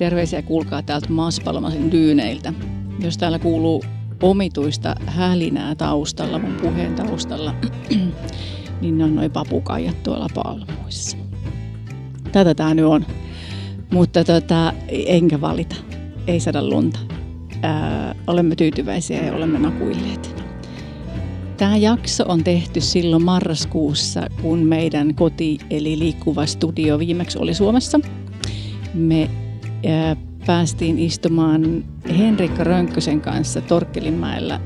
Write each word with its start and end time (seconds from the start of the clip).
Terveisiä 0.00 0.42
kuulkaa 0.42 0.82
täältä 0.82 1.12
Maspalomasin 1.12 1.92
dyyneiltä. 1.92 2.52
Jos 3.00 3.18
täällä 3.18 3.38
kuuluu 3.38 3.84
omituista 4.22 4.94
hälinää 5.06 5.74
taustalla, 5.74 6.38
mun 6.38 6.54
puheen 6.62 6.94
taustalla, 6.94 7.54
niin 8.80 8.98
ne 8.98 9.04
on 9.04 9.16
noin 9.16 9.30
papukaijat 9.30 10.02
tuolla 10.02 10.26
palmuissa. 10.34 11.16
Tätä 12.32 12.54
tää 12.54 12.74
nyt 12.74 12.84
on. 12.84 13.06
Mutta 13.92 14.24
tota, 14.24 14.72
enkä 14.88 15.40
valita. 15.40 15.76
Ei 16.26 16.40
saada 16.40 16.68
lunta. 16.68 16.98
Ää, 17.62 18.14
olemme 18.26 18.56
tyytyväisiä 18.56 19.26
ja 19.26 19.34
olemme 19.34 19.58
nakuilleet. 19.58 20.44
Tämä 21.56 21.76
jakso 21.76 22.24
on 22.28 22.44
tehty 22.44 22.80
silloin 22.80 23.24
marraskuussa, 23.24 24.26
kun 24.42 24.58
meidän 24.58 25.14
koti 25.14 25.58
eli 25.70 25.98
liikkuva 25.98 26.46
studio 26.46 26.98
viimeksi 26.98 27.38
oli 27.38 27.54
Suomessa. 27.54 28.00
Me 28.94 29.30
ää, 29.88 30.16
päästiin 30.46 30.98
istumaan 30.98 31.84
Henrikka 32.18 32.64
Rönkkösen 32.64 33.20
kanssa 33.20 33.60
Torkkelinmäellä 33.60 34.60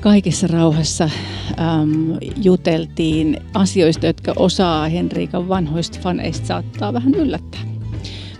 kaikessa 0.00 0.46
rauhassa 0.46 1.04
äm, 1.04 2.18
juteltiin 2.42 3.36
asioista, 3.54 4.06
jotka 4.06 4.32
osaa 4.36 4.88
Henrikan 4.88 5.48
vanhoista 5.48 5.98
faneista 6.02 6.46
saattaa 6.46 6.92
vähän 6.92 7.14
yllättää. 7.14 7.60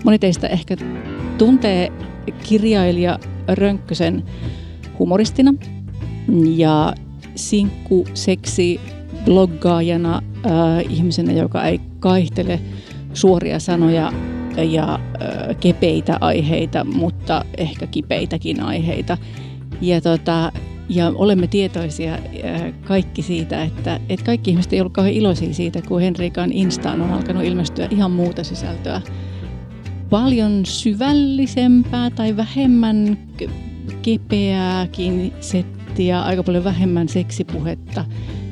Moni 0.04 0.18
teistä 0.18 0.48
ehkä 0.48 0.76
tuntee 1.38 1.92
kirjailija 2.48 3.18
Rönkkösen 3.48 4.24
humoristina 4.98 5.54
ja 6.56 6.94
sinkku, 7.34 8.06
seksi, 8.14 8.80
bloggaajana, 9.24 10.22
äh, 10.46 10.92
ihmisenä, 10.92 11.32
joka 11.32 11.64
ei 11.64 11.80
kaihtele 12.00 12.60
suoria 13.14 13.58
sanoja 13.58 14.12
ja 14.56 15.00
kepeitä 15.60 16.18
aiheita, 16.20 16.84
mutta 16.84 17.44
ehkä 17.58 17.86
kipeitäkin 17.86 18.62
aiheita. 18.62 19.18
Ja, 19.80 20.00
tota, 20.00 20.52
ja 20.88 21.12
olemme 21.14 21.46
tietoisia 21.46 22.18
kaikki 22.84 23.22
siitä, 23.22 23.62
että, 23.62 24.00
että 24.08 24.26
kaikki 24.26 24.50
ihmiset 24.50 24.72
ei 24.72 24.80
ollut 24.80 24.92
kauhean 24.92 25.14
iloisia 25.14 25.54
siitä, 25.54 25.82
kun 25.82 26.00
Henrikan 26.00 26.52
Instaan 26.52 27.00
on 27.00 27.10
alkanut 27.10 27.44
ilmestyä 27.44 27.88
ihan 27.90 28.10
muuta 28.10 28.44
sisältöä. 28.44 29.00
Paljon 30.10 30.66
syvällisempää 30.66 32.10
tai 32.10 32.36
vähemmän 32.36 33.18
kepeääkin 34.02 35.32
settiä, 35.40 36.22
aika 36.22 36.42
paljon 36.42 36.64
vähemmän 36.64 37.08
seksipuhetta 37.08 38.04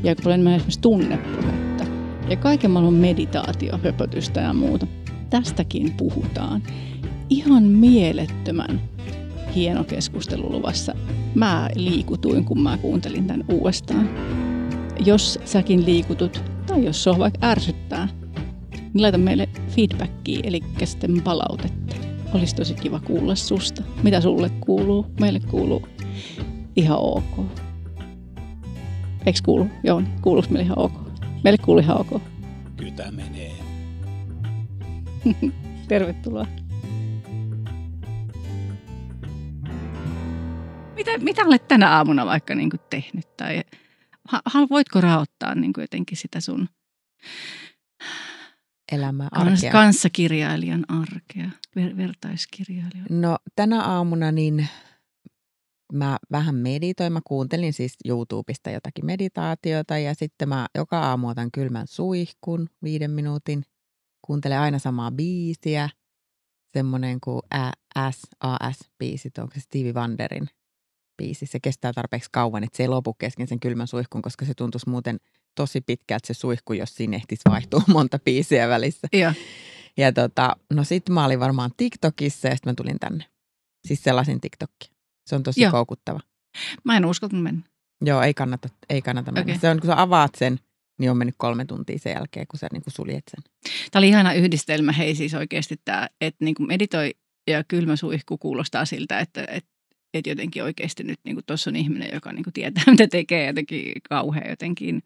ja 0.03 0.11
aika 0.11 0.23
paljon 0.23 0.35
enemmän 0.35 0.55
esimerkiksi 0.55 0.81
tunnepuhetta. 0.81 1.85
Ja 2.29 2.37
kaiken 2.37 2.71
maailman 2.71 2.95
meditaatio, 2.95 3.79
höpötystä 3.85 4.41
ja 4.41 4.53
muuta. 4.53 4.87
Tästäkin 5.31 5.95
puhutaan. 5.97 6.62
Ihan 7.31 7.62
mielettömän 7.62 8.81
hieno 9.55 9.85
keskustelu 9.85 10.53
luvassa. 10.53 10.95
Mä 11.35 11.69
liikutuin, 11.75 12.45
kun 12.45 12.61
mä 12.61 12.77
kuuntelin 12.77 13.27
tämän 13.27 13.45
uudestaan. 13.48 14.09
Jos 15.05 15.39
säkin 15.45 15.87
liikutut, 15.87 16.45
tai 16.67 16.85
jos 16.85 17.05
sua 17.05 17.19
vaikka 17.19 17.47
ärsyttää, 17.47 18.09
niin 18.70 19.03
laita 19.03 19.19
meille 19.19 19.48
feedbackia, 19.69 20.41
eli 20.43 20.61
sitten 20.85 21.23
palautetta. 21.23 21.97
Olisi 22.35 22.57
tosi 22.57 22.75
kiva 22.75 23.01
kuulla 23.01 23.35
susta. 23.35 23.83
Mitä 24.03 24.20
sulle 24.20 24.51
kuuluu? 24.51 25.07
Meille 25.20 25.41
kuuluu 25.41 25.89
ihan 26.77 26.98
ok. 26.98 27.47
Eikö 29.27 29.39
kuulu? 29.45 29.67
Joo, 29.85 30.02
kuuluuko 30.23 30.48
meille 30.51 30.64
ihan 30.64 30.79
ok? 30.79 30.92
Meille 31.45 31.58
kuuluu 31.58 31.83
ihan 31.83 32.01
ok. 32.01 32.23
Kyllä 32.77 33.11
menee. 33.11 33.58
Tervetuloa. 35.89 36.46
Mitä, 40.96 41.18
mitä 41.18 41.45
olet 41.45 41.68
tänä 41.68 41.96
aamuna 41.96 42.27
vaikka 42.27 42.55
niin 42.55 42.70
kuin 42.70 42.80
tehnyt? 42.90 43.36
Tai 43.36 43.64
voitko 44.70 45.01
raottaa 45.01 45.55
niin 45.55 45.73
kuin 45.73 45.83
jotenkin 45.83 46.18
sitä 46.18 46.40
sun 46.40 46.68
elämää, 48.92 49.28
arkea. 49.30 49.73
Kanssakirjailijan 49.73 50.84
arkea, 50.89 51.51
ver- 51.78 51.96
vertaiskirjailijan. 51.96 53.07
No 53.11 53.39
tänä 53.57 53.83
aamuna 53.83 54.33
niin 54.33 54.68
mä 55.92 56.18
vähän 56.33 56.55
meditoin. 56.55 57.12
Mä 57.12 57.20
kuuntelin 57.24 57.73
siis 57.73 57.96
YouTubesta 58.05 58.70
jotakin 58.70 59.07
meditaatiota 59.07 59.98
ja 59.98 60.14
sitten 60.14 60.48
mä 60.48 60.67
joka 60.74 61.01
aamu 61.01 61.28
otan 61.28 61.51
kylmän 61.51 61.86
suihkun 61.86 62.68
viiden 62.83 63.11
minuutin. 63.11 63.64
Kuuntelen 64.28 64.58
aina 64.61 64.78
samaa 64.78 65.11
biisiä. 65.11 65.89
Semmoinen 66.72 67.20
kuin 67.20 67.42
AS-biisi, 68.44 69.30
onko 69.39 69.55
se 69.55 69.61
Stevie 69.61 69.92
Wonderin 69.92 70.48
biisi. 71.16 71.46
Se 71.46 71.61
kestää 71.61 71.92
tarpeeksi 71.92 72.28
kauan, 72.33 72.64
että 72.64 72.77
se 72.77 72.83
ei 72.83 72.89
lopu 72.89 73.14
kesken 73.14 73.48
sen 73.48 73.61
kylmän 73.61 73.86
suihkun, 73.86 74.22
koska 74.22 74.44
se 74.44 74.55
tuntuisi 74.55 74.90
muuten 74.90 75.20
tosi 75.55 75.80
pitkältä 75.80 76.27
se 76.27 76.34
suihku, 76.34 76.72
jos 76.72 76.94
siinä 76.94 77.16
ehtisi 77.16 77.42
vaihtua 77.50 77.83
monta 77.94 78.18
biisiä 78.18 78.68
välissä. 78.68 79.08
Ja, 79.12 79.34
Ja 79.96 80.12
tota, 80.12 80.56
no 80.72 80.84
sit 80.84 81.08
mä 81.08 81.24
olin 81.24 81.40
varmaan 81.40 81.70
TikTokissa 81.77 82.48
ja 82.48 82.56
sitten 82.56 82.70
mä 82.70 82.74
tulin 82.74 82.98
tänne. 83.00 83.24
Siis 83.86 84.02
sellaisin 84.02 84.40
TikTokki. 84.40 84.90
Se 85.27 85.36
on 85.36 85.42
tosi 85.42 85.62
Joo. 85.62 85.70
koukuttava. 85.70 86.20
Mä 86.84 86.96
en 86.96 87.05
uskaltanut 87.05 87.42
mennä. 87.42 87.62
Joo, 88.05 88.22
ei 88.22 88.34
kannata, 88.34 88.68
ei 88.89 89.02
kannata 89.02 89.33
mennä. 89.33 89.52
Okei. 89.52 89.58
Se 89.58 89.70
on, 89.70 89.80
kun 89.80 89.86
sä 89.86 90.02
avaat 90.02 90.34
sen, 90.34 90.58
niin 90.98 91.11
on 91.11 91.17
mennyt 91.17 91.35
kolme 91.39 91.64
tuntia 91.64 91.98
sen 91.98 92.13
jälkeen, 92.13 92.47
kun 92.47 92.59
sä 92.59 92.69
niin 92.73 92.83
kuin 92.83 92.95
suljet 92.95 93.25
sen. 93.31 93.53
Tämä 93.91 94.01
oli 94.01 94.09
ihana 94.09 94.33
yhdistelmä. 94.33 94.92
Hei 94.92 95.14
siis 95.14 95.35
oikeasti 95.35 95.81
tämä, 95.85 96.09
että 96.20 96.45
niin 96.45 96.55
kuin 96.55 96.67
meditoi 96.67 97.14
ja 97.47 97.64
kylmä 97.64 97.97
suihku 97.97 98.39
kuulostaa 98.39 98.85
siltä, 98.85 99.20
että, 99.20 99.42
että, 99.42 99.70
että 100.14 100.31
jotenkin 100.31 100.63
oikeasti 100.63 101.05
nyt 101.05 101.20
niin 101.25 101.39
tuossa 101.47 101.70
on 101.70 101.77
ihminen, 101.77 102.11
joka 102.14 102.33
niin 102.33 102.45
kuin 102.45 102.55
tietää, 102.55 102.85
mitä 102.87 103.07
tekee 103.07 103.47
jotenkin 103.47 103.92
kauhean 104.08 104.51
jotenkin 104.51 105.03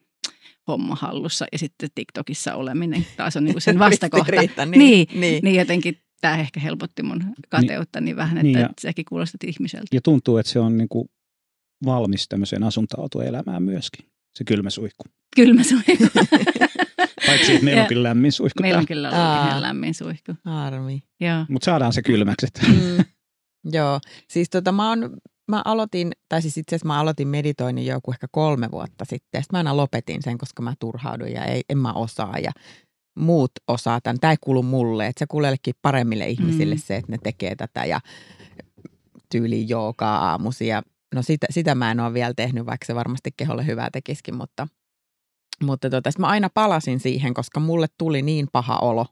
homma 0.69 0.94
hallussa. 0.94 1.47
Ja 1.52 1.58
sitten 1.58 1.88
TikTokissa 1.94 2.54
oleminen 2.54 3.06
taas 3.16 3.36
on 3.36 3.44
niin 3.44 3.54
kuin 3.54 3.62
sen 3.62 3.78
vastakohta. 3.88 4.31
Ristiriita, 4.31 4.66
niin, 4.66 4.78
niin, 4.78 5.08
niin. 5.08 5.20
niin. 5.20 5.44
niin 5.44 5.56
jotenkin 5.56 5.98
tämä 6.20 6.38
ehkä 6.38 6.60
helpotti 6.60 7.02
mun 7.02 7.25
kateutta 7.48 8.00
niin 8.00 8.16
vähän, 8.16 8.36
että 8.38 8.42
Niin 8.42 8.58
ja- 8.58 8.66
niin 8.66 8.75
sekin 8.81 9.04
kuulostat 9.04 9.44
ihmiseltä. 9.44 9.86
Ja 9.92 10.00
tuntuu, 10.00 10.36
että 10.36 10.52
se 10.52 10.58
on 10.58 10.78
niin 10.78 10.88
kuin 10.88 11.08
valmis 11.84 12.28
tämmöiseen 12.28 12.62
asuntautuelämään 12.62 13.62
myöskin, 13.62 14.06
se 14.34 14.44
kylmä 14.44 14.70
suihku. 14.70 15.04
Kylmä 15.37 15.62
suihku. 15.62 16.04
Paitsi, 17.26 17.53
että 17.53 17.65
meillä 17.65 17.78
Ja- 17.78 17.82
on 17.82 17.88
kyllä 17.88 18.09
lämmin 18.09 18.32
suihku 18.32 18.62
Meillä 18.62 18.78
on 18.78 18.87
kyllä 18.87 19.09
ollut 19.09 19.20
Aa. 19.22 19.48
ihan 19.48 19.62
lämmin 19.62 19.94
suihku. 19.94 20.32
Harmi. 20.44 21.03
Joo. 21.20 21.44
Mutta 21.48 21.65
saadaan 21.65 21.93
se 21.93 22.03
kylmäksi. 22.03 22.47
Mm. 22.69 23.04
Joo, 23.76 24.00
siis 24.28 24.50
tota 24.50 24.72
mä, 24.72 24.91
on, 24.91 25.16
mä 25.50 25.62
aloitin, 25.65 26.12
tai 26.28 26.43
siis 26.43 26.59
itse 26.59 26.76
asiassa 26.76 26.87
mä 26.87 27.00
aloitin 27.00 27.28
meditoinnin 27.28 27.87
joku 27.87 28.10
ehkä 28.12 28.26
kolme 28.31 28.70
vuotta 28.70 29.04
sitten. 29.04 29.43
Sitten 29.43 29.54
mä 29.54 29.59
aina 29.59 29.76
lopetin 29.76 30.22
sen, 30.22 30.38
koska 30.38 30.62
mä 30.62 30.75
turhauduin 30.78 31.32
ja 31.32 31.44
ei, 31.44 31.62
en 31.69 31.78
mä 31.78 31.93
osaa 31.93 32.38
ja 32.38 32.50
muut 33.19 33.50
osaa 33.69 34.00
tämän. 34.00 34.20
Tämä 34.20 34.31
ei 34.31 34.37
kuulu 34.41 34.62
mulle, 34.62 35.06
että 35.06 35.19
se 35.19 35.26
kuulee 35.28 35.49
jollekin 35.49 35.75
paremmille 35.82 36.28
ihmisille 36.28 36.75
Mm. 36.75 36.81
se, 36.81 36.97
että 36.97 37.12
ne 37.12 37.19
tekee 37.22 37.56
tätä 37.56 37.84
ja 37.84 38.00
tyyli 39.32 39.69
joogaa 39.69 40.31
aamusia. 40.31 40.82
No 41.14 41.22
sitä, 41.22 41.46
sitä 41.50 41.74
mä 41.74 41.90
en 41.90 42.00
ole 42.00 42.14
vielä 42.14 42.34
tehnyt, 42.34 42.66
vaikka 42.66 42.86
se 42.86 42.94
varmasti 42.94 43.30
keholle 43.36 43.66
hyvää 43.66 43.88
tekisikin, 43.92 44.36
mutta, 44.36 44.68
mutta 45.64 45.90
tota, 45.90 46.10
mä 46.18 46.26
aina 46.26 46.50
palasin 46.54 47.00
siihen, 47.00 47.34
koska 47.34 47.60
mulle 47.60 47.86
tuli 47.98 48.22
niin 48.22 48.48
paha 48.52 48.76
olo, 48.76 49.06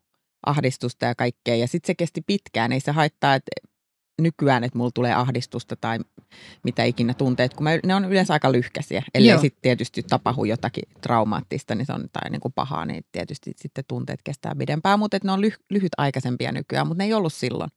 ahdistusta 0.47 1.07
ja 1.07 1.15
kaikkea. 1.15 1.57
Ja 1.57 1.69
sitten 1.69 1.87
se 1.87 1.95
kesti 1.95 2.21
pitkään, 2.21 2.73
ei 2.73 2.81
se 2.81 2.93
haittaa, 2.93 3.35
että 3.35 3.51
nykyään, 4.21 4.65
että 4.65 4.79
mulla 4.79 4.91
tulee 4.95 5.15
ahdistusta 5.15 5.77
tai 5.77 5.99
mitä 6.65 6.85
ikinä 6.85 7.15
tunteet, 7.15 7.55
kun 7.55 7.65
mä, 7.65 7.71
ne 7.85 7.95
on 7.95 8.05
yleensä 8.05 8.33
aika 8.33 8.53
lyhkäisiä. 8.53 9.03
Joo. 9.15 9.41
sitten 9.41 9.63
tietysti 9.63 10.03
tapahdu 10.03 10.45
jotakin 10.45 10.85
traumaattista 11.01 11.75
niin 11.75 11.87
se 11.87 11.93
on, 11.93 12.09
tai 12.13 12.31
niin 12.31 12.41
kuin 12.41 12.53
pahaa, 12.53 12.87
niin 12.87 13.05
tietysti 13.13 13.53
sitten 13.57 13.85
tunteet 13.89 14.23
kestää 14.25 14.55
pidempään. 14.59 14.99
Mutta 14.99 15.19
ne 15.25 15.33
on 15.33 15.41
lyh, 15.41 15.59
lyhytaikaisempia 15.71 16.53
nykyään, 16.53 16.87
mutta 16.87 17.03
ne 17.03 17.05
ei 17.05 17.15
ollut 17.15 17.33
silloin. 17.33 17.71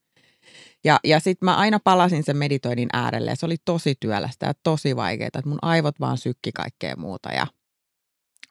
Ja, 0.84 1.00
ja 1.04 1.20
sitten 1.20 1.46
mä 1.46 1.56
aina 1.56 1.80
palasin 1.84 2.24
sen 2.24 2.38
meditoinnin 2.38 2.90
äärelle 2.94 3.32
ja 3.32 3.36
se 3.36 3.46
oli 3.46 3.58
tosi 3.66 3.96
työlästä 4.00 4.46
ja 4.46 4.54
tosi 4.64 4.96
vaikeaa, 4.96 5.28
että 5.28 5.50
mun 5.50 5.60
aivot 5.62 6.00
vaan 6.00 6.18
sykki 6.18 6.52
kaikkea 6.52 6.96
muuta 6.96 7.30
ja 7.30 7.48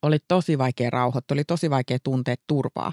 oli 0.03 0.19
tosi 0.29 0.59
vaikea 0.59 0.91
rauhoittua, 0.91 1.35
oli 1.35 1.44
tosi 1.44 1.71
vaikea 1.71 1.99
tuntea 2.05 2.35
turvaa 2.47 2.93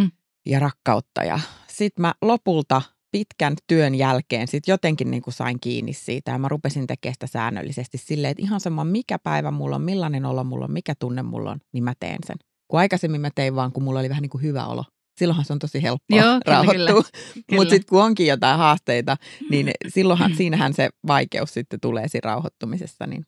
Mm. 0.00 0.10
ja 0.46 0.58
rakkautta. 0.60 1.24
Ja 1.24 1.40
sitten 1.68 2.02
mä 2.02 2.14
lopulta 2.22 2.82
pitkän 3.12 3.56
työn 3.66 3.94
jälkeen 3.94 4.48
sit 4.48 4.68
jotenkin 4.68 5.10
niin 5.10 5.22
kuin 5.22 5.34
sain 5.34 5.60
kiinni 5.60 5.92
siitä 5.92 6.30
ja 6.30 6.38
mä 6.38 6.48
rupesin 6.48 6.86
tekemään 6.86 7.14
sitä 7.14 7.26
säännöllisesti 7.26 7.98
silleen, 7.98 8.30
että 8.30 8.42
ihan 8.42 8.60
sama 8.60 8.84
mikä 8.84 9.18
päivä 9.18 9.50
mulla 9.50 9.76
on, 9.76 9.82
millainen 9.82 10.24
olo 10.24 10.44
mulla 10.44 10.64
on, 10.64 10.72
mikä 10.72 10.94
tunne 10.98 11.22
mulla 11.22 11.50
on, 11.50 11.58
niin 11.72 11.84
mä 11.84 11.92
teen 12.00 12.18
sen. 12.26 12.36
Kun 12.68 12.80
aikaisemmin 12.80 13.20
mä 13.20 13.30
tein 13.34 13.54
vaan, 13.54 13.72
kun 13.72 13.82
mulla 13.82 14.00
oli 14.00 14.08
vähän 14.08 14.22
niin 14.22 14.30
kuin 14.30 14.42
hyvä 14.42 14.66
olo. 14.66 14.84
Silloinhan 15.18 15.44
se 15.44 15.52
on 15.52 15.58
tosi 15.58 15.82
helppoa 15.82 16.18
Joo, 16.18 16.40
rauhoittua. 16.46 17.02
Mutta 17.56 17.70
sitten 17.70 17.88
kun 17.88 18.02
onkin 18.02 18.26
jotain 18.26 18.58
haasteita, 18.58 19.16
niin 19.50 19.70
silloinhan, 19.94 20.36
siinähän 20.36 20.74
se 20.74 20.88
vaikeus 21.06 21.54
sitten 21.54 21.80
tulee 21.80 22.08
siinä 22.08 22.26
rauhoittumisessa. 22.30 23.06
Niin 23.06 23.26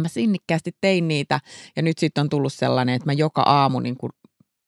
mä 0.00 0.08
sinnikkäästi 0.08 0.72
tein 0.80 1.08
niitä 1.08 1.40
ja 1.76 1.82
nyt 1.82 1.98
sitten 1.98 2.22
on 2.22 2.28
tullut 2.28 2.52
sellainen, 2.52 2.94
että 2.94 3.06
mä 3.06 3.12
joka 3.12 3.42
aamu 3.42 3.80
niin 3.80 3.96
kun 3.98 4.10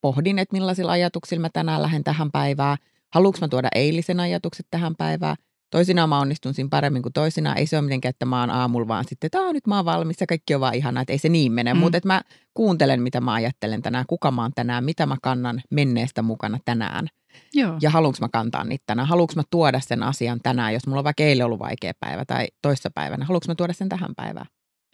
pohdin, 0.00 0.38
että 0.38 0.52
millaisilla 0.52 0.92
ajatuksilla 0.92 1.40
mä 1.40 1.50
tänään 1.52 1.82
lähden 1.82 2.04
tähän 2.04 2.30
päivään. 2.30 2.78
Haluanko 3.14 3.38
mä 3.40 3.48
tuoda 3.48 3.68
eilisen 3.74 4.20
ajatukset 4.20 4.66
tähän 4.70 4.96
päivään? 4.98 5.36
Toisinaan 5.72 6.08
mä 6.08 6.20
onnistun 6.20 6.54
siinä 6.54 6.68
paremmin 6.70 7.02
kuin 7.02 7.12
toisinaan. 7.12 7.58
Ei 7.58 7.66
se 7.66 7.76
ole 7.76 7.84
mitenkään, 7.84 8.10
että 8.10 8.26
mä 8.26 8.40
oon 8.40 8.50
aamulla 8.50 8.88
vaan 8.88 9.04
sitten, 9.08 9.26
että 9.26 9.52
nyt 9.52 9.66
mä 9.66 9.76
oon 9.76 9.84
valmis 9.84 10.20
ja 10.20 10.26
kaikki 10.26 10.54
on 10.54 10.60
vaan 10.60 10.74
ihanaa, 10.74 11.00
että 11.00 11.12
ei 11.12 11.18
se 11.18 11.28
niin 11.28 11.52
mene. 11.52 11.74
Mm. 11.74 11.80
Mutta 11.80 11.96
että 11.96 12.06
mä 12.06 12.22
kuuntelen, 12.54 13.02
mitä 13.02 13.20
mä 13.20 13.32
ajattelen 13.32 13.82
tänään, 13.82 14.04
kuka 14.08 14.30
mä 14.30 14.42
oon 14.42 14.52
tänään, 14.54 14.84
mitä 14.84 15.06
mä 15.06 15.16
kannan 15.22 15.62
menneestä 15.70 16.22
mukana 16.22 16.58
tänään. 16.64 17.08
Joo. 17.54 17.78
Ja 17.82 17.90
haluanko 17.90 18.18
mä 18.20 18.28
kantaa 18.32 18.64
niitä 18.64 18.82
tänään? 18.86 19.08
Haluanko 19.08 19.32
mä 19.36 19.42
tuoda 19.50 19.80
sen 19.80 20.02
asian 20.02 20.40
tänään, 20.42 20.74
jos 20.74 20.86
mulla 20.86 21.00
on 21.00 21.04
vaikka 21.04 21.22
eilen 21.22 21.46
ollut 21.46 21.58
vaikea 21.58 21.92
päivä 22.00 22.24
tai 22.24 22.46
toissa 22.62 22.90
päivänä? 22.94 23.24
Haluanko 23.24 23.44
mä 23.48 23.54
tuoda 23.54 23.72
sen 23.72 23.88
tähän 23.88 24.14
päivään? 24.16 24.46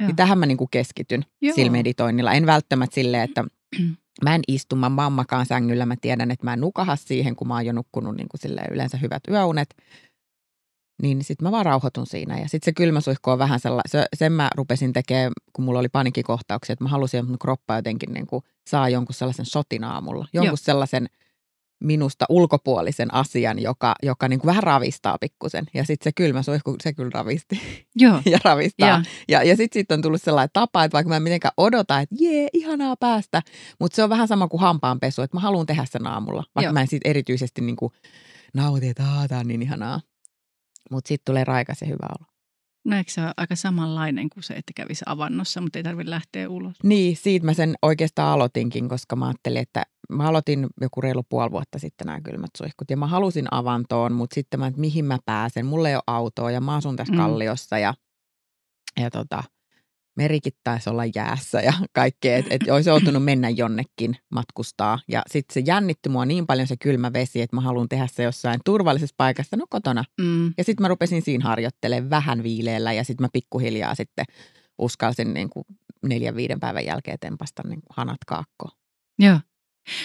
Niin 0.02 0.16
tähän 0.16 0.38
mä 0.38 0.46
niin 0.46 0.58
kuin 0.58 0.70
keskityn 0.70 1.24
Joo. 1.42 1.54
sillä 1.54 1.72
meditoinnilla. 1.72 2.32
En 2.32 2.46
välttämättä 2.46 2.94
silleen, 2.94 3.22
että 3.22 3.44
mä 4.24 4.34
en 4.34 4.42
istu, 4.48 4.76
mä 4.76 4.88
mammakaan 4.88 5.46
sängyllä. 5.46 5.86
Mä 5.86 5.96
tiedän, 6.00 6.30
että 6.30 6.46
mä 6.46 6.52
en 6.52 6.60
nukaha 6.60 6.96
siihen, 6.96 7.36
kun 7.36 7.48
mä 7.48 7.54
oon 7.54 7.66
jo 7.66 7.72
nukkunut 7.72 8.16
niin 8.16 8.28
kuin 8.28 8.58
yleensä 8.70 8.96
hyvät 8.96 9.22
yöunet. 9.30 9.74
Niin 11.02 11.24
sitten 11.24 11.46
mä 11.46 11.50
vaan 11.50 11.66
rauhoitun 11.66 12.06
siinä. 12.06 12.38
Ja 12.38 12.48
sitten 12.48 12.64
se 12.64 12.72
kylmäsuihku 12.72 13.30
on 13.30 13.38
vähän 13.38 13.60
sellainen, 13.60 13.90
se, 13.90 14.06
sen 14.14 14.32
mä 14.32 14.50
rupesin 14.56 14.92
tekemään, 14.92 15.32
kun 15.52 15.64
mulla 15.64 15.78
oli 15.78 15.88
panikkikohtauksia, 15.88 16.72
että 16.72 16.84
mä 16.84 16.88
halusin, 16.88 17.20
että 17.20 17.30
mun 17.30 17.38
kroppa 17.38 17.76
jotenkin 17.76 18.12
niin 18.12 18.26
kuin 18.26 18.44
saa 18.68 18.88
jonkun 18.88 19.14
sellaisen 19.14 19.46
sotin 19.46 19.84
aamulla. 19.84 20.26
Jonkun 20.32 20.48
Joo. 20.48 20.56
sellaisen 20.56 21.08
minusta 21.80 22.24
ulkopuolisen 22.28 23.14
asian, 23.14 23.62
joka, 23.62 23.94
joka 24.02 24.28
niin 24.28 24.40
kuin 24.40 24.48
vähän 24.48 24.62
ravistaa 24.62 25.18
pikkusen. 25.18 25.66
Ja 25.74 25.84
sitten 25.84 26.04
se 26.04 26.12
kylmä 26.12 26.42
suihku, 26.42 26.76
se 26.82 26.92
kyllä 26.92 27.10
ravisti. 27.14 27.60
Joo. 27.96 28.20
ja 28.32 28.38
ravistaa. 28.44 28.88
Ja, 28.88 29.02
ja, 29.28 29.42
ja 29.42 29.56
sitten 29.56 29.80
sit 29.80 29.92
on 29.92 30.02
tullut 30.02 30.22
sellainen 30.22 30.50
tapa, 30.52 30.84
että 30.84 30.92
vaikka 30.92 31.08
mä 31.08 31.16
en 31.16 31.22
mitenkään 31.22 31.52
odota, 31.56 32.00
että 32.00 32.14
jee, 32.18 32.48
ihanaa 32.52 32.96
päästä. 32.96 33.42
Mutta 33.80 33.96
se 33.96 34.02
on 34.02 34.10
vähän 34.10 34.28
sama 34.28 34.48
kuin 34.48 34.60
hampaanpesu, 34.60 35.22
että 35.22 35.36
mä 35.36 35.40
haluan 35.40 35.66
tehdä 35.66 35.84
sen 35.84 36.06
aamulla. 36.06 36.44
Vaikka 36.54 36.66
Joo. 36.68 36.72
mä 36.72 36.80
en 36.80 36.86
sitten 36.86 37.10
erityisesti 37.10 37.60
niin 37.60 37.76
kuin 37.76 37.92
nauti, 38.54 38.88
että 38.88 39.02
tämä 39.28 39.40
on 39.40 39.48
niin 39.48 39.62
ihanaa. 39.62 40.00
Mutta 40.90 41.08
sitten 41.08 41.32
tulee 41.32 41.44
raikas 41.44 41.80
ja 41.80 41.86
hyvä 41.86 42.06
olo. 42.18 42.26
No 42.84 42.96
eikö 42.96 43.10
se 43.10 43.20
ole 43.20 43.32
aika 43.36 43.56
samanlainen 43.56 44.30
kuin 44.30 44.42
se, 44.42 44.54
että 44.54 44.72
kävisi 44.76 45.04
avannossa, 45.06 45.60
mutta 45.60 45.78
ei 45.78 45.82
tarvitse 45.82 46.10
lähteä 46.10 46.48
ulos? 46.48 46.76
Niin, 46.82 47.16
siitä 47.16 47.46
mä 47.46 47.54
sen 47.54 47.74
oikeastaan 47.82 48.32
aloitinkin, 48.32 48.88
koska 48.88 49.16
mä 49.16 49.26
ajattelin, 49.26 49.62
että 49.62 49.82
mä 50.12 50.28
aloitin 50.28 50.66
joku 50.80 51.00
reilu 51.00 51.22
puoli 51.28 51.50
vuotta 51.50 51.78
sitten 51.78 52.06
nämä 52.06 52.20
kylmät 52.20 52.50
suihkut 52.58 52.90
ja 52.90 52.96
mä 52.96 53.06
halusin 53.06 53.46
avantoon, 53.50 54.12
mutta 54.12 54.34
sitten 54.34 54.60
mä, 54.60 54.66
että 54.66 54.80
mihin 54.80 55.04
mä 55.04 55.18
pääsen, 55.24 55.66
mulla 55.66 55.88
ei 55.88 55.94
ole 55.94 56.02
autoa 56.06 56.50
ja 56.50 56.60
mä 56.60 56.76
asun 56.76 56.96
tässä 56.96 57.12
mm. 57.12 57.18
Kalliossa 57.18 57.78
ja, 57.78 57.94
ja 59.00 59.10
tota, 59.10 59.42
merikin 60.18 60.52
taisi 60.64 60.90
olla 60.90 61.04
jäässä 61.14 61.60
ja 61.60 61.72
kaikkea, 61.92 62.36
että 62.36 62.54
et 62.54 62.70
olisi 62.70 62.90
joutunut 62.90 63.24
mennä 63.24 63.48
jonnekin 63.48 64.16
matkustaa. 64.30 64.98
Ja 65.08 65.22
sitten 65.30 65.54
se 65.54 65.60
jännitti 65.66 66.08
mua 66.08 66.24
niin 66.24 66.46
paljon 66.46 66.66
se 66.66 66.76
kylmä 66.76 67.12
vesi, 67.12 67.42
että 67.42 67.56
mä 67.56 67.62
haluan 67.62 67.88
tehdä 67.88 68.06
se 68.06 68.22
jossain 68.22 68.60
turvallisessa 68.64 69.14
paikassa, 69.16 69.56
no 69.56 69.66
kotona. 69.70 70.04
Mm. 70.20 70.46
Ja 70.58 70.64
sitten 70.64 70.84
mä 70.84 70.88
rupesin 70.88 71.22
siinä 71.22 71.44
harjoittelemaan 71.44 72.10
vähän 72.10 72.42
viileellä 72.42 72.92
ja 72.92 73.04
sitten 73.04 73.24
mä 73.24 73.28
pikkuhiljaa 73.32 73.94
sitten 73.94 74.24
uskalsin 74.78 75.34
niin 75.34 75.50
kuin 75.50 75.64
neljän 76.06 76.36
viiden 76.36 76.60
päivän 76.60 76.86
jälkeen 76.86 77.18
tempasta 77.20 77.62
niin 77.68 77.80
kuin 77.80 77.94
hanat 77.96 78.24
kaakkoon. 78.26 78.72
Joo. 79.18 79.40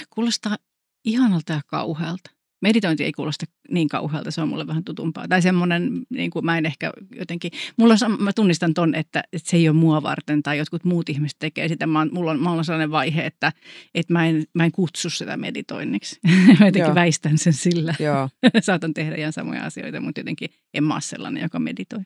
Kuulostaa 0.10 0.58
ihanalta 1.06 1.54
ja 1.54 1.62
kauhealta 1.68 2.32
meditointi 2.64 3.04
ei 3.04 3.12
kuulosta 3.12 3.46
niin 3.72 3.88
kauhealta, 3.88 4.32
se 4.32 4.42
on 4.42 4.48
mulle 4.48 4.68
vähän 4.68 4.84
tutumpaa. 4.84 5.28
Tai 5.28 5.42
semmoinen, 5.42 6.02
niin 6.10 6.32
kuin 6.32 6.46
mä 6.46 6.58
en 6.58 6.66
ehkä 6.66 6.94
jotenkin, 7.16 7.52
mulla 7.78 7.96
on, 8.06 8.24
mä 8.24 8.34
tunnistan 8.34 8.74
ton, 8.74 8.96
että, 8.96 9.24
että 9.34 9.50
se 9.50 9.58
ei 9.58 9.70
ole 9.70 9.78
mua 9.78 10.04
varten 10.04 10.44
tai 10.44 10.58
jotkut 10.58 10.84
muut 10.84 11.10
ihmiset 11.10 11.40
tekee 11.40 11.68
sitä. 11.68 11.88
Mä, 11.88 12.08
mulla, 12.12 12.32
on, 12.32 12.40
mulla 12.40 12.58
on 12.58 12.66
sellainen 12.66 12.92
vaihe, 12.92 13.26
että, 13.26 13.52
että 13.96 14.14
mä, 14.14 14.28
en, 14.28 14.44
mä 14.54 14.66
en 14.66 14.72
kutsu 14.72 15.10
sitä 15.10 15.38
meditoinniksi. 15.38 16.20
mä 16.60 16.66
jotenkin 16.66 16.80
Joo. 16.80 16.96
väistän 16.96 17.38
sen 17.38 17.54
sillä. 17.54 17.96
Joo. 18.00 18.30
Saatan 18.62 18.94
tehdä 18.94 19.16
ihan 19.16 19.34
samoja 19.34 19.64
asioita, 19.64 20.02
mutta 20.02 20.20
jotenkin 20.20 20.50
en 20.74 20.84
mä 20.84 20.94
ole 20.94 21.02
sellainen, 21.02 21.44
joka 21.44 21.60
meditoi. 21.60 22.02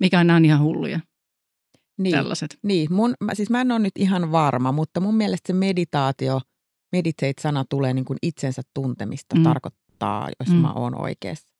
Mikä 0.00 0.20
on, 0.20 0.26
nämä 0.26 0.36
on 0.36 0.44
ihan 0.44 0.60
hulluja. 0.60 1.00
Niin, 1.98 2.14
tällaiset. 2.14 2.58
Niin, 2.62 2.92
mun, 2.92 3.14
siis 3.32 3.50
mä 3.50 3.60
en 3.60 3.72
ole 3.72 3.78
nyt 3.78 3.98
ihan 3.98 4.32
varma, 4.32 4.72
mutta 4.72 5.00
mun 5.00 5.16
mielestä 5.16 5.46
se 5.46 5.52
meditaatio, 5.52 6.40
meditate-sana 6.92 7.64
tulee 7.70 7.94
niin 7.94 8.04
kuin 8.04 8.18
itsensä 8.22 8.62
tuntemista, 8.74 9.36
mm. 9.36 9.42
tarkoittaa 9.42 9.83
auttaa, 9.94 10.28
jos 10.40 10.48
mm. 10.48 10.54
mä 10.54 10.72
oon 10.72 11.00
oikeassa. 11.00 11.54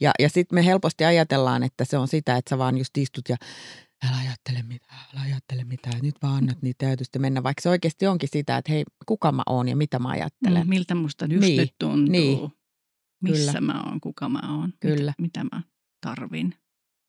Ja, 0.00 0.12
ja 0.18 0.28
sitten 0.28 0.56
me 0.56 0.64
helposti 0.64 1.04
ajatellaan, 1.04 1.62
että 1.62 1.84
se 1.84 1.98
on 1.98 2.08
sitä, 2.08 2.36
että 2.36 2.50
sä 2.50 2.58
vaan 2.58 2.78
just 2.78 2.98
istut 2.98 3.28
ja 3.28 3.36
älä 4.08 4.16
ajattele 4.16 4.62
mitään, 4.62 5.00
älä 5.14 5.22
ajattele 5.22 5.64
mitään, 5.64 6.00
nyt 6.02 6.14
vaan 6.22 6.34
annat 6.36 6.62
niitä 6.62 6.86
ajatusta 6.86 7.18
mennä. 7.18 7.42
Vaikka 7.42 7.60
se 7.60 7.68
oikeasti 7.68 8.06
onkin 8.06 8.28
sitä, 8.32 8.56
että 8.56 8.72
hei, 8.72 8.84
kuka 9.06 9.32
mä 9.32 9.42
oon 9.46 9.68
ja 9.68 9.76
mitä 9.76 9.98
mä 9.98 10.08
ajattelen. 10.08 10.66
Mm, 10.66 10.68
miltä 10.68 10.94
musta 10.94 11.26
just 11.26 11.40
niin, 11.40 11.60
nyt 11.60 11.74
tuntuu. 11.78 12.12
Niin. 12.12 12.38
Missä 13.22 13.52
kyllä. 13.52 13.72
mä 13.72 13.82
oon, 13.86 14.00
kuka 14.00 14.28
mä 14.28 14.40
oon, 14.58 14.72
kyllä. 14.80 15.14
Mitä, 15.18 15.40
mitä 15.42 15.56
mä 15.56 15.62
tarvin. 16.00 16.54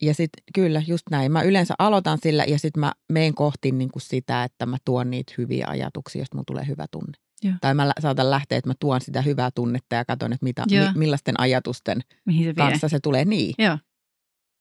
Ja 0.01 0.13
sitten 0.13 0.43
kyllä, 0.55 0.83
just 0.87 1.03
näin. 1.11 1.31
Mä 1.31 1.41
yleensä 1.41 1.73
aloitan 1.79 2.17
sillä 2.21 2.43
ja 2.43 2.59
sitten 2.59 2.79
mä 2.79 2.93
menen 3.11 3.33
kohti 3.33 3.71
niin 3.71 3.91
kuin 3.91 4.01
sitä, 4.01 4.43
että 4.43 4.65
mä 4.65 4.77
tuon 4.85 5.09
niitä 5.09 5.33
hyviä 5.37 5.67
ajatuksia, 5.67 6.21
josta 6.21 6.35
mun 6.35 6.45
tulee 6.45 6.67
hyvä 6.67 6.85
tunne. 6.91 7.24
Joo. 7.45 7.55
Tai 7.61 7.73
mä 7.73 7.91
saatan 7.99 8.31
lähteä, 8.31 8.57
että 8.57 8.69
mä 8.69 8.73
tuon 8.79 9.01
sitä 9.01 9.21
hyvää 9.21 9.51
tunnetta 9.51 9.95
ja 9.95 10.05
katson, 10.05 10.33
että 10.33 10.43
mitä, 10.43 10.63
mi, 10.71 10.99
millaisten 10.99 11.39
ajatusten 11.39 12.01
Mihin 12.25 12.45
se 12.45 12.53
kanssa 12.53 12.89
se 12.89 12.99
tulee. 12.99 13.25
Niin. 13.25 13.55
Joo. 13.57 13.77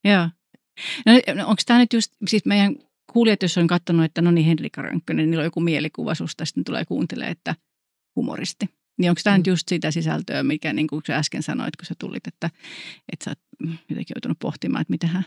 Joo. 0.05 0.29
No, 1.07 1.13
no 1.35 1.43
onko 1.49 1.63
tämä 1.67 1.79
nyt 1.79 1.93
just, 1.93 2.13
siis 2.27 2.45
meidän 2.45 2.77
kuulijat, 3.13 3.43
jos 3.43 3.59
on 3.59 3.67
katsonut, 3.67 4.05
että 4.05 4.23
no 4.23 4.31
niin 4.31 4.47
Henrika 4.47 4.83
Rönkkönen, 4.83 5.31
niillä 5.31 5.41
on 5.41 5.45
joku 5.45 5.61
mielikuva 5.61 6.15
susta, 6.15 6.45
sitten 6.45 6.65
tulee 6.65 6.85
kuuntelemaan, 6.85 7.33
että 7.33 7.55
humoristi. 8.17 8.67
Niin 8.99 9.11
onko 9.11 9.21
tämä 9.25 9.37
mm. 9.37 9.39
nyt 9.39 9.47
just 9.47 9.69
sitä 9.69 9.91
sisältöä, 9.91 10.43
mikä 10.43 10.73
niin 10.73 10.87
kuin 10.87 11.03
sä 11.07 11.17
äsken 11.17 11.43
sanoit, 11.43 11.77
kun 11.77 11.87
sä 11.87 11.95
tulit, 11.99 12.27
että, 12.27 12.51
että 13.13 13.25
sä 13.25 13.31
oot 13.31 13.39
jotenkin 13.89 14.15
joutunut 14.17 14.39
pohtimaan, 14.39 14.83
että 14.83 14.93
mitähän, 14.93 15.25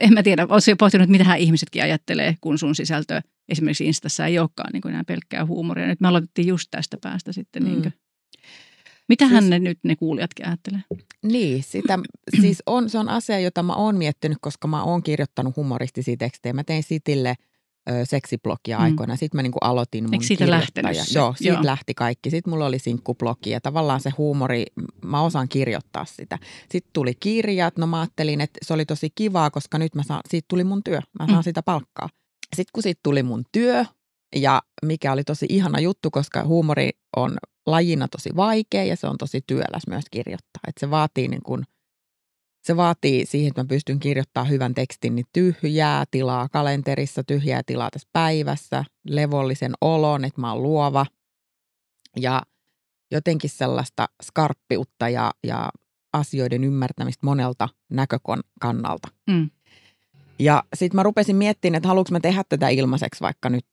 en 0.00 0.14
mä 0.14 0.22
tiedä, 0.22 0.46
oletko 0.48 0.76
pohtinut, 0.78 1.02
että 1.02 1.12
mitähän 1.12 1.38
ihmisetkin 1.38 1.82
ajattelee, 1.82 2.36
kun 2.40 2.58
sun 2.58 2.74
sisältö 2.74 3.22
esimerkiksi 3.48 3.86
Instassa 3.86 4.26
ei 4.26 4.38
olekaan 4.38 4.70
niin 4.72 4.80
kuin 4.80 4.92
enää 4.92 5.04
pelkkää 5.04 5.46
huumoria. 5.46 5.86
Nyt 5.86 6.00
me 6.00 6.08
aloitettiin 6.08 6.48
just 6.48 6.68
tästä 6.70 6.96
päästä 7.00 7.32
sitten. 7.32 7.62
Mm. 7.62 7.68
Niin 7.68 7.82
kuin. 7.82 7.92
Mitähän 9.08 9.42
siis, 9.42 9.50
ne 9.50 9.58
nyt 9.58 9.78
ne 9.82 9.96
kuulijatkin 9.96 10.46
ajattelee? 10.46 10.80
Niin, 11.22 11.62
sitä, 11.62 11.98
siis 12.40 12.62
on, 12.66 12.90
se 12.90 12.98
on 12.98 13.08
asia, 13.08 13.40
jota 13.40 13.62
mä 13.62 13.74
oon 13.74 13.96
miettinyt, 13.96 14.38
koska 14.40 14.68
mä 14.68 14.82
oon 14.82 15.02
kirjoittanut 15.02 15.56
humoristisia 15.56 16.16
tekstejä. 16.16 16.52
Mä 16.52 16.64
tein 16.64 16.82
Sitille 16.82 17.34
seksiblogia 18.04 18.78
mm. 18.78 18.84
aikoina. 18.84 19.16
Sitten 19.16 19.38
mä 19.38 19.42
niin 19.42 19.52
kuin 19.52 19.64
aloitin 19.64 20.04
mun 20.04 20.14
Eikö 20.14 20.26
siitä 20.26 20.50
lähtenyt 20.50 20.96
se? 20.96 21.18
Joo, 21.18 21.34
siitä 21.36 21.54
Joo. 21.54 21.64
lähti 21.64 21.94
kaikki. 21.94 22.30
Sitten 22.30 22.50
mulla 22.50 22.66
oli 22.66 22.78
sinkkublogi 22.78 23.50
ja 23.50 23.60
tavallaan 23.60 24.00
se 24.00 24.10
huumori, 24.10 24.64
mä 25.04 25.20
osaan 25.20 25.48
kirjoittaa 25.48 26.04
sitä. 26.04 26.38
Sitten 26.70 26.90
tuli 26.92 27.14
kirjat, 27.14 27.76
no 27.76 27.86
mä 27.86 28.00
ajattelin, 28.00 28.40
että 28.40 28.58
se 28.62 28.74
oli 28.74 28.84
tosi 28.84 29.10
kivaa, 29.14 29.50
koska 29.50 29.78
nyt 29.78 29.94
mä 29.94 30.02
saan, 30.02 30.20
siitä 30.28 30.46
tuli 30.48 30.64
mun 30.64 30.84
työ. 30.84 31.00
Mä 31.18 31.26
saan 31.26 31.38
mm. 31.38 31.42
sitä 31.42 31.62
palkkaa. 31.62 32.08
Sitten 32.56 32.72
kun 32.72 32.82
siitä 32.82 33.00
tuli 33.02 33.22
mun 33.22 33.44
työ, 33.52 33.84
ja 34.36 34.62
mikä 34.84 35.12
oli 35.12 35.24
tosi 35.24 35.46
ihana 35.48 35.80
juttu, 35.80 36.10
koska 36.10 36.44
huumori 36.44 36.90
on 37.16 37.36
lajina 37.66 38.08
tosi 38.08 38.30
vaikea 38.36 38.84
ja 38.84 38.96
se 38.96 39.06
on 39.06 39.18
tosi 39.18 39.40
työläs 39.46 39.86
myös 39.88 40.04
kirjoittaa. 40.10 40.60
Että 40.68 40.80
se 40.80 40.90
vaatii 40.90 41.28
niin 41.28 41.42
kuin, 41.42 41.64
se 42.64 42.76
vaatii 42.76 43.26
siihen, 43.26 43.48
että 43.48 43.62
mä 43.62 43.66
pystyn 43.68 44.00
kirjoittamaan 44.00 44.50
hyvän 44.50 44.74
tekstin, 44.74 45.14
niin 45.14 45.26
tyhjää 45.32 46.04
tilaa 46.10 46.48
kalenterissa, 46.48 47.24
tyhjää 47.24 47.62
tilaa 47.66 47.90
tässä 47.90 48.08
päivässä, 48.12 48.84
levollisen 49.08 49.72
olon, 49.80 50.24
että 50.24 50.40
mä 50.40 50.52
oon 50.52 50.62
luova 50.62 51.06
ja 52.16 52.42
jotenkin 53.10 53.50
sellaista 53.50 54.08
skarppiutta 54.22 55.08
ja, 55.08 55.32
ja 55.46 55.70
asioiden 56.12 56.64
ymmärtämistä 56.64 57.26
monelta 57.26 57.68
näkökannalta. 57.90 59.08
Mm. 59.30 59.50
Ja 60.38 60.62
sitten 60.74 60.96
mä 60.96 61.02
rupesin 61.02 61.36
miettimään, 61.36 61.76
että 61.76 61.88
haluanko 61.88 62.08
mä 62.12 62.20
tehdä 62.20 62.44
tätä 62.48 62.68
ilmaiseksi 62.68 63.20
vaikka 63.20 63.50
nyt 63.50 63.66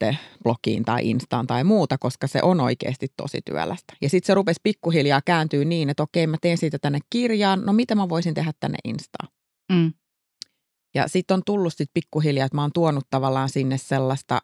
blogiin 0.43 0.85
tai 0.85 1.09
instaan 1.09 1.47
tai 1.47 1.63
muuta, 1.63 1.97
koska 1.97 2.27
se 2.27 2.39
on 2.43 2.59
oikeasti 2.59 3.07
tosi 3.17 3.41
työlästä. 3.45 3.93
Ja 4.01 4.09
sitten 4.09 4.27
se 4.27 4.33
rupesi 4.33 4.59
pikkuhiljaa 4.63 5.21
kääntyä 5.25 5.65
niin, 5.65 5.89
että 5.89 6.03
okei, 6.03 6.27
mä 6.27 6.37
teen 6.41 6.57
siitä 6.57 6.79
tänne 6.79 6.99
kirjaan, 7.09 7.65
no 7.65 7.73
mitä 7.73 7.95
mä 7.95 8.09
voisin 8.09 8.33
tehdä 8.33 8.51
tänne 8.59 8.77
instaan. 8.83 9.29
Mm. 9.71 9.93
Ja 10.95 11.07
sitten 11.07 11.35
on 11.35 11.41
tullut 11.45 11.73
sitten 11.73 11.93
pikkuhiljaa, 11.93 12.45
että 12.45 12.55
mä 12.57 12.61
oon 12.61 12.71
tuonut 12.73 13.07
tavallaan 13.09 13.49
sinne 13.49 13.77
sellaista, 13.77 14.41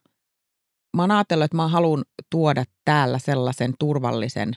mä 0.97 1.03
oon 1.03 1.11
ajatellut, 1.11 1.45
että 1.45 1.57
mä 1.57 1.67
haluan 1.67 2.03
tuoda 2.31 2.63
täällä 2.85 3.19
sellaisen 3.19 3.73
turvallisen, 3.79 4.53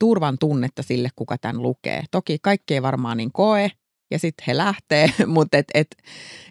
turvan 0.00 0.36
tunnetta 0.40 0.82
sille, 0.82 1.08
kuka 1.16 1.38
tämän 1.38 1.62
lukee. 1.62 2.04
Toki 2.10 2.38
kaikki 2.42 2.74
ei 2.74 2.82
varmaan 2.82 3.16
niin 3.16 3.32
koe, 3.32 3.70
ja 4.10 4.18
sitten 4.18 4.44
he 4.46 4.56
lähtee, 4.56 5.10
mutta 5.26 5.58
et, 5.58 5.66
et, 5.74 5.96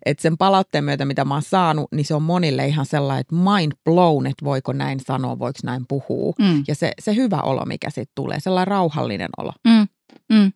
et 0.05 0.19
sen 0.19 0.37
palautteen 0.37 0.83
myötä, 0.83 1.05
mitä 1.05 1.25
mä 1.25 1.33
oon 1.33 1.41
saanut, 1.41 1.91
niin 1.91 2.05
se 2.05 2.15
on 2.15 2.23
monille 2.23 2.67
ihan 2.67 2.85
sellainen, 2.85 3.21
että 3.21 3.35
mind 3.35 3.71
blown, 3.83 4.27
että 4.27 4.45
voiko 4.45 4.73
näin 4.73 4.99
sanoa, 4.99 5.39
voiko 5.39 5.59
näin 5.63 5.85
puhua. 5.87 6.33
Mm. 6.39 6.63
Ja 6.67 6.75
se, 6.75 6.91
se 6.99 7.15
hyvä 7.15 7.41
olo, 7.41 7.65
mikä 7.65 7.89
sitten 7.89 8.15
tulee, 8.15 8.39
sellainen 8.39 8.67
rauhallinen 8.67 9.29
olo. 9.37 9.51
Mm. 9.67 9.87
Mm. 10.33 10.51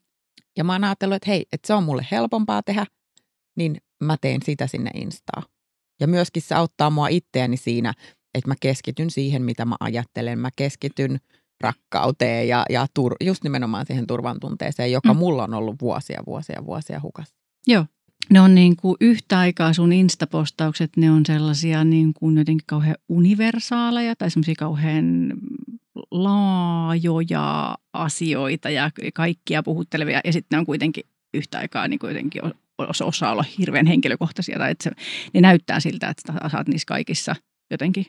Ja 0.58 0.64
mä 0.64 0.74
oon 0.74 0.84
ajatellut, 0.84 1.16
että 1.16 1.30
hei, 1.30 1.46
että 1.54 1.68
se 1.68 1.74
on 1.74 1.84
mulle 1.84 2.08
helpompaa 2.12 2.64
tehdä, 2.64 2.86
niin 3.58 3.78
mä 4.04 4.18
teen 4.22 4.42
sitä 4.46 4.68
sinne 4.68 4.92
Instaa. 4.94 5.44
Ja 6.00 6.08
myöskin 6.08 6.42
se 6.42 6.56
auttaa 6.56 6.90
mua 6.90 7.08
itseäni 7.08 7.58
siinä, 7.58 7.94
että 8.34 8.48
mä 8.48 8.56
keskityn 8.62 9.12
siihen, 9.12 9.44
mitä 9.44 9.66
mä 9.66 9.76
ajattelen. 9.80 10.40
Mä 10.40 10.50
keskityn 10.56 11.20
rakkauteen 11.62 12.48
ja, 12.48 12.66
ja 12.70 12.88
tur, 12.94 13.16
just 13.24 13.44
nimenomaan 13.44 13.86
siihen 13.86 14.08
turvan 14.08 14.40
tunteeseen, 14.40 14.92
joka 14.92 15.14
Mm. 15.14 15.18
mulla 15.18 15.44
on 15.44 15.54
ollut 15.54 15.76
vuosia, 15.82 16.24
vuosia, 16.28 16.66
vuosia 16.66 17.00
hukassa. 17.04 17.36
Joo. 17.68 17.86
Ne 18.30 18.42
on 18.42 18.56
niin 18.56 18.76
kuin 18.76 18.96
yhtä 19.02 19.40
aikaa 19.40 19.74
sun 19.74 19.94
instapostaukset, 19.94 20.90
ne 20.98 21.12
on 21.12 21.26
sellaisia 21.26 21.84
niin 21.84 22.14
kuin 22.14 22.38
jotenkin 22.38 22.66
kauhean 22.68 22.96
universaaleja 23.10 24.16
tai 24.16 24.32
semmoisia 24.32 24.56
kauhean 24.60 25.34
laajoja 26.12 27.78
asioita 27.94 28.70
ja 28.70 28.92
kaikkia 29.14 29.64
puhuttelevia. 29.64 30.22
Ja 30.26 30.34
sitten 30.34 30.58
ne 30.58 30.60
on 30.60 30.66
kuitenkin 30.66 31.04
yhtä 31.34 31.58
aikaa 31.60 31.88
niin 31.88 32.00
kuin 32.00 32.10
jotenkin 32.10 32.42
osa, 32.78 33.06
osa 33.06 33.32
olla 33.32 33.46
hirveän 33.58 33.86
henkilökohtaisia. 33.86 34.58
Tai 34.58 34.72
että 34.72 34.84
se, 34.84 34.92
ne 35.34 35.42
näyttää 35.42 35.80
siltä, 35.80 36.10
että 36.10 36.34
sä 36.52 36.58
oot 36.58 36.68
niissä 36.68 36.86
kaikissa 36.86 37.36
jotenkin 37.72 38.06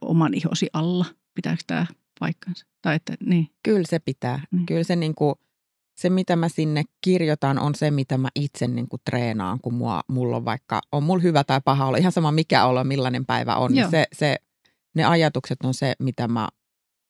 oman 0.00 0.34
ihosi 0.34 0.66
alla. 0.72 1.04
Pitääkö 1.34 1.62
tämä 1.66 1.86
paikkansa? 2.20 2.66
Tai 2.82 2.96
että, 2.96 3.14
niin. 3.26 3.48
Kyllä 3.62 3.86
se 3.88 3.98
pitää. 3.98 4.40
Mm. 4.50 4.66
Kyllä 4.66 4.84
se, 4.84 4.96
niin 4.96 5.14
kuin, 5.14 5.34
se, 5.96 6.10
mitä 6.10 6.36
mä 6.36 6.48
sinne 6.48 6.82
kirjoitan, 7.00 7.58
on 7.58 7.74
se, 7.74 7.90
mitä 7.90 8.18
mä 8.18 8.28
itse 8.34 8.66
niin 8.66 8.88
kuin 8.88 9.02
treenaan, 9.04 9.60
kun 9.60 9.74
mua, 9.74 10.00
mulla 10.08 10.36
on 10.36 10.44
vaikka, 10.44 10.80
on 10.92 11.02
mulla 11.02 11.22
hyvä 11.22 11.44
tai 11.44 11.60
paha 11.64 11.86
olo, 11.86 11.96
ihan 11.96 12.12
sama 12.12 12.32
mikä 12.32 12.64
olo, 12.64 12.84
millainen 12.84 13.26
päivä 13.26 13.56
on. 13.56 13.72
Niin 13.72 13.90
se, 13.90 14.06
se, 14.12 14.36
ne 14.94 15.04
ajatukset 15.04 15.58
on 15.64 15.74
se, 15.74 15.94
mitä 15.98 16.28
mä 16.28 16.48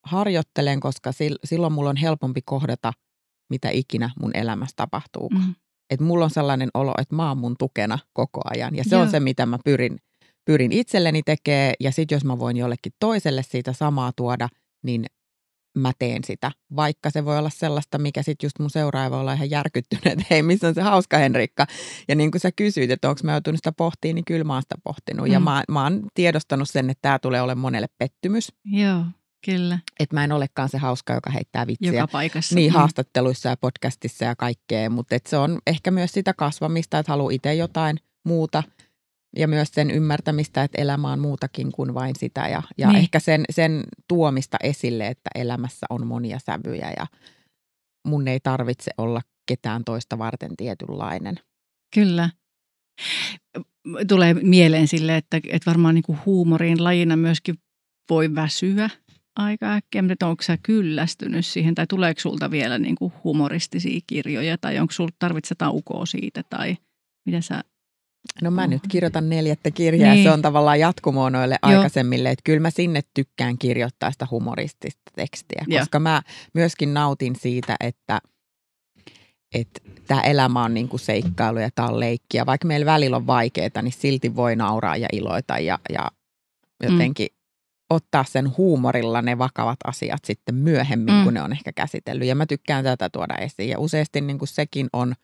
harjoittelen, 0.04 0.80
koska 0.80 1.10
sil- 1.18 1.42
silloin 1.44 1.72
mulla 1.72 1.90
on 1.90 1.96
helpompi 1.96 2.42
kohdata, 2.42 2.92
mitä 3.50 3.70
ikinä 3.70 4.10
mun 4.20 4.30
elämässä 4.34 4.76
tapahtuu. 4.76 5.28
Mm. 5.28 5.54
Että 5.90 6.04
mulla 6.04 6.24
on 6.24 6.30
sellainen 6.30 6.70
olo, 6.74 6.94
että 6.98 7.16
mä 7.16 7.28
oon 7.28 7.38
mun 7.38 7.54
tukena 7.58 7.98
koko 8.12 8.40
ajan. 8.44 8.76
Ja 8.76 8.84
se 8.84 8.96
Joo. 8.96 9.02
on 9.02 9.10
se, 9.10 9.20
mitä 9.20 9.46
mä 9.46 9.58
pyrin, 9.64 9.98
pyrin 10.44 10.72
itselleni 10.72 11.22
tekee. 11.22 11.74
Ja 11.80 11.92
sitten 11.92 12.16
jos 12.16 12.24
mä 12.24 12.38
voin 12.38 12.56
jollekin 12.56 12.92
toiselle 13.00 13.42
siitä 13.42 13.72
samaa 13.72 14.12
tuoda, 14.16 14.48
niin 14.82 15.06
mä 15.78 15.92
teen 15.98 16.24
sitä. 16.24 16.52
Vaikka 16.76 17.10
se 17.10 17.24
voi 17.24 17.38
olla 17.38 17.50
sellaista, 17.50 17.98
mikä 17.98 18.22
sitten 18.22 18.46
just 18.46 18.58
mun 18.58 18.70
seuraaja 18.70 19.10
voi 19.10 19.20
olla 19.20 19.32
ihan 19.32 19.50
järkyttynyt, 19.50 20.06
että 20.06 20.24
hei, 20.30 20.42
missä 20.42 20.68
on 20.68 20.74
se 20.74 20.82
hauska 20.82 21.18
Henrikka. 21.18 21.66
Ja 22.08 22.14
niin 22.14 22.30
kuin 22.30 22.40
sä 22.40 22.52
kysyit, 22.56 22.90
että 22.90 23.08
onko 23.08 23.20
mä 23.24 23.32
joutunut 23.32 23.58
sitä 23.58 23.72
pohtimaan, 23.72 24.14
niin 24.14 24.24
kyllä 24.24 24.44
mä 24.44 24.52
oon 24.52 24.62
sitä 24.62 24.74
pohtinut. 24.84 25.28
Ja 25.28 25.40
Mm. 25.40 25.44
mä, 25.44 25.62
mä 25.68 25.82
oon 25.82 26.02
tiedostanut 26.14 26.70
sen, 26.70 26.90
että 26.90 27.02
tämä 27.02 27.18
tulee 27.18 27.42
olemaan 27.42 27.58
monelle 27.62 27.86
pettymys. 27.98 28.52
Joo, 28.64 29.04
kyllä. 29.44 29.78
Että 30.00 30.16
mä 30.16 30.24
en 30.24 30.32
olekaan 30.32 30.68
se 30.68 30.78
hauska, 30.78 31.12
joka 31.14 31.30
heittää 31.30 31.66
vitsiä. 31.66 31.92
Joka 31.92 32.06
paikassa. 32.08 32.54
Niin, 32.54 32.72
Mm. 32.72 32.74
haastatteluissa 32.78 33.48
ja 33.48 33.56
podcastissa 33.56 34.24
ja 34.24 34.36
kaikkea, 34.36 34.90
mutta 34.90 35.16
se 35.26 35.36
on 35.36 35.58
ehkä 35.66 35.90
myös 35.90 36.12
sitä 36.12 36.34
kasvamista, 36.34 36.98
että 36.98 37.12
haluaa 37.12 37.30
itse 37.32 37.54
jotain 37.54 37.96
muuta 38.24 38.62
ja 39.36 39.48
myös 39.48 39.68
sen 39.72 39.90
ymmärtämistä, 39.90 40.62
että 40.62 40.82
elämä 40.82 41.12
on 41.12 41.20
muutakin 41.20 41.72
kuin 41.72 41.94
vain 41.94 42.16
sitä 42.18 42.48
ja, 42.48 42.62
ja 42.78 42.88
Niin. 42.88 42.98
ehkä 42.98 43.20
sen, 43.20 43.44
sen 43.50 43.84
tuomista 44.08 44.56
esille, 44.62 45.06
että 45.06 45.30
elämässä 45.34 45.86
on 45.90 46.06
monia 46.06 46.38
sävyjä 46.38 46.92
ja 46.96 47.06
mun 48.08 48.28
ei 48.28 48.40
tarvitse 48.40 48.90
olla 48.98 49.20
ketään 49.46 49.84
toista 49.84 50.18
varten 50.18 50.56
tietynlainen. 50.56 51.34
Kyllä. 51.94 52.30
Tulee 54.08 54.34
mieleen 54.34 54.88
sille, 54.88 55.16
että, 55.16 55.36
että 55.36 55.70
varmaan 55.70 55.94
niin 55.94 56.02
kuin 56.02 56.18
huumorin 56.26 56.84
lajina 56.84 57.16
myöskin 57.16 57.54
voi 58.10 58.34
väsyä 58.34 58.90
aika 59.36 59.74
äkkiä, 59.74 60.02
mutta 60.02 60.26
onko 60.26 60.42
sä 60.42 60.58
kyllästynyt 60.62 61.46
siihen 61.46 61.74
tai 61.74 61.86
tuleeko 61.86 62.20
sulta 62.20 62.50
vielä 62.50 62.78
niin 62.78 62.94
kuin 62.94 63.12
humoristisia 63.24 64.00
kirjoja 64.06 64.58
tai 64.58 64.78
onko 64.78 64.92
sulta 64.92 65.16
tarvitse 65.18 65.54
taukoa 65.54 66.06
siitä 66.06 66.42
tai 66.50 66.76
mitä 67.26 67.40
sä... 67.40 67.64
No 68.42 68.50
mä 68.50 68.60
Oho. 68.60 68.70
nyt 68.70 68.82
kirjoitan 68.88 69.28
neljättä 69.28 69.70
kirjaa 69.70 70.12
niin. 70.14 70.24
Ja 70.24 70.30
se 70.30 70.34
on 70.34 70.42
tavallaan 70.42 70.80
jatkumoa 70.80 71.30
noille 71.30 71.56
Joo. 71.62 71.72
aikaisemmille, 71.72 72.30
että 72.30 72.42
kyllä 72.44 72.60
mä 72.60 72.70
sinne 72.70 73.00
tykkään 73.14 73.58
kirjoittaa 73.58 74.10
sitä 74.10 74.26
humoristista 74.30 75.02
tekstiä, 75.16 75.64
Joo. 75.66 75.80
koska 75.80 75.98
mä 76.00 76.22
myöskin 76.54 76.94
nautin 76.94 77.36
siitä, 77.36 77.76
että 77.80 78.18
että 79.54 79.80
tämä 80.06 80.20
elämä 80.20 80.64
on 80.64 80.74
niinku 80.74 80.98
seikkailu 80.98 81.58
ja 81.58 81.70
tämä 81.74 81.88
on 81.88 82.00
leikkiä. 82.00 82.46
Vaikka 82.46 82.68
meillä 82.68 82.86
välillä 82.86 83.16
on 83.16 83.26
vaikeaa, 83.26 83.82
niin 83.82 83.92
silti 83.92 84.36
voi 84.36 84.56
nauraa 84.56 84.96
ja 84.96 85.08
iloita 85.12 85.58
ja, 85.58 85.78
ja 85.92 86.10
jotenkin 86.82 87.26
mm. 87.32 87.36
ottaa 87.90 88.24
sen 88.24 88.56
huumorilla 88.56 89.22
ne 89.22 89.38
vakavat 89.38 89.78
asiat 89.84 90.24
sitten 90.24 90.54
myöhemmin, 90.54 91.14
Mm. 91.14 91.18
mm. 91.18 91.24
kun 91.24 91.34
ne 91.34 91.42
on 91.42 91.52
ehkä 91.52 91.72
käsitellyt. 91.72 92.28
Ja 92.28 92.34
mä 92.34 92.46
tykkään 92.46 92.84
tätä 92.84 93.08
tuoda 93.10 93.34
esiin. 93.34 93.68
Ja 93.68 93.78
useasti 93.78 94.20
niinku 94.20 94.46
sekin 94.46 94.88
on 94.92 95.14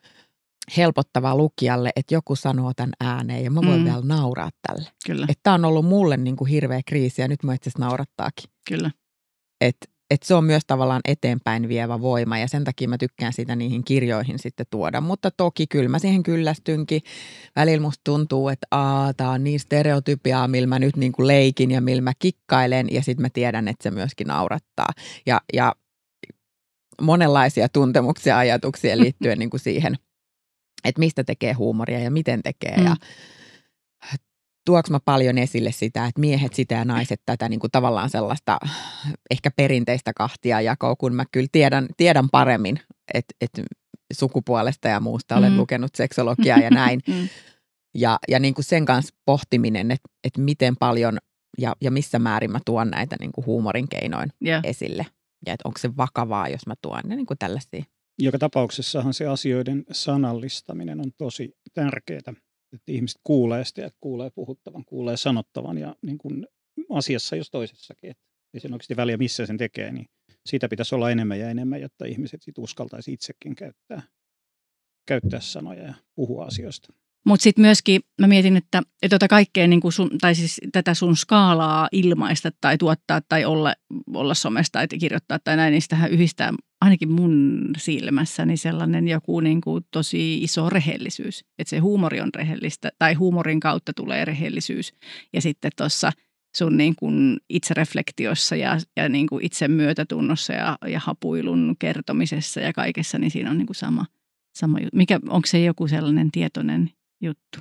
helpottavaa 0.76 1.36
lukijalle, 1.36 1.90
että 1.96 2.14
joku 2.14 2.36
sanoo 2.36 2.72
tämän 2.76 2.92
ääneen 3.00 3.44
ja 3.44 3.50
mä 3.50 3.60
voin 3.66 3.78
Mm. 3.80 3.84
vielä 3.84 4.00
nauraa 4.04 4.50
tälle. 4.66 4.88
Kyllä, 5.06 5.26
Että 5.28 5.40
tämä 5.42 5.54
on 5.54 5.64
ollut 5.64 5.86
mulle 5.86 6.16
niinku 6.16 6.44
hirveä 6.44 6.80
kriisi 6.86 7.22
ja 7.22 7.28
nyt 7.28 7.42
mä 7.42 7.54
itse 7.54 7.70
asiassa 7.70 7.84
naurattaakin. 7.86 8.50
kyllä. 8.68 8.90
Että 9.60 9.86
et 10.10 10.22
se 10.22 10.34
on 10.34 10.44
myös 10.44 10.62
tavallaan 10.66 11.00
eteenpäin 11.08 11.68
vievä 11.68 12.00
voima 12.00 12.38
ja 12.38 12.48
sen 12.48 12.64
takia 12.64 12.88
mä 12.88 12.98
tykkään 12.98 13.32
sitä 13.32 13.56
niihin 13.56 13.84
kirjoihin 13.84 14.38
sitten 14.38 14.66
tuoda. 14.70 15.00
Mutta 15.00 15.30
toki 15.30 15.66
kyllä 15.66 15.88
mä 15.88 15.98
siihen 15.98 16.22
kyllästynkin. 16.22 17.00
Välillä 17.56 17.82
musta 17.82 18.00
tuntuu, 18.04 18.48
että 18.48 18.66
aa, 18.70 19.14
tää 19.14 19.30
on 19.30 19.44
niin 19.44 19.60
stereotypiaa, 19.60 20.48
millä 20.48 20.66
mä 20.66 20.78
nyt 20.78 20.96
niinku 20.96 21.26
leikin 21.26 21.70
ja 21.70 21.80
millä 21.80 22.02
mä 22.02 22.12
kikkailen 22.18 22.86
ja 22.90 23.02
sitten 23.02 23.22
mä 23.22 23.28
tiedän, 23.30 23.68
että 23.68 23.82
se 23.82 23.90
myöskin 23.90 24.26
naurattaa. 24.26 24.88
Ja, 25.26 25.40
ja 25.52 25.74
monenlaisia 27.02 27.68
tuntemuksia 27.68 28.34
ja 28.34 28.38
ajatuksia 28.38 28.98
liittyen 28.98 29.38
niinku 29.42 29.58
siihen, 29.58 29.94
että 30.84 30.98
mistä 30.98 31.24
tekee 31.24 31.52
huumoria 31.52 31.98
ja 31.98 32.10
miten 32.10 32.42
tekee. 32.42 32.76
Mm. 32.76 32.84
Ja 32.84 32.96
tuoks 34.66 34.90
mä 34.90 35.00
paljon 35.04 35.38
esille 35.38 35.72
sitä, 35.72 36.06
että 36.06 36.20
miehet 36.20 36.54
sitä 36.54 36.74
ja 36.74 36.84
naiset 36.84 37.20
tätä 37.26 37.48
niin 37.48 37.60
kuin 37.60 37.70
tavallaan 37.70 38.10
sellaista 38.10 38.58
ehkä 39.30 39.50
perinteistä 39.56 40.12
kahtia 40.16 40.60
jakoa, 40.60 40.96
kun 40.96 41.14
mä 41.14 41.24
kyllä 41.32 41.48
tiedän, 41.52 41.88
tiedän 41.96 42.28
paremmin, 42.32 42.80
että, 43.14 43.34
että 43.40 43.62
sukupuolesta 44.12 44.88
ja 44.88 45.00
muusta 45.00 45.36
olen 45.36 45.52
Mm. 45.52 45.58
lukenut 45.58 45.94
seksologiaa 45.94 46.58
ja 46.58 46.70
näin. 46.70 47.00
Mm. 47.08 47.28
Ja, 47.94 48.18
ja 48.28 48.38
niin 48.38 48.54
kuin 48.54 48.64
sen 48.64 48.84
kanssa 48.84 49.14
pohtiminen, 49.24 49.90
että, 49.90 50.08
että 50.24 50.40
miten 50.40 50.76
paljon 50.76 51.18
ja, 51.58 51.76
ja 51.80 51.90
missä 51.90 52.18
määrin 52.18 52.52
mä 52.52 52.58
tuon 52.66 52.90
näitä 52.90 53.16
niin 53.20 53.32
kuin 53.32 53.46
huumorin 53.46 53.88
keinoin 53.88 54.32
Ja, 54.40 54.60
esille. 54.64 55.06
Ja 55.46 55.52
että 55.52 55.68
onko 55.68 55.78
se 55.78 55.96
vakavaa, 55.96 56.48
jos 56.48 56.66
mä 56.66 56.74
tuon 56.82 57.00
ne 57.04 57.16
niin 57.16 57.26
kuin 57.26 57.38
tällaisia. 57.38 57.84
Joka 58.18 58.38
tapauksessahan 58.38 59.14
se 59.14 59.26
asioiden 59.26 59.84
sanallistaminen 59.92 61.00
on 61.00 61.12
tosi 61.18 61.56
tärkeää, 61.74 62.18
että 62.72 62.92
ihmiset 62.92 63.20
kuulee 63.24 63.64
sitä 63.64 63.80
ja 63.80 63.90
kuulee 64.00 64.30
puhuttavan, 64.30 64.84
kuulee 64.84 65.16
sanottavan 65.16 65.78
ja 65.78 65.96
niin 66.02 66.18
kuin 66.18 66.46
asiassa 66.90 67.36
jos 67.36 67.50
toisessakin. 67.50 68.10
Että 68.10 68.22
ei 68.54 68.60
sen 68.60 68.72
oikeasti 68.72 68.96
väliä, 68.96 69.16
missä 69.16 69.46
sen 69.46 69.56
tekee, 69.56 69.92
niin 69.92 70.06
siitä 70.46 70.68
pitäisi 70.68 70.94
olla 70.94 71.10
enemmän 71.10 71.38
ja 71.38 71.50
enemmän, 71.50 71.80
jotta 71.80 72.04
ihmiset 72.04 72.42
sit 72.42 72.58
uskaltaisi 72.58 73.12
itsekin 73.12 73.54
käyttää, 73.54 74.02
käyttää 75.06 75.40
sanoja 75.40 75.82
ja 75.82 75.94
puhua 76.14 76.44
asioista. 76.44 76.92
Mutta 77.26 77.42
sitten 77.42 77.62
myöskin 77.62 78.00
mä 78.20 78.26
mietin, 78.26 78.56
että, 78.56 78.82
että 79.02 79.14
tota 79.14 79.28
kaikkea 79.28 79.66
niin 79.66 79.80
kuin 79.80 79.92
sun, 79.92 80.10
tai 80.20 80.34
siis 80.34 80.60
tätä 80.72 80.94
sun 80.94 81.16
skaalaa 81.16 81.88
ilmaista 81.92 82.50
tai 82.60 82.78
tuottaa 82.78 83.20
tai 83.28 83.44
olla, 83.44 83.74
olla 84.14 84.34
somesta 84.34 84.78
tai 84.88 84.98
kirjoittaa 84.98 85.38
tai 85.38 85.56
näin, 85.56 85.72
niin 85.72 85.82
sitähän 85.82 86.10
yhdistää 86.10 86.52
ainakin 86.80 87.12
mun 87.12 87.64
silmässäni 87.78 88.56
sellainen 88.56 89.08
joku 89.08 89.40
niin 89.40 89.60
kuin 89.60 89.84
tosi 89.90 90.42
iso 90.42 90.70
rehellisyys. 90.70 91.44
Että 91.58 91.70
se 91.70 91.78
huumori 91.78 92.20
on 92.20 92.30
rehellistä 92.34 92.90
tai 92.98 93.14
huumorin 93.14 93.60
kautta 93.60 93.92
tulee 93.92 94.24
rehellisyys. 94.24 94.94
Ja 95.32 95.40
sitten 95.40 95.70
tuossa 95.76 96.12
sun 96.56 96.76
niin 96.76 96.96
kuin 96.96 97.36
itsereflektiossa 97.48 98.56
ja, 98.56 98.78
ja 98.96 99.08
niin 99.08 99.26
kuin 99.26 99.44
itse 99.44 99.68
myötätunnossa 99.68 100.52
ja, 100.52 100.78
ja 100.86 101.00
hapuilun 101.00 101.76
kertomisessa 101.78 102.60
ja 102.60 102.72
kaikessa, 102.72 103.18
niin 103.18 103.30
siinä 103.30 103.50
on 103.50 103.58
niin 103.58 103.66
kuin 103.66 103.76
sama, 103.76 104.06
sama. 104.54 104.78
Mikä, 104.92 105.20
onko 105.28 105.46
se 105.46 105.64
joku 105.64 105.88
sellainen 105.88 106.30
tietoinen 106.30 106.90
juttu? 107.20 107.58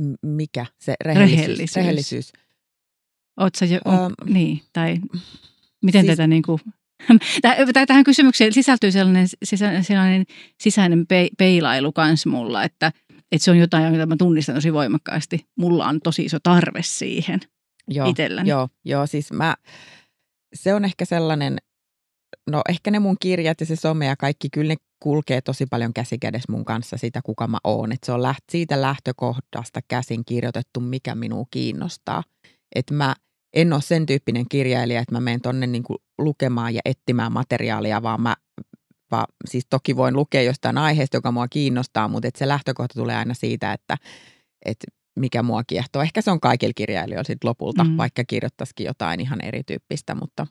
M- 0.00 0.14
mikä 0.22 0.66
se 0.78 0.94
rehellisyys? 1.04 1.38
Rehellisyys. 1.38 1.76
rehellisyys. 1.76 2.32
Oletko 3.36 3.64
jo, 3.64 3.78
on, 3.84 3.94
Öm, 4.22 4.32
niin, 4.34 4.60
tai 4.72 4.96
miten 5.84 6.00
siis- 6.00 6.12
tätä 6.16 6.26
niin 6.34 6.42
kuin, 6.42 6.58
Tä- 7.72 7.86
tähän 7.86 8.04
kysymykseen 8.04 8.52
sisältyy 8.52 8.90
sellainen, 8.92 9.26
sellainen 9.82 10.24
sisäinen 10.60 11.06
pe, 11.06 11.28
peilailu 11.38 11.92
kans 11.92 12.26
mulla, 12.26 12.64
että, 12.64 12.92
että 13.32 13.44
se 13.44 13.50
on 13.50 13.58
jotain, 13.58 13.92
mitä 13.92 14.06
mä 14.06 14.16
tunnistan 14.18 14.54
tosi 14.54 14.72
voimakkaasti. 14.72 15.46
Mulla 15.56 15.86
on 15.86 16.00
tosi 16.00 16.24
iso 16.24 16.38
tarve 16.42 16.82
siihen 16.82 17.40
Joo, 17.88 18.10
itselläni. 18.10 18.50
Joo, 18.50 18.68
joo, 18.84 19.06
siis 19.06 19.32
mä, 19.32 19.56
se 20.54 20.74
on 20.74 20.84
ehkä 20.84 21.04
sellainen, 21.04 21.58
no 22.50 22.62
ehkä 22.68 22.90
ne 22.90 22.98
mun 22.98 23.16
kirjat 23.20 23.60
ja 23.60 23.66
se 23.66 23.76
some 23.76 24.06
ja 24.06 24.16
kaikki, 24.16 24.48
kyllä 24.50 24.68
ne 24.68 24.76
kulkee 25.00 25.40
tosi 25.40 25.66
paljon 25.66 25.94
käsikädessä 25.94 26.52
mun 26.52 26.64
kanssa 26.64 26.96
sitä, 26.96 27.20
kuka 27.24 27.46
mä 27.46 27.58
oon. 27.64 27.92
Että 27.92 28.06
se 28.06 28.12
on 28.12 28.22
läht, 28.22 28.44
siitä 28.50 28.82
lähtökohdasta 28.82 29.80
käsin 29.88 30.24
kirjoitettu, 30.24 30.80
mikä 30.80 31.14
minua 31.14 31.44
kiinnostaa. 31.50 32.22
Että 32.74 32.94
mä 32.94 33.14
en 33.54 33.72
ole 33.72 33.82
sen 33.82 34.06
tyyppinen 34.06 34.46
kirjailija, 34.48 35.00
että 35.00 35.14
mä 35.14 35.20
menen 35.20 35.40
tonne 35.40 35.66
niinku 35.66 35.96
lukemaan 36.18 36.74
ja 36.74 36.80
etsimään 36.84 37.32
materiaalia, 37.32 38.02
vaan 38.02 38.20
mä 38.20 38.36
vaan, 39.10 39.26
siis 39.48 39.66
toki 39.70 39.96
voin 39.96 40.16
lukea 40.16 40.42
jostain 40.42 40.78
aiheesta, 40.78 41.16
joka 41.16 41.32
mua 41.32 41.48
kiinnostaa, 41.48 42.08
mutta 42.08 42.28
et 42.28 42.36
se 42.36 42.48
lähtökohta 42.48 42.94
tulee 42.94 43.16
aina 43.16 43.34
siitä, 43.34 43.72
että 43.72 43.96
et 44.64 44.76
mikä 45.16 45.42
mua 45.42 45.64
kiehtoo. 45.64 46.02
Ehkä 46.02 46.20
se 46.20 46.30
on 46.30 46.40
kaikilla 46.40 46.72
kirjailijoilla 46.76 47.24
sit 47.24 47.44
lopulta, 47.44 47.84
mm. 47.84 47.96
vaikka 47.96 48.24
kirjoittaisikin 48.24 48.86
jotain 48.86 49.20
ihan 49.20 49.44
erityyppistä, 49.44 50.14
mutta, 50.14 50.46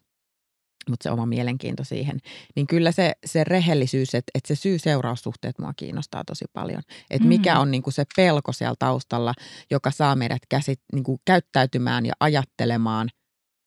mutta 0.89 1.03
se 1.03 1.11
oma 1.11 1.25
mielenkiinto 1.25 1.83
siihen. 1.83 2.19
Niin 2.55 2.67
kyllä 2.67 2.91
se, 2.91 3.13
se 3.25 3.43
rehellisyys, 3.43 4.15
että, 4.15 4.31
että 4.35 4.47
se 4.47 4.55
syy-seuraussuhteet 4.55 5.59
mua 5.59 5.73
kiinnostaa 5.77 6.23
tosi 6.23 6.45
paljon. 6.53 6.81
Että 7.09 7.27
mikä 7.27 7.55
Mm. 7.55 7.61
on 7.61 7.71
niin 7.71 7.83
kuin 7.83 7.93
se 7.93 8.03
pelko 8.15 8.51
siellä 8.53 8.75
taustalla, 8.79 9.33
joka 9.71 9.91
saa 9.91 10.15
meidät 10.15 10.41
käsit, 10.49 10.79
niin 10.93 11.03
kuin 11.03 11.19
käyttäytymään 11.25 12.05
ja 12.05 12.13
ajattelemaan 12.19 13.09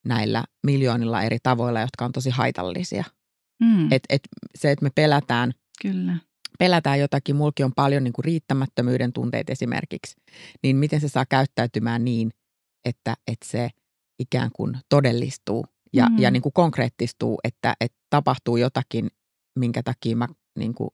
näillä 0.06 0.44
miljoonilla 0.66 1.22
eri 1.22 1.38
tavoilla, 1.42 1.80
jotka 1.80 2.04
on 2.04 2.12
tosi 2.12 2.30
haitallisia. 2.30 3.04
Mm, 3.62 3.92
Et, 3.92 4.02
et 4.08 4.22
se, 4.54 4.70
että 4.70 4.82
me 4.82 4.90
pelätään 4.94 5.52
kyllä. 5.82 6.16
pelätään 6.58 7.00
jotakin, 7.00 7.36
mulki 7.36 7.64
on 7.64 7.72
paljon 7.76 8.04
niin 8.04 8.12
kuin 8.12 8.24
riittämättömyyden 8.24 9.12
tunteita 9.12 9.52
esimerkiksi, 9.52 10.16
niin 10.62 10.76
miten 10.76 11.00
se 11.00 11.08
saa 11.08 11.26
käyttäytymään 11.26 12.04
niin, 12.04 12.30
että, 12.84 13.14
että 13.26 13.46
se 13.48 13.70
ikään 14.18 14.50
kuin 14.52 14.78
todellistuu 14.88 15.66
ja, 15.92 16.08
Mm. 16.08 16.18
ja 16.18 16.30
niin 16.30 16.42
kuin 16.42 16.52
konkreettistuu, 16.52 17.38
että, 17.44 17.74
että 17.80 17.98
tapahtuu 18.10 18.56
jotakin, 18.56 19.08
minkä 19.58 19.82
takia 19.82 20.16
mä 20.16 20.28
niin 20.58 20.74
kuin 20.74 20.90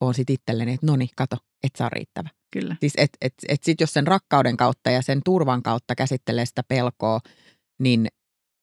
oon 0.00 0.14
sit 0.14 0.30
itselleni, 0.30 0.72
että 0.72 0.86
no 0.86 0.96
niin, 0.96 1.08
kato, 1.16 1.36
et 1.62 1.76
saa 1.76 1.88
riittävä. 1.88 2.28
Kyllä. 2.52 2.76
Siis 2.80 2.92
et, 2.96 3.10
et, 3.20 3.34
et 3.48 3.62
sit 3.62 3.80
jos 3.80 3.92
sen 3.92 4.06
rakkauden 4.06 4.56
kautta 4.56 4.90
ja 4.90 5.02
sen 5.02 5.20
turvan 5.24 5.62
kautta 5.62 5.94
käsittelee 5.94 6.46
sitä 6.46 6.62
pelkoa, 6.68 7.20
niin 7.78 8.08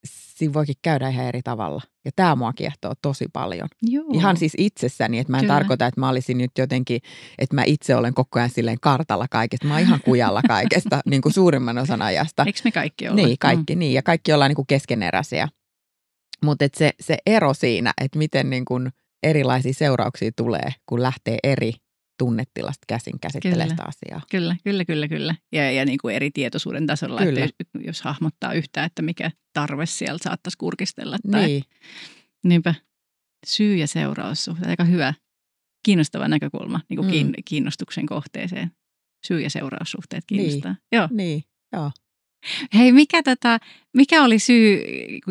siinä 0.08 0.54
voikin 0.54 0.76
käydä 0.82 1.10
ihan 1.10 1.26
eri 1.26 1.42
tavalla. 1.44 1.82
Ja 2.06 2.12
tämä 2.16 2.36
mua 2.36 2.54
kiehtoo 2.54 2.94
tosi 3.02 3.26
paljon. 3.34 3.68
Joo. 3.82 4.06
Ihan 4.14 4.38
siis 4.38 4.54
itsessäni, 4.58 5.20
että 5.20 5.32
mä 5.32 5.38
en 5.38 5.44
Kyllä. 5.44 5.54
tarkoita, 5.54 5.86
että 5.86 6.00
mä 6.00 6.10
olisin 6.10 6.38
nyt 6.38 6.52
jotenkin, 6.58 7.02
että 7.40 7.56
mä 7.56 7.64
itse 7.66 7.96
olen 7.96 8.14
koko 8.14 8.40
ajan 8.40 8.50
silleen 8.50 8.80
kartalla 8.82 9.28
kaikesta. 9.32 9.68
Mä 9.68 9.74
oon 9.74 9.82
ihan 9.84 10.02
kujalla 10.06 10.42
kaikesta, 10.48 11.02
niin 11.10 11.22
kuin 11.22 11.34
suurimman 11.34 11.78
osan 11.78 12.02
ajasta. 12.02 12.44
Eikö 12.48 12.60
me 12.64 12.72
kaikki 12.72 13.08
olla? 13.08 13.16
Niin, 13.16 13.38
kaikki 13.40 13.76
niin. 13.76 13.94
Ja 13.94 14.04
kaikki 14.04 14.34
ollaan 14.34 14.50
niin 14.50 14.56
kuin 14.56 14.68
keskeneräisiä. 14.68 15.48
Mutta 16.46 16.66
se, 16.74 16.92
se 17.00 17.18
ero 17.26 17.54
siinä, 17.54 17.94
että 18.02 18.18
miten 18.18 18.50
niin 18.50 18.66
kuin 18.66 18.90
erilaisia 19.24 19.74
seurauksia 19.74 20.32
tulee, 20.36 20.70
kun 20.86 21.02
lähtee 21.04 21.38
eri 21.44 21.74
tunnetilasta 22.20 22.86
käsin 22.88 23.20
käsittelemään 23.20 23.68
Kyllä. 23.70 23.74
sitä 23.74 23.84
asiaa. 23.88 24.22
Kyllä, 24.32 24.56
kyllä, 24.64 24.86
kyllä, 24.86 25.08
kyllä. 25.08 25.36
Ja, 25.52 25.72
ja 25.72 25.86
niin 25.86 25.98
kuin 26.02 26.16
eri 26.16 26.32
tietoisuuden 26.32 26.88
tasolla, 26.88 27.22
Kyllä. 27.22 27.46
että 27.46 27.56
jos, 27.76 27.86
jos 27.86 28.02
hahmottaa 28.02 28.54
yhtään, 28.54 28.86
että 28.86 29.02
mikä 29.02 29.32
tarve 29.54 29.86
sieltä 29.86 30.24
saattaisi 30.24 30.58
kurkistella. 30.58 31.18
Tai, 31.32 31.46
Niin, 31.48 31.64
Niinpä. 32.44 32.76
Syy- 33.48 33.76
ja 33.76 33.88
seuraussuhde. 33.88 34.68
Aika 34.68 34.84
hyvä, 34.84 35.14
kiinnostava 35.86 36.28
näkökulma 36.28 36.80
niin 36.90 36.98
kuin 36.98 37.06
Mm. 37.08 37.12
kiin, 37.12 37.34
kiinnostuksen 37.46 38.06
kohteeseen. 38.06 38.72
Syy- 39.28 39.42
ja 39.42 39.50
seuraussuhteet 39.50 40.24
kiinnostaa. 40.28 40.76
Joo. 40.92 41.08
niin, 41.12 41.44
joo. 41.74 41.92
Hei, 42.78 42.92
mikä, 42.92 43.24
tota, 43.24 43.60
mikä 43.94 44.24
oli 44.24 44.40
syy, 44.40 44.84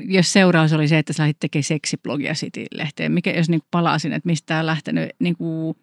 jos 0.05 0.33
seuraus 0.33 0.73
oli 0.73 0.89
se, 0.89 0.99
että 0.99 1.13
sä 1.13 1.23
lähdit 1.23 1.41
tekemään 1.41 1.65
seksiblogia 1.65 2.33
City-lehteen? 2.33 3.13
Mikä, 3.13 3.31
jos 3.31 3.49
niin 3.49 3.61
palaa 3.71 3.97
että 3.97 4.21
mistä 4.25 4.59
on 4.59 4.67
lähtenyt 4.67 5.11
niin 5.19 5.37
kuin, 5.37 5.77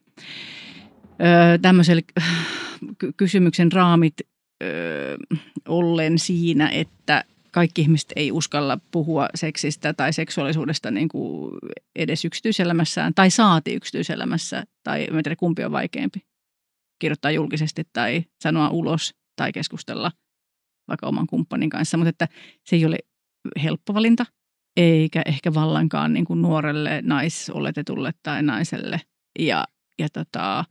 öö, 1.22 1.58
tämmöiselle 1.58 2.02
ky- 2.98 3.14
kysymyksen 3.18 3.72
raamit 3.72 4.14
öö, 4.64 5.18
ollen 5.68 6.20
siinä, 6.20 6.70
että 6.70 7.24
kaikki 7.52 7.82
ihmiset 7.82 8.14
ei 8.16 8.32
uskalla 8.32 8.80
puhua 8.92 9.28
seksistä 9.36 9.94
tai 9.94 10.14
seksuaalisuudesta 10.14 10.92
niin 10.92 11.10
kuin 11.10 11.58
edes 11.96 12.26
yksityiselämässään 12.26 13.14
tai 13.14 13.30
saati 13.30 13.74
yksityiselämässä. 13.74 14.64
Tai 14.84 15.04
en 15.04 15.24
tiedä, 15.24 15.36
kumpi 15.36 15.64
on 15.64 15.72
vaikeampi. 15.72 16.20
Kirjoittaa 17.00 17.32
julkisesti 17.32 17.84
tai 17.94 18.26
sanoa 18.44 18.70
ulos 18.70 19.16
tai 19.36 19.52
keskustella 19.52 20.12
vaikka 20.88 21.08
oman 21.08 21.28
kumppanin 21.28 21.70
kanssa. 21.70 21.98
Mutta 21.98 22.10
että 22.10 22.28
se 22.64 22.76
ei 22.76 22.86
ole 22.86 22.98
helppo 23.64 23.94
valinta, 23.94 24.26
eikä 24.78 25.22
ehkä 25.26 25.54
vallankaan 25.54 26.14
niin 26.14 26.26
kuin 26.26 26.42
nuorelle 26.42 27.02
naisoletetulle 27.02 28.12
tai 28.24 28.44
naiselle. 28.44 29.02
Ja, 29.40 29.66
ja, 30.00 30.10
tota, 30.10 30.66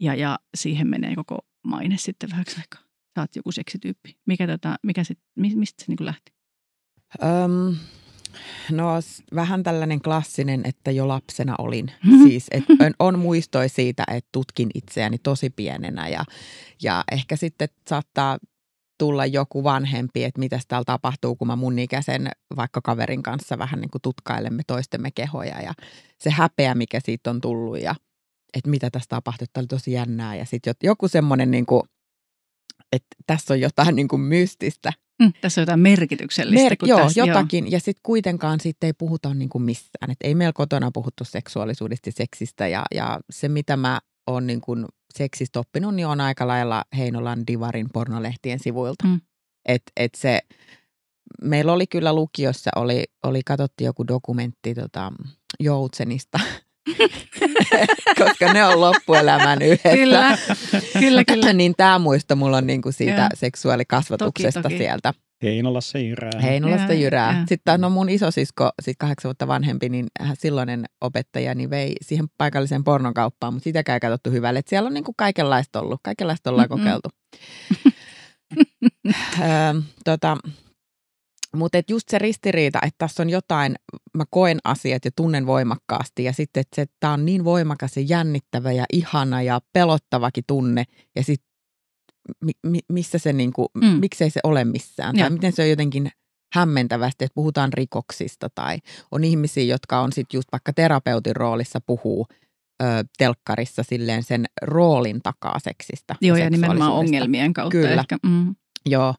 ja, 0.00 0.14
ja 0.14 0.38
siihen 0.56 0.88
menee 0.88 1.14
koko 1.14 1.38
maine 1.64 1.96
sitten 1.96 2.30
vähäksi 2.30 2.56
aikaa. 2.56 2.88
Sä 3.14 3.22
oot 3.22 3.36
joku 3.36 3.52
seksityyppi. 3.52 4.18
Mikä 4.26 4.46
tota, 4.46 4.76
mikä 4.82 5.04
sit, 5.04 5.18
mi- 5.36 5.56
mistä 5.56 5.84
se 5.84 5.88
niin 5.88 5.96
kuin 5.96 6.06
lähti? 6.06 6.32
Öm, 7.22 7.76
no 8.70 8.88
vähän 9.34 9.62
tällainen 9.62 10.00
klassinen, 10.00 10.60
että 10.64 10.90
jo 10.90 11.08
lapsena 11.08 11.54
olin. 11.58 11.90
Siis, 12.24 12.46
että 12.50 12.72
on, 12.80 12.94
on 12.98 13.18
muistoi 13.18 13.68
siitä, 13.68 14.04
että 14.08 14.28
tutkin 14.32 14.70
itseäni 14.74 15.18
tosi 15.18 15.50
pienenä 15.50 16.08
ja, 16.08 16.24
ja 16.82 17.04
ehkä 17.12 17.36
sitten 17.36 17.68
saattaa 17.88 18.38
tulla 18.98 19.26
joku 19.26 19.64
vanhempi, 19.64 20.24
että 20.24 20.38
mitä 20.38 20.60
täällä 20.68 20.84
tapahtuu, 20.84 21.36
kun 21.36 21.46
mä 21.46 21.56
mun 21.56 21.78
ikäisen 21.78 22.30
vaikka 22.56 22.80
kaverin 22.80 23.22
kanssa 23.22 23.58
vähän 23.58 23.80
niin 23.80 23.90
kuin 23.90 24.02
tutkailemme 24.02 24.62
toistemme 24.66 25.10
kehoja 25.10 25.62
ja 25.62 25.72
se 26.20 26.30
häpeä, 26.30 26.74
mikä 26.74 27.00
siitä 27.04 27.30
on 27.30 27.40
tullut 27.40 27.80
ja 27.80 27.94
että 28.54 28.70
mitä 28.70 28.90
tässä 28.90 29.08
tapahtui, 29.08 29.44
että 29.44 29.60
oli 29.60 29.66
tosi 29.66 29.92
jännää 29.92 30.36
ja 30.36 30.44
sitten 30.44 30.74
joku 30.82 31.08
semmoinen 31.08 31.50
niin 31.50 31.66
kuin, 31.66 31.82
että 32.92 33.16
tässä 33.26 33.54
on 33.54 33.60
jotain 33.60 33.96
niin 33.96 34.08
kuin 34.08 34.22
mystistä 34.22 34.92
Mm, 35.22 35.32
tässä 35.40 35.60
on 35.60 35.62
jotain 35.62 35.80
merkityksellistä. 35.80 36.64
Mer- 36.64 36.76
joo, 36.82 36.98
tässä, 36.98 37.20
jotakin. 37.20 37.70
Ja 37.70 37.80
sitten 37.80 38.00
kuitenkaan 38.02 38.60
siitä 38.60 38.86
ei 38.86 38.92
puhuta 38.92 39.34
niin 39.34 39.48
kuin 39.48 39.62
missään. 39.62 40.10
Et 40.10 40.16
ei 40.20 40.34
meillä 40.34 40.52
kotona 40.52 40.90
puhuttu 40.94 41.24
seksuaalisuudesta 41.24 42.08
ja 42.08 42.12
seksistä. 42.12 42.68
Ja, 42.68 42.84
ja 42.94 43.20
se, 43.30 43.48
mitä 43.48 43.76
mä 43.76 44.00
oon 44.28 44.46
niin 44.46 44.60
kuin 44.60 44.86
seksistä 45.14 45.60
oppinut, 45.60 45.94
niin 45.94 46.06
on 46.06 46.20
aika 46.20 46.46
lailla 46.46 46.84
Heinolan 46.96 47.46
Divarin 47.46 47.88
pornolehtien 47.92 48.58
sivuilta. 48.58 49.06
Mm. 49.06 49.20
Et, 49.68 49.82
et 49.96 50.14
se, 50.14 50.40
meillä 51.42 51.72
oli 51.72 51.86
kyllä 51.86 52.12
lukiossa, 52.12 52.70
oli, 52.76 53.04
oli 53.24 53.40
katsottiin 53.46 53.86
joku 53.86 54.06
dokumentti 54.08 54.74
tota, 54.74 55.12
Joutsenista, 55.60 56.40
koska 58.18 58.52
ne 58.52 58.64
on 58.64 58.80
loppuelämän 58.80 59.62
yhdessä. 59.62 59.90
Kyllä, 59.90 60.38
kyllä, 60.98 61.24
kyllä. 61.24 61.52
niin 61.52 61.74
tämä 61.76 61.98
muisto 61.98 62.36
mulla 62.36 62.56
on 62.56 62.66
niin 62.66 62.82
kuin 62.82 62.92
siitä 62.92 63.20
Joo. 63.20 63.28
seksuaalikasvatuksesta 63.34 64.62
Toki, 64.62 64.74
toki. 64.74 64.84
sieltä. 64.84 65.14
Heinolassa 65.42 65.98
jyrää. 65.98 66.40
Heinolasta 66.42 66.92
Joo, 66.92 67.02
jyrää. 67.02 67.32
joo. 67.36 67.44
Sitten 67.48 67.80
no 67.80 67.90
mun 67.90 68.08
isosisko, 68.08 68.70
sit 68.82 68.96
kahdeksan 68.98 69.28
vuotta 69.28 69.46
vanhempi, 69.48 69.88
niin 69.88 70.06
hän- 70.20 70.36
silloinen 70.38 70.84
opettaja, 71.00 71.54
niin 71.54 71.70
vei 71.70 71.94
siihen 72.02 72.26
paikalliseen 72.38 72.84
pornokauppaan, 72.84 73.54
mutta 73.54 73.64
sitäkään 73.64 73.96
ei 73.96 74.00
katsottu 74.00 74.30
hyvälle. 74.30 74.58
Et 74.58 74.68
siellä 74.68 74.86
on 74.86 74.94
niinku 74.94 75.12
kaikenlaista 75.16 75.80
ollut, 75.80 76.00
kaikenlaista 76.02 76.50
ollaan 76.50 76.68
Mm-mm. 76.68 76.78
kokeiltu. 76.78 77.08
Öö, 79.40 79.80
tota, 80.04 80.36
mutta 81.56 81.78
et 81.78 81.90
just 81.90 82.08
se 82.08 82.18
ristiriita, 82.18 82.78
että 82.82 82.94
tässä 82.98 83.22
on 83.22 83.30
jotain, 83.30 83.74
mä 84.16 84.24
koen 84.30 84.58
asiat 84.64 85.04
ja 85.04 85.10
tunnen 85.16 85.46
voimakkaasti 85.46 86.24
ja 86.24 86.32
sitten, 86.32 86.60
että 86.60 86.86
tämä 87.00 87.12
on 87.12 87.24
niin 87.24 87.44
voimakas 87.44 87.96
ja 87.96 88.02
jännittävä 88.02 88.72
ja 88.72 88.84
ihana 88.92 89.42
ja 89.42 89.60
pelottavakin 89.72 90.44
tunne 90.46 90.84
ja 91.16 91.24
sitten 91.24 91.47
mi, 92.44 92.52
mi, 92.66 92.78
missä 92.92 93.18
se 93.18 93.32
niinku, 93.32 93.70
Mm. 93.74 93.84
mm. 93.86 94.00
miksei 94.00 94.30
se 94.30 94.40
ole 94.44 94.64
missään 94.64 95.14
tai 95.14 95.24
Joo. 95.24 95.30
miten 95.30 95.52
se 95.52 95.62
on 95.62 95.70
jotenkin 95.70 96.10
hämmentävästi, 96.54 97.24
että 97.24 97.34
puhutaan 97.34 97.72
rikoksista 97.72 98.48
tai 98.54 98.78
on 99.10 99.24
ihmisiä, 99.24 99.64
jotka 99.64 100.00
on 100.00 100.12
sitten 100.12 100.38
just 100.38 100.48
vaikka 100.52 100.72
terapeutin 100.72 101.36
roolissa 101.36 101.80
puhuu 101.86 102.26
ö, 102.82 102.86
telkkarissa 103.18 103.82
silleen 103.82 104.22
sen 104.22 104.44
roolin 104.62 105.20
takaa 105.22 105.58
seksistä. 105.58 106.14
Joo, 106.20 106.36
ja 106.36 106.50
nimenomaan 106.50 106.92
ongelmien 106.92 107.52
kautta 107.52 107.70
Kyllä. 107.72 108.00
ehkä. 108.00 108.16
Mm. 108.26 108.54
Joo. 108.86 109.14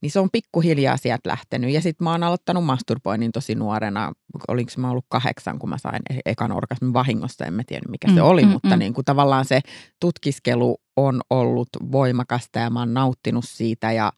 Niin 0.00 0.10
se 0.10 0.20
on 0.20 0.28
pikkuhiljaa 0.32 0.96
sieltä 0.96 1.30
lähtenyt. 1.30 1.70
Ja 1.70 1.80
sitten 1.80 2.04
mä 2.04 2.10
oon 2.10 2.22
aloittanut 2.22 2.64
masturboinnin 2.64 3.32
tosi 3.32 3.54
nuorena. 3.54 4.12
Olinko 4.48 4.72
mä 4.76 4.90
ollut 4.90 5.06
kahdeksan, 5.08 5.58
kun 5.58 5.68
mä 5.68 5.78
sain 5.78 6.02
e- 6.10 6.20
ekan 6.30 6.52
orgasmin 6.52 6.92
vahingossa. 6.92 7.44
En 7.44 7.54
mä 7.54 7.62
tiedä, 7.66 7.86
mikä 7.88 8.08
se 8.08 8.20
Mm, 8.20 8.26
oli, 8.26 8.42
mm, 8.44 8.48
mutta 8.50 8.76
mm. 8.76 8.78
Niin 8.78 8.94
kuin 8.94 9.04
tavallaan 9.04 9.44
se 9.44 9.60
tutkiskelu 10.00 10.76
on 10.96 11.20
ollut 11.30 11.68
voimakasta 11.92 12.58
ja 12.58 12.70
mä 12.70 12.78
oon 12.78 12.94
nauttinut 12.94 13.44
siitä. 13.48 13.92
Ja, 13.92 14.12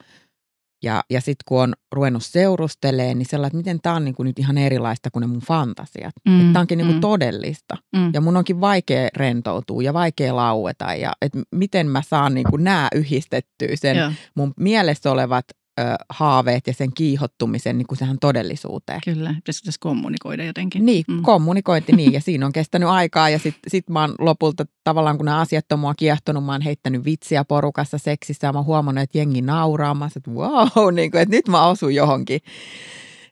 ja, 0.84 1.02
ja 1.10 1.20
sitten 1.20 1.44
kun 1.48 1.60
on 1.60 1.74
ruvennut 1.92 2.24
seurusteleen, 2.24 3.18
niin 3.18 3.26
sellainen, 3.26 3.46
että 3.48 3.56
miten 3.56 3.80
tämä 3.80 3.96
on 3.96 4.04
niin 4.04 4.14
kuin 4.14 4.24
nyt 4.24 4.38
ihan 4.38 4.58
erilaista 4.58 5.10
kuin 5.10 5.20
ne 5.20 5.26
mun 5.26 5.40
fantasiat. 5.40 6.14
Mm, 6.28 6.40
että 6.40 6.52
tämä 6.52 6.60
onkin 6.60 6.78
niin 6.78 6.86
kuin 6.86 6.96
mm. 6.96 7.00
todellista. 7.00 7.76
Mm. 7.96 8.10
Ja 8.14 8.20
mun 8.20 8.36
onkin 8.36 8.60
vaikea 8.60 9.08
rentoutua 9.16 9.82
ja 9.82 9.92
vaikea 9.92 10.36
laueta. 10.36 10.94
Ja 10.94 11.12
että 11.20 11.38
miten 11.50 11.86
mä 11.86 12.02
saan 12.02 12.34
niin 12.34 12.46
kuin 12.50 12.64
nämä 12.64 12.88
yhdistettyä 12.94 13.68
sen 13.74 13.96
Joo, 13.96 14.10
mun 14.34 14.54
mielessä 14.56 15.10
olevat 15.10 15.44
ö, 15.80 15.82
haaveet 16.10 16.66
ja 16.66 16.74
sen 16.74 16.92
kiihottumisen 16.94 17.78
niin 17.78 17.86
kuin 17.86 17.98
sehän 17.98 18.16
todellisuuteen. 18.20 19.00
kyllä. 19.04 19.34
Pitäisikö 19.34 19.64
tässä 19.64 19.78
kommunikoida 19.80 20.44
jotenkin? 20.44 20.86
Niin, 20.86 21.04
Mm. 21.08 21.14
mm. 21.14 21.22
kommunikointi 21.22 21.92
niin 21.92 22.12
ja 22.12 22.20
siinä 22.26 22.46
on 22.46 22.52
kestänyt 22.52 22.88
aikaa 22.88 23.28
ja 23.30 23.38
sitten 23.38 23.70
sit 23.70 23.90
mä 23.90 24.00
oon 24.00 24.14
lopulta 24.18 24.64
tavallaan 24.84 25.16
kun 25.16 25.26
nämä 25.26 25.40
asiat 25.40 25.72
on 25.72 25.78
mua 25.78 25.94
kiehtonut, 25.94 26.44
mä 26.44 26.52
oon 26.52 26.60
heittänyt 26.62 27.04
vitsiä 27.04 27.44
porukassa 27.44 27.98
seksissä 27.98 28.46
ja 28.46 28.52
mä 28.52 28.58
oon 28.58 28.66
huomannut, 28.66 29.02
että 29.02 29.18
jengi 29.18 29.42
nauraa, 29.42 29.94
mä 29.94 30.08
että 30.16 30.30
wow, 30.30 30.94
niin 30.94 31.10
kuin, 31.10 31.20
että 31.22 31.36
nyt 31.36 31.48
mä 31.48 31.66
osun 31.66 31.94
johonkin. 31.94 32.40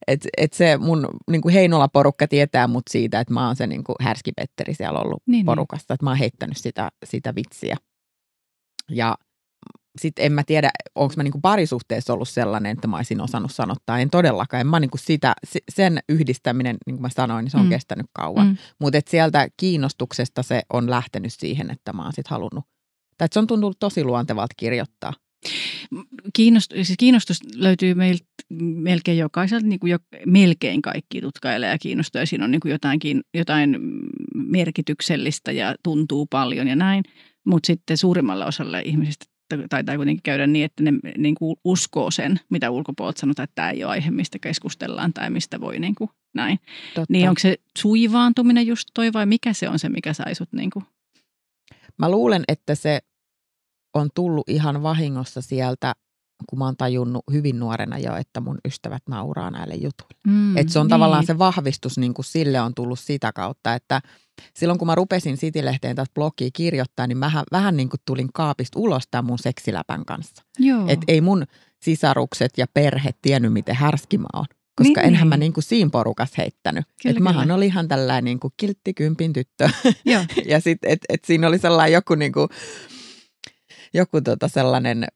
Että 0.07 0.28
et 0.37 0.52
se 0.52 0.76
mun 0.76 1.09
niin 1.31 1.42
kuin 1.42 1.52
Heinola-porukka 1.55 2.28
tietää 2.28 2.68
mut 2.68 2.83
siitä, 2.90 3.20
että 3.20 3.35
mä 3.35 3.46
oon 3.46 3.57
se 3.57 3.66
niin 3.66 3.85
kuin 3.85 3.96
härski 4.00 4.33
Petteri 4.37 4.74
siellä 4.74 4.98
ollut 4.98 5.22
Niin, 5.26 5.33
niin. 5.33 5.46
porukassa, 5.46 5.94
että 5.94 6.05
mä 6.05 6.11
oon 6.11 6.18
heittänyt 6.18 6.57
sitä, 6.57 6.88
sitä 7.05 7.35
vitsiä. 7.35 7.76
Ja 8.90 9.14
sitten 9.98 10.24
en 10.24 10.33
mä 10.33 10.42
tiedä, 10.44 10.70
onko 10.94 11.14
mä 11.16 11.22
niinku 11.22 11.40
parisuhteessa 11.40 12.12
ollut 12.12 12.28
sellainen, 12.28 12.72
että 12.72 12.87
mä 12.88 12.96
olisin 12.96 13.20
osannut 13.20 13.52
sanottaa. 13.52 13.98
En 13.98 14.11
todellakaan. 14.11 14.61
En 14.61 14.66
mä 14.66 14.81
niinku 14.81 14.98
sitä, 14.98 15.35
sen 15.68 15.98
yhdistäminen, 16.09 16.76
niin 16.87 16.94
kuin 16.94 17.02
mä 17.02 17.09
sanoin, 17.09 17.44
niin 17.44 17.50
se 17.50 17.57
on 17.57 17.64
mm. 17.64 17.70
kestänyt 17.70 18.07
kauan. 18.12 18.46
Mm. 18.46 18.57
Mutta 18.81 19.00
sieltä 19.09 19.48
kiinnostuksesta 19.57 20.42
se 20.42 20.62
on 20.72 20.90
lähtenyt 20.90 21.33
siihen, 21.33 21.70
että 21.70 21.92
mä 21.92 22.02
oon 22.02 22.12
sitten 22.12 22.31
halunnut. 22.31 22.64
Tai 23.18 23.28
se 23.33 23.38
on 23.38 23.46
tuntunut 23.46 23.76
tosi 23.78 24.05
luontevalta 24.05 24.55
kirjoittaa. 24.57 25.12
Kiinnostus, 26.33 26.87
siis 26.87 26.98
kiinnostus 26.98 27.38
löytyy 27.55 27.94
meiltä 27.94 28.26
melkein 28.61 29.18
jokaiselta, 29.18 29.66
niin 29.66 29.81
kuin 29.81 29.90
jo, 29.90 29.98
melkein 30.26 30.83
kaikki 30.83 31.20
tutkailee 31.20 31.70
ja 31.70 31.78
kiinnostuu 31.78 32.18
ja 32.18 32.26
siinä 32.26 32.44
on 32.44 32.50
niin 32.50 32.61
kuin 32.61 32.72
jotain, 32.72 33.00
jotain 33.35 33.76
merkityksellistä 34.35 35.52
ja 35.52 35.74
tuntuu 35.83 36.26
paljon 36.26 36.68
ja 36.68 36.76
näin. 36.76 37.05
Mutta 37.46 37.66
sitten 37.66 37.96
suurimmalla 37.96 38.46
osalla 38.46 38.78
ihmisistä 38.78 39.31
taitaa 39.70 39.96
kuitenkin 39.96 40.22
käydä 40.22 40.46
niin, 40.46 40.64
että 40.64 40.82
ne 40.82 40.92
niin 41.18 41.34
kuin 41.34 41.56
uskoo 41.64 42.10
sen, 42.10 42.40
mitä 42.50 42.70
ulkopuolelta 42.70 43.20
sanotaan, 43.20 43.44
että 43.44 43.54
tämä 43.54 43.70
ei 43.70 43.84
ole 43.84 43.90
aihe, 43.90 44.10
mistä 44.10 44.38
keskustellaan 44.38 45.12
tai 45.12 45.30
mistä 45.30 45.60
voi 45.60 45.78
niin 45.78 45.94
kuin 45.94 46.10
näin. 46.34 46.58
Totta. 46.94 47.12
Niin 47.12 47.28
onko 47.28 47.38
se 47.38 47.56
suivaantuminen 47.78 48.66
just 48.66 48.88
toi 48.94 49.12
vai 49.12 49.26
mikä 49.26 49.52
se 49.52 49.68
on 49.68 49.78
se, 49.78 49.88
mikä 49.88 50.12
sai 50.12 50.34
sut 50.34 50.52
niin 50.52 50.70
kuin? 50.70 50.84
Mä 51.98 52.10
luulen, 52.10 52.44
että 52.48 52.74
se 52.74 53.00
on 53.94 54.08
tullut 54.14 54.48
ihan 54.48 54.82
vahingossa 54.82 55.40
sieltä, 55.40 55.92
kun 56.46 56.58
mä 56.58 56.64
oon 56.64 56.76
tajunnut 56.76 57.22
hyvin 57.32 57.58
nuorena 57.58 57.98
jo, 57.98 58.16
että 58.16 58.40
mun 58.40 58.58
ystävät 58.64 59.02
nauraa 59.08 59.50
näille 59.50 59.74
jutuille. 59.74 60.20
Mm, 60.26 60.56
että 60.56 60.72
se 60.72 60.78
on 60.78 60.84
niin. 60.84 60.90
tavallaan 60.90 61.26
se 61.26 61.38
vahvistus 61.38 61.98
niin 61.98 62.14
kuin 62.14 62.24
sille 62.24 62.60
on 62.60 62.74
tullut 62.74 62.98
sitä 62.98 63.32
kautta, 63.32 63.74
että 63.74 64.00
silloin 64.55 64.78
kun 64.78 64.87
mä 64.87 64.94
rupesin 64.94 65.37
City-lehteen 65.37 65.96
tästä 65.96 66.14
blogia 66.14 66.48
kirjoittaa, 66.52 67.07
niin 67.07 67.18
mä 67.18 67.44
vähän 67.52 67.76
niin 67.76 67.88
kuin 67.88 68.00
tulin 68.05 68.33
kaapista 68.35 68.78
ulos 68.78 69.02
tämän 69.11 69.24
mun 69.24 69.38
seksiläpän 69.38 70.05
kanssa. 70.05 70.44
Että 70.88 71.05
ei 71.09 71.20
mun 71.20 71.46
sisarukset 71.83 72.50
ja 72.57 72.66
perhe 72.74 73.11
tiennyt, 73.22 73.52
miten 73.52 73.74
härski 73.74 74.18
mä 74.18 74.26
oon. 74.33 74.46
Koska 74.76 75.00
niin, 75.00 75.09
enhän 75.09 75.20
niin. 75.20 75.28
mä 75.28 75.37
niin 75.37 75.52
kuin 75.52 75.64
siinä 75.64 75.90
porukas 75.90 76.38
heittänyt. 76.38 76.85
Kyllä, 77.02 77.16
et 77.16 77.22
mähän 77.22 77.50
oli 77.50 77.66
ihan 77.66 77.88
tällainen 77.88 78.24
niin 78.24 78.40
kuin 78.40 78.52
kilttikympin 78.57 79.33
tyttö. 79.33 79.70
ja 80.48 80.61
sitten, 80.61 80.90
että 80.90 81.07
et 81.09 81.24
siinä 81.24 81.48
oli 81.48 81.59
sellainen 81.59 81.92
joku 81.92 82.14
niin 82.14 82.33
kuin, 82.33 82.48
joku 83.94 84.20
tota 84.20 84.48
sellainen, 84.48 85.07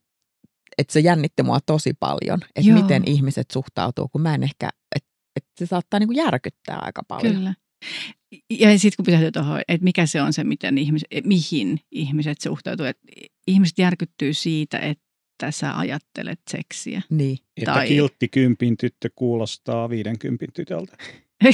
että 0.77 0.93
se 0.93 0.99
jännitti 0.99 1.43
mua 1.43 1.59
tosi 1.65 1.93
paljon, 1.99 2.39
että 2.55 2.73
miten 2.73 3.03
ihmiset 3.05 3.51
suhtautuu, 3.51 4.07
kun 4.07 4.21
mä 4.21 4.35
en 4.35 4.43
ehkä, 4.43 4.69
että 4.95 5.09
et 5.35 5.45
se 5.59 5.65
saattaa 5.65 5.99
niinku 5.99 6.13
järkyttää 6.13 6.79
aika 6.81 7.01
paljon. 7.07 7.35
Kyllä. 7.35 7.53
Ja 8.49 8.79
sitten 8.79 8.95
kun 8.97 9.05
pitäisi 9.05 9.31
tuohon, 9.31 9.61
että 9.67 9.83
mikä 9.83 10.05
se 10.05 10.21
on 10.21 10.33
se, 10.33 10.43
miten 10.43 10.77
ihmis, 10.77 11.05
mihin 11.23 11.79
ihmiset 11.91 12.41
suhtautuu. 12.41 12.85
Että 12.85 13.03
ihmiset 13.47 13.79
järkyttyy 13.79 14.33
siitä, 14.33 14.79
että 14.79 15.51
sä 15.51 15.77
ajattelet 15.77 16.39
seksiä. 16.49 17.01
Niin. 17.09 17.37
Että 17.57 17.73
tai... 17.73 17.87
kiltti 17.87 18.27
kympin 18.27 18.77
tyttö 18.77 19.09
kuulostaa 19.15 19.89
viidenkympin 19.89 20.49
tytöltä. 20.53 20.97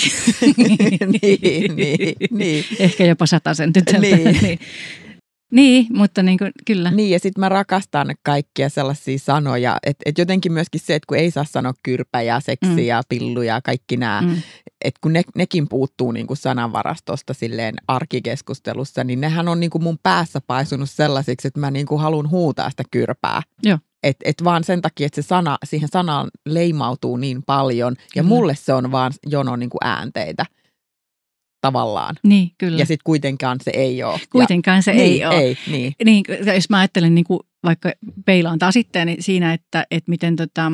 niin, 1.21 1.75
niin, 1.75 2.15
niin. 2.31 2.65
Ehkä 2.79 3.05
jopa 3.05 3.25
sen 3.25 3.73
tytöltä. 3.73 3.99
Niin. 3.99 4.37
niin. 4.41 4.59
Niin, 5.53 5.87
mutta 5.89 6.23
niin 6.23 6.37
kuin, 6.37 6.51
kyllä. 6.67 6.91
Niin, 6.91 7.09
ja 7.09 7.19
sitten 7.19 7.39
mä 7.39 7.49
rakastan 7.49 8.15
kaikkia 8.23 8.69
sellaisia 8.69 9.19
sanoja, 9.19 9.77
että 9.85 10.03
et 10.05 10.17
jotenkin 10.17 10.53
myöskin 10.53 10.81
se, 10.81 10.95
että 10.95 11.07
kun 11.07 11.17
ei 11.17 11.31
saa 11.31 11.43
sanoa 11.43 11.73
kyrpä 11.83 12.21
ja 12.21 12.39
seksi 12.39 12.71
mm. 12.71 12.79
ja 12.79 13.01
pillu 13.09 13.41
ja 13.41 13.61
kaikki 13.61 13.97
nämä, 13.97 14.21
mm. 14.21 14.41
että 14.85 14.99
kun 15.01 15.13
ne, 15.13 15.21
nekin 15.35 15.69
puuttuu 15.69 16.11
niin 16.11 16.27
kuin 16.27 16.37
sananvarastosta 16.37 17.33
silleen 17.33 17.75
arkikeskustelussa, 17.87 19.03
niin 19.03 19.21
nehän 19.21 19.47
on 19.47 19.59
niin 19.59 19.69
kuin 19.69 19.83
mun 19.83 19.97
päässä 20.03 20.41
paisunut 20.47 20.89
sellaisiksi, 20.89 21.47
että 21.47 21.59
mä 21.59 21.71
niin 21.71 21.85
kuin 21.85 22.01
haluan 22.01 22.29
huutaa 22.29 22.69
sitä 22.69 22.83
kyrpää. 22.91 23.41
Joo. 23.63 23.77
Et, 24.03 24.17
et 24.25 24.43
vaan 24.43 24.63
sen 24.63 24.81
takia, 24.81 25.05
että 25.05 25.21
se 25.21 25.27
sana, 25.27 25.57
siihen 25.65 25.89
sanaan 25.91 26.29
leimautuu 26.45 27.17
niin 27.17 27.43
paljon, 27.43 27.95
ja 28.15 28.23
mm. 28.23 28.29
mulle 28.29 28.55
se 28.55 28.73
on 28.73 28.91
vaan 28.91 29.11
jono 29.27 29.55
niin 29.55 29.69
kuin 29.69 29.83
äänteitä 29.83 30.45
tavallaan. 31.63 32.15
Niin, 32.23 32.51
kyllä. 32.57 32.79
Ja 32.79 32.85
sitten 32.85 33.03
kuitenkaan 33.03 33.57
se 33.63 33.71
ei 33.73 34.03
ole. 34.03 34.19
Kuitenkaan 34.31 34.77
ja, 34.77 34.81
se 34.81 34.93
niin, 34.93 35.03
ei 35.03 35.25
ole. 35.25 35.35
Ei, 35.35 35.57
niin. 35.67 35.93
niin. 36.05 36.23
Jos 36.55 36.69
mä 36.69 36.79
ajattelen 36.79 37.15
niin 37.15 37.25
kuin 37.25 37.39
vaikka 37.63 37.91
peilaan 38.25 38.59
taas 38.59 38.73
sitten 38.73 39.07
niin 39.07 39.23
siinä, 39.23 39.53
että, 39.53 39.85
että 39.91 40.09
miten 40.09 40.35
tota, 40.35 40.71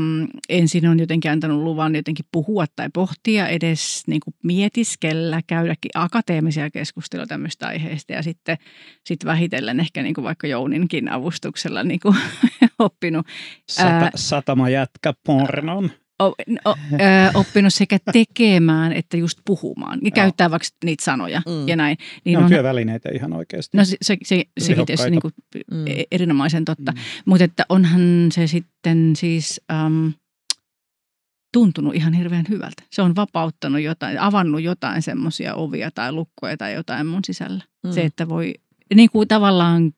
ensin 0.49 0.87
on 0.87 0.99
jotenkin 0.99 1.31
antanut 1.31 1.63
luvan 1.63 1.95
jotenkin 1.95 2.25
puhua 2.31 2.65
tai 2.75 2.89
pohtia, 2.93 3.47
edes 3.47 4.03
niin 4.07 4.21
kuin 4.25 4.33
mietiskellä, 4.43 5.41
käydäkin 5.47 5.91
akateemisia 5.95 6.69
keskusteluja 6.69 7.27
tämmöistä 7.27 7.67
aiheista 7.67 8.13
ja 8.13 8.23
sitten 8.23 8.57
sit 9.05 9.25
vähitellen 9.25 9.79
ehkä 9.79 10.03
niin 10.03 10.15
kuin 10.15 10.25
vaikka 10.25 10.47
Jouninkin 10.47 11.11
avustuksella 11.11 11.83
niin 11.83 11.99
kuin 11.99 12.15
oppinut. 12.79 13.25
Sata, 13.69 14.11
satama 14.15 14.69
jätkä 14.69 15.13
pornon 15.25 15.91
oppinut 17.33 17.73
sekä 17.73 17.97
tekemään 18.11 18.93
että 18.93 19.17
just 19.17 19.39
puhumaan. 19.45 19.99
Ja 20.03 20.11
käyttää 20.11 20.51
vaikka 20.51 20.67
niitä 20.85 21.03
sanoja 21.03 21.41
mm. 21.47 21.67
ja 21.67 21.75
näin. 21.75 21.97
Niin 22.25 22.33
ne 22.33 22.37
on, 22.37 22.43
on 22.43 22.49
työvälineitä 22.49 23.09
ihan 23.13 23.33
oikeasti. 23.33 23.77
No 23.77 23.85
se, 23.85 23.97
se, 24.01 24.17
se, 24.23 24.43
sekin 24.59 24.85
tietysti 24.85 25.09
niin 25.09 25.21
kuin 25.21 25.33
mm. 25.71 25.87
E, 25.87 26.03
erinomaisen 26.11 26.65
totta. 26.65 26.91
Mm. 26.91 26.97
Mutta 27.25 27.43
että 27.43 27.65
onhan 27.69 28.31
se 28.31 28.47
sitten 28.47 29.15
siis... 29.15 29.61
Um, 29.85 30.13
tuntunut 31.53 31.95
ihan 31.95 32.13
hirveän 32.13 32.45
hyvältä. 32.49 32.83
Se 32.91 33.01
on 33.01 33.15
vapauttanut 33.15 33.81
jotain, 33.81 34.19
avannut 34.19 34.61
jotain 34.61 35.01
semmoisia 35.01 35.55
ovia 35.55 35.91
tai 35.91 36.11
lukkoja 36.11 36.57
tai 36.57 36.73
jotain 36.73 37.07
mun 37.07 37.23
sisällä. 37.25 37.63
Mm. 37.83 37.91
Se, 37.91 38.01
että 38.01 38.29
voi 38.29 38.53
niin 38.95 39.09
kuin 39.09 39.27
tavallaan 39.27 39.91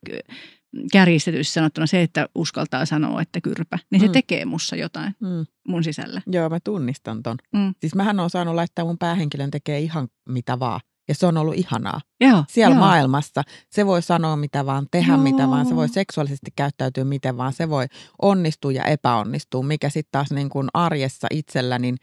kärjistetysti 0.91 1.53
sanottuna 1.53 1.87
se, 1.87 2.01
että 2.01 2.29
uskaltaa 2.35 2.85
sanoa, 2.85 3.21
että 3.21 3.41
kyrpä, 3.41 3.79
niin 3.91 3.99
se 3.99 4.05
mm. 4.05 4.11
tekee 4.11 4.45
mussa 4.45 4.75
jotain 4.75 5.15
mm. 5.19 5.45
mun 5.67 5.83
sisällä. 5.83 6.21
Joo, 6.27 6.49
mä 6.49 6.59
tunnistan 6.59 7.23
ton. 7.23 7.37
Mm. 7.53 7.73
Siis 7.79 7.95
mähän 7.95 8.19
on 8.19 8.29
saanut 8.29 8.55
laittaa 8.55 8.85
mun 8.85 8.97
päähenkilön 8.97 9.51
tekee 9.51 9.79
ihan 9.79 10.07
mitä 10.29 10.59
vaan. 10.59 10.79
Ja 11.07 11.15
se 11.15 11.27
on 11.27 11.37
ollut 11.37 11.55
ihanaa. 11.55 12.01
Joo, 12.21 12.43
Siellä 12.47 12.75
joo. 12.75 12.79
maailmassa 12.79 13.43
se 13.69 13.85
voi 13.85 14.01
sanoa 14.01 14.35
mitä 14.35 14.65
vaan, 14.65 14.87
tehdä 14.91 15.13
joo. 15.13 15.21
mitä 15.21 15.49
vaan, 15.49 15.65
se 15.65 15.75
voi 15.75 15.89
seksuaalisesti 15.89 16.51
käyttäytyä 16.55 17.03
miten 17.03 17.37
vaan, 17.37 17.53
se 17.53 17.69
voi 17.69 17.85
onnistua 18.21 18.71
ja 18.71 18.83
epäonnistua, 18.83 19.63
mikä 19.63 19.89
sitten 19.89 20.11
taas 20.11 20.31
niin 20.31 20.49
kuin 20.49 20.67
arjessa 20.73 21.27
itsellä 21.31 21.79
niin, 21.79 21.97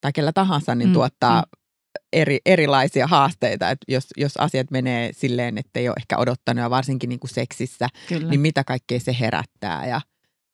tai 0.00 0.12
kellä 0.12 0.32
tahansa 0.32 0.74
niin 0.74 0.88
mm, 0.88 0.92
tuottaa 0.92 1.40
mm 1.40 1.63
eri, 2.12 2.38
erilaisia 2.46 3.06
haasteita, 3.06 3.70
että 3.70 3.84
jos, 3.92 4.06
jos 4.16 4.36
asiat 4.36 4.70
menee 4.70 5.10
silleen, 5.12 5.58
että 5.58 5.80
ei 5.80 5.88
ole 5.88 5.94
ehkä 5.98 6.18
odottanut 6.18 6.62
ja 6.62 6.70
varsinkin 6.70 7.08
niin 7.08 7.20
kuin 7.20 7.30
seksissä, 7.30 7.88
kyllä. 8.08 8.30
niin 8.30 8.40
mitä 8.40 8.64
kaikkea 8.64 9.00
se 9.00 9.16
herättää 9.20 9.86
ja 9.86 10.00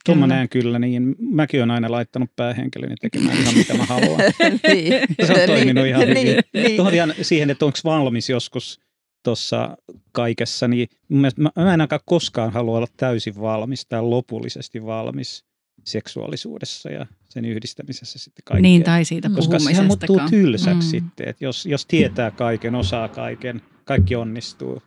Tuon 0.05 0.19
mä 0.19 0.27
näen 0.27 0.49
kyllä 0.49 0.79
niin. 0.79 1.17
Mäkin 1.19 1.61
olen 1.61 1.71
aina 1.71 1.91
laittanut 1.91 2.31
päähenkilöni 2.37 2.95
tekemään 3.01 3.39
ihan 3.39 3.55
mitä 3.55 3.75
mä 3.75 3.85
haluan. 3.85 4.21
niin. 4.69 4.93
Se 5.27 5.33
on 5.33 5.47
toiminut 5.57 5.87
ihan 5.87 6.03
hyvin. 6.03 6.15
Niin, 6.15 6.39
niin. 6.55 6.77
Tuohon 6.77 6.95
ihan 6.95 7.15
siihen, 7.23 7.51
että 7.51 7.65
onko 7.65 7.79
valmis 7.85 8.31
joskus 8.31 8.81
tuossa 9.25 9.77
kaikessa, 10.13 10.69
niin 10.69 10.89
mä, 11.09 11.29
mä 11.39 11.51
en 11.57 11.67
ainakaan 11.67 12.01
koskaan 12.05 12.53
halua 12.53 12.77
olla 12.77 12.87
täysin 12.97 13.41
valmis 13.41 13.87
tai 13.87 14.03
lopullisesti 14.03 14.85
valmis 14.85 15.45
seksuaalisuudessa 15.85 16.91
ja 16.91 17.07
sen 17.29 17.45
yhdistämisessä 17.45 18.19
sitten 18.19 18.43
kaikkea. 18.45 18.63
Niin, 18.63 18.83
tai 18.83 19.05
siitä 19.05 19.31
Koska 19.35 19.59
sehän 19.59 19.87
muuttuu 19.87 20.21
tylsäksi 20.31 20.87
mm. 20.87 20.91
sitten, 20.91 21.29
että 21.29 21.45
jos, 21.45 21.67
jos 21.67 21.87
tietää 21.87 22.31
kaiken, 22.31 22.75
osaa 22.75 23.09
kaiken, 23.09 23.63
kaikki 23.85 24.17
onnistuu, 24.17 24.83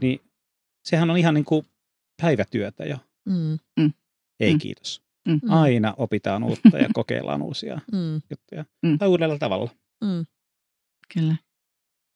niin 0.00 0.20
sehän 0.84 1.10
on 1.10 1.18
ihan 1.18 1.34
niin 1.34 1.44
kuin 1.44 1.66
päivätyötä 2.22 2.84
jo. 2.84 2.96
Mm. 3.24 3.58
mm. 3.80 3.92
Ei 4.40 4.52
mm. 4.52 4.58
kiitos. 4.58 5.02
Mm. 5.28 5.40
Aina 5.48 5.94
opitaan 5.96 6.44
uutta 6.44 6.78
ja 6.78 6.88
kokeillaan 6.92 7.42
uusia 7.42 7.74
mm. 7.92 8.22
juttuja. 8.30 8.64
Mm. 8.82 8.98
Tai 8.98 9.08
uudella 9.08 9.38
tavalla. 9.38 9.70
Mm. 10.04 10.26
Kyllä, 11.14 11.36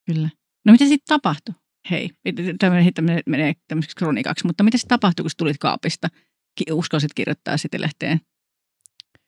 kyllä. 0.07 0.29
No 0.65 0.73
mitä 0.73 0.85
sitten 0.85 1.07
tapahtui? 1.07 1.55
Hei, 1.91 2.11
tämä 2.59 2.77
menee 3.27 3.53
tämmöiseksi 3.69 3.97
kronikaksi, 3.97 4.47
mutta 4.47 4.65
mitä 4.65 4.79
sitten 4.79 4.99
tapahtui, 4.99 5.23
kun 5.23 5.31
tulit 5.37 5.59
kaapista? 5.59 6.09
Uskalsit 6.73 7.15
kirjoittaa 7.15 7.57
sitten 7.57 7.81
lehteen 7.81 8.21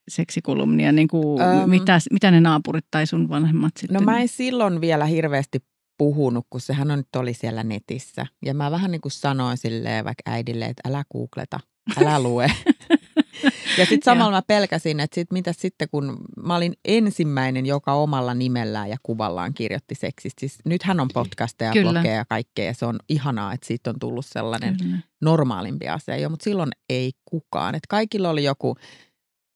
seksikolumnia, 0.08 0.92
niin 0.92 1.08
kuin, 1.08 1.42
um, 1.42 1.70
mitä, 1.70 1.98
mitä 2.10 2.30
ne 2.30 2.40
naapurit 2.40 2.84
tai 2.90 3.06
sun 3.06 3.28
vanhemmat 3.28 3.72
sitten? 3.76 3.94
No 3.94 4.04
mä 4.04 4.20
en 4.20 4.28
silloin 4.28 4.80
vielä 4.80 5.04
hirveästi 5.04 5.58
puhunut, 5.98 6.46
kun 6.50 6.60
sehän 6.60 6.90
on 6.90 6.98
nyt 6.98 7.16
oli 7.16 7.34
siellä 7.34 7.64
netissä. 7.64 8.26
Ja 8.44 8.54
mä 8.54 8.70
vähän 8.70 8.90
niin 8.90 9.00
kuin 9.00 9.12
sanoin 9.12 9.58
silleen 9.58 10.04
vaikka 10.04 10.22
äidille, 10.30 10.64
että 10.64 10.88
älä 10.88 11.04
googleta, 11.12 11.60
älä 12.00 12.22
lue. 12.22 12.46
ja 13.78 13.86
sitten 13.86 14.04
samalla 14.04 14.36
mä 14.36 14.42
pelkäsin, 14.46 15.00
että 15.00 15.14
sit, 15.14 15.32
mitä 15.32 15.52
sitten 15.52 15.88
kun 15.90 16.18
mä 16.44 16.56
olin 16.56 16.74
ensimmäinen, 16.84 17.66
joka 17.66 17.92
omalla 17.92 18.34
nimellään 18.34 18.90
ja 18.90 18.96
kuvallaan 19.02 19.54
kirjoitti 19.54 19.94
seksistä. 19.94 20.40
Siis 20.40 20.58
nythän 20.64 21.00
on 21.00 21.08
podcasteja, 21.14 21.72
Kyllä. 21.72 21.92
blogeja 21.92 22.14
ja 22.14 22.24
kaikkea 22.24 22.64
ja 22.64 22.74
se 22.74 22.86
on 22.86 22.98
ihanaa, 23.08 23.52
että 23.52 23.66
siitä 23.66 23.90
on 23.90 23.98
tullut 23.98 24.26
sellainen 24.26 24.76
Kyllä. 24.76 24.96
normaalimpi 25.20 25.88
asia 25.88 26.16
jo, 26.16 26.28
mutta 26.28 26.44
silloin 26.44 26.70
ei 26.88 27.12
kukaan. 27.24 27.74
Että 27.74 27.86
kaikilla 27.88 28.30
oli 28.30 28.44
joku 28.44 28.76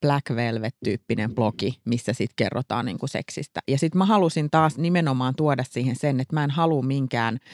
Black 0.01 0.31
Velvet-tyyppinen 0.31 1.35
blogi, 1.35 1.81
missä 1.85 2.13
sitten 2.13 2.37
kerrotaan 2.37 2.87
niin 2.87 2.99
kuin 2.99 3.11
seksistä. 3.11 3.61
Ja 3.69 3.79
sitten 3.79 3.99
mä 3.99 4.05
halusin 4.05 4.51
taas 4.51 4.79
nimenomaan 4.79 5.35
tuoda 5.35 5.65
siihen 5.65 5.97
sen, 5.97 6.21
että 6.21 6.37
mä 6.37 6.45
en 6.45 6.51
halua 6.51 6.83
minkään– 6.83 7.39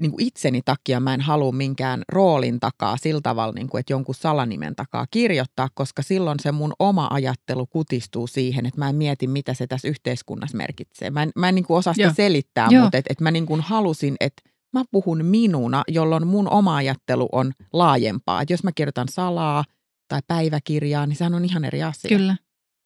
niin 0.00 0.10
kuin 0.10 0.26
itseni 0.26 0.62
takia 0.64 1.00
mä 1.00 1.14
en 1.14 1.20
halua 1.20 1.52
minkään 1.52 2.02
roolin 2.08 2.60
takaa 2.60 2.96
sillä 2.96 3.20
tavalla, 3.20 3.54
niin 3.54 3.68
kuin, 3.68 3.80
että 3.80 3.92
jonkun 3.92 4.14
salanimen 4.14 4.76
takaa 4.76 5.06
kirjoittaa, 5.10 5.68
koska 5.74 6.02
silloin 6.02 6.40
se 6.40 6.52
mun 6.52 6.72
oma 6.78 7.08
ajattelu 7.10 7.66
kutistuu 7.66 8.26
siihen, 8.26 8.66
että 8.66 8.78
mä 8.78 8.88
en 8.88 8.96
mieti, 8.96 9.26
mitä 9.26 9.54
se 9.54 9.66
tässä 9.66 9.88
yhteiskunnassa 9.88 10.56
merkitsee. 10.56 11.10
Mä 11.10 11.22
en, 11.22 11.30
mä 11.36 11.48
en 11.48 11.54
niin 11.54 11.64
kuin 11.64 11.78
osaa 11.78 11.94
sitä 11.94 12.06
Joo. 12.06 12.14
selittää, 12.14 12.68
Joo. 12.70 12.82
mutta 12.82 12.98
että 12.98 13.12
et 13.12 13.20
mä 13.20 13.30
niin 13.30 13.46
kuin 13.46 13.60
halusin, 13.60 14.16
että 14.20 14.42
mä 14.72 14.84
puhun 14.90 15.24
minuna, 15.24 15.82
jolloin 15.88 16.26
mun 16.26 16.48
oma 16.48 16.76
ajattelu 16.76 17.28
on 17.32 17.52
laajempaa. 17.72 18.42
Et 18.42 18.50
jos 18.50 18.64
mä 18.64 18.72
kirjoitan 18.74 19.08
salaa 19.08 19.64
tai 20.08 20.20
päiväkirjaa, 20.26 21.06
niin 21.06 21.16
sehän 21.16 21.34
on 21.34 21.44
ihan 21.44 21.64
eri 21.64 21.82
asia. 21.82 22.08
Kyllä, 22.08 22.36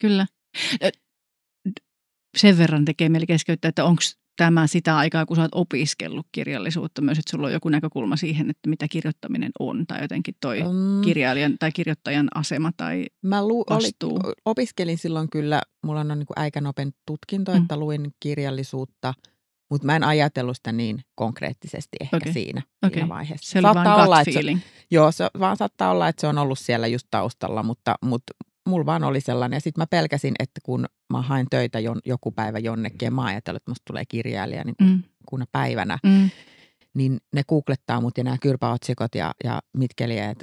kyllä. 0.00 0.26
Sen 2.36 2.58
verran 2.58 2.84
tekee 2.84 3.08
mieli 3.08 3.26
keskeyttää, 3.26 3.68
että 3.68 3.84
onko 3.84 4.02
tämä 4.36 4.66
sitä 4.66 4.96
aikaa, 4.96 5.26
kun 5.26 5.36
sä 5.36 5.42
oot 5.42 5.54
opiskellut 5.54 6.26
kirjallisuutta 6.32 7.02
myös, 7.02 7.18
että 7.18 7.30
sulla 7.30 7.46
on 7.46 7.52
joku 7.52 7.68
näkökulma 7.68 8.16
siihen, 8.16 8.50
että 8.50 8.70
mitä 8.70 8.86
kirjoittaminen 8.90 9.50
on 9.58 9.86
tai 9.86 10.02
jotenkin 10.02 10.34
toi 10.40 10.60
Mm. 10.62 11.00
kirjailijan 11.04 11.56
tai 11.58 11.72
kirjoittajan 11.72 12.28
asema 12.34 12.70
tai 12.76 13.06
Mä 13.22 13.48
lu- 13.48 13.64
oli, 13.70 13.76
vastuu. 13.84 14.20
opiskelin 14.44 14.98
silloin 14.98 15.30
kyllä, 15.30 15.62
mulla 15.84 16.00
on 16.00 16.08
niin 16.08 16.26
äikänopen 16.36 16.90
tutkinto, 17.06 17.52
Mm. 17.52 17.62
että 17.62 17.76
luin 17.76 18.10
kirjallisuutta, 18.20 19.14
mutta 19.70 19.86
mä 19.86 19.96
en 19.96 20.04
ajatellut 20.04 20.56
sitä 20.56 20.72
niin 20.72 21.00
konkreettisesti 21.14 21.96
ehkä 22.00 22.16
Okei. 22.16 22.32
siinä, 22.32 22.62
Okei. 22.86 22.94
siinä 22.94 23.08
vaiheessa. 23.08 23.50
se 23.52 23.58
oli 23.58 23.74
vain 23.74 23.88
olla, 24.04 24.20
että 24.20 24.32
se, 24.32 24.40
joo, 24.90 25.12
se 25.12 25.26
vaan 25.40 25.56
saattaa 25.56 25.90
olla, 25.90 26.08
että 26.08 26.20
se 26.20 26.26
on 26.26 26.38
ollut 26.38 26.58
siellä 26.58 26.86
just 26.86 27.06
taustalla, 27.10 27.62
mutta, 27.62 27.94
mutta 28.04 28.32
mulla 28.66 28.86
vaan 28.86 29.04
oli 29.04 29.20
sellainen. 29.20 29.56
Ja 29.56 29.60
sitten 29.60 29.82
mä 29.82 29.86
pelkäsin, 29.86 30.34
että 30.38 30.60
kun 30.64 30.86
mä 31.12 31.22
hain 31.22 31.46
töitä 31.50 31.80
jon, 31.80 32.00
joku 32.04 32.30
päivä 32.30 32.58
jonnekin 32.58 33.06
ja 33.06 33.10
mä 33.10 33.24
ajattelin, 33.24 33.56
että 33.56 33.70
musta 33.70 33.82
tulee 33.86 34.04
kirjailija 34.08 34.64
niin 34.64 34.74
Mm, 34.82 35.02
kuna 35.28 35.44
päivänä, 35.52 35.98
mm, 36.06 36.30
niin 36.94 37.18
ne 37.32 37.42
googlettaa 37.48 38.00
mut 38.00 38.18
ja 38.18 38.24
nämä 38.24 38.36
kyrpäotsikot 38.40 39.14
ja, 39.14 39.34
ja 39.44 39.62
mitkeliäät, 39.76 40.38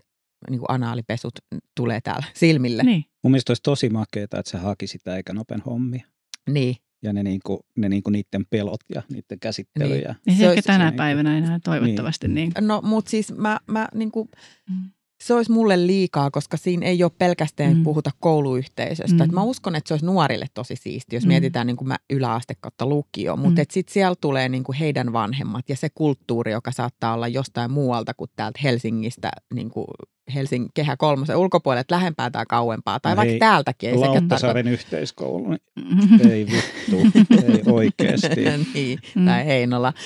niin 0.49 0.59
kuin 0.59 0.71
anaalipesut 0.71 1.33
tulee 1.75 2.01
täällä 2.01 2.25
silmille. 2.35 2.83
niin. 2.83 3.05
Mun 3.23 3.31
mielestä 3.31 3.51
olisi 3.51 3.63
tosi 3.63 3.89
makeeta, 3.89 4.39
että 4.39 4.51
se 4.51 4.57
haki 4.57 4.87
sitä 4.87 5.15
eikä 5.15 5.33
nopen 5.33 5.61
hommia. 5.61 6.05
Niin. 6.49 6.75
Ja 7.03 7.13
ne, 7.13 7.23
niinku, 7.23 7.65
ne 7.77 7.89
niinku 7.89 8.09
niiden 8.09 8.45
pelot 8.49 8.79
ja 8.95 9.01
niiden 9.11 9.39
käsittely. 9.39 9.93
Niin. 9.93 10.03
Ja, 10.03 10.15
Ei 10.27 10.33
se 10.35 10.39
Se 10.39 10.49
ehkä 10.49 10.61
tänä 10.61 10.77
se 10.77 10.83
niinku- 10.83 10.97
päivänä 10.97 11.37
enää 11.37 11.59
toivottavasti 11.63 12.27
niin. 12.27 12.51
No, 12.61 12.81
mutta 12.83 13.11
siis 13.11 13.33
mä, 13.33 13.59
mä 13.67 13.87
niin 13.95 14.11
kuin, 14.11 14.29
Mm. 14.69 14.89
Se 15.21 15.33
olisi 15.33 15.51
mulle 15.51 15.87
liikaa, 15.87 16.31
koska 16.31 16.57
siinä 16.57 16.85
ei 16.85 17.03
ole 17.03 17.11
pelkästään 17.17 17.71
Mm. 17.73 17.77
mm. 17.77 17.83
puhuta 17.83 18.11
kouluyhteisöstä. 18.19 19.23
Mm. 19.25 19.29
Mm. 19.31 19.35
mä 19.35 19.43
uskon, 19.43 19.75
että 19.75 19.87
se 19.87 19.93
olisi 19.93 20.05
nuorille 20.05 20.45
tosi 20.53 20.75
siisti, 20.75 21.15
jos 21.15 21.23
Mm. 21.23 21.27
mm. 21.27 21.27
mietitään 21.27 21.67
niin 21.67 21.77
kuin 21.77 21.87
mä 21.87 21.97
yläaste 22.09 22.53
kautta 22.61 22.85
lukio. 22.85 23.35
Mutta 23.37 23.61
Mm. 23.61 23.65
mm. 23.65 23.71
sitten 23.71 23.93
siellä 23.93 24.15
tulee 24.21 24.49
niin 24.49 24.63
kuin 24.63 24.77
heidän 24.77 25.13
vanhemmat 25.13 25.69
ja 25.69 25.75
se 25.75 25.89
kulttuuri, 25.95 26.51
joka 26.51 26.71
saattaa 26.71 27.13
olla 27.13 27.27
jostain 27.27 27.71
muualta 27.71 28.13
kuin 28.13 28.29
täältä 28.35 28.59
Helsingistä, 28.63 29.31
niin 29.53 29.69
kuin 29.69 29.87
Helsingin 30.35 30.69
kehä 30.73 30.97
kolmosen 30.97 31.37
ulkopuolelle, 31.37 31.81
että 31.81 31.95
lähempää 31.95 32.29
tai 32.31 32.45
kauempaa. 32.49 32.99
Tai 32.99 33.11
No 33.11 33.17
vaikka 33.17 33.29
hei, 33.31 33.39
täältäkin. 33.39 33.89
Ei 33.89 33.95
Lauttasaaren 33.97 34.67
yhteiskoulu, 34.67 35.49
niin 35.49 35.59
Mm. 35.75 36.29
ei 36.31 36.45
vittu, 36.47 37.19
ei 37.47 37.61
oikeasti. 37.73 38.41
niin, 38.73 38.99
Mm. 39.15 39.25
tai 39.25 39.45
Heinola. 39.45 39.93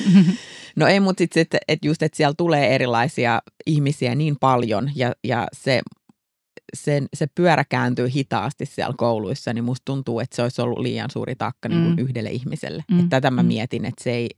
No 0.75 0.88
ei, 0.88 0.99
mutta 0.99 1.21
sitten 1.21 1.41
että 1.41 1.58
et 1.67 1.86
just, 1.86 2.04
että 2.04 2.17
siellä 2.17 2.34
tulee 2.38 2.75
erilaisia 2.75 3.41
ihmisiä 3.65 4.15
niin 4.15 4.36
paljon 4.39 4.91
ja, 4.95 5.13
ja 5.23 5.47
se, 5.54 5.82
sen, 6.75 7.08
se 7.13 7.28
pyörä 7.36 7.63
kääntyy 7.69 8.10
hitaasti 8.15 8.65
siellä 8.65 8.93
kouluissa, 8.97 9.54
niin 9.54 9.63
musta 9.63 9.82
tuntuu, 9.86 10.19
että 10.19 10.36
se 10.36 10.41
olisi 10.41 10.62
ollut 10.62 10.80
liian 10.80 11.10
suuri 11.12 11.36
taakka 11.36 11.69
niin 11.69 11.82
kuin 11.84 11.95
Mm. 11.95 12.04
yhdelle 12.04 12.30
ihmiselle. 12.32 12.84
Mm. 12.91 12.99
Että 12.99 13.10
tätä 13.10 13.32
mä 13.32 13.41
Mm. 13.43 13.47
mietin, 13.47 13.86
että 13.86 14.04
se 14.04 14.12
ei, 14.12 14.30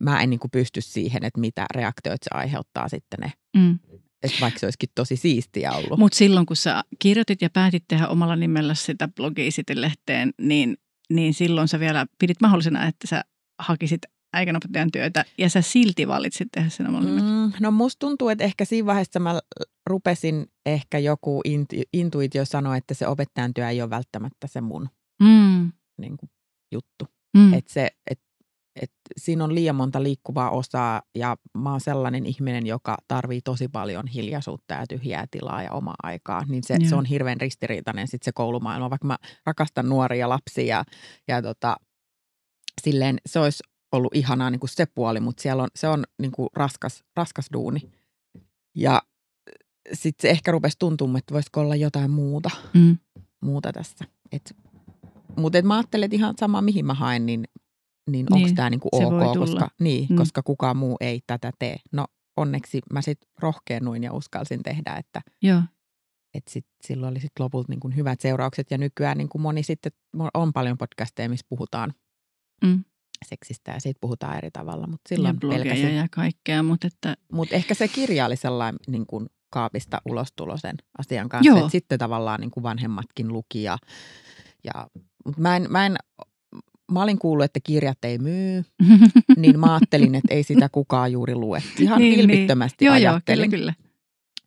mä 0.00 0.22
en 0.22 0.30
niin 0.30 0.40
kuin 0.40 0.50
pysty 0.50 0.80
siihen, 0.80 1.24
että 1.24 1.40
mitä 1.40 1.66
reaktioita 1.74 2.24
se 2.24 2.38
aiheuttaa 2.38 2.88
sitten 2.88 3.18
ne. 3.20 3.32
Mm. 3.56 3.78
Että 4.22 4.36
vaikka 4.40 4.60
se 4.60 4.66
olisikin 4.66 4.88
tosi 4.94 5.16
siistiä 5.16 5.72
ollut. 5.72 5.98
Mutta 5.98 6.18
silloin, 6.18 6.46
kun 6.46 6.56
sä 6.56 6.84
kirjoitit 6.98 7.42
ja 7.42 7.50
päätit 7.50 7.84
tehdä 7.88 8.08
omalla 8.08 8.36
nimellä 8.36 8.74
sitä 8.74 9.08
sitten 9.50 9.80
lehteen, 9.80 10.34
niin, 10.40 10.76
niin 11.10 11.34
silloin 11.34 11.68
sä 11.68 11.80
vielä 11.80 12.06
pidit 12.18 12.40
mahdollisena, 12.40 12.86
että 12.86 13.06
sä 13.06 13.24
hakisit 13.58 14.00
äikänopettajan 14.34 14.90
työtä 14.92 15.24
ja 15.38 15.50
sä 15.50 15.62
silti 15.62 16.08
valitsit 16.08 16.48
tehdä 16.52 16.68
sen 16.68 16.88
omalla 16.88 17.08
nimellä. 17.08 17.46
Mm, 17.46 17.52
no 17.60 17.70
musta 17.70 17.98
tuntuu, 17.98 18.28
että 18.28 18.44
ehkä 18.44 18.64
siinä 18.64 18.86
vaiheessa 18.86 19.20
mä 19.20 19.40
rupesin 19.86 20.46
ehkä 20.66 20.98
joku 20.98 21.40
intu, 21.44 21.76
intuitio 21.92 22.44
sanoa, 22.44 22.76
että 22.76 22.94
se 22.94 23.06
opettajan 23.06 23.54
työ 23.54 23.68
ei 23.68 23.82
ole 23.82 23.90
välttämättä 23.90 24.46
se 24.46 24.60
mun 24.60 24.88
Mm. 25.22 25.72
niin 26.00 26.16
kuin, 26.16 26.30
juttu. 26.72 27.06
Mm. 27.36 27.52
Että 27.52 27.72
se, 27.72 27.90
et, 28.10 28.20
et 28.82 28.92
siinä 29.16 29.44
on 29.44 29.54
liian 29.54 29.76
monta 29.76 30.02
liikkuvaa 30.02 30.50
osaa 30.50 31.02
ja 31.14 31.36
mä 31.58 31.70
oon 31.70 31.80
sellainen 31.80 32.26
ihminen, 32.26 32.66
joka 32.66 32.96
tarvii 33.08 33.40
tosi 33.42 33.68
paljon 33.68 34.06
hiljaisuutta 34.06 34.74
ja 34.74 34.86
tyhjää 34.88 35.26
tilaa 35.30 35.62
ja 35.62 35.72
omaa 35.72 35.94
aikaa. 36.02 36.42
Niin 36.48 36.62
se, 36.62 36.76
se 36.88 36.94
on 36.94 37.04
hirveän 37.04 37.40
ristiriitainen 37.40 38.08
sitten 38.08 38.24
se 38.24 38.32
koulumaailma, 38.32 38.90
vaikka 38.90 39.06
mä 39.06 39.18
rakastan 39.46 39.88
nuoria 39.88 40.28
lapsia 40.28 40.66
ja, 40.66 40.84
ja 41.28 41.42
tota, 41.42 41.76
silleen 42.82 43.18
se 43.26 43.38
olisi 43.40 43.62
ollut 43.92 44.14
ihanaa 44.14 44.50
niin 44.50 44.60
kuin 44.60 44.70
se 44.70 44.86
puoli, 44.86 45.20
mutta 45.20 45.42
siellä 45.42 45.62
on, 45.62 45.68
se 45.76 45.88
on 45.88 46.04
niin 46.18 46.32
kuin 46.32 46.48
raskas, 46.56 47.04
raskas 47.16 47.46
duuni. 47.52 47.80
Ja 48.74 49.02
sitten 49.92 50.22
se 50.22 50.30
ehkä 50.30 50.52
rupesi 50.52 50.76
tuntumaan, 50.78 51.18
että 51.18 51.34
voisiko 51.34 51.60
olla 51.60 51.76
jotain 51.76 52.10
muuta 52.10 52.50
Mm. 52.74 52.98
muuta 53.40 53.72
tässä. 53.72 54.04
Et, 54.32 54.56
mutta 55.36 55.58
et 55.58 55.64
mä 55.64 55.74
ajattelen, 55.76 56.04
että 56.04 56.16
ihan 56.16 56.34
sama 56.40 56.62
mihin 56.62 56.86
mä 56.86 56.94
haen, 56.94 57.26
niin, 57.26 57.44
niin 58.10 58.26
onko 58.30 58.46
Niin, 58.46 58.54
tämä 58.54 58.70
niinku 58.70 58.88
ok, 58.92 59.38
koska, 59.38 59.68
niin, 59.80 60.06
Mm. 60.10 60.16
koska 60.16 60.42
kukaan 60.42 60.76
muu 60.76 60.96
ei 61.00 61.20
tätä 61.26 61.52
tee. 61.58 61.76
No 61.92 62.04
onneksi 62.36 62.80
mä 62.92 63.02
sitten 63.02 63.28
rohkeennuin 63.40 64.02
ja 64.04 64.12
uskalsin 64.12 64.62
tehdä, 64.62 64.94
että 64.96 65.20
Joo. 65.42 65.62
et 66.34 66.42
sit, 66.48 66.66
silloin 66.82 67.10
oli 67.10 67.20
sitten 67.20 67.44
lopulta 67.44 67.72
niinku 67.72 67.88
hyvät 67.96 68.20
seuraukset. 68.20 68.70
Ja 68.70 68.78
nykyään 68.78 69.18
niinku 69.18 69.38
moni 69.38 69.62
sitten, 69.62 69.92
on 70.34 70.52
paljon 70.52 70.78
podcasteja, 70.78 71.28
missä 71.28 71.46
puhutaan 71.48 71.94
Mm. 72.64 72.84
seksistä 73.28 73.70
ja 73.72 73.80
siitä 73.80 73.98
puhutaan 74.00 74.36
eri 74.36 74.50
tavalla. 74.50 74.86
Mutta 74.86 75.14
Ja 75.14 75.16
silloin 75.16 75.40
blogeja 75.40 75.62
pelkäsin. 75.64 75.96
ja 75.96 76.06
kaikkea, 76.10 76.62
mutta 76.62 76.86
että 76.86 77.16
Mutta 77.32 77.54
ehkä 77.54 77.74
se 77.74 77.88
kirja 77.88 78.26
oli 78.26 78.36
sellainen 78.36 78.78
niin 78.88 79.06
kuin 79.06 79.26
kaapista 79.50 80.02
ulostulo 80.08 80.56
sen 80.56 80.76
asian 80.98 81.28
kanssa. 81.28 81.48
Joo. 81.52 81.64
Et 81.66 81.72
sitten 81.72 81.98
tavallaan 81.98 82.40
niin 82.40 82.50
kuin 82.50 82.62
vanhemmatkin 82.64 83.28
luki. 83.28 83.62
Ja, 83.62 83.78
ja, 84.64 84.86
mut 85.26 85.36
mä, 85.38 85.56
en, 85.56 85.66
mä, 85.70 85.86
en, 85.86 85.96
mä 86.92 87.02
olin 87.02 87.18
kuullut, 87.18 87.44
että 87.44 87.60
kirjat 87.64 88.04
ei 88.04 88.18
myy, 88.18 88.64
niin 89.36 89.60
mä 89.60 89.74
ajattelin, 89.74 90.14
että 90.14 90.34
ei 90.34 90.42
sitä 90.42 90.68
kukaan 90.68 91.12
juuri 91.12 91.34
lue. 91.34 91.62
Ihan 91.80 91.98
Niin, 91.98 92.10
niin, 92.10 92.18
niin. 92.18 92.28
vilpittömästi 92.28 92.84
joo, 92.84 92.94
joo, 92.94 93.00
kyllä, 93.00 93.10
ajattelin. 93.10 93.50
kyllä. 93.50 93.74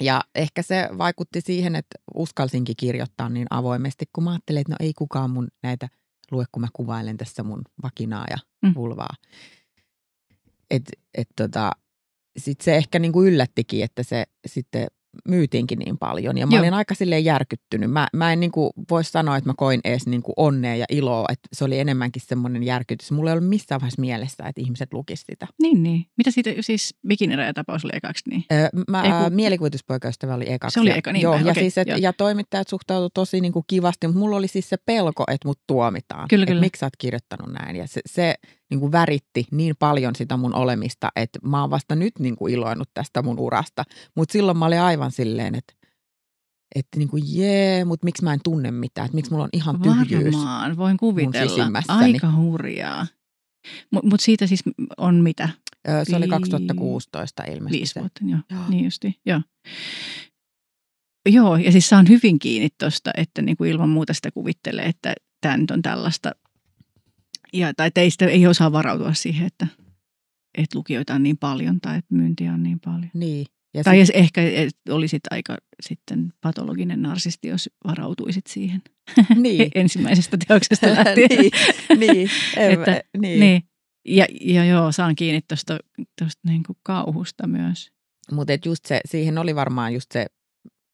Ja 0.02 0.22
ehkä 0.36 0.62
se 0.62 0.90
vaikutti 0.98 1.42
siihen, 1.42 1.76
että 1.76 2.00
uskalsinkin 2.16 2.76
kirjoittaa 2.78 3.30
niin 3.30 3.48
avoimesti, 3.50 4.06
kun 4.14 4.24
mä 4.24 4.32
ajattelin, 4.32 4.62
että 4.62 4.72
no 4.74 4.78
ei 4.80 4.94
kukaan 4.94 5.30
mun 5.30 5.48
näitä 5.64 5.88
lue, 6.32 6.46
kun 6.52 6.62
mä 6.62 6.68
kuvailen 6.74 7.18
tässä 7.18 7.44
mun 7.44 7.62
vakinaa 7.84 8.26
ja 8.30 8.38
Mm. 8.62 8.74
vulvaa. 8.76 9.14
Et, 10.72 10.84
et 11.18 11.28
tota, 11.36 11.72
sitten 12.38 12.66
se 12.66 12.76
ehkä 12.76 13.00
niinku 13.00 13.24
yllättikin, 13.24 13.84
että 13.84 14.04
se 14.04 14.26
sitten 14.48 14.88
myytiinkin 15.28 15.80
niin 15.80 15.98
paljon. 15.98 16.38
Ja 16.38 16.48
mä 16.48 16.56
Joo. 16.56 16.62
olin 16.62 16.74
aika 16.74 16.96
silleen 16.96 17.26
järkyttynyt. 17.26 17.92
Mä, 17.92 18.08
mä 18.14 18.34
en 18.34 18.40
niinku 18.40 18.72
voi 18.90 19.04
sanoa, 19.04 19.38
että 19.38 19.50
mä 19.50 19.54
koin 19.58 19.80
edes 19.84 20.08
niinku 20.08 20.34
onnea 20.38 20.76
ja 20.76 20.86
iloa. 20.90 21.26
Että 21.30 21.50
se 21.54 21.64
oli 21.66 21.80
enemmänkin 21.80 22.22
semmoinen 22.26 22.64
järkytys. 22.64 23.12
Mulla 23.12 23.30
ei 23.30 23.34
ollut 23.38 23.50
missään 23.50 23.82
vaiheessa 23.82 24.02
mielessä, 24.02 24.44
että 24.48 24.62
ihmiset 24.62 24.94
lukisivat 24.94 25.28
sitä. 25.32 25.48
Niin, 25.62 25.84
niin. 25.84 26.06
Mitä 26.18 26.32
siitä, 26.32 26.50
siis 26.62 26.96
bikiniräjätapaus 27.08 27.86
oli 27.86 27.92
ekaksi, 27.96 28.30
niin 28.30 28.44
Öö, 28.52 28.70
mä, 28.88 29.04
Ei 29.04 29.10
kun- 29.10 29.20
ää, 29.20 29.30
mielikuvituspoikaystävä 29.30 30.34
oli 30.36 30.52
ekaksi. 30.52 30.74
Se 30.74 30.80
oli 30.80 30.90
ja- 30.90 30.96
eka, 30.96 31.12
niin 31.14 31.22
joo, 31.24 31.36
ja, 31.36 31.52
okei, 31.52 31.64
siis, 31.64 31.78
et, 31.78 31.88
joo. 31.88 31.98
ja 31.98 32.14
toimittajat 32.14 32.68
suhtautuivat 32.68 33.14
tosi 33.14 33.42
niin 33.42 33.54
kuin 33.54 33.66
kivasti, 33.68 34.08
mutta 34.08 34.20
mulla 34.20 34.36
oli 34.38 34.48
siis 34.48 34.70
se 34.70 34.78
pelko, 34.86 35.24
että 35.28 35.48
mut 35.48 35.60
tuomitaan. 35.68 36.28
Kyllä, 36.28 36.46
kyllä. 36.46 36.62
miksi 36.62 36.80
sä 36.80 36.86
oot 36.86 36.94
kirjoittanut 36.98 37.54
näin. 37.54 37.76
Ja 37.76 37.88
se, 37.88 38.02
se 38.06 38.36
niin 38.70 38.80
kuin 38.80 38.92
väritti 38.92 39.46
niin 39.52 39.76
paljon 39.80 40.16
sitä 40.16 40.38
mun 40.38 40.56
olemista, 40.56 41.10
että 41.16 41.40
mä 41.44 41.62
oon 41.62 41.70
vasta 41.70 41.96
nyt 41.96 42.20
niin 42.20 42.36
kuin 42.36 42.54
iloinut 42.54 42.90
tästä 42.94 43.22
mun 43.22 43.40
urasta. 43.40 43.84
Mutta 44.16 44.34
silloin 44.34 44.58
mä 44.58 44.66
olin 44.66 44.82
aivan 44.82 45.12
silleen, 45.12 45.56
että 45.56 45.74
että 46.76 46.98
niin 47.00 47.08
kuin 47.10 47.24
jee, 47.26 47.86
mutta 47.86 48.06
miksi 48.06 48.24
mä 48.24 48.34
en 48.34 48.40
tunne 48.44 48.72
mitään, 48.72 49.06
että 49.06 49.16
miksi 49.16 49.32
mulla 49.32 49.44
on 49.44 49.50
ihan 49.54 49.82
tyhjyys. 49.82 50.36
varmaan, 50.36 50.78
voin 50.78 50.98
kuvitella. 50.98 51.68
Aika 51.88 52.32
hurjaa. 52.36 53.08
Mutta 53.92 54.10
mut 54.10 54.20
siitä 54.20 54.48
siis 54.48 54.64
on 54.98 55.16
mitä? 55.16 55.50
Öö, 55.88 56.06
Se 56.06 56.16
oli 56.16 56.26
Vi- 56.26 56.30
2016 56.30 57.44
ilmeisesti. 57.44 57.78
Viisi 57.78 58.00
vuotta, 58.00 58.22
joo. 58.26 58.40
Joo. 58.52 58.70
Niin 58.70 58.84
justi, 58.86 59.20
joo. 59.26 59.42
Joo, 61.30 61.58
ja 61.58 61.72
siis 61.72 61.90
saan 61.90 62.10
hyvin 62.10 62.40
kiinni 62.40 62.70
tuosta, 62.80 63.12
että 63.18 63.42
niinku 63.42 63.64
ilman 63.64 63.90
muuta 63.90 64.14
sitä 64.14 64.32
kuvittelee, 64.32 64.86
että 64.86 65.14
tämä 65.42 65.58
nyt 65.58 65.72
on 65.72 65.82
tällaista. 65.82 66.32
Ja, 67.54 67.74
tai 67.74 67.92
teistä 67.92 68.26
ei 68.26 68.48
osaa 68.48 68.72
varautua 68.72 69.14
siihen, 69.14 69.48
että, 69.48 69.68
että 70.58 70.78
lukijoita 70.78 71.14
on 71.14 71.24
niin 71.24 71.38
paljon 71.38 71.82
tai 71.82 71.98
että 71.98 72.16
myyntiä 72.16 72.54
on 72.54 72.64
niin 72.64 72.80
paljon. 72.80 73.10
Niin. 73.14 73.46
Ja 73.74 73.84
Tai 73.84 74.06
sit- 74.06 74.16
ehkä 74.16 74.42
et 74.42 74.74
olisit 74.90 75.22
aika 75.32 75.58
sitten 75.82 76.34
patologinen 76.42 77.02
narsisti, 77.02 77.48
jos 77.48 77.70
varautuisit 77.88 78.48
siihen 78.48 78.82
niin. 79.36 79.72
ensimmäisestä 79.76 80.38
teoksesta 80.48 80.88
lähtien. 80.96 81.30
niin, 81.30 81.52
niin, 82.00 82.30
en, 82.58 82.72
Että- 82.72 83.02
niin. 83.18 83.40
niin. 83.40 83.62
Ja, 84.08 84.26
ja 84.42 84.66
joo, 84.66 84.92
saan 84.92 85.16
kiinni 85.16 85.42
tuosta 85.48 85.78
niin 86.46 86.64
kauhusta 86.84 87.48
myös. 87.48 87.92
Mutta 88.32 88.54
just 88.66 88.86
se, 88.86 89.02
siihen 89.06 89.38
oli 89.38 89.56
varmaan 89.56 89.94
just 89.94 90.12
se, 90.14 90.26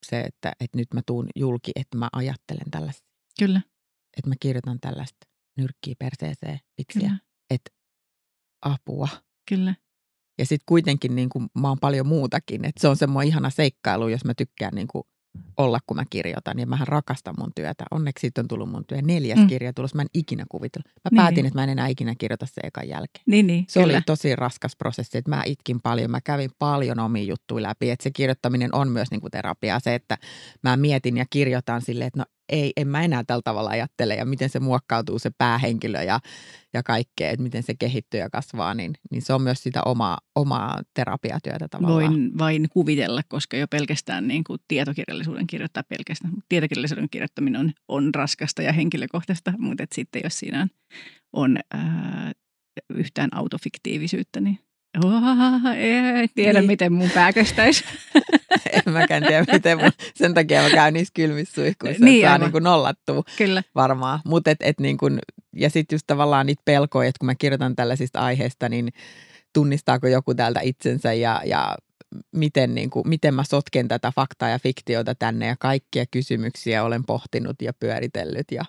se 0.06 0.20
että, 0.20 0.52
että 0.60 0.78
nyt 0.78 0.88
mä 0.94 1.00
tuun 1.06 1.26
julki, 1.36 1.70
että 1.76 1.98
mä 1.98 2.08
ajattelen 2.12 2.70
tällaista. 2.70 3.02
Kyllä. 3.38 3.60
Että 4.18 4.28
mä 4.28 4.34
kirjoitan 4.40 4.78
tällaista 4.80 5.26
nyrkkiä 5.56 5.94
perseeseen 5.98 6.58
viksiä. 6.78 7.10
Että 7.50 7.70
apua. 8.62 9.08
Kyllä. 9.48 9.74
Ja 10.38 10.46
sitten 10.46 10.64
kuitenkin 10.68 11.14
niin 11.14 11.28
kuin, 11.28 11.46
mä 11.58 11.68
oon 11.68 11.78
paljon 11.80 12.06
muutakin. 12.06 12.64
Että 12.64 12.80
se 12.80 12.88
on 12.88 12.96
semmoinen 12.96 13.28
ihana 13.28 13.50
seikkailu, 13.50 14.08
jos 14.08 14.24
mä 14.24 14.34
tykkään 14.34 14.74
niin 14.74 14.88
kuin, 14.88 15.04
olla, 15.56 15.78
kun 15.86 15.96
mä 15.96 16.04
kirjoitan. 16.10 16.58
Ja 16.58 16.66
mähän 16.66 16.88
rakastan 16.88 17.34
mun 17.38 17.52
työtä. 17.54 17.84
Onneksi 17.90 18.20
siitä 18.20 18.40
on 18.40 18.48
tullut 18.48 18.70
mun 18.70 18.84
työ. 18.86 19.02
Neljäs 19.02 19.38
mm. 19.38 19.46
kirja 19.46 19.72
tulos. 19.72 19.94
Mä 19.94 20.02
en 20.02 20.08
ikinä 20.14 20.44
kuvitellut. 20.48 20.86
Mä 20.86 21.08
niin, 21.10 21.16
päätin, 21.16 21.36
niin. 21.36 21.46
että 21.46 21.58
mä 21.58 21.64
en 21.64 21.70
enää 21.70 21.86
ikinä 21.86 22.14
kirjoita 22.18 22.46
se 22.46 22.60
ekan 22.64 22.88
jälkeen. 22.88 23.22
Niin, 23.26 23.46
niin, 23.46 23.64
se 23.68 23.80
kyllä. 23.80 23.94
oli 23.94 24.02
tosi 24.02 24.36
raskas 24.36 24.76
prosessi. 24.76 25.18
Että 25.18 25.30
mä 25.30 25.42
itkin 25.46 25.80
paljon. 25.82 26.10
Mä 26.10 26.20
kävin 26.20 26.50
paljon 26.58 26.98
omia 26.98 27.22
juttuja 27.22 27.62
läpi. 27.62 27.90
Että 27.90 28.02
se 28.02 28.10
kirjoittaminen 28.10 28.74
on 28.74 28.88
myös 28.88 29.10
niin 29.10 29.20
kuin 29.20 29.30
terapiaa. 29.30 29.80
Se, 29.80 29.94
että 29.94 30.18
mä 30.62 30.76
mietin 30.76 31.16
ja 31.16 31.24
kirjoitan 31.30 31.82
silleen, 31.82 32.06
että 32.06 32.20
no 32.20 32.24
ei, 32.48 32.72
en 32.76 32.88
mä 32.88 33.04
enää 33.04 33.24
tällä 33.24 33.42
tavalla 33.44 33.70
ajattele 33.70 34.14
ja 34.14 34.24
miten 34.24 34.48
se 34.48 34.60
muokkautuu 34.60 35.18
se 35.18 35.30
päähenkilö 35.38 36.02
ja, 36.02 36.20
ja 36.74 36.82
kaikkea, 36.82 37.30
että 37.30 37.42
miten 37.42 37.62
se 37.62 37.74
kehittyy 37.78 38.20
ja 38.20 38.30
kasvaa, 38.30 38.74
niin, 38.74 38.92
niin 39.10 39.22
se 39.22 39.32
on 39.32 39.42
myös 39.42 39.62
sitä 39.62 39.80
omaa, 39.84 40.18
omaa 40.34 40.82
terapiatyötä 40.94 41.68
tavallaan. 41.68 42.12
Voin 42.12 42.38
vain 42.38 42.68
kuvitella, 42.70 43.22
koska 43.28 43.56
jo 43.56 43.68
pelkästään 43.68 44.28
niin 44.28 44.44
kuin 44.44 44.58
tietokirjallisuuden 44.68 45.46
kirjoittaa 45.46 45.82
pelkästään. 45.88 46.34
Tietokirjallisuuden 46.48 47.10
kirjoittaminen 47.10 47.60
on, 47.60 47.72
on 47.88 48.14
raskasta 48.14 48.62
ja 48.62 48.72
henkilökohtaista, 48.72 49.52
mutta 49.58 49.84
sitten 49.94 50.20
jos 50.24 50.38
siinä 50.38 50.60
on, 50.62 50.68
on 51.32 51.58
ää, 51.70 52.32
yhtään 52.90 53.36
autofiktiivisyyttä, 53.36 54.40
niin 54.40 54.58
Oh, 55.04 55.72
ei 55.76 56.28
tiedä, 56.34 56.58
niin. 56.58 56.66
miten 56.66 56.92
mun 56.92 57.10
pää 57.10 57.32
kestäisi. 57.32 57.84
en 58.86 58.92
mäkään 58.92 59.22
tiedä, 59.22 59.44
miten 59.52 59.78
mun, 59.78 59.90
sen 60.14 60.34
takia 60.34 60.62
mä 60.62 60.70
käyn 60.70 60.94
niissä 60.94 61.12
kylmissä 61.14 61.54
suihkuissa, 61.54 62.04
niin, 62.04 62.16
että 62.16 62.28
saa 62.28 62.38
niin 62.38 62.52
kuin 62.52 62.64
nollattua 62.64 63.22
Kyllä. 63.38 63.62
varmaan. 63.74 64.20
Mut 64.24 64.48
et, 64.48 64.58
et 64.60 64.80
niin 64.80 64.98
kuin, 64.98 65.18
ja 65.56 65.70
sitten 65.70 65.96
just 65.96 66.06
tavallaan 66.06 66.46
niitä 66.46 66.62
pelkoja, 66.64 67.08
että 67.08 67.18
kun 67.18 67.26
mä 67.26 67.34
kirjoitan 67.34 67.76
tällaisista 67.76 68.20
aiheista, 68.20 68.68
niin 68.68 68.88
tunnistaako 69.52 70.06
joku 70.06 70.34
täältä 70.34 70.60
itsensä 70.60 71.12
ja, 71.12 71.40
ja 71.44 71.76
miten, 72.32 72.74
niin 72.74 72.90
kuin, 72.90 73.08
miten 73.08 73.34
mä 73.34 73.44
sotken 73.44 73.88
tätä 73.88 74.12
faktaa 74.16 74.48
ja 74.48 74.58
fiktiota 74.58 75.14
tänne 75.14 75.46
ja 75.46 75.56
kaikkia 75.60 76.04
kysymyksiä 76.10 76.84
olen 76.84 77.04
pohtinut 77.04 77.62
ja 77.62 77.72
pyöritellyt. 77.72 78.46
Ja... 78.52 78.64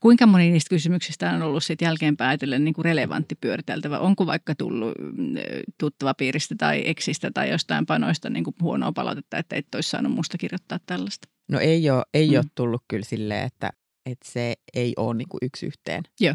Kuinka 0.00 0.26
moni 0.26 0.50
niistä 0.50 0.70
kysymyksistä 0.70 1.30
on 1.30 1.42
ollut 1.42 1.64
sitten 1.64 1.86
jälkeen 1.86 2.16
päätellen 2.16 2.64
niin 2.64 2.74
kuin 2.74 2.84
relevantti 2.84 3.34
pyöriteltävä? 3.34 3.98
Onko 3.98 4.26
vaikka 4.26 4.54
tullut 4.54 4.94
mm, 4.98 5.34
tuttava 5.78 6.14
piiristä 6.14 6.54
tai 6.58 6.82
eksistä 6.86 7.30
tai 7.34 7.50
jostain 7.50 7.86
panoista 7.86 8.30
niin 8.30 8.44
kuin 8.44 8.56
huonoa 8.62 8.92
palautetta, 8.92 9.38
että 9.38 9.56
et 9.56 9.74
olisi 9.74 9.90
saanut 9.90 10.12
musta 10.12 10.38
kirjoittaa 10.38 10.78
tällaista? 10.86 11.28
No 11.50 11.58
ei 11.58 11.90
ole, 11.90 12.04
ei 12.14 12.30
mm. 12.30 12.36
ole 12.36 12.44
tullut 12.54 12.82
kyllä 12.88 13.04
silleen, 13.04 13.46
että, 13.46 13.70
että 14.06 14.30
se 14.30 14.54
ei 14.74 14.92
ole 14.96 15.14
niin 15.14 15.28
kuin 15.28 15.38
yksi 15.42 15.66
yhteen. 15.66 16.02
Joo. 16.20 16.34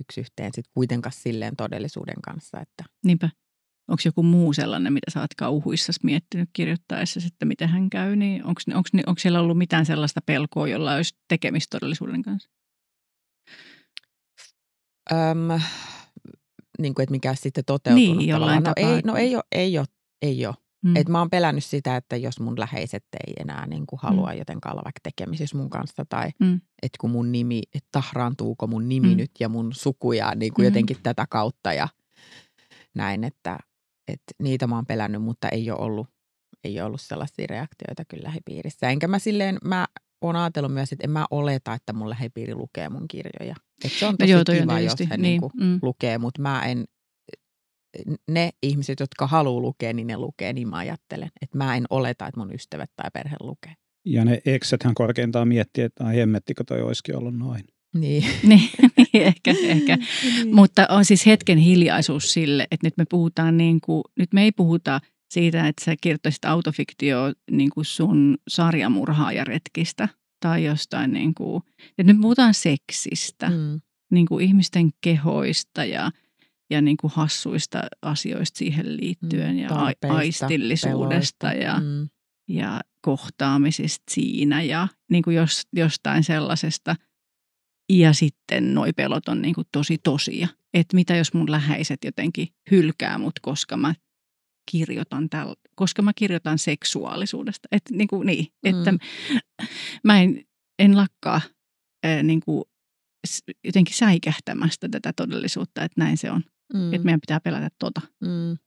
Yksi 0.00 0.20
yhteen 0.20 0.50
sitten 0.54 0.72
kuitenkaan 0.74 1.12
silleen 1.12 1.56
todellisuuden 1.56 2.22
kanssa. 2.22 2.60
Että... 2.60 2.84
Niinpä 3.04 3.28
onko 3.90 4.02
joku 4.04 4.22
muu 4.22 4.52
sellainen, 4.52 4.92
mitä 4.92 5.10
sä 5.10 5.20
oot 5.20 5.34
kauhuissa 5.36 5.92
miettinyt 6.02 6.50
kirjoittaessa, 6.52 7.20
että 7.26 7.44
miten 7.44 7.68
hän 7.68 7.90
käy, 7.90 8.16
niin 8.16 8.44
onko, 8.44 8.60
onko, 8.74 8.88
onko 9.06 9.18
siellä 9.18 9.40
ollut 9.40 9.58
mitään 9.58 9.86
sellaista 9.86 10.20
pelkoa, 10.26 10.68
jolla 10.68 10.94
olisi 10.94 11.16
tekemistä 11.28 11.78
todellisuuden 11.78 12.22
kanssa? 12.22 12.50
Öm, 15.12 15.60
niin 16.78 16.94
kuin, 16.94 17.02
että 17.02 17.10
mikä 17.10 17.34
sitten 17.34 17.64
toteutunut 17.64 18.16
niin, 18.16 18.28
jollain 18.28 18.62
no, 18.62 18.72
ei, 18.76 19.00
no 19.04 19.16
ei 19.16 19.34
ole, 19.34 19.44
ei 19.52 19.78
ole, 19.78 19.86
ei 20.22 20.46
ole. 20.46 20.54
Mm. 20.84 20.96
Et 20.96 21.08
mä 21.08 21.18
oon 21.18 21.30
pelännyt 21.30 21.64
sitä, 21.64 21.96
että 21.96 22.16
jos 22.16 22.40
mun 22.40 22.58
läheiset 22.58 23.04
ei 23.26 23.34
enää 23.40 23.66
niin 23.66 23.86
kuin 23.86 24.00
halua 24.02 24.32
mm. 24.32 24.38
jotenkaan 24.38 24.72
olla 24.74 24.82
vaikka 24.84 25.00
tekemisissä 25.02 25.56
mun 25.56 25.70
kanssa 25.70 26.04
tai 26.08 26.30
mm. 26.38 26.60
että 26.82 26.96
kun 27.00 27.10
mun 27.10 27.32
nimi, 27.32 27.62
että 27.74 27.88
tahraantuuko 27.92 28.66
mun 28.66 28.88
nimi 28.88 29.10
mm. 29.10 29.16
nyt 29.16 29.30
ja 29.40 29.48
mun 29.48 29.72
sukuja 29.74 30.34
niin 30.34 30.54
kuin 30.54 30.64
mm. 30.64 30.66
jotenkin 30.66 30.96
tätä 31.02 31.26
kautta 31.30 31.72
ja 31.72 31.88
näin, 32.94 33.24
että 33.24 33.58
et 34.12 34.22
niitä 34.42 34.66
mä 34.66 34.74
oon 34.74 34.86
pelännyt, 34.86 35.22
mutta 35.22 35.48
ei 35.48 35.70
ole 35.70 35.80
ollut, 35.80 36.08
ei 36.64 36.80
ole 36.80 36.86
ollut 36.86 37.00
sellaisia 37.00 37.46
reaktioita 37.50 38.04
kyllä 38.04 38.24
lähipiirissä. 38.24 38.90
Enkä 38.90 39.08
mä 39.08 39.18
silleen, 39.18 39.58
mä 39.64 39.86
oon 40.20 40.36
ajatellut 40.36 40.74
myös, 40.74 40.92
että 40.92 41.04
en 41.04 41.10
mä 41.10 41.26
oleta, 41.30 41.74
että 41.74 41.92
mun 41.92 42.10
lähipiiri 42.10 42.54
lukee 42.54 42.88
mun 42.88 43.08
kirjoja. 43.08 43.54
Et 43.84 43.92
se 43.92 44.06
on 44.06 44.16
tosi 44.16 44.32
no 44.32 44.38
joo, 44.38 44.60
kiva, 44.60 44.74
on 44.74 44.84
jos 44.84 45.00
he 45.00 45.04
niin. 45.04 45.22
niinku 45.22 45.50
mm. 45.60 45.78
lukee, 45.82 46.18
mutta 46.18 46.42
mä 46.42 46.64
en, 46.64 46.84
ne 48.28 48.50
ihmiset, 48.62 49.00
jotka 49.00 49.26
haluaa 49.26 49.62
lukea, 49.62 49.92
niin 49.92 50.06
ne 50.06 50.16
lukee, 50.16 50.52
niin 50.52 50.68
mä 50.68 50.76
ajattelen. 50.76 51.30
Että 51.42 51.58
mä 51.58 51.76
en 51.76 51.84
oleta, 51.90 52.26
että 52.26 52.40
mun 52.40 52.54
ystävät 52.54 52.90
tai 52.96 53.10
perhe 53.12 53.36
lukee. 53.40 53.74
Ja 54.04 54.24
ne 54.24 54.40
eksethän 54.46 54.94
korkeintaan 54.94 55.48
miettii, 55.48 55.84
että 55.84 56.04
hemmettikö 56.04 56.64
toi 56.64 56.82
olisikin 56.82 57.16
ollut 57.16 57.34
noin. 57.34 57.64
Niin. 57.94 58.24
niin, 58.48 58.70
niin 58.96 59.22
ehkä, 59.26 59.54
ehkä. 59.62 59.96
niin. 59.96 60.54
Mutta 60.54 60.86
on 60.90 61.04
siis 61.04 61.26
hetken 61.26 61.58
hiljaisuus 61.58 62.32
sille, 62.32 62.66
että 62.70 62.86
nyt 62.86 62.96
me 62.96 63.04
puhutaan 63.10 63.56
niin 63.56 63.80
kuin, 63.80 64.02
nyt 64.18 64.32
me 64.32 64.42
ei 64.42 64.52
puhuta 64.52 65.00
siitä, 65.30 65.68
että 65.68 65.84
sä 65.84 65.94
kirjoittaisit 66.00 66.44
autofiktio 66.44 67.32
niin 67.50 67.70
kuin 67.70 67.84
sun 67.84 68.38
sarjamurhaajaretkistä 68.48 70.08
tai 70.40 70.64
jostain 70.64 71.12
niin 71.12 71.34
kuin, 71.34 71.62
että 71.98 72.12
nyt 72.12 72.20
puhutaan 72.20 72.54
seksistä, 72.54 73.50
mm. 73.50 73.80
niin 74.10 74.26
kuin 74.26 74.44
ihmisten 74.44 74.90
kehoista 75.00 75.84
ja, 75.84 76.10
ja 76.70 76.80
niin 76.80 76.96
kuin 76.96 77.12
hassuista 77.14 77.82
asioista 78.02 78.58
siihen 78.58 78.96
liittyen 78.96 79.54
mm, 79.54 79.58
ja 79.58 79.68
aistillisuudesta 80.08 81.48
peloista. 81.48 81.64
ja, 81.64 81.80
mm. 81.80 82.08
ja 82.48 82.80
kohtaamisista 83.00 84.04
siinä 84.10 84.62
ja 84.62 84.88
niin 85.10 85.22
kuin 85.22 85.36
jos, 85.36 85.62
jostain 85.72 86.24
sellaisesta– 86.24 86.96
ja 87.98 88.12
sitten 88.12 88.74
noi 88.74 88.92
pelot 88.92 89.28
on 89.28 89.42
niin 89.42 89.54
kuin 89.54 89.66
tosi 89.72 89.98
tosia. 89.98 90.48
Että 90.74 90.96
mitä 90.96 91.16
jos 91.16 91.34
mun 91.34 91.50
läheiset 91.50 92.04
jotenkin 92.04 92.48
hylkää 92.70 93.18
mut, 93.18 93.40
koska 93.42 93.76
mä 93.76 93.94
kirjoitan 94.70 95.30
täl, 95.30 95.54
koska 95.76 96.02
mä 96.02 96.12
kirjoitan 96.16 96.58
seksuaalisuudesta. 96.58 97.68
Että 97.72 97.94
niin, 97.94 98.08
kuin, 98.08 98.26
niin 98.26 98.46
mm. 98.62 98.70
että 98.70 98.94
mä 100.04 100.22
en, 100.22 100.44
en 100.78 100.96
lakkaa 100.96 101.40
ää, 102.04 102.22
niin 102.22 102.40
kuin, 102.40 102.64
jotenkin 103.64 103.94
säikähtämästä 103.94 104.88
tätä 104.88 105.12
todellisuutta, 105.16 105.84
että 105.84 106.00
näin 106.00 106.16
se 106.16 106.30
on. 106.30 106.44
Mm. 106.74 106.92
Että 106.92 107.04
meidän 107.04 107.20
pitää 107.20 107.40
pelätä 107.40 107.68
tota. 107.78 108.00
Mm. 108.20 108.58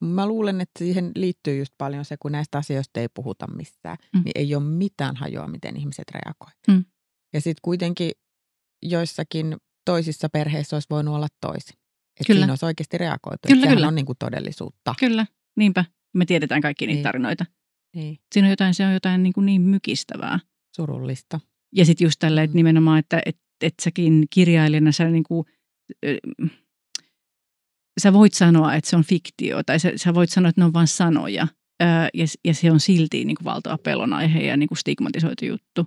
Mä 0.00 0.26
luulen, 0.26 0.60
että 0.60 0.78
siihen 0.78 1.12
liittyy 1.14 1.58
just 1.58 1.74
paljon 1.78 2.04
se, 2.04 2.16
kun 2.20 2.32
näistä 2.32 2.58
asioista 2.58 3.00
ei 3.00 3.08
puhuta 3.14 3.46
missään, 3.46 3.96
mm. 4.12 4.22
niin 4.24 4.32
ei 4.34 4.54
ole 4.54 4.64
mitään 4.64 5.16
hajoa, 5.16 5.48
miten 5.48 5.76
ihmiset 5.76 6.10
reagoivat. 6.10 6.58
Mm. 6.68 6.84
Ja 7.32 7.40
sitten 7.40 7.60
kuitenkin 7.62 8.12
joissakin 8.82 9.56
toisissa 9.84 10.28
perheissä 10.28 10.76
olisi 10.76 10.86
voinut 10.90 11.14
olla 11.14 11.28
toisin. 11.40 11.74
Että 12.20 12.26
kyllä. 12.26 12.40
siinä 12.40 12.52
olisi 12.52 12.66
oikeasti 12.66 12.98
reagoitu. 12.98 13.48
Kyllä, 13.48 13.66
kyllä. 13.66 13.88
on 13.88 13.94
niin 13.94 14.06
kuin 14.06 14.18
todellisuutta. 14.18 14.94
Kyllä, 15.00 15.26
niinpä. 15.56 15.84
Me 16.14 16.24
tiedetään 16.24 16.60
kaikki 16.60 16.86
niitä 16.86 16.96
niin. 16.96 17.02
tarinoita. 17.02 17.46
Niin. 17.94 18.18
Siinä 18.34 18.46
on 18.46 18.50
jotain, 18.50 18.74
se 18.74 18.86
on 18.86 18.92
jotain 18.92 19.22
niin, 19.22 19.32
kuin 19.32 19.46
niin 19.46 19.62
mykistävää. 19.62 20.38
Surullista. 20.76 21.40
Ja 21.74 21.84
sitten 21.84 22.04
just 22.04 22.18
tällä, 22.18 22.42
että 22.42 22.54
mm. 22.54 22.56
nimenomaan, 22.56 22.98
että 22.98 23.22
et, 23.26 23.38
et 23.62 23.74
säkin 23.82 24.26
kirjailijana 24.30 24.92
sä 24.92 25.04
niin 25.04 25.24
kuin, 25.24 25.46
sä 28.02 28.12
voit 28.12 28.34
sanoa, 28.34 28.74
että 28.74 28.90
se 28.90 28.96
on 28.96 29.04
fiktio, 29.04 29.62
tai 29.62 29.80
sä, 29.80 29.92
sä 29.96 30.14
voit 30.14 30.30
sanoa, 30.30 30.48
että 30.48 30.60
ne 30.60 30.64
on 30.64 30.72
vain 30.72 30.86
sanoja, 30.86 31.48
ää, 31.80 32.08
ja, 32.14 32.24
ja 32.44 32.54
se 32.54 32.70
on 32.70 32.80
silti 32.80 33.24
niin 33.24 33.36
kuin 33.36 33.44
valtava 33.44 33.78
pelon 33.78 34.12
aihe 34.12 34.40
ja 34.40 34.56
niin 34.56 34.68
kuin 34.68 34.78
stigmatisoitu 34.78 35.44
juttu, 35.44 35.86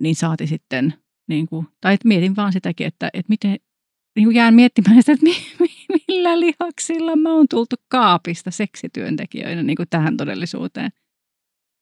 niin 0.00 0.16
saati 0.16 0.46
sitten 0.46 0.94
niin 1.28 1.46
kuin, 1.46 1.66
tai 1.80 1.94
että 1.94 2.08
mietin 2.08 2.36
vaan 2.36 2.52
sitäkin, 2.52 2.86
että, 2.86 3.10
että 3.12 3.30
miten, 3.30 3.56
niin 4.16 4.26
kuin 4.26 4.34
jään 4.34 4.54
miettimään 4.54 5.02
sitä, 5.02 5.12
että 5.12 5.24
mi, 5.24 5.36
mi, 5.60 5.68
millä 6.08 6.40
lihaksilla 6.40 7.16
mä 7.16 7.32
oon 7.32 7.46
tultu 7.50 7.76
kaapista 7.88 8.50
seksityöntekijöinä 8.50 9.62
niin 9.62 9.76
kuin 9.76 9.88
tähän 9.90 10.16
todellisuuteen. 10.16 10.90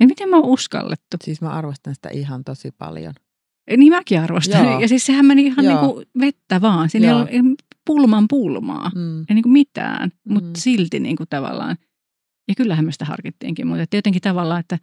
Ja 0.01 0.07
miten 0.07 0.29
mä 0.29 0.37
oon 0.37 0.45
uskallettu? 0.45 1.17
Siis 1.25 1.41
mä 1.41 1.51
arvostan 1.51 1.95
sitä 1.95 2.09
ihan 2.09 2.45
tosi 2.45 2.71
paljon. 2.79 3.15
Niin 3.77 3.93
mäkin 3.93 4.21
arvostan. 4.21 4.65
Joo. 4.65 4.81
Ja 4.81 4.89
siis 4.89 5.07
sehän 5.07 5.27
meni 5.27 5.47
ihan 5.47 5.65
niin 5.65 5.79
kuin 5.79 6.07
vettä 6.21 6.61
vaan. 6.61 6.91
Siinä 6.91 7.07
Joo. 7.07 7.27
ei 7.31 7.41
ollut 7.41 7.63
pulman 7.87 8.29
pulmaa. 8.29 8.91
Mm. 8.95 9.21
Ei 9.21 9.35
niin 9.35 9.43
kuin 9.43 9.53
mitään, 9.53 10.11
mm. 10.25 10.35
mutta 10.35 10.61
silti 10.61 11.01
niin 11.01 11.17
kuin 11.17 11.29
tavallaan. 11.31 11.77
Ja 12.49 12.55
kyllähän 12.55 12.85
me 12.85 12.93
sitä 12.93 13.05
harkittiinkin, 13.05 13.67
mutta 13.67 13.97
jotenkin 13.97 14.23
tavallaan, 14.23 14.61
että 14.61 14.79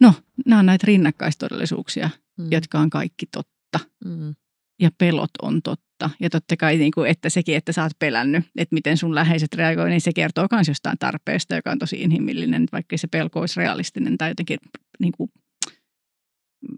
no, 0.00 0.14
nämä 0.46 0.58
on 0.58 0.66
näitä 0.66 0.84
rinnakkaistodellisuuksia, 0.86 2.10
mm. 2.38 2.46
jotka 2.50 2.78
on 2.78 2.90
kaikki 2.90 3.26
totta 3.32 3.57
totta. 3.78 3.88
Mm. 4.04 4.34
Ja 4.80 4.90
pelot 4.98 5.30
on 5.42 5.62
totta. 5.62 6.10
Ja 6.20 6.30
totta 6.30 6.56
kai, 6.56 6.76
niin 6.76 6.92
kuin, 6.92 7.10
että 7.10 7.28
sekin, 7.28 7.56
että 7.56 7.72
sä 7.72 7.82
oot 7.82 7.92
pelännyt, 7.98 8.44
että 8.56 8.74
miten 8.74 8.96
sun 8.96 9.14
läheiset 9.14 9.54
reagoivat, 9.54 9.90
niin 9.90 10.00
se 10.00 10.12
kertoo 10.12 10.46
myös 10.52 10.68
jostain 10.68 10.98
tarpeesta, 10.98 11.56
joka 11.56 11.70
on 11.70 11.78
tosi 11.78 12.02
inhimillinen, 12.02 12.66
vaikka 12.72 12.98
se 12.98 13.08
pelko 13.08 13.40
olisi 13.40 13.60
realistinen 13.60 14.18
tai 14.18 14.30
jotenkin 14.30 14.58
niin 14.98 15.12
kuin, 15.16 15.30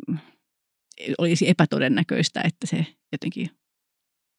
mm, 0.09 0.19
olisi 1.19 1.49
epätodennäköistä, 1.49 2.41
että 2.45 2.67
se 2.67 2.87
jotenkin 3.13 3.51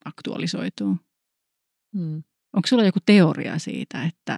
aktualisoituu. 0.06 0.98
Mm. 1.96 2.24
Onko 2.56 2.68
sulla 2.68 2.84
joku 2.84 3.00
teoria 3.06 3.60
siitä, 3.60 4.04
että, 4.04 4.38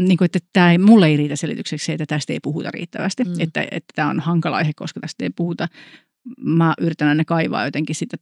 niin 0.00 0.18
kuin, 0.18 0.26
että 0.26 0.38
tämä 0.52 0.72
ei, 0.72 0.78
mulle 0.78 1.06
ei 1.06 1.16
riitä 1.16 1.36
selitykseksi 1.36 1.86
se, 1.86 1.92
että 1.92 2.06
tästä 2.06 2.32
ei 2.32 2.40
puhuta 2.42 2.70
riittävästi, 2.70 3.24
Mm. 3.24 3.30
mm. 3.30 3.40
että, 3.40 3.62
että 3.62 3.92
tämä 3.94 4.10
on 4.10 4.20
hankala 4.20 4.56
aihe, 4.56 4.72
koska 4.76 5.00
tästä 5.00 5.24
ei 5.24 5.30
puhuta. 5.36 5.68
Mä 6.40 6.74
yritän 6.80 7.08
aina 7.08 7.24
kaivaa 7.24 7.64
jotenkin 7.64 7.94
sitä, 7.96 8.16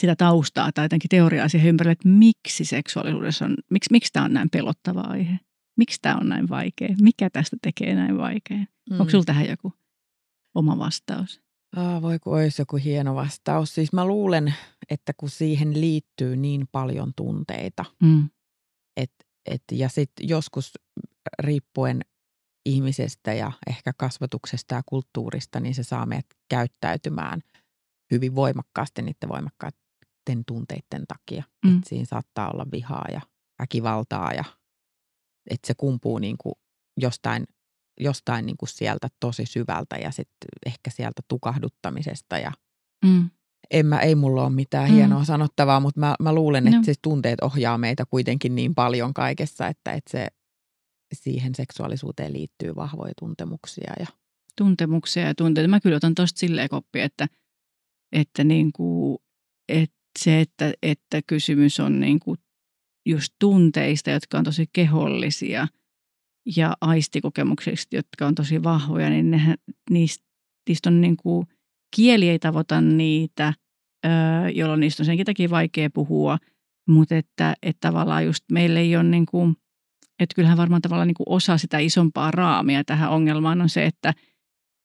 sitä 0.00 0.16
taustaa 0.16 0.72
tai 0.72 0.84
jotenkin 0.84 1.08
teoriaa 1.08 1.48
siihen 1.48 1.68
ympärille, 1.68 1.92
että 1.92 2.08
miksi 2.08 2.64
seksuaalisuudessa 2.64 3.44
on, 3.44 3.56
miksi, 3.70 3.88
miksi 3.92 4.12
tämä 4.12 4.24
on 4.24 4.32
näin 4.32 4.50
pelottava 4.50 5.00
aihe? 5.00 5.38
Miksi 5.76 5.98
tämä 6.02 6.16
on 6.16 6.28
näin 6.28 6.48
vaikea? 6.48 6.88
Mikä 7.00 7.30
tästä 7.30 7.56
tekee 7.62 7.94
näin 7.94 8.18
vaikean? 8.18 8.66
Mm. 8.90 9.00
Onko 9.00 9.10
sulla 9.10 9.24
tähän 9.24 9.48
joku 9.48 9.72
oma 10.54 10.78
vastaus? 10.78 11.40
Ah, 11.76 12.02
voi 12.02 12.18
kun 12.18 12.34
olisi 12.34 12.62
joku 12.62 12.76
hieno 12.76 13.14
vastaus. 13.14 13.74
Siis 13.74 13.92
mä 13.92 14.04
luulen, 14.06 14.54
että 14.90 15.12
kun 15.16 15.30
siihen 15.30 15.80
liittyy 15.80 16.36
niin 16.36 16.68
paljon 16.72 17.12
tunteita, 17.16 17.84
Mm. 18.02 18.30
et, 18.96 19.12
et, 19.46 19.62
ja 19.72 19.88
sitten 19.88 20.28
joskus 20.28 20.72
riippuen 21.38 22.00
ihmisestä 22.68 23.32
ja 23.32 23.52
ehkä 23.70 23.92
kasvatuksesta 23.96 24.74
ja 24.74 24.82
kulttuurista, 24.86 25.60
niin 25.60 25.74
se 25.74 25.82
saa 25.82 26.06
meidät 26.06 26.26
käyttäytymään 26.48 27.40
hyvin 28.10 28.34
voimakkaasti 28.34 29.02
niiden 29.02 29.28
voimakkaiden 29.28 30.44
tunteiden 30.46 31.04
takia. 31.08 31.44
Mm. 31.64 31.78
Et 31.78 31.84
siinä 31.86 32.04
saattaa 32.04 32.50
olla 32.50 32.66
vihaa 32.72 33.04
ja 33.12 33.20
väkivaltaa 33.58 34.32
ja 34.32 34.44
että 35.50 35.66
se 35.66 35.74
kumpuu 35.76 36.18
niin 36.18 36.36
kuin 36.38 36.54
jostain, 37.00 37.44
jostain 38.00 38.46
niin 38.46 38.56
kuin 38.56 38.68
sieltä 38.68 39.08
tosi 39.20 39.46
syvältä 39.46 39.96
ja 39.96 40.10
sitten 40.10 40.48
ehkä 40.66 40.90
sieltä 40.90 41.22
tukahduttamisesta 41.28 42.38
ja 42.38 42.52
Mm. 43.04 43.30
en 43.70 43.86
mä, 43.86 44.00
ei 44.00 44.14
mulla 44.14 44.42
ole 44.44 44.50
mitään 44.54 44.90
Mm. 44.90 44.94
hienoa 44.94 45.24
sanottavaa, 45.24 45.80
mutta 45.80 46.00
mä, 46.00 46.14
mä 46.20 46.32
luulen, 46.34 46.66
että 46.66 46.76
No. 46.78 46.84
siis 46.84 46.98
tunteet 47.02 47.40
ohjaa 47.40 47.78
meitä 47.78 48.04
kuitenkin 48.10 48.54
niin 48.54 48.74
paljon 48.74 49.14
kaikessa, 49.14 49.66
että, 49.66 49.92
että 49.92 50.10
se 50.10 50.28
siihen 51.12 51.54
seksuaalisuuteen 51.54 52.32
liittyy 52.32 52.76
vahvoja 52.76 53.12
tuntemuksia. 53.18 53.92
Ja, 54.00 54.06
tuntemuksia 54.56 55.22
ja 55.22 55.34
tunteita. 55.34 55.68
Mä 55.68 55.80
kyllä 55.80 55.96
otan 55.96 56.14
tuosta 56.14 56.38
silleen 56.38 56.68
koppia, 56.68 57.04
että, 57.04 57.26
että, 58.12 58.44
niin 58.44 58.72
kuin, 58.72 59.18
että 59.68 59.96
se, 60.18 60.40
että, 60.40 60.72
että 60.82 61.20
kysymys 61.26 61.80
on 61.80 62.00
niin 62.00 62.20
kuin 62.20 62.38
just 63.06 63.34
tunteista, 63.38 64.10
jotka 64.10 64.38
on 64.38 64.44
tosi 64.44 64.66
kehollisia 64.72 65.68
ja 66.56 66.76
aistikokemuksista, 66.80 67.96
jotka 67.96 68.26
on 68.26 68.34
tosi 68.34 68.62
vahvoja, 68.62 69.10
niin 69.10 69.30
nehän, 69.30 69.56
niistä, 69.90 70.24
niistä 70.68 70.90
on 70.90 71.00
niin 71.00 71.16
kuin, 71.16 71.46
kieli 71.96 72.28
ei 72.28 72.38
tavoita 72.38 72.80
niitä, 72.80 73.54
jolloin 74.54 74.80
niistä 74.80 75.02
on 75.02 75.04
senkin 75.04 75.26
takia 75.26 75.50
vaikea 75.50 75.90
puhua, 75.90 76.38
mutta 76.88 77.16
että, 77.16 77.54
että 77.62 77.88
tavallaan 77.88 78.24
just 78.24 78.44
meillä 78.52 78.80
ei 78.80 78.96
ole 78.96 79.04
niin 79.04 79.26
kuin, 79.26 79.56
että 80.18 80.34
kyllähän 80.34 80.58
varmaan 80.58 80.82
tavallaan 80.82 81.08
niin 81.08 81.14
kuin 81.14 81.28
osa 81.28 81.58
sitä 81.58 81.78
isompaa 81.78 82.30
raamia 82.30 82.84
tähän 82.84 83.10
ongelmaan 83.10 83.60
on 83.60 83.68
se, 83.68 83.86
että, 83.86 84.14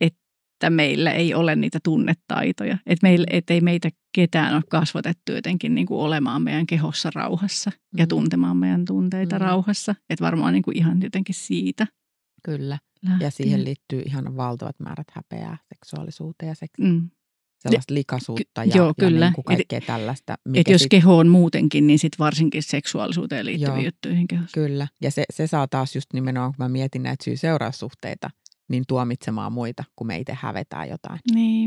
että 0.02 0.70
meillä 0.70 1.12
ei 1.12 1.34
ole 1.34 1.56
niitä 1.56 1.80
tunnetaitoja. 1.84 2.78
Että 2.86 3.08
meillä, 3.08 3.26
et 3.30 3.50
ei 3.50 3.62
meitä 3.62 3.90
ketään 4.16 4.56
ole 4.56 4.64
kasvatettu 4.70 5.32
jotenkin 5.32 5.76
niin 5.76 5.88
kuin 5.88 6.00
olemaan 6.00 6.42
meidän 6.42 6.66
kehossa 6.66 7.10
rauhassa 7.16 7.72
ja 7.98 8.06
Mm. 8.06 8.10
tuntemaan 8.10 8.58
meidän 8.58 8.86
tunteita 8.86 9.36
Mm. 9.36 9.42
rauhassa. 9.42 9.96
Että 10.10 10.26
varmaan 10.26 10.54
niin 10.54 10.64
kuin 10.64 10.78
ihan 10.78 11.02
jotenkin 11.02 11.36
siitä 11.36 11.88
kyllä. 12.44 12.78
lähtien. 13.04 13.26
Ja 13.26 13.32
siihen 13.32 13.64
liittyy 13.64 14.02
ihan 14.06 14.36
valtavat 14.38 14.80
määrät 14.80 15.08
häpeää 15.12 15.58
seksuaalisuuteen 15.74 16.50
ja 16.50 16.56
seks- 16.56 16.80
Mm. 16.84 17.10
Sellaista 17.64 17.94
likaisuutta 17.94 18.64
ja, 18.64 18.72
joo, 18.76 18.88
ja 18.88 18.94
kyllä. 19.00 19.26
Niin 19.26 19.34
kuin 19.34 19.46
kaikkea 19.46 19.82
tällaista. 19.82 20.36
Että 20.54 20.72
jos 20.72 20.88
keho 20.90 21.18
on 21.18 21.28
muutenkin, 21.28 21.88
niin 21.88 22.00
sitten 22.00 22.20
varsinkin 22.20 22.64
seksuaalisuuteen 22.64 23.46
liittyviin 23.46 23.76
Joo. 23.76 23.86
juttuihin 23.86 24.28
kehossa. 24.28 24.54
Kyllä. 24.54 24.88
Ja 25.02 25.12
se, 25.12 25.24
se 25.34 25.48
saa 25.48 25.68
taas 25.68 25.96
just 25.96 26.14
nimenomaan, 26.14 26.52
kun 26.52 26.66
mä 26.66 26.70
mietin 26.70 27.04
näitä 27.04 27.24
syy-seuraussuhteita, 27.24 28.30
niin 28.70 28.84
tuomitsemaan 28.88 29.54
muita, 29.54 29.84
kun 29.96 30.08
me 30.08 30.18
itse 30.18 30.38
hävetään 30.40 30.90
jotain. 30.90 31.20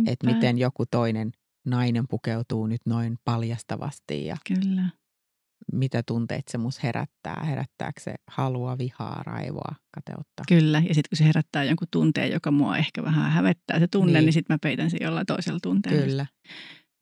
Että 0.07 0.27
miten 0.27 0.59
joku 0.59 0.85
toinen 0.91 1.33
nainen 1.67 2.09
pukeutuu 2.09 2.67
nyt 2.67 2.81
noin 2.87 3.19
paljastavasti 3.25 4.27
ja 4.27 4.37
Kyllä. 4.47 4.83
Mitä 5.73 6.03
tunteita 6.03 6.51
se 6.51 6.59
mus 6.59 6.83
herättää. 6.83 7.45
Herättääkö 7.47 8.01
se 8.01 8.15
halua, 8.31 8.79
vihaa, 8.79 9.23
raivoa, 9.23 9.75
kateutta? 9.95 10.43
Kyllä, 10.49 10.79
ja 10.89 10.95
sitten 10.95 11.09
kun 11.09 11.17
se 11.17 11.25
herättää 11.25 11.65
jonkun 11.65 11.89
tunteen, 11.91 12.33
joka 12.33 12.51
mua 12.51 12.77
ehkä 12.77 13.03
vähän 13.03 13.31
hävettää 13.33 13.79
se 13.79 13.89
tunne, 13.89 14.13
Niin. 14.13 14.25
niin, 14.25 14.33
sitten 14.33 14.55
mä 14.55 14.59
peitän 14.63 14.91
sen 14.91 15.01
jollain 15.03 15.27
toisella 15.27 15.59
tunteella. 15.63 16.07
Kyllä. 16.07 16.27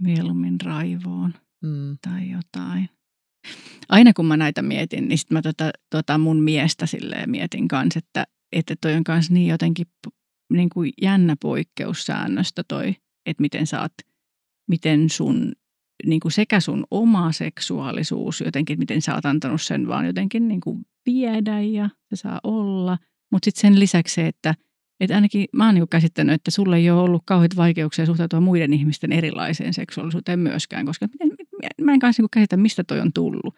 Mieluummin 0.00 0.60
raivoon 0.60 1.34
Mm. 1.62 1.98
tai 2.02 2.30
jotain. 2.30 2.88
Aina 3.88 4.12
kun 4.12 4.26
mä 4.26 4.36
näitä 4.36 4.62
mietin, 4.62 5.08
niin 5.08 5.18
sitten 5.18 5.38
mä 5.38 5.42
tota, 5.42 5.70
tota 5.90 6.18
mun 6.18 6.42
miestä 6.42 6.86
silleen 6.86 7.30
mietin 7.30 7.68
kanssa, 7.68 7.98
että, 7.98 8.24
että 8.52 8.74
toi 8.80 8.94
on 8.94 9.04
kanssa 9.04 9.34
niin 9.34 9.48
jotenkin 9.48 9.86
niin 10.52 10.68
kuin 10.68 10.92
jännä 11.02 11.36
poikkeussäännöstä 11.42 12.62
toi, 12.68 12.96
että 13.26 13.40
miten 13.40 13.64
oot, 13.82 13.92
miten 14.70 15.10
sun 15.10 15.52
niin 16.06 16.20
kuin 16.20 16.32
sekä 16.32 16.60
sun 16.60 16.84
oma 16.90 17.32
seksuaalisuus 17.32 18.40
jotenkin, 18.40 18.78
miten 18.78 19.02
sä 19.02 19.14
oot 19.14 19.26
antanut 19.26 19.62
sen 19.62 19.88
vaan 19.88 20.06
jotenkin 20.06 20.48
niin 20.48 20.60
kuin 20.60 20.86
viedä 21.06 21.60
ja 21.60 21.90
se 22.10 22.16
saa 22.16 22.40
olla. 22.42 22.98
Mutta 23.32 23.44
sitten 23.44 23.60
sen 23.60 23.80
lisäksi 23.80 24.14
se, 24.14 24.26
että, 24.26 24.54
että 25.00 25.14
ainakin 25.14 25.46
mä 25.52 25.66
oon 25.66 25.74
niin 25.74 25.88
käsittänyt, 25.88 26.34
että 26.34 26.50
sulle 26.50 26.76
ei 26.76 26.90
ole 26.90 27.00
ollut 27.00 27.22
kauheita 27.26 27.56
vaikeuksia 27.56 28.06
suhtautua 28.06 28.40
muiden 28.40 28.72
ihmisten 28.72 29.12
erilaiseen 29.12 29.74
seksuaalisuuteen 29.74 30.38
myöskään, 30.38 30.86
koska 30.86 31.08
mä 31.80 31.92
en 31.92 32.00
kanssa 32.00 32.22
niin 32.22 32.30
käsitä, 32.30 32.56
mistä 32.56 32.84
toi 32.84 33.00
on 33.00 33.12
tullut. 33.12 33.54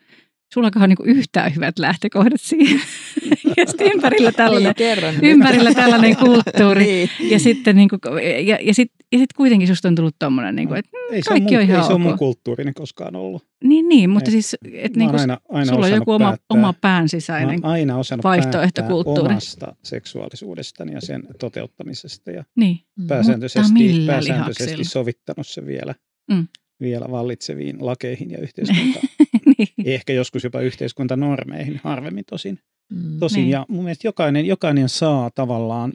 Sulla 0.54 0.70
on 0.76 0.88
niin 0.88 1.16
yhtään 1.16 1.54
hyvät 1.54 1.78
lähtökohdat 1.78 2.40
siihen. 2.40 2.80
ja 3.56 3.66
sitten 3.66 3.92
ympärillä 3.94 4.32
tällainen, 4.32 4.74
Niin, 4.78 4.96
nyt. 5.02 5.22
ympärillä 5.22 5.74
tällainen 5.74 6.16
kulttuuri. 6.16 6.84
niin. 6.84 7.08
Ja 7.30 7.38
sitten 7.38 7.76
niin 7.76 7.88
kuin, 7.88 8.00
ja, 8.46 8.58
ja 8.62 8.74
sit, 8.74 8.92
ja 9.12 9.18
sit 9.18 9.32
kuitenkin 9.32 9.68
susta 9.68 9.88
on 9.88 9.94
tullut 9.94 10.16
tommonen, 10.18 10.56
niin 10.56 10.68
kuin, 10.68 10.78
että 10.78 10.90
Ei 11.12 11.22
Kaikki 11.22 11.56
on 11.56 11.60
on 11.60 11.66
mun, 11.66 11.70
ihan 11.70 11.80
ei 11.82 11.86
se 11.86 11.92
ole 11.92 11.98
mun 12.02 12.12
ok. 12.12 12.18
kulttuurinen 12.18 12.74
koskaan 12.74 13.16
ollut. 13.16 13.46
niin, 13.64 13.88
niin 13.88 14.10
mutta 14.10 14.28
Et- 14.28 14.32
siis, 14.32 14.56
että 14.72 14.98
niin 14.98 15.10
kuin, 15.10 15.20
aina, 15.20 15.38
aina 15.48 15.72
sulla 15.72 15.86
on 15.86 15.92
joku 15.92 16.12
oma, 16.12 16.24
päättää, 16.24 16.44
oma 16.50 16.72
pään 16.80 17.08
sisäinen. 17.08 17.64
aina 17.64 17.96
osannut 17.98 18.24
vaihtoehtokulttuuri. 18.24 19.30
omasta 19.30 19.76
seksuaalisuudestani 19.82 20.92
ja 20.92 21.00
sen 21.00 21.22
toteuttamisesta 21.40 22.30
ja 22.30 22.44
Niin, 22.56 22.78
Mm. 22.98 23.06
pääsääntöisesti, 23.06 24.04
pääsääntöisesti 24.06 24.64
lihaksilla? 24.64 24.84
sovittanut 24.84 25.46
se 25.46 25.66
vielä, 25.66 25.94
Mm. 26.30 26.46
vielä 26.80 27.06
vallitseviin 27.10 27.76
lakeihin 27.80 28.30
ja 28.30 28.38
yhteiskuntaan. 28.38 29.08
niin. 29.58 29.68
Ehkä 29.84 30.12
joskus 30.12 30.44
jopa 30.44 30.60
yhteiskuntanormeihin, 30.60 31.80
harvemmin 31.84 32.24
tosin. 32.30 32.58
Mm. 32.92 33.18
tosin. 33.18 33.40
Niin. 33.40 33.50
Ja 33.50 33.66
mun 33.68 33.84
mielestä 33.84 34.06
jokainen, 34.06 34.46
jokainen 34.46 34.88
saa 34.88 35.30
tavallaan, 35.34 35.92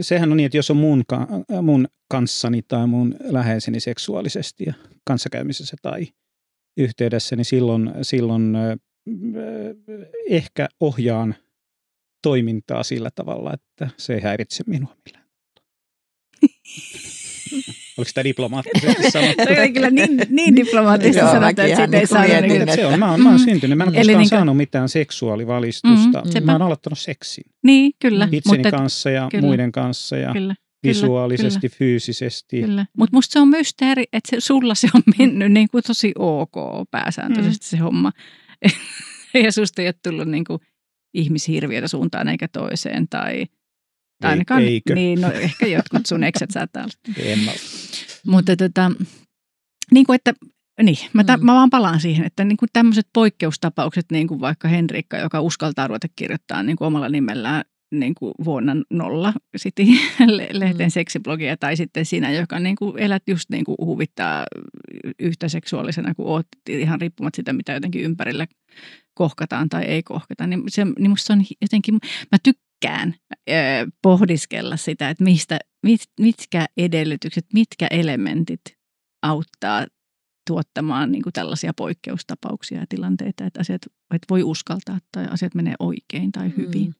sehän 0.00 0.30
on 0.30 0.36
niin, 0.36 0.46
että 0.46 0.58
jos 0.58 0.70
on 0.70 0.76
mun, 0.76 1.04
mun 1.62 1.88
kanssani 2.08 2.62
tai 2.68 2.86
mun 2.86 3.16
läheiseni 3.20 3.80
seksuaalisesti 3.80 4.64
ja 4.66 4.74
kanssakäymisessä 5.04 5.76
tai 5.82 6.06
yhteydessä, 6.76 7.36
niin 7.36 7.44
silloin, 7.44 7.90
silloin 8.02 8.56
ehkä 10.30 10.68
ohjaan 10.80 11.34
toimintaa 12.22 12.82
sillä 12.82 13.10
tavalla, 13.14 13.54
että 13.54 13.88
se 13.96 14.14
ei 14.14 14.20
häiritse 14.20 14.64
minua 14.66 14.96
millään. 15.04 15.28
Oliko 18.02 18.10
tämä 18.14 18.24
diplomaattisesti 18.24 19.10
sanottu? 19.10 19.42
Se 19.54 19.60
oli 19.60 19.72
kyllä 19.72 19.90
niin, 19.90 20.22
niin 20.28 20.56
diplomaattisesti 20.56 21.18
Joo, 21.18 21.32
sanottu, 21.32 21.48
että 21.62 21.66
siitä 21.76 21.82
ei 21.82 21.88
niin 21.88 22.08
saada 22.08 22.28
mietin, 22.28 22.48
niin, 22.48 22.62
että- 22.62 22.74
se 22.74 22.86
on, 22.86 22.98
mä, 22.98 23.10
oon, 23.10 23.20
mä 23.22 23.28
oon 23.30 23.40
Mm. 23.40 23.44
syntynyt, 23.44 23.78
mä 23.78 23.84
en 23.84 23.88
koskaan 23.92 24.06
niinku- 24.06 24.28
saanut 24.28 24.56
mitään 24.56 24.88
seksuaalivalistusta. 24.88 26.22
Mm, 26.40 26.44
mä 26.44 26.52
oon 26.52 26.62
aloittanut 26.62 26.98
seksin 26.98 27.44
niin, 27.64 27.92
kyllä. 28.00 28.26
Mm. 28.26 28.32
itseni 28.34 28.58
Mutta, 28.58 28.70
kanssa 28.70 29.10
ja 29.10 29.28
kyllä. 29.30 29.46
muiden 29.46 29.72
kanssa 29.72 30.16
ja 30.16 30.32
kyllä, 30.32 30.54
visuaalisesti, 30.86 31.68
fyysisesti. 31.68 32.60
kyllä. 32.60 32.86
Mutta 32.98 33.16
musta 33.16 33.32
se 33.32 33.38
on 33.40 33.48
mysteeri, 33.48 34.04
että 34.12 34.30
se, 34.30 34.40
sulla 34.40 34.74
se 34.74 34.88
on 34.94 35.02
mennyt 35.18 35.52
niin 35.52 35.68
kuin 35.70 35.84
tosi 35.86 36.12
ok 36.18 36.52
pääsääntöisesti 36.90 37.66
se 37.66 37.76
homma. 37.76 38.12
ja 39.44 39.52
susta 39.52 39.82
ei 39.82 39.88
ole 39.88 39.94
tullut 40.02 40.28
niin 40.28 40.44
kuin 40.44 40.58
ihmishirviötä 41.14 41.88
suuntaan 41.88 42.28
eikä 42.28 42.48
toiseen. 42.48 43.08
Tai, 43.08 43.46
tai 44.22 44.30
ainakaan, 44.30 44.62
eikö? 44.62 44.94
niin, 44.94 45.20
no 45.20 45.30
ehkä 45.32 45.66
jotkut 45.66 46.06
sun 46.06 46.24
ekset 46.24 46.50
saattaa 46.50 46.82
olla. 46.82 47.14
En 47.18 47.38
mä, 47.38 47.50
Mutta 48.26 48.56
tota, 48.56 48.90
niin 49.90 50.06
kuin 50.06 50.14
että, 50.14 50.32
niin, 50.82 50.96
mä, 51.12 51.24
tä, 51.24 51.36
Mm. 51.36 51.44
mä 51.46 51.54
vaan 51.54 51.70
palaan 51.70 52.00
siihen, 52.00 52.26
että 52.26 52.44
niin 52.44 52.56
kuin 52.56 52.68
tämmöiset 52.72 53.06
poikkeustapaukset, 53.14 54.06
niin 54.12 54.28
kuin 54.28 54.40
vaikka 54.40 54.68
Henrikka, 54.68 55.18
joka 55.18 55.40
uskaltaa 55.40 55.86
ruveta 55.86 56.08
kirjoittaa 56.16 56.62
niin 56.62 56.76
kuin 56.76 56.86
omalla 56.86 57.08
nimellään 57.08 57.64
niin 57.92 58.14
kuin 58.14 58.34
vuonna 58.44 58.72
nolla 58.90 59.32
City 59.58 59.82
lehteen 60.52 60.88
Mm. 60.88 60.90
seksiblogia, 60.92 61.56
tai 61.56 61.76
sitten 61.76 62.06
sinä, 62.06 62.30
joka 62.32 62.58
niin 62.58 62.76
kuin 62.76 62.98
elät 62.98 63.22
just 63.26 63.50
niin 63.50 63.64
kuin 63.64 63.76
huvittaa 63.84 64.44
yhtä 65.18 65.48
seksuaalisena 65.48 66.14
kuin 66.14 66.28
oot, 66.28 66.46
ihan 66.68 67.00
riippumatta 67.00 67.36
sitä, 67.36 67.52
mitä 67.52 67.72
jotenkin 67.72 68.02
ympärillä 68.02 68.46
kohkataan 69.14 69.68
tai 69.68 69.84
ei 69.84 70.02
kohkata, 70.02 70.46
niin, 70.46 70.62
se, 70.68 70.84
niin 70.98 71.10
musta 71.10 71.26
se 71.26 71.32
on 71.32 71.44
jotenkin, 71.60 71.94
mä 72.32 72.38
tykkään 72.42 72.71
ö, 72.90 73.52
pohdiskella 74.02 74.76
sitä, 74.76 75.10
että 75.10 75.24
mistä, 75.24 75.58
mit, 75.82 76.00
mitkä 76.20 76.66
edellytykset, 76.76 77.44
mitkä 77.54 77.86
elementit 77.90 78.60
auttaa 79.22 79.86
tuottamaan 80.46 81.12
niin 81.12 81.22
kuin 81.22 81.32
tällaisia 81.32 81.72
poikkeustapauksia 81.76 82.80
ja 82.80 82.86
tilanteita, 82.88 83.46
että 83.46 83.60
asiat 83.60 83.82
että 83.86 84.26
voi 84.30 84.42
uskaltaa 84.42 84.98
tai 85.12 85.26
asiat 85.30 85.54
menee 85.54 85.74
oikein 85.78 86.32
tai 86.32 86.52
hyvin. 86.56 86.86
Mm. 86.86 86.94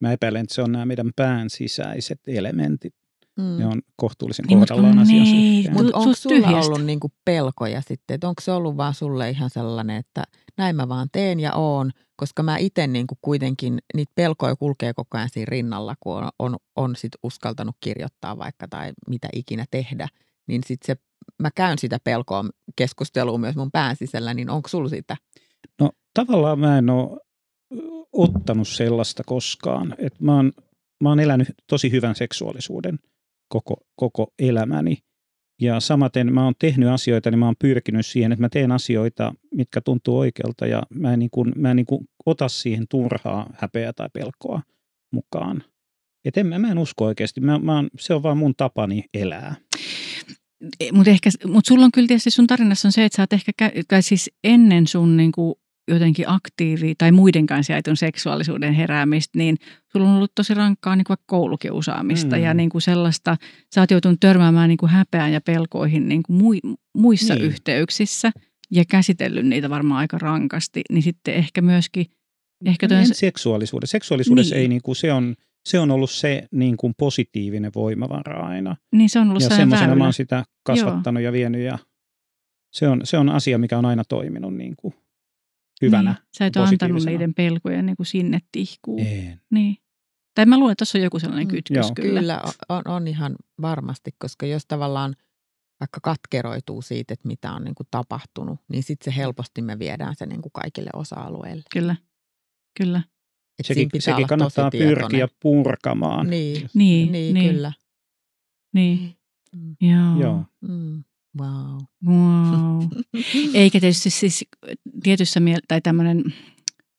Mä 0.00 0.12
epäilen, 0.12 0.42
että 0.42 0.54
se 0.54 0.62
on 0.62 0.72
nämä 0.72 0.86
meidän 0.86 1.10
pään 1.16 1.50
sisäiset 1.50 2.20
elementit. 2.26 2.94
Mm. 3.38 3.58
Ne 3.58 3.66
on 3.66 3.82
kohtuullisen 3.96 4.44
Niin, 4.48 4.58
kohdallaan 4.58 4.92
kun 4.92 5.02
asian 5.02 5.18
ne- 5.24 5.24
suhteen. 5.54 5.74
mut- 5.74 5.82
Mutta 5.82 5.98
onko 5.98 6.14
sulla 6.14 6.36
tyhjästä. 6.36 6.66
ollut 6.72 6.84
niinku 6.86 7.12
pelkoja 7.24 7.80
sitten, 7.80 8.14
että 8.14 8.28
onko 8.28 8.40
se 8.42 8.52
ollut 8.52 8.76
vaan 8.76 8.94
sulle 8.94 9.30
ihan 9.30 9.50
sellainen, 9.50 9.96
että 9.96 10.24
näin 10.56 10.76
mä 10.76 10.88
vaan 10.88 11.08
teen 11.12 11.40
ja 11.40 11.52
oon, 11.54 11.90
koska 12.16 12.42
mä 12.42 12.56
itse 12.56 12.86
niinku 12.86 13.18
kuitenkin, 13.22 13.78
niitä 13.94 14.12
pelkoja 14.14 14.56
kulkee 14.56 14.94
koko 14.94 15.18
ajan 15.18 15.28
siinä 15.32 15.46
rinnalla, 15.50 15.94
kun 16.00 16.16
on, 16.16 16.28
on, 16.38 16.56
on 16.76 16.96
sit 16.96 17.12
uskaltanut 17.22 17.76
kirjoittaa 17.80 18.38
vaikka 18.38 18.68
tai 18.68 18.92
mitä 19.08 19.28
ikinä 19.32 19.64
tehdä, 19.70 20.08
niin 20.46 20.62
sit 20.66 20.80
se, 20.84 20.96
mä 21.42 21.50
käyn 21.54 21.78
sitä 21.78 21.98
pelkoa 22.04 22.44
keskustelua 22.76 23.38
myös 23.38 23.56
mun 23.56 23.70
pään 23.72 23.96
sisällä, 23.96 24.34
niin 24.34 24.50
onko 24.50 24.68
sulla 24.68 24.88
sitä? 24.88 25.16
No 25.80 25.90
tavallaan 26.14 26.58
mä 26.58 26.78
en 26.78 26.90
ole 26.90 27.18
ottanut 28.12 28.68
sellaista 28.68 29.22
koskaan. 29.26 29.94
Et 29.98 30.20
mä, 30.20 30.36
oon, 30.36 30.52
mä 31.02 31.08
oon 31.08 31.20
elänyt 31.20 31.48
tosi 31.66 31.90
hyvän 31.90 32.14
seksuaalisuuden 32.16 32.98
koko, 33.48 33.76
koko 33.96 34.32
elämäni. 34.38 34.98
Ja 35.60 35.80
samaten 35.80 36.32
mä 36.34 36.44
oon 36.44 36.54
tehnyt 36.58 36.88
asioita, 36.88 37.30
niin 37.30 37.38
mä 37.38 37.46
oon 37.46 37.54
pyrkinyt 37.58 38.06
siihen, 38.06 38.32
että 38.32 38.40
mä 38.40 38.48
teen 38.48 38.72
asioita, 38.72 39.34
mitkä 39.54 39.80
tuntuu 39.80 40.18
oikealta 40.18 40.66
ja 40.66 40.82
mä 40.94 41.12
en, 41.12 41.18
niin 41.18 41.30
kuin, 41.30 41.52
mä 41.56 41.70
en 41.70 41.76
niin 41.76 41.86
kuin 41.86 42.08
ota 42.26 42.48
siihen 42.48 42.88
turhaa 42.88 43.50
häpeää 43.54 43.92
tai 43.92 44.08
pelkoa 44.12 44.62
mukaan. 45.12 45.64
Et 46.24 46.36
en, 46.36 46.46
mä 46.46 46.70
en 46.70 46.78
usko 46.78 47.04
oikeasti. 47.04 47.40
Mä, 47.40 47.58
mä 47.58 47.76
oon, 47.76 47.88
se 47.98 48.14
on 48.14 48.22
vaan 48.22 48.38
mun 48.38 48.54
tapani 48.56 49.04
elää. 49.14 49.54
Mutta 50.92 51.10
mut 51.46 51.66
sulla 51.66 51.84
on 51.84 51.92
kyllä 51.92 52.08
tietysti 52.08 52.30
sun 52.30 52.46
tarinassa 52.46 52.88
on 52.88 52.92
se, 52.92 53.04
että 53.04 53.16
sä 53.16 53.22
oot 53.22 53.32
ehkä, 53.32 53.52
kä- 53.62 53.82
tai 53.88 54.02
siis 54.02 54.30
ennen 54.44 54.86
sun 54.86 55.16
niin 55.16 55.32
kuin 55.32 55.54
jotenkin 55.88 56.28
aktiivi 56.28 56.94
tai 56.98 57.12
muiden 57.12 57.46
kanssa 57.46 57.72
jaetun 57.72 57.96
seksuaalisuuden 57.96 58.72
heräämistä, 58.72 59.38
niin 59.38 59.56
sulla 59.92 60.08
on 60.10 60.16
ollut 60.16 60.32
tosi 60.34 60.54
rankkaa 60.54 60.96
niin 60.96 61.04
kuin 61.04 61.08
vaikka 61.16 61.24
koulukiusaamista 61.26 62.36
Mm. 62.36 62.42
ja 62.42 62.54
niin 62.54 62.70
kuin 62.70 62.82
sellaista, 62.82 63.36
sä 63.74 63.80
oot 63.80 63.90
joutunut 63.90 64.20
törmäämään 64.20 64.68
niin 64.68 64.76
kuin 64.78 64.90
häpeään 64.90 65.32
ja 65.32 65.40
pelkoihin 65.40 66.08
niin 66.08 66.22
kuin 66.22 66.36
mui, 66.36 66.58
muissa 66.94 67.34
Niin. 67.34 67.44
yhteyksissä 67.46 68.32
ja 68.70 68.84
käsitellyt 68.84 69.46
niitä 69.46 69.70
varmaan 69.70 69.98
aika 70.00 70.18
rankasti, 70.18 70.82
niin 70.90 71.02
sitten 71.02 71.34
ehkä 71.34 71.62
myöskin, 71.62 72.06
ehkä 72.66 72.88
toi, 72.88 72.98
en 72.98 73.14
seksuaalisuudessa. 73.14 73.92
Seksuaalisuudessa 73.92 74.54
Niin. 74.54 74.62
ei, 74.62 74.68
niin 74.68 74.82
kuin, 74.84 74.96
se, 74.96 75.12
on, 75.12 75.34
se 75.68 75.78
on 75.78 75.90
ollut 75.90 76.10
se 76.10 76.48
niin 76.52 76.76
kuin 76.76 76.94
positiivinen 76.98 77.72
voimavara 77.74 78.46
aina. 78.46 78.76
niin 78.92 79.08
se 79.10 79.18
on 79.18 79.28
ollut 79.30 79.42
Ja 79.42 79.48
semmoisena 79.48 79.94
mä 79.94 80.04
oon 80.04 80.12
sitä 80.12 80.44
kasvattanut 80.62 81.22
ja 81.22 81.32
vienyt 81.32 81.60
ja 81.60 81.78
se 82.72 82.88
on, 82.88 83.00
se 83.04 83.18
on 83.18 83.28
asia, 83.28 83.58
mikä 83.58 83.78
on 83.78 83.84
aina 83.84 84.04
toiminut 84.04 84.54
niin 84.54 84.74
kuin 84.76 84.94
hyvänä. 85.82 86.10
Niin, 86.12 86.22
sä 86.38 86.46
et 86.46 86.56
ole 86.56 86.68
antanut 86.68 87.04
niiden 87.04 87.34
pelkojen 87.34 87.86
niin 87.86 87.96
kuin 87.96 88.06
sinne 88.06 88.38
tihkuun. 88.52 89.00
En. 89.06 89.40
Niin. 89.50 89.76
Tai 90.34 90.46
mä 90.46 90.58
luulen, 90.58 90.72
että 90.72 90.84
tuossa 90.84 90.98
on 90.98 91.04
joku 91.04 91.18
sellainen 91.18 91.46
Mm, 91.46 91.50
kytkös 91.50 91.76
joo. 91.86 91.92
kyllä. 91.94 92.20
Kyllä, 92.20 92.40
on, 92.68 92.82
on 92.88 93.08
ihan 93.08 93.36
varmasti, 93.62 94.10
koska 94.18 94.46
jos 94.46 94.66
tavallaan 94.66 95.16
vaikka 95.80 96.00
katkeroituu 96.02 96.82
siitä, 96.82 97.14
että 97.14 97.28
mitä 97.28 97.52
on 97.52 97.64
niin 97.64 97.74
kuin 97.74 97.86
tapahtunut, 97.90 98.60
niin 98.68 98.82
sitten 98.82 99.12
se 99.12 99.16
helposti 99.16 99.62
me 99.62 99.78
viedään 99.78 100.14
se 100.16 100.26
niin 100.26 100.42
kuin 100.42 100.52
kaikille 100.52 100.90
osa-alueille. 100.94 101.62
Kyllä, 101.72 101.96
kyllä. 102.78 103.02
Et 103.58 103.66
Sekin, 103.66 103.88
sekin 103.98 104.26
kannattaa 104.26 104.70
pyrkiä 104.70 105.28
purkamaan. 105.42 106.26
Niin, 106.30 106.70
Niin, 106.74 107.12
niin, 107.12 107.34
niin, 107.34 107.54
kyllä. 107.54 107.72
Niin, 108.74 109.14
Mm. 109.56 109.76
joo. 109.80 110.20
Joo. 110.20 110.44
Mm. 110.60 111.04
Wow. 111.38 111.78
Wow. 112.06 112.82
Eikä 113.54 113.80
tietysti 113.80 114.10
siis 114.10 114.44
tietyssä 115.02 115.40
mielessä, 115.40 115.64
tai 115.68 115.80
tämmöinen 115.80 116.24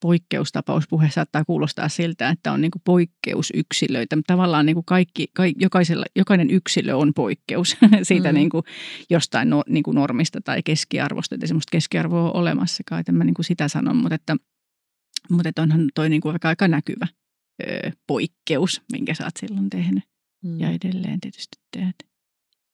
poikkeustapauspune 0.01 1.11
saattaa 1.11 1.45
kuulostaa 1.45 1.89
siltä, 1.89 2.29
että 2.29 2.51
on 2.51 2.61
niinku 2.61 2.79
poikkeusyksilöitä. 2.85 4.17
Tavallaan 4.27 4.65
niinku 4.65 4.83
kaikki, 4.83 5.27
kaikki, 5.33 5.63
jokaisella, 5.63 6.05
jokainen 6.15 6.49
yksilö 6.49 6.95
on 6.95 7.13
poikkeus 7.13 7.77
siitä 8.03 8.29
Mm. 8.31 8.35
niinku 8.35 8.63
jostain 9.09 9.49
no, 9.49 9.63
niinku 9.69 9.91
normista 9.91 10.41
tai 10.41 10.63
keskiarvosta. 10.63 11.35
Että 11.35 11.47
semmoista 11.47 11.71
keskiarvoa 11.71 12.21
on 12.31 12.35
olemassakaan, 12.35 12.99
että 12.99 13.11
mä 13.11 13.23
niinku 13.23 13.43
sitä 13.43 13.67
sanon, 13.67 13.97
mutta, 13.97 14.15
että, 14.15 14.35
mutta 15.31 15.49
että 15.49 15.61
onhan 15.61 15.89
toi 15.95 16.09
niinku 16.09 16.29
aika, 16.29 16.47
aika 16.49 16.67
näkyvä 16.67 17.07
ö, 17.63 17.91
poikkeus, 18.07 18.81
minkä 18.91 19.13
sä 19.13 19.23
oot 19.23 19.37
silloin 19.39 19.69
tehnyt 19.69 20.03
Mm. 20.43 20.59
ja 20.59 20.69
edelleen 20.69 21.19
tietysti 21.19 21.57
teet. 21.77 21.95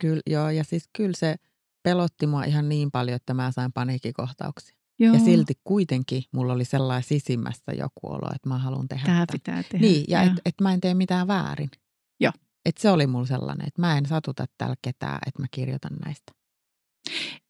Kyllä, 0.01 0.21
joo, 0.27 0.49
ja 0.49 0.63
siis 0.63 0.89
kyllä 0.97 1.11
se 1.15 1.35
pelotti 1.85 2.27
mua 2.27 2.43
ihan 2.43 2.69
niin 2.69 2.91
paljon, 2.91 3.15
että 3.15 3.33
mä 3.33 3.51
sain 3.51 3.73
paniikkikohtauksia. 3.73 4.75
Joo, 4.99 5.13
Ja 5.13 5.19
silti 5.19 5.53
kuitenkin 5.63 6.23
mulla 6.31 6.53
oli 6.53 6.65
sellainen 6.65 7.03
sisimmässä 7.03 7.71
joku 7.77 8.07
olo, 8.07 8.29
että 8.35 8.49
mä 8.49 8.57
haluan 8.57 8.87
tehdä 8.87 9.05
tämä 9.05 9.15
tämän. 9.15 9.27
pitää 9.31 9.63
tehdä. 9.63 9.87
Niin, 9.87 10.05
ja 10.07 10.21
että 10.21 10.41
et 10.45 10.55
mä 10.61 10.73
en 10.73 10.81
tee 10.81 10.93
mitään 10.93 11.27
väärin. 11.27 11.69
Joo. 12.19 12.31
Et 12.65 12.77
se 12.77 12.89
oli 12.91 13.07
mulla 13.07 13.25
sellainen, 13.25 13.67
että 13.67 13.81
mä 13.81 13.97
en 13.97 14.05
satuta 14.05 14.45
täällä 14.57 14.75
ketään, 14.81 15.19
että 15.27 15.41
mä 15.41 15.47
kirjoitan 15.51 15.91
näistä. 16.05 16.31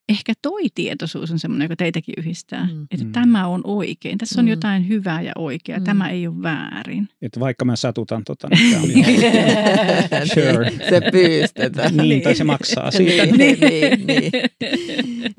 Ehkä 0.09 0.33
toi 0.41 0.61
tietoisuus 0.75 1.31
on 1.31 1.39
semmoinen, 1.39 1.65
joka 1.65 1.75
teitäkin 1.75 2.13
yhdistää. 2.17 2.67
Mm. 2.73 2.87
Että 2.91 3.05
Mm. 3.05 3.11
tämä 3.11 3.47
on 3.47 3.61
oikein. 3.63 4.17
Tässä 4.17 4.41
on 4.41 4.45
Mm. 4.45 4.49
jotain 4.49 4.87
hyvää 4.87 5.21
ja 5.21 5.31
oikeaa. 5.37 5.79
Mm. 5.79 5.85
Tämä 5.85 6.09
ei 6.09 6.27
ole 6.27 6.41
väärin. 6.43 7.09
Että 7.21 7.39
vaikka 7.39 7.65
mä 7.65 7.75
satutan 7.75 8.23
tota, 8.23 8.47
niin 8.49 8.71
tämä 8.71 8.83
on 8.83 8.91
ihan. 8.91 10.27
Sure. 10.33 10.71
se 10.89 11.01
pyystetään. 11.11 11.97
Niin, 11.97 12.21
tai 12.21 12.35
se 12.35 12.43
maksaa 12.43 12.91
siitä. 12.91 13.25
niin, 13.25 13.57
niin, 13.59 14.07
niin. 14.07 14.31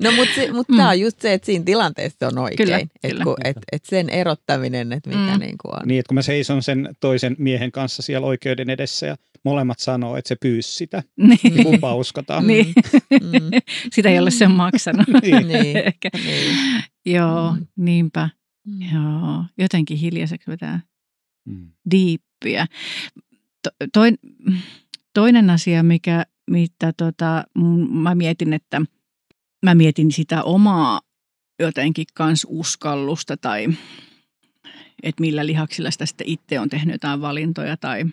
No 0.01 0.11
mutta 0.11 0.53
mut 0.53 0.69
Mm. 0.69 0.77
tämä 0.77 0.89
on 0.89 0.99
just 0.99 1.21
se, 1.21 1.33
että 1.33 1.45
siinä 1.45 1.65
tilanteessa 1.65 2.27
on 2.27 2.37
oikein. 2.37 2.57
Kyllä, 2.67 2.77
että 2.77 3.07
kyllä. 3.07 3.23
kun, 3.23 3.35
et, 3.43 3.57
et 3.71 3.85
sen 3.85 4.09
erottaminen, 4.09 4.91
että 4.93 5.09
mikä 5.09 5.33
Mm. 5.33 5.39
niin 5.39 5.55
kuin 5.61 5.75
on. 5.81 5.87
Niin, 5.87 5.99
että 5.99 6.07
kun 6.07 6.15
mä 6.15 6.21
seison 6.21 6.63
sen 6.63 6.89
toisen 6.99 7.35
miehen 7.39 7.71
kanssa 7.71 8.01
siellä 8.01 8.27
oikeuden 8.27 8.69
edessä 8.69 9.05
ja 9.07 9.15
molemmat 9.45 9.79
sanoo, 9.79 10.17
että 10.17 10.27
se 10.27 10.35
pyysi 10.35 10.71
sitä, 10.71 11.03
niin 11.17 11.39
niin. 11.43 11.63
kumpa 11.63 11.95
uskotaan. 11.95 12.47
Niin. 12.47 12.73
Mm. 13.11 13.61
Sitä 13.93 14.09
ei 14.09 14.19
ole 14.19 14.31
sen 14.31 14.51
maksanut. 14.51 15.07
Niin. 15.21 15.47
Niin. 15.47 15.77
Ehkä. 15.77 16.09
Niin. 16.25 16.55
Joo, 17.05 17.51
Mm. 17.55 17.67
niinpä. 17.75 18.29
Mm. 18.67 18.81
Joo, 18.93 19.43
jotenkin 19.57 19.97
hiljaiseksi 19.97 20.51
vetää 20.51 20.79
Mm. 21.45 21.71
diippiä. 21.91 22.67
To, 23.63 23.69
toin, 23.93 24.17
toinen 25.13 25.49
asia, 25.49 25.83
mikä, 25.83 26.25
mitä 26.51 26.93
tota, 26.97 27.43
mun- 27.59 27.89
mä 27.91 28.15
mietin, 28.15 28.53
että 28.53 28.81
mä 29.65 29.75
mietin 29.75 30.11
sitä 30.11 30.43
omaa 30.43 31.01
jotenkin 31.59 32.05
kans 32.13 32.45
uskallusta 32.49 33.37
tai 33.37 33.67
että 35.03 35.21
millä 35.21 35.45
lihaksilla 35.45 35.91
sitä 35.91 36.05
sitten 36.05 36.27
itse 36.27 36.59
on 36.59 36.69
tehnyt 36.69 36.93
jotain 36.93 37.21
valintoja 37.21 37.77
tai 37.77 38.05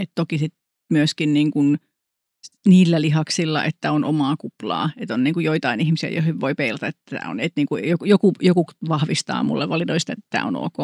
että 0.00 0.12
toki 0.14 0.38
sit 0.38 0.54
myöskin 0.90 1.34
niin 1.34 1.50
kuin 1.50 1.78
niillä 2.66 3.00
lihaksilla, 3.00 3.64
että 3.64 3.92
on 3.92 4.04
omaa 4.04 4.36
kuplaa. 4.36 4.90
Että 4.96 5.14
on 5.14 5.24
niin 5.24 5.34
kuin 5.34 5.44
joitain 5.44 5.80
ihmisiä, 5.80 6.10
joihin 6.10 6.40
voi 6.40 6.54
peilata, 6.54 6.86
että 6.86 7.20
on, 7.28 7.40
että 7.40 7.60
niin 7.60 7.66
kuin 7.66 7.84
joku, 8.04 8.32
joku, 8.40 8.64
vahvistaa 8.88 9.42
mulle 9.42 9.68
validoista, 9.68 10.12
että 10.12 10.26
tämä 10.30 10.44
on 10.44 10.56
ok. 10.56 10.76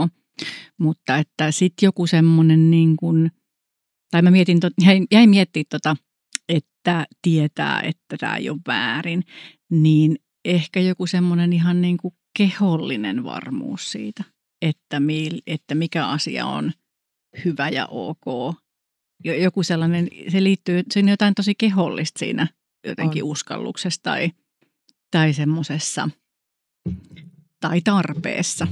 Mutta 0.79 1.17
että 1.19 1.51
sitten 1.51 1.87
joku 1.87 2.07
semmoinen 2.07 2.71
niin 2.71 2.97
kuin, 2.97 3.31
tai 4.11 4.23
mä 4.23 4.31
mietin, 4.31 4.59
jäin, 4.85 5.07
jäin 5.13 5.31
miettimään 5.31 5.67
tota, 5.71 5.97
että 6.49 7.07
tietää, 7.23 7.81
että 7.81 8.17
tämä 8.21 8.37
ei 8.37 8.51
ole 8.51 8.59
väärin, 8.67 9.23
niin 9.71 10.17
ehkä 10.45 10.81
joku 10.81 11.07
semmoinen 11.07 11.53
ihan 11.53 11.83
niin 11.83 11.97
kuin 11.97 12.15
kehollinen 12.39 13.25
varmuus 13.25 13.93
siitä, 13.93 14.25
että, 14.63 15.01
mil, 15.01 15.41
että 15.47 15.75
mikä 15.75 16.07
asia 16.07 16.47
on 16.47 16.73
hyvä 17.45 17.69
ja 17.69 17.87
ok. 17.87 18.55
Jo- 19.25 19.35
Joku 19.35 19.62
sellainen, 19.62 20.09
se 20.29 20.43
liittyy, 20.43 20.83
se 20.91 21.01
on 21.01 21.09
jotain 21.09 21.35
tosi 21.35 21.55
kehollista 21.55 22.19
siinä 22.19 22.47
jotenkin 22.87 23.25
On. 23.25 23.31
uskalluksessa 23.31 24.01
tai, 24.03 24.33
tai 25.11 25.33
semmoisessa 25.33 26.09
tai 27.61 27.81
tarpeessa 27.81 28.67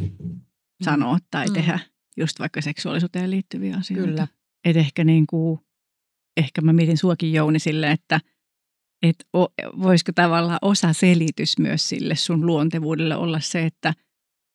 sanoa 0.85 1.19
tai 1.31 1.47
Mm. 1.47 1.53
tehdä 1.53 1.79
just 2.17 2.39
vaikka 2.41 2.61
seksuaalisuuteen 2.61 3.31
liittyviä 3.31 3.77
asioita. 3.77 4.07
Kyllä. 4.11 4.29
Et 4.65 4.77
ehkä, 4.77 5.05
niin 5.05 5.27
kuin, 5.27 5.61
ehkä 6.37 6.61
mä 6.61 6.73
mietin 6.73 6.99
suokin 6.99 7.33
Jouni 7.33 7.59
sille, 7.59 7.91
että 7.91 8.21
et 9.03 9.17
o, 9.37 9.47
voisiko 9.83 10.13
tavallaan 10.15 10.59
osa 10.63 10.93
selitys 10.93 11.59
myös 11.59 11.89
sille 11.89 12.17
sun 12.17 12.47
luontevuudelle 12.47 13.17
olla 13.17 13.41
se, 13.41 13.67
että 13.67 13.95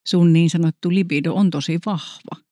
sun 0.07 0.33
niin 0.33 0.49
sanottu 0.49 0.89
libido 0.93 1.33
on 1.33 1.49
tosi 1.49 1.79
vahva. 1.85 2.46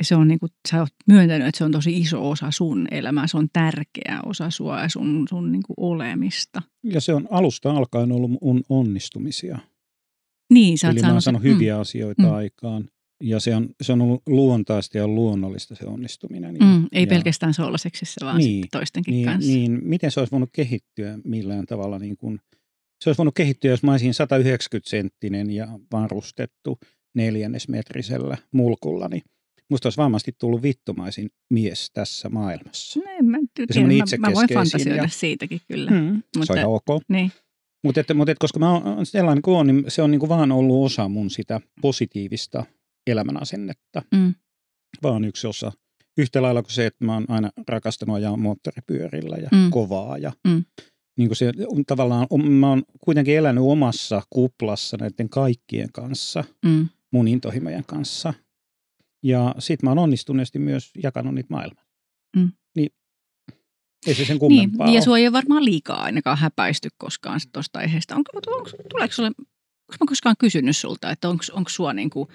Ja 0.00 0.04
se 0.04 0.16
on 0.16 0.28
niin 0.28 0.38
kuin, 0.40 0.52
sä 0.70 0.80
oot 0.80 0.88
myöntänyt, 1.06 1.48
että 1.48 1.58
se 1.58 1.64
on 1.64 1.72
tosi 1.72 1.96
iso 1.98 2.30
osa 2.30 2.50
sun 2.50 2.86
elämää, 2.90 3.26
se 3.26 3.36
on 3.36 3.48
tärkeä 3.52 4.20
osa 4.26 4.50
sua 4.50 4.80
ja 4.80 4.88
sun, 4.88 5.26
sun 5.28 5.52
niin 5.52 5.62
kuin 5.62 5.74
olemista. 5.76 6.62
Ja 6.84 7.00
se 7.00 7.14
on 7.14 7.28
alusta 7.30 7.70
alkaen 7.70 8.12
ollut 8.12 8.30
mun 8.42 8.62
onnistumisia. 8.68 9.58
Niin, 10.52 10.78
sä 10.78 10.86
oot 10.88 10.96
Eli 10.96 11.06
mä 11.06 11.12
oon 11.12 11.22
saanut 11.22 11.42
se- 11.42 11.48
hyviä 11.48 11.78
asioita 11.78 12.22
Mm. 12.22 12.32
aikaan. 12.34 12.88
Ja 13.22 13.40
se 13.40 13.56
on, 13.56 13.68
se 13.82 13.92
on 13.92 14.02
ollut 14.02 14.22
luontaista 14.26 14.98
ja 14.98 15.08
luonnollista 15.08 15.74
se 15.74 15.84
onnistuminen. 15.86 16.54
Mm, 16.60 16.66
mm, 16.66 16.86
ei 16.92 17.02
ja, 17.02 17.06
pelkästään 17.06 17.54
sooloseksissä, 17.54 18.26
vaan 18.26 18.38
Niin, 18.38 18.64
toistenkin 18.72 19.12
niin, 19.12 19.24
kanssa. 19.24 19.50
niin, 19.52 19.78
miten 19.82 20.10
se 20.10 20.20
olisi 20.20 20.30
voinut 20.32 20.50
kehittyä 20.52 21.18
millään 21.24 21.66
tavalla 21.66 21.98
niin 21.98 22.16
kuin 22.16 22.40
se 23.04 23.08
olisi 23.10 23.18
voinut 23.18 23.34
kehittyä, 23.34 23.70
jos 23.70 23.82
mä 23.82 23.90
olisin 23.90 24.14
190 24.14 24.90
senttinen 24.90 25.50
ja 25.50 25.68
varustettu 25.92 26.78
neljännesmetrisellä 27.14 28.36
mulkulla, 28.52 29.08
niin 29.08 29.22
musta 29.70 29.86
olisi 29.86 29.96
varmasti 29.96 30.32
tullut 30.38 30.62
vittumaisin 30.62 31.30
mies 31.50 31.90
tässä 31.92 32.28
maailmassa. 32.28 33.00
No, 33.00 33.06
en 33.18 33.24
mä, 33.24 33.38
tiedä, 33.54 33.80
mä, 34.18 34.28
mä 34.28 34.34
voin 34.34 34.48
fantasioida 34.54 35.02
ja... 35.02 35.08
siitäkin 35.08 35.60
kyllä. 35.68 35.90
Mm, 35.90 36.22
mutta, 36.36 36.46
se 36.46 36.52
on 36.52 36.58
ihan 36.58 36.70
ok. 36.70 37.02
Niin. 37.08 37.32
Mutta, 37.84 38.00
että, 38.00 38.14
mutta 38.14 38.32
että, 38.32 38.40
koska 38.42 38.58
mä 38.58 38.72
oon 38.72 39.06
sellainen 39.06 39.42
kuin 39.42 39.56
on, 39.56 39.66
niin 39.66 39.84
se 39.88 40.02
on 40.02 40.10
niin 40.10 40.18
kuin 40.20 40.28
vaan 40.28 40.52
ollut 40.52 40.84
osa 40.86 41.08
mun 41.08 41.30
sitä 41.30 41.60
positiivista 41.82 42.64
elämänasennetta. 43.06 44.02
Mm. 44.14 44.34
Vaan 45.02 45.24
yksi 45.24 45.46
osa. 45.46 45.72
Yhtä 46.18 46.42
lailla 46.42 46.62
kuin 46.62 46.72
se, 46.72 46.86
että 46.86 47.04
mä 47.04 47.14
oon 47.14 47.24
aina 47.28 47.50
rakastanut 47.68 48.16
ajaa 48.16 48.36
moottoripyörillä 48.36 49.36
ja 49.36 49.48
Mm. 49.52 49.70
kovaa. 49.70 50.18
Ja 50.18 50.32
Mm. 50.48 50.64
niin 51.18 51.28
kuin 51.28 51.36
se, 51.36 51.52
tavallaan, 51.86 52.26
on- 52.30 52.50
mä 52.52 52.68
oon 52.68 52.82
kuitenkin 53.04 53.36
elänyt 53.36 53.64
omassa 53.64 54.22
kuplassa 54.30 54.96
näiden 55.00 55.28
kaikkien 55.28 55.92
kanssa, 55.92 56.44
Mm. 56.64 56.88
mun 57.12 57.28
intohimojen 57.28 57.84
kanssa. 57.86 58.34
Ja 59.22 59.54
sit 59.58 59.82
mä 59.82 59.90
oon 59.90 59.98
onnistuneesti 59.98 60.58
myös 60.58 60.90
jakanut 61.02 61.34
niitä 61.34 61.46
maailmaa. 61.50 61.84
Mm. 62.36 62.52
Niin 62.76 62.90
ei 64.06 64.14
se 64.14 64.24
sen 64.24 64.34
Niin, 64.34 64.38
kummempaa 64.38 64.86
ja 64.86 64.92
ole. 64.92 65.00
sua 65.00 65.18
ei 65.18 65.24
ole 65.26 65.32
varmaan 65.32 65.64
liikaa 65.64 66.02
ainakaan 66.02 66.38
häpäisty 66.38 66.88
koskaan 66.98 67.40
tuosta 67.52 67.78
aiheesta. 67.78 68.16
Onko, 68.16 68.30
onko, 68.36 68.70
tuleeko 68.90 69.14
sulle, 69.14 69.28
onko 69.28 69.96
mä 70.00 70.06
koskaan 70.08 70.36
kysynyt 70.38 70.76
sulta, 70.76 71.10
että 71.10 71.28
onko, 71.28 71.44
onko 71.52 71.70
sua 71.70 71.92
niin, 71.92 72.10
kuin, 72.10 72.28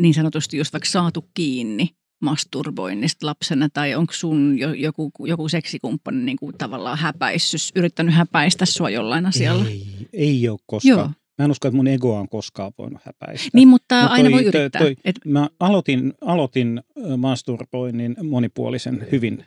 niin 0.00 0.14
sanotusti 0.14 0.56
just 0.56 0.72
vaikka 0.72 0.88
saatu 0.90 1.30
kiinni 1.34 1.88
masturboinnista 2.22 3.26
lapsena, 3.26 3.68
tai 3.68 3.94
onko 3.94 4.12
sun 4.12 4.58
jo, 4.58 4.72
joku, 4.72 5.12
joku 5.20 5.48
seksikumppani 5.48 6.24
niin 6.24 6.36
kuin 6.36 6.58
tavallaan 6.58 6.98
häpäissyt, 6.98 7.60
yrittänyt 7.76 8.14
häpäistä 8.14 8.66
sua 8.66 8.90
jollain 8.90 9.26
asialla? 9.26 9.64
Ei, 9.66 10.08
ei 10.12 10.48
ole 10.48 10.58
koskaan. 10.66 10.98
Joo, 10.98 11.10
Mä 11.38 11.44
en 11.44 11.50
usko, 11.50 11.68
että 11.68 11.76
mun 11.76 11.86
egoa 11.86 12.20
on 12.20 12.28
koskaan 12.28 12.72
voinut 12.78 13.02
häpäistä. 13.04 13.48
niin 13.54 13.68
mutta 13.68 14.02
Mut 14.02 14.10
aina 14.10 14.30
toi- 14.30 14.32
voi 14.32 14.42
toi- 14.52 14.60
yrittää. 14.60 14.82
toi- 14.82 14.96
Et, 15.04 15.16
Mä 15.24 15.48
aloitin, 15.60 16.14
aloitin 16.20 16.82
masturboinnin 17.16 18.16
monipuolisen 18.22 19.06
hyvin 19.12 19.44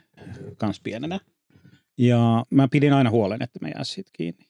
kans 0.58 0.80
pienenä. 0.80 1.20
Ja 1.98 2.44
mä 2.50 2.68
pidin 2.68 2.92
aina 2.92 3.10
huolen, 3.10 3.42
että 3.42 3.58
mä 3.62 3.68
jää 3.68 3.84
siitä 3.84 4.10
kiinni. 4.12 4.44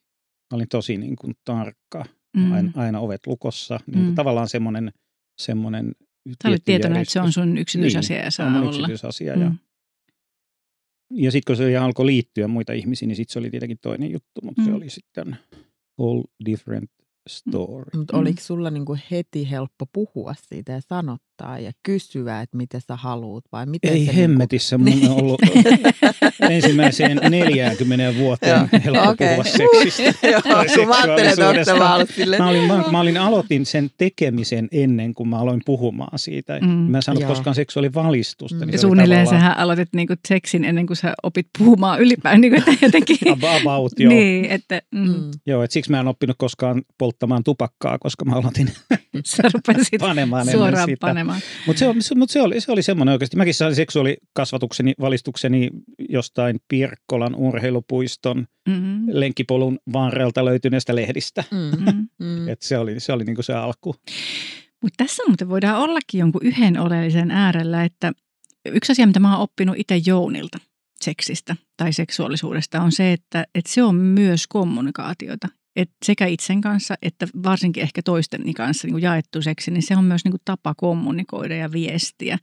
Mä 0.50 0.56
olin 0.56 0.68
tosi 0.68 0.96
niin 0.96 1.16
kuin 1.16 1.34
tarkka, 1.44 2.04
mm. 2.36 2.52
aina, 2.52 2.72
aina 2.74 3.00
ovet 3.00 3.26
lukossa. 3.26 3.80
Niin 3.86 4.04
Mm. 4.06 4.14
Tavallaan 4.14 4.48
semmoinen, 4.48 4.92
semmoinen 5.38 5.92
Sä 6.42 6.48
olet 6.48 6.64
tietoinen, 6.64 7.00
että 7.02 7.12
se 7.12 7.18
on 7.18 7.22
järjestys. 7.22 7.42
sun 7.42 7.58
yksityisasia 7.58 8.16
niin, 8.16 8.24
ja 8.24 8.30
se 8.30 8.42
on 8.42 8.46
saa 8.48 8.58
mun 8.58 8.68
olla. 8.68 8.70
yksityisasia. 8.78 9.34
Ja, 9.38 9.50
Mm. 9.50 9.58
ja 11.10 11.30
sitten 11.32 11.50
kun 11.54 11.56
se 11.56 11.76
alkoi 11.76 12.06
liittyä 12.06 12.48
muita 12.48 12.72
ihmisiä, 12.72 13.08
niin 13.08 13.16
sitten 13.16 13.32
se 13.32 13.38
oli 13.38 13.50
tietenkin 13.50 13.78
toinen 13.82 14.10
juttu. 14.10 14.40
Mutta 14.42 14.62
se 14.64 14.70
Mm. 14.70 14.76
oli 14.76 14.90
sitten 14.90 15.36
all 15.98 16.22
different 16.44 16.90
story. 17.28 17.90
Mutta 17.96 18.16
Mm. 18.16 18.20
oliko 18.20 18.40
sulla 18.42 18.70
niinku 18.70 18.96
heti 19.10 19.50
helppo 19.50 19.86
puhua 19.92 20.34
siitä 20.48 20.72
ja 20.72 20.80
sanottaa 21.38 21.58
ja 21.58 21.72
kysyä, 21.82 22.40
että 22.40 22.56
mitä 22.56 22.80
sä 22.80 22.96
haluut 22.96 23.44
vai 23.52 23.66
miten 23.66 23.92
Ei 23.92 24.06
se 24.06 24.16
hemmetissä, 24.16 24.78
mun 24.78 24.84
Niin. 24.84 25.10
on 25.10 25.16
ollut 25.22 25.40
ensimmäiseen 26.50 27.20
40 27.30 28.18
vuoteen 28.18 28.68
helppo 28.84 29.10
okei. 29.10 29.28
puhua 29.28 29.44
seksistä. 29.44 30.26
Joo, 30.32 30.42
kun 30.76 30.88
mä 30.88 30.94
ajattelin, 31.02 31.30
että 31.30 31.74
ollut 31.94 32.10
silleen, 32.10 32.42
Mä, 32.42 32.48
olin, 32.48 32.62
mä, 32.64 32.84
mä, 32.90 33.00
olin, 33.00 33.16
aloitin 33.16 33.66
sen 33.66 33.90
tekemisen 33.98 34.68
ennen 34.72 35.14
kuin 35.14 35.28
mä 35.28 35.38
aloin 35.38 35.60
puhumaan 35.66 36.18
siitä. 36.18 36.58
Mm. 36.60 36.68
Mä 36.68 36.98
en 36.98 37.02
saanut 37.02 37.20
Joo. 37.22 37.28
koskaan 37.28 37.54
seksuaalivalistusta. 37.54 38.64
Mm. 38.64 38.70
Niin 38.70 38.78
suunnilleen 38.78 39.24
tavallaan 39.24 39.42
sähän 39.52 39.58
aloitit 39.58 39.88
niinku 39.94 40.14
seksin 40.28 40.64
ennen 40.64 40.86
kuin 40.86 40.96
sä 40.96 41.14
opit 41.22 41.46
puhumaan 41.58 42.00
ylipäätään. 42.00 42.40
Niinku, 42.40 42.58
että 42.58 42.86
jotenkin, 42.86 43.18
ab- 43.32 43.44
About, 43.62 43.92
joo. 43.98 44.08
niin, 44.12 44.44
että 44.44 44.82
mm, 44.94 45.00
mm. 45.08 45.30
joo 45.46 45.62
et 45.62 45.70
siksi 45.70 45.90
mä 45.90 46.00
en 46.00 46.08
oppinut 46.08 46.36
koskaan 46.38 46.82
polttamaan 46.98 47.44
tupakkaa, 47.44 47.98
koska 47.98 48.24
mä 48.24 48.32
aloitin 48.36 48.70
sä 49.26 49.42
rupesit 49.54 50.00
panemaan 50.00 50.46
suoraan 50.50 50.88
sitä. 50.88 51.06
Mutta 51.66 51.80
se, 52.00 52.14
mut 52.14 52.30
se, 52.30 52.42
oli, 52.42 52.60
se 52.60 52.72
oli 52.72 52.82
semmoinen 52.82 53.12
oikeasti. 53.12 53.36
Mäkin 53.36 53.54
sain 53.54 53.74
seksuaalikasvatukseni, 53.74 54.94
valistukseni 55.00 55.70
jostain 56.08 56.60
Pirkkolan 56.68 57.34
urheilupuiston 57.34 58.46
Mm-hmm. 58.68 59.06
lenkkipolun 59.10 59.78
varrelta 59.92 60.44
löytyneestä 60.44 60.94
lehdistä. 60.94 61.44
Mm. 61.50 61.84
Mm. 61.84 62.08
Mm. 62.18 62.48
Et 62.48 62.62
se 62.62 62.78
oli, 62.78 63.00
se 63.00 63.12
oli 63.12 63.24
niinku 63.24 63.42
se 63.42 63.54
alku. 63.54 63.94
Mutta 64.82 65.04
tässä 65.04 65.22
muuten 65.26 65.48
voidaan 65.48 65.78
ollakin 65.80 66.18
jonkun 66.18 66.44
yhden 66.44 66.80
oleellisen 66.80 67.30
äärellä, 67.30 67.84
että 67.84 68.12
yksi 68.66 68.92
asia, 68.92 69.06
mitä 69.06 69.20
mä 69.20 69.32
oon 69.32 69.42
oppinut 69.42 69.76
itse 69.78 70.00
Jounilta 70.06 70.58
seksistä 71.00 71.56
tai 71.76 71.92
seksuaalisuudesta 71.92 72.80
on 72.82 72.92
se, 72.92 73.12
että, 73.12 73.46
että 73.54 73.72
se 73.72 73.82
on 73.82 73.94
myös 73.94 74.46
kommunikaatiota. 74.46 75.48
Et 75.78 75.90
sekä 76.04 76.26
itsen 76.26 76.60
kanssa 76.60 76.94
että 77.02 77.26
varsinkin 77.42 77.82
ehkä 77.82 78.02
toisten 78.02 78.54
kanssa 78.54 78.86
niin 78.86 78.92
kuin 78.92 79.02
jaettu 79.02 79.42
seksi, 79.42 79.70
niin 79.70 79.82
se 79.82 79.96
on 79.96 80.04
myös 80.04 80.24
niin 80.24 80.32
kuin 80.32 80.40
tapa 80.44 80.74
kommunikoida 80.74 81.56
ja 81.56 81.72
viestiä. 81.72 82.38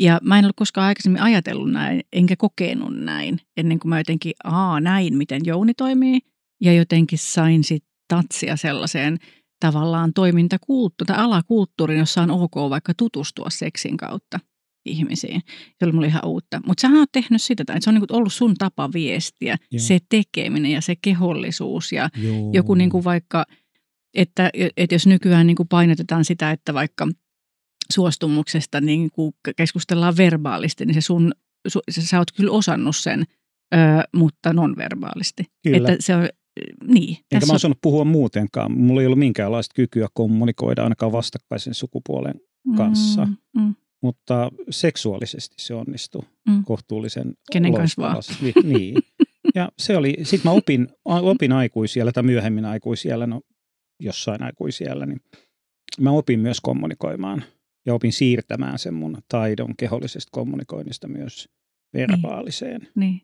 Ja 0.00 0.20
mä 0.22 0.38
en 0.38 0.44
ole 0.44 0.52
koskaan 0.56 0.86
aikaisemmin 0.86 1.22
ajatellut 1.22 1.70
näin, 1.72 2.00
enkä 2.12 2.36
kokenut 2.36 2.96
näin, 2.96 3.40
ennen 3.56 3.78
kuin 3.78 3.88
mä 3.88 4.00
jotenkin, 4.00 4.32
aa 4.44 4.80
näin, 4.80 5.16
miten 5.16 5.40
Jouni 5.44 5.74
toimii. 5.74 6.20
Ja 6.60 6.72
jotenkin 6.72 7.18
sain 7.18 7.64
sitten 7.64 7.90
tatsia 8.08 8.56
sellaiseen 8.56 9.18
tavallaan 9.60 10.12
toimintakulttuuri 10.12 11.06
tai 11.06 11.24
alakulttuuriin, 11.24 11.98
jossa 11.98 12.22
on 12.22 12.30
ok 12.30 12.56
vaikka 12.56 12.92
tutustua 12.94 13.50
seksin 13.50 13.96
kautta 13.96 14.38
ihmisiin. 14.84 15.40
Se 15.78 15.84
oli 15.84 15.92
mulle 15.92 16.06
ihan 16.06 16.24
uutta. 16.24 16.60
Mutta 16.66 16.80
sähän 16.80 16.98
oot 16.98 17.12
tehnyt 17.12 17.42
sitä, 17.42 17.62
että 17.62 17.80
se 17.80 17.90
on 17.90 17.94
niinku 17.94 18.16
ollut 18.16 18.32
sun 18.32 18.54
tapa 18.54 18.92
viestiä, 18.92 19.56
Joo. 19.70 19.80
se 19.80 19.98
tekeminen 20.08 20.70
ja 20.70 20.80
se 20.80 20.94
kehollisuus 21.02 21.92
ja 21.92 22.08
Joo. 22.22 22.50
joku 22.52 22.74
niinku 22.74 23.04
vaikka, 23.04 23.44
että, 24.14 24.50
että 24.76 24.94
jos 24.94 25.06
nykyään 25.06 25.46
niinku 25.46 25.64
painotetaan 25.64 26.24
sitä, 26.24 26.50
että 26.50 26.74
vaikka 26.74 27.08
suostumuksesta 27.92 28.80
niinku 28.80 29.34
keskustellaan 29.56 30.16
verbaalisti, 30.16 30.86
niin 30.86 30.94
se 30.94 31.00
sun, 31.00 31.32
su, 31.68 31.80
sä 31.90 32.18
oot 32.18 32.32
kyllä 32.32 32.52
osannut 32.52 32.96
sen, 32.96 33.24
ö, 33.74 33.76
mutta 34.16 34.52
non-verbaalisti. 34.52 35.44
Kyllä. 35.62 35.76
Että 35.76 35.96
se 36.00 36.16
on, 36.16 36.28
niin. 36.86 37.08
Enkä 37.10 37.24
tässä 37.30 37.46
mä 37.46 37.52
on- 37.52 37.56
osannut 37.56 37.78
puhua 37.82 38.04
muutenkaan. 38.04 38.72
Mulla 38.72 39.00
ei 39.00 39.06
ollut 39.06 39.18
minkäänlaista 39.18 39.74
kykyä 39.74 40.08
kommunikoida 40.14 40.82
ainakaan 40.82 41.12
vastakkaisen 41.12 41.74
sukupuolen, 41.74 42.34
kanssa. 42.76 43.24
Mm, 43.26 43.62
mm. 43.62 43.74
Mutta 44.04 44.50
seksuaalisesti 44.70 45.54
se 45.58 45.74
onnistui 45.74 46.22
Mm. 46.48 46.64
kohtuullisen 46.64 47.34
Kenen 47.52 47.74
kanssa 47.74 48.02
vaan. 48.02 48.22
Niin. 48.64 48.94
Ja 49.54 49.68
se 49.78 49.96
oli, 49.96 50.16
sit 50.22 50.44
mä 50.44 50.50
opin, 50.50 50.88
opin 51.04 51.52
aikuisiellä 51.52 52.12
tai 52.12 52.22
myöhemmin 52.22 52.64
aikuisiellä, 52.64 53.26
no 53.26 53.40
jossain 54.00 54.42
aikuisiellä, 54.42 55.06
niin 55.06 55.20
mä 56.00 56.10
opin 56.10 56.40
myös 56.40 56.60
kommunikoimaan 56.60 57.44
ja 57.86 57.94
opin 57.94 58.12
siirtämään 58.12 58.78
sen 58.78 58.94
mun 58.94 59.18
taidon 59.28 59.76
kehollisesta 59.76 60.30
kommunikoinnista 60.32 61.08
myös 61.08 61.48
verbaaliseen. 61.94 62.88
Niin. 62.94 63.20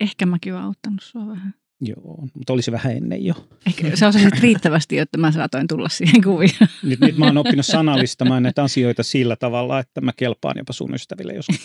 Ehkä 0.00 0.26
mäkin 0.26 0.52
olen 0.52 0.64
auttanut 0.64 1.02
sua 1.02 1.26
vähän. 1.26 1.54
Joo, 1.80 2.28
mutta 2.34 2.52
oli 2.52 2.62
se 2.62 2.72
vähän 2.72 2.96
ennen 2.96 3.24
jo. 3.24 3.48
Ehkä 3.66 3.96
sä 3.96 4.08
osasit 4.08 4.40
riittävästi, 4.40 4.96
jotta 4.96 5.18
mä 5.18 5.32
saatoin 5.32 5.66
tulla 5.66 5.88
siihen 5.88 6.22
kuvioon. 6.22 6.68
Nyt, 6.82 7.00
nyt 7.00 7.16
mä 7.18 7.26
oon 7.26 7.38
oppinut 7.38 7.66
sanallistamaan 7.66 8.42
näitä 8.42 8.62
asioita 8.62 9.02
sillä 9.02 9.36
tavalla, 9.36 9.78
että 9.78 10.00
mä 10.00 10.12
kelpaan 10.16 10.58
jopa 10.58 10.72
sun 10.72 10.94
ystäville 10.94 11.32
joskus. 11.32 11.60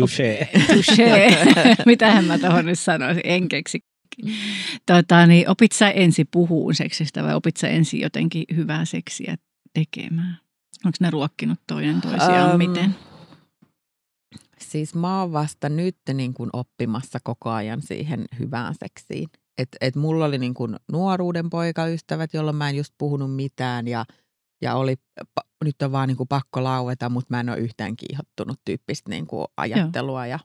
Touché. 0.00 0.48
Touché. 0.66 1.36
Mitähän 1.86 2.24
mä 2.24 2.38
tuohon 2.38 2.66
nyt 2.66 2.78
sanoisin, 2.78 3.22
en 3.24 3.48
keksi. 3.48 3.84
Tota, 4.86 5.26
niin, 5.26 5.48
opit 5.48 5.72
sä 5.72 5.90
ensin 5.90 6.28
puhuun 6.30 6.74
seksistä 6.74 7.22
vai 7.22 7.34
opit 7.34 7.56
sä 7.56 7.68
ensin 7.68 8.00
jotenkin 8.00 8.44
hyvää 8.56 8.84
seksiä 8.84 9.36
tekemään? 9.74 10.38
Onko 10.84 10.96
ne 11.00 11.10
ruokkinut 11.10 11.58
toinen 11.66 12.00
toisiaan? 12.00 12.50
Öm, 12.50 12.58
Miten? 12.58 12.94
Siis 14.62 14.94
mä 14.94 15.20
oon 15.20 15.32
vasta 15.32 15.68
nyt 15.68 15.96
niin 16.14 16.34
kuin 16.34 16.50
oppimassa 16.52 17.18
koko 17.24 17.50
ajan 17.50 17.82
siihen 17.82 18.24
hyvään 18.38 18.74
seksiin. 18.74 19.28
Et, 19.58 19.68
et 19.80 19.96
mulla 19.96 20.24
oli 20.24 20.38
niin 20.38 20.54
kuin 20.54 20.76
nuoruuden 20.92 21.50
poikaystävät, 21.50 22.34
jolloin 22.34 22.56
mä 22.56 22.68
en 22.68 22.76
just 22.76 22.94
puhunut 22.98 23.36
mitään 23.36 23.88
ja, 23.88 24.04
ja 24.62 24.74
oli, 24.74 24.96
nyt 25.64 25.82
on 25.82 25.92
vaan 25.92 26.08
niin 26.08 26.16
kuin 26.16 26.28
pakko 26.28 26.64
laueta, 26.64 27.08
mutta 27.08 27.26
mä 27.30 27.40
en 27.40 27.48
ole 27.48 27.58
yhtään 27.58 27.96
kiihottunut 27.96 28.60
tyyppistä 28.64 29.10
niin 29.10 29.26
kuin 29.26 29.46
ajattelua. 29.56 30.26
Ja, 30.26 30.38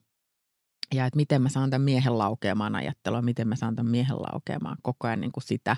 ja 0.94 1.06
että 1.06 1.18
miten 1.18 1.42
mä 1.42 1.50
saan 1.50 1.70
tämän 1.70 1.86
miehen 1.86 2.18
laukeamaan 2.18 2.76
ajattelua, 2.76 3.22
miten 3.22 3.48
mä 3.48 3.56
saan 3.56 3.76
tämän 3.76 3.92
miehen 3.92 4.18
laukeamaan 4.18 4.78
koko 4.82 5.08
ajan 5.08 5.22
niin 5.22 5.32
kuin 5.32 5.44
sitä. 5.44 5.76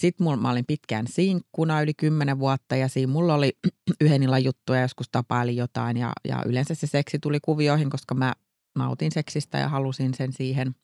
Sitten 0.00 0.24
mulla, 0.24 0.36
mä 0.36 0.50
olin 0.50 0.66
pitkään 0.66 1.06
sinkkuna 1.06 1.82
yli 1.82 1.94
kymmenen 1.94 2.38
vuotta 2.38 2.76
ja 2.76 2.88
siinä 2.88 3.12
mulla 3.12 3.34
oli 3.34 3.52
yhden 4.00 4.22
illan 4.22 4.44
juttuja, 4.44 4.80
joskus 4.80 5.08
tapaili 5.12 5.56
jotain 5.56 5.96
ja, 5.96 6.12
ja 6.28 6.42
yleensä 6.46 6.74
se 6.74 6.86
seksi 6.86 7.18
tuli 7.18 7.38
kuvioihin, 7.42 7.90
koska 7.90 8.14
mä 8.14 8.32
nautin 8.78 9.12
seksistä 9.12 9.58
ja 9.58 9.68
halusin 9.68 10.14
sen 10.14 10.32
siihen. 10.32 10.74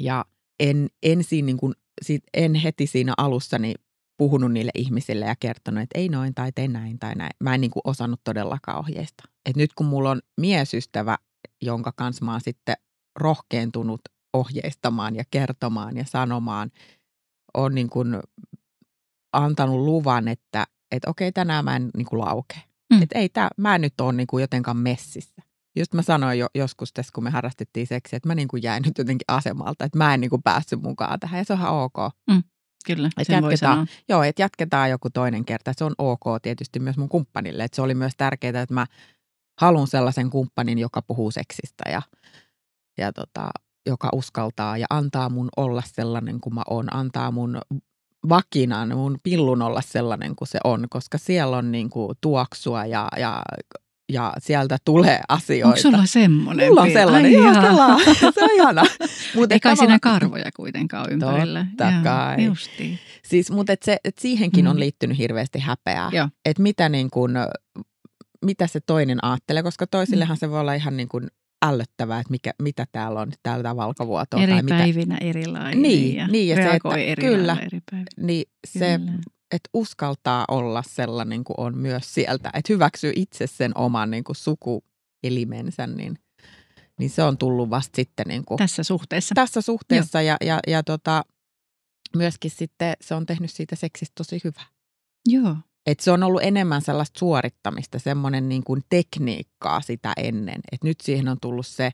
Ja 0.00 0.24
en, 0.60 0.88
en, 1.02 1.24
siinä 1.24 1.46
niin 1.46 1.56
kuin, 1.56 1.74
sit, 2.02 2.22
en 2.34 2.54
heti 2.54 2.86
siinä 2.86 3.14
alussa 3.16 3.58
niin 3.58 3.74
puhunut 4.16 4.52
niille 4.52 4.70
ihmisille 4.74 5.24
ja 5.24 5.36
kertonut, 5.40 5.82
että 5.82 5.98
ei 5.98 6.08
noin 6.08 6.34
tai 6.34 6.52
tee 6.52 6.68
näin 6.68 6.98
tai 6.98 7.14
näin. 7.14 7.30
Mä 7.40 7.54
en 7.54 7.60
niin 7.60 7.70
kuin 7.70 7.82
osannut 7.84 8.20
todellakaan 8.24 8.78
ohjeista. 8.78 9.24
Et 9.46 9.56
nyt 9.56 9.72
kun 9.74 9.86
mulla 9.86 10.10
on 10.10 10.20
miesystävä, 10.40 11.18
jonka 11.62 11.92
kanssa 11.96 12.24
mä 12.24 12.32
oon 12.32 12.40
sitten 12.40 12.76
rohkeentunut 13.18 14.00
ohjeistamaan 14.32 15.16
ja 15.16 15.24
kertomaan 15.30 15.96
ja 15.96 16.04
sanomaan. 16.04 16.70
On 17.54 17.74
niin 17.74 17.90
kuin 17.90 18.20
antanut 19.32 19.80
luvan, 19.80 20.28
että, 20.28 20.66
että 20.90 21.10
okei, 21.10 21.32
tänään 21.32 21.64
mä 21.64 21.76
en 21.76 21.90
niin 21.96 22.06
kuin 22.06 22.20
lauke. 22.20 22.62
Mm. 22.92 23.02
Että 23.02 23.18
ei 23.18 23.28
tää, 23.28 23.48
mä 23.56 23.74
en 23.74 23.80
nyt 23.80 24.00
ole 24.00 24.12
niin 24.12 24.26
kuin 24.26 24.40
jotenkaan 24.40 24.76
messissä. 24.76 25.42
Just 25.76 25.94
mä 25.94 26.02
sanoin 26.02 26.38
jo 26.38 26.46
joskus 26.54 26.92
tässä, 26.92 27.10
kun 27.14 27.24
me 27.24 27.30
harrastettiin 27.30 27.86
seksiä, 27.86 28.16
että 28.16 28.28
mä 28.28 28.34
niin 28.34 28.48
kuin 28.48 28.62
jäin 28.62 28.82
nyt 28.86 28.98
jotenkin 28.98 29.24
asemalta, 29.28 29.84
että 29.84 29.98
mä 29.98 30.14
en 30.14 30.20
niin 30.20 30.30
kuin 30.30 30.42
päässyt 30.42 30.82
mukaan 30.82 31.20
tähän 31.20 31.38
ja 31.38 31.44
se 31.44 31.52
on 31.52 31.58
ihan 31.58 31.74
ok. 31.74 31.96
Mm. 32.30 32.42
Kyllä, 32.86 33.10
et 33.18 33.26
sen 33.26 33.42
voi 33.42 33.56
sanoa. 33.56 33.86
Joo, 34.08 34.22
että 34.22 34.42
jatketaan 34.42 34.90
joku 34.90 35.10
toinen 35.10 35.44
kerta. 35.44 35.72
Se 35.76 35.84
on 35.84 35.94
ok 35.98 36.24
tietysti 36.42 36.80
myös 36.80 36.96
mun 36.96 37.08
kumppanille. 37.08 37.64
Että 37.64 37.76
se 37.76 37.82
oli 37.82 37.94
myös 37.94 38.12
tärkeää, 38.16 38.62
että 38.62 38.74
mä 38.74 38.86
haluan 39.60 39.86
sellaisen 39.86 40.30
kumppanin, 40.30 40.78
joka 40.78 41.02
puhuu 41.02 41.30
seksistä 41.30 41.84
ja, 41.90 42.02
ja 42.98 43.12
tota, 43.12 43.50
joka 43.86 44.08
uskaltaa 44.12 44.78
ja 44.78 44.86
antaa 44.90 45.28
mun 45.28 45.48
olla 45.56 45.82
sellainen 45.86 46.40
kuin 46.40 46.54
mä 46.54 46.62
oon. 46.70 46.94
Antaa 46.94 47.30
mun 47.30 47.60
vakinan, 48.28 48.96
mun 48.96 49.18
pillun 49.22 49.62
olla 49.62 49.80
sellainen 49.80 50.36
kuin 50.36 50.48
se 50.48 50.58
on, 50.64 50.86
koska 50.90 51.18
siellä 51.18 51.56
on 51.56 51.72
niin 51.72 51.90
kuin 51.90 52.16
tuoksua 52.20 52.86
ja, 52.86 53.08
ja 53.16 53.42
ja 54.12 54.32
sieltä 54.38 54.78
tulee 54.84 55.20
asioita. 55.28 55.68
Onko 55.68 55.80
sulla 55.80 56.06
semmoinen? 56.06 56.68
Mulla 56.68 56.82
on 56.82 56.92
sellainen, 56.92 57.32
Ai 57.38 57.54
joo, 57.54 58.32
se 58.34 58.44
on 58.44 58.50
ihana. 58.54 58.84
Mut 59.34 59.52
Eikä 59.52 59.76
siinä 59.76 59.98
karvoja 60.02 60.50
kuitenkaan 60.56 61.12
ympärillä. 61.12 61.66
Totta 61.76 61.92
kai. 62.04 62.44
Justiin. 62.44 62.98
Siis, 63.24 63.50
mutta 63.50 63.72
et 63.72 63.82
se, 63.82 63.96
et 64.04 64.18
siihenkin 64.18 64.64
mm. 64.64 64.70
on 64.70 64.80
liittynyt 64.80 65.18
hirveästi 65.18 65.58
häpeää. 65.58 66.10
Että 66.44 66.62
mitä, 66.62 66.88
niin 66.88 67.10
kun, 67.10 67.34
mitä 68.44 68.66
se 68.66 68.80
toinen 68.80 69.24
ajattelee, 69.24 69.62
koska 69.62 69.86
toisillehan 69.86 70.36
mm. 70.36 70.38
se 70.38 70.50
voi 70.50 70.60
olla 70.60 70.74
ihan 70.74 70.96
niin 70.96 71.08
kun 71.08 71.28
ällöttävää, 71.62 72.20
että 72.20 72.30
mikä, 72.30 72.50
mitä 72.62 72.86
täällä 72.92 73.20
on, 73.20 73.32
täällä 73.42 73.76
valkavuoto. 73.76 74.36
Eri 74.36 74.52
tai 74.52 74.62
päivinä 74.68 75.14
mitä. 75.14 75.26
erilainen 75.26 75.82
niin, 75.82 76.16
ja 76.16 76.28
niin, 76.28 76.48
ja 76.48 76.56
reagoi 76.56 76.94
se, 76.94 77.00
että, 77.00 77.12
eri 77.12 77.22
kyllä, 77.22 77.56
eri 77.60 77.80
päivinä. 77.90 78.10
Niin 78.16 78.44
se, 78.66 78.98
kyllä 78.98 79.18
että 79.52 79.70
uskaltaa 79.74 80.44
olla 80.48 80.82
sellainen 80.86 81.44
kuin 81.44 81.60
on 81.60 81.78
myös 81.78 82.14
sieltä, 82.14 82.50
että 82.54 82.72
hyväksyy 82.72 83.12
itse 83.16 83.46
sen 83.46 83.78
oman 83.78 84.10
niin 84.10 84.24
kuin 84.24 84.36
sukuelimensä, 84.36 85.86
niin, 85.86 86.18
niin 86.98 87.10
se 87.10 87.22
on 87.22 87.38
tullut 87.38 87.70
vasta 87.70 87.96
sitten 87.96 88.26
niin 88.28 88.44
kuin, 88.44 88.58
tässä 88.58 88.82
suhteessa. 88.82 89.34
Tässä 89.34 89.60
suhteessa 89.60 90.22
ja, 90.22 90.36
ja, 90.40 90.60
ja 90.66 90.82
tota, 90.82 91.24
myöskin 92.16 92.50
sitten 92.50 92.94
se 93.00 93.14
on 93.14 93.26
tehnyt 93.26 93.50
siitä 93.50 93.76
seksistä 93.76 94.12
tosi 94.16 94.40
hyvä. 94.44 94.62
Joo. 95.28 95.56
Et 95.86 96.00
se 96.00 96.10
on 96.10 96.22
ollut 96.22 96.42
enemmän 96.42 96.82
sellaista 96.82 97.18
suorittamista, 97.18 97.98
semmoinen 97.98 98.48
niin 98.48 98.64
kuin 98.64 98.82
tekniikkaa 98.88 99.80
sitä 99.80 100.12
ennen. 100.16 100.60
Et 100.72 100.84
nyt 100.84 101.00
siihen 101.00 101.28
on 101.28 101.36
tullut 101.40 101.66
se 101.66 101.90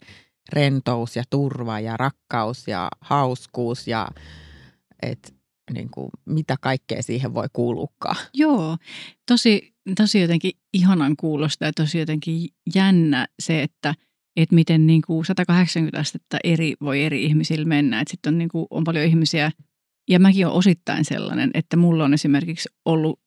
rentous 0.53 1.17
ja 1.17 1.23
turva 1.31 1.81
ja 1.81 1.97
rakkaus 1.97 2.69
ja 2.69 2.89
hauskuus 3.01 3.89
ja 3.89 4.09
et 5.03 5.35
niin 5.73 5.91
kuin, 5.91 6.11
mitä 6.25 6.57
kaikkea 6.61 7.03
siihen 7.03 7.35
voi 7.35 7.47
kuuluukaan. 7.53 8.17
Joo, 8.35 8.77
tosi, 9.27 9.75
tosi 9.97 10.21
jotenkin 10.21 10.53
ihanan 10.73 11.17
kuulosta 11.17 11.65
ja 11.65 11.73
tosi 11.73 11.99
jotenkin 11.99 12.49
jännä 12.75 13.27
se, 13.43 13.63
että 13.63 13.95
että 14.37 14.55
miten 14.55 14.87
niin 14.87 15.03
kuin 15.07 15.25
180 15.25 15.99
astetta 16.01 16.37
eri 16.45 16.75
voi 16.81 17.05
eri 17.05 17.25
ihmisillä 17.25 17.65
mennä. 17.65 18.03
Sitten 18.09 18.35
on, 18.35 18.39
niin 18.39 18.49
kuin, 18.49 18.67
on 18.71 18.85
paljon 18.85 19.05
ihmisiä, 19.05 19.51
ja 20.09 20.21
mäkin 20.21 20.47
olen 20.47 20.57
osittain 20.57 21.05
sellainen, 21.05 21.51
että 21.55 21.77
mulla 21.77 22.05
on 22.05 22.15
esimerkiksi 22.15 22.69
ollut 22.85 23.21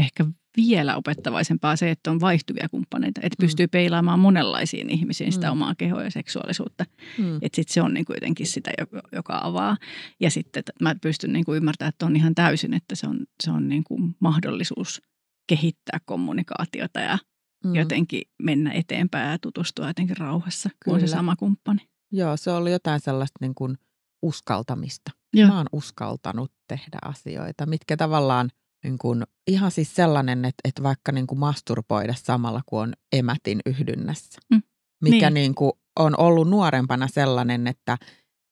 ehkä 0.00 0.24
vielä 0.56 0.96
opettavaisempaa 0.96 1.76
se, 1.76 1.90
että 1.90 2.10
on 2.10 2.20
vaihtuvia 2.20 2.68
kumppaneita, 2.70 3.20
että 3.24 3.36
mm. 3.38 3.46
pystyy 3.46 3.68
peilaamaan 3.68 4.20
monenlaisiin 4.20 4.90
ihmisiin 4.90 5.32
sitä 5.32 5.46
mm. 5.46 5.52
omaa 5.52 5.74
kehoa 5.74 6.02
ja 6.02 6.10
seksuaalisuutta. 6.10 6.84
Mm. 7.18 7.36
Että 7.36 7.56
sitten 7.56 7.74
se 7.74 7.82
on 7.82 7.94
niin 7.94 8.04
kuin 8.04 8.16
jotenkin 8.16 8.46
sitä, 8.46 8.70
joka 9.12 9.40
avaa. 9.42 9.76
Ja 10.20 10.30
sitten 10.30 10.60
että 10.60 10.72
mä 10.80 10.94
pystyn 11.02 11.32
niin 11.32 11.44
kuin 11.44 11.56
ymmärtämään, 11.56 11.88
että 11.88 12.06
on 12.06 12.16
ihan 12.16 12.34
täysin, 12.34 12.74
että 12.74 12.94
se 12.94 13.06
on, 13.06 13.26
se 13.44 13.50
on 13.50 13.68
niin 13.68 13.84
kuin 13.84 14.16
mahdollisuus 14.20 15.02
kehittää 15.48 15.98
kommunikaatiota 16.04 17.00
ja 17.00 17.18
mm. 17.64 17.74
jotenkin 17.74 18.22
mennä 18.42 18.72
eteenpäin 18.72 19.30
ja 19.30 19.38
tutustua 19.38 19.86
jotenkin 19.86 20.16
rauhassa, 20.16 20.70
kun 20.84 20.94
on 20.94 21.00
se 21.00 21.06
sama 21.06 21.36
kumppani. 21.36 21.88
Joo, 22.12 22.36
se 22.36 22.50
oli 22.50 22.72
jotain 22.72 23.00
sellaista 23.00 23.38
niin 23.40 23.54
kuin 23.54 23.78
uskaltamista. 24.22 25.10
Joo. 25.34 25.48
Mä 25.48 25.56
oon 25.56 25.66
uskaltanut 25.72 26.52
tehdä 26.68 26.98
asioita, 27.02 27.66
mitkä 27.66 27.96
tavallaan 27.96 28.50
niin 28.84 28.98
kuin, 28.98 29.24
ihan 29.46 29.70
siis 29.70 29.94
sellainen, 29.94 30.44
että, 30.44 30.60
että 30.64 30.82
vaikka 30.82 31.12
niin 31.12 31.26
kuin 31.26 31.38
masturboida 31.38 32.14
samalla 32.16 32.60
kuin 32.66 32.80
on 32.80 32.92
emätin 33.12 33.60
yhdynnässä. 33.66 34.40
Mm. 34.50 34.62
Mikä 35.02 35.30
niin. 35.30 35.34
Niin 35.34 35.54
kuin 35.54 35.72
on 35.98 36.14
ollut 36.18 36.48
nuorempana 36.48 37.08
sellainen, 37.08 37.66
että, 37.66 37.98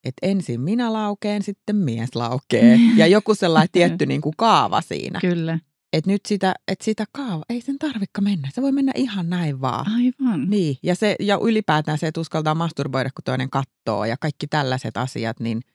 että 0.05 0.27
ensin 0.27 0.61
minä 0.61 0.93
laukeen, 0.93 1.43
sitten 1.43 1.77
mies 1.77 2.15
laukee. 2.15 2.79
ja 2.97 3.07
joku 3.07 3.35
sellainen 3.35 3.69
tietty 3.73 4.07
niin 4.07 4.21
kuin 4.21 4.35
kaava 4.37 4.81
siinä. 4.81 5.21
Kyllä. 5.21 5.59
Että 5.93 6.11
nyt 6.11 6.21
sitä, 6.29 6.55
että 6.69 6.85
sitä 6.85 7.05
kaava, 7.13 7.45
ei 7.49 7.61
sen 7.61 7.79
tarvikka 7.79 8.21
mennä. 8.21 8.49
Se 8.55 8.63
voi 8.63 8.73
mennä 8.73 8.93
ihan 8.95 9.31
näin 9.31 9.61
vaan. 9.61 9.93
Aivan. 9.93 10.51
Niin, 10.51 10.77
ja, 10.83 10.95
se, 10.95 11.17
ja 11.21 11.39
ylipäätään 11.43 11.99
se, 11.99 12.07
että 12.07 12.21
uskaltaa 12.21 12.55
masturboida, 12.55 13.11
kun 13.11 13.25
toinen 13.25 13.51
kattoo 13.51 14.05
ja 14.05 14.17
kaikki 14.21 14.47
tällaiset 14.47 14.97
asiat, 14.97 15.41
niin– 15.41 15.61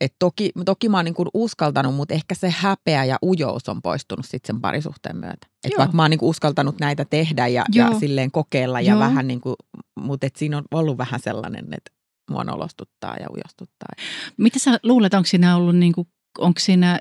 et 0.00 0.14
toki, 0.18 0.50
toki 0.64 0.88
mä 0.88 0.98
oon 0.98 1.04
niin 1.04 1.14
uskaltanut, 1.34 1.94
mutta 1.94 2.14
ehkä 2.14 2.34
se 2.34 2.50
häpeä 2.50 3.04
ja 3.04 3.18
ujous 3.22 3.68
on 3.68 3.82
poistunut 3.82 4.26
sitten 4.26 4.54
sen 4.54 4.60
parisuhteen 4.60 5.16
myötä. 5.16 5.46
Et 5.64 5.72
vaikka 5.78 5.96
mä 5.96 6.02
oon 6.02 6.10
niin 6.10 6.18
uskaltanut 6.22 6.80
näitä 6.80 7.04
tehdä 7.04 7.46
ja, 7.46 7.64
ja 7.74 7.90
silleen 8.00 8.30
kokeilla 8.30 8.80
ja 8.80 8.92
Joo. 8.92 9.00
vähän 9.00 9.28
niin 9.28 9.40
kuin, 9.40 9.56
mutta 10.00 10.26
et 10.26 10.36
siinä 10.36 10.56
on 10.56 10.64
ollut 10.70 10.98
vähän 10.98 11.20
sellainen, 11.20 11.64
että 11.64 11.90
mua 12.30 12.44
nolostuttaa 12.44 13.16
ja 13.16 13.26
ujostuttaa. 13.30 13.88
Mitä 14.36 14.58
sä 14.58 14.80
luulet, 14.82 15.14
onko 15.14 15.26
siinä 15.26 15.56
ollut, 15.56 15.76
niin 15.76 15.92
kuin, 15.92 16.08
onko 16.38 16.60
siinä, 16.60 16.98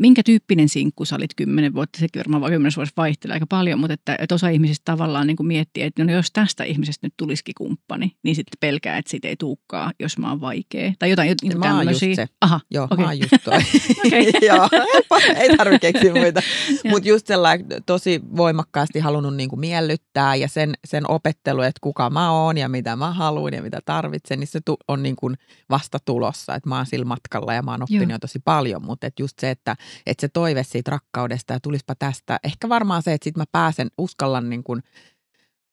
minkä 0.00 0.22
tyyppinen 0.22 0.68
sinkku 0.68 1.04
sä 1.04 1.16
olit 1.16 1.34
kymmenen 1.36 1.74
vuotta, 1.74 1.98
sekin 1.98 2.20
varmaan 2.20 2.52
kymmenes 2.52 2.76
vuodessa 2.76 2.94
vaihtelee 2.96 3.34
aika 3.34 3.46
paljon, 3.46 3.80
mutta 3.80 3.94
että, 3.94 4.16
että 4.18 4.34
osa 4.34 4.48
ihmisistä 4.48 4.92
tavallaan 4.92 5.26
niin 5.26 5.36
kuin 5.36 5.46
miettii, 5.46 5.82
että 5.82 6.04
no 6.04 6.12
jos 6.12 6.30
tästä 6.32 6.64
ihmisestä 6.64 7.06
nyt 7.06 7.14
tulisikin 7.16 7.54
kumppani, 7.58 8.12
niin 8.22 8.36
sitten 8.36 8.58
pelkää, 8.60 8.98
että 8.98 9.10
siitä 9.10 9.28
ei 9.28 9.36
tuukkaa, 9.36 9.92
jos 10.00 10.18
mä 10.18 10.28
oon 10.28 10.40
vaikea. 10.40 10.92
Tai 10.98 11.10
jotain 11.10 11.34
niin 11.42 11.58
mä 11.58 11.76
oon 11.76 11.88
just 11.88 12.00
se. 12.14 12.26
Aha, 12.40 12.60
Joo, 12.70 12.84
okay. 12.84 12.98
mä 12.98 13.04
oon 13.04 13.18
just 13.18 13.44
toi. 13.44 13.58
Joo, 14.48 14.68
ei 15.40 15.56
tarvitse 15.56 15.92
keksiä 15.92 16.14
muita. 16.14 16.42
Mutta 16.90 17.08
just 17.08 17.26
sellainen 17.26 17.66
tosi 17.86 18.20
voimakkaasti 18.36 18.98
halunnut 18.98 19.36
niin 19.36 19.48
kuin 19.48 19.60
miellyttää 19.60 20.34
ja 20.34 20.48
sen, 20.48 20.74
sen 20.84 21.10
opettelu, 21.10 21.60
että 21.60 21.78
kuka 21.80 22.10
mä 22.10 22.32
oon 22.32 22.58
ja 22.58 22.68
mitä 22.68 22.96
mä 22.96 23.12
haluan 23.12 23.54
ja 23.54 23.62
mitä 23.62 23.80
tarvitsen, 23.84 24.40
niin 24.40 24.48
se 24.48 24.60
on 24.88 25.02
niin 25.02 25.16
kuin 25.16 25.34
vasta 25.70 25.98
tulossa. 26.04 26.54
Että 26.54 26.68
mä 26.68 26.76
oon 26.76 26.86
sillä 26.86 27.04
matkalla 27.04 27.54
ja 27.54 27.62
mä 27.62 27.70
oon 27.70 27.82
oppinut 27.82 28.10
jo 28.10 28.18
tosi 28.18 28.38
paljon, 28.38 28.84
mutta 28.84 29.06
et 29.06 29.18
just 29.18 29.38
se, 29.40 29.45
että, 29.50 29.76
että 30.06 30.20
se 30.20 30.28
toive 30.28 30.62
siitä 30.62 30.90
rakkaudesta 30.90 31.52
ja 31.52 31.60
tulispa 31.60 31.94
tästä. 31.94 32.40
Ehkä 32.44 32.68
varmaan 32.68 33.02
se, 33.02 33.12
että 33.12 33.24
sitten 33.24 33.40
mä 33.40 33.46
pääsen, 33.52 33.88
uskallan 33.98 34.50
niin 34.50 34.64
kuin 34.64 34.82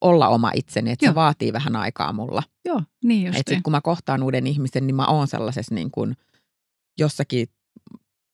olla 0.01 0.27
oma 0.27 0.51
itseni, 0.55 0.91
että 0.91 1.05
Joo. 1.05 1.11
se 1.11 1.15
vaatii 1.15 1.53
vähän 1.53 1.75
aikaa 1.75 2.13
mulla. 2.13 2.43
Joo, 2.65 2.81
niin 3.03 3.25
just. 3.25 3.39
Että 3.39 3.51
sitten 3.51 3.63
kun 3.63 3.71
mä 3.71 3.81
kohtaan 3.81 4.23
uuden 4.23 4.47
ihmisen, 4.47 4.87
niin 4.87 4.95
mä 4.95 5.05
oon 5.05 5.27
sellaisessa 5.27 5.75
niin 5.75 5.91
kuin 5.91 6.17
jossakin 6.99 7.47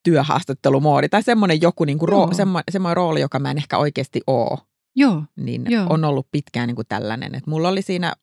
työhaastattelumoodi 0.04 1.10
tai 1.10 1.24
semmoinen 1.24 1.62
joku 1.62 1.86
niin 1.86 2.00
kuin 2.00 2.10
roo, 2.10 2.34
semmo, 2.34 2.62
semmoinen 2.72 2.98
rooli, 2.98 3.22
joka 3.22 3.40
mä 3.40 3.52
en 3.52 3.58
ehkä 3.58 3.78
oikeasti 3.78 4.22
oo. 4.28 4.58
Joo. 4.96 5.24
Niin 5.36 5.66
Joo. 5.70 5.86
on 5.90 6.06
ollut 6.06 6.28
pitkään 6.32 6.68
niin 6.68 6.76
kuin 6.76 6.88
tällainen. 6.88 7.36
Että 7.36 7.50
mulla 7.50 7.70
oli 7.70 7.82
siinä 7.82 8.14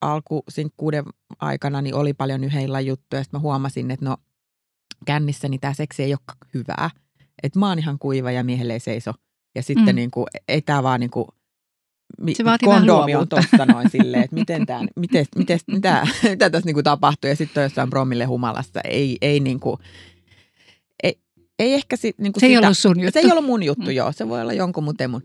alkusinkkuuden 0.00 1.04
aikana 1.38 1.82
niin 1.82 1.94
oli 1.94 2.14
paljon 2.14 2.44
yheillä 2.44 2.80
juttuja. 2.80 3.22
Sitten 3.22 3.38
mä 3.38 3.42
huomasin, 3.42 3.90
että 3.90 4.04
no 4.04 4.16
kännissä, 5.04 5.48
niin 5.48 5.60
tämä 5.60 5.74
seksi 5.74 6.02
ei 6.02 6.12
ole 6.12 6.36
hyvää. 6.54 6.90
Että 7.42 7.58
mä 7.58 7.68
oon 7.68 7.78
ihan 7.78 7.98
kuiva 7.98 8.30
ja 8.30 8.44
miehelle 8.44 8.72
ei 8.72 8.80
seiso. 8.80 9.12
Ja 9.54 9.62
sitten 9.62 9.94
mm. 9.94 9.96
niin 9.96 10.10
kuin, 10.10 10.26
ei 10.48 10.62
tämä 10.62 10.82
vaan 10.82 11.00
niin 11.00 11.10
kuin, 11.10 11.26
mi, 12.20 12.34
se 12.34 12.44
vaatii 12.44 12.66
kondomi 12.66 13.14
on 13.14 13.28
tuossa 13.28 13.66
noin 13.66 13.90
silleen, 13.96 14.24
että 14.24 14.36
miten 14.36 14.66
tämä, 14.66 14.86
miten, 14.96 15.26
miten, 15.36 15.58
mitä, 15.66 16.06
mitä 16.30 16.50
tässä 16.50 16.66
niin 16.66 16.74
kuin 16.74 16.84
tapahtuu. 16.84 17.28
Ja 17.28 17.36
sitten 17.36 17.60
on 17.60 17.64
jossain 17.64 17.90
promille 17.90 18.24
humalassa. 18.24 18.80
Ei, 18.84 19.18
ei 19.20 19.40
niin 19.40 19.60
kuin, 19.60 19.76
ei, 21.02 21.20
ei 21.58 21.74
ehkä 21.74 21.96
sit, 21.96 22.18
niin 22.18 22.32
kuin 22.32 22.40
se 22.40 22.46
sitä, 22.46 22.60
ei 22.60 22.64
ollut 22.64 22.78
sun 22.78 23.00
juttu. 23.00 23.12
Se 23.12 23.26
ei 23.26 23.32
ollut 23.32 23.44
mun 23.44 23.62
juttu, 23.62 23.84
mm. 23.86 23.90
joo. 23.90 24.12
Se 24.12 24.28
voi 24.28 24.40
olla 24.40 24.52
jonkun, 24.52 24.84
mutta 24.84 25.04
ei 25.04 25.08
mun. 25.08 25.22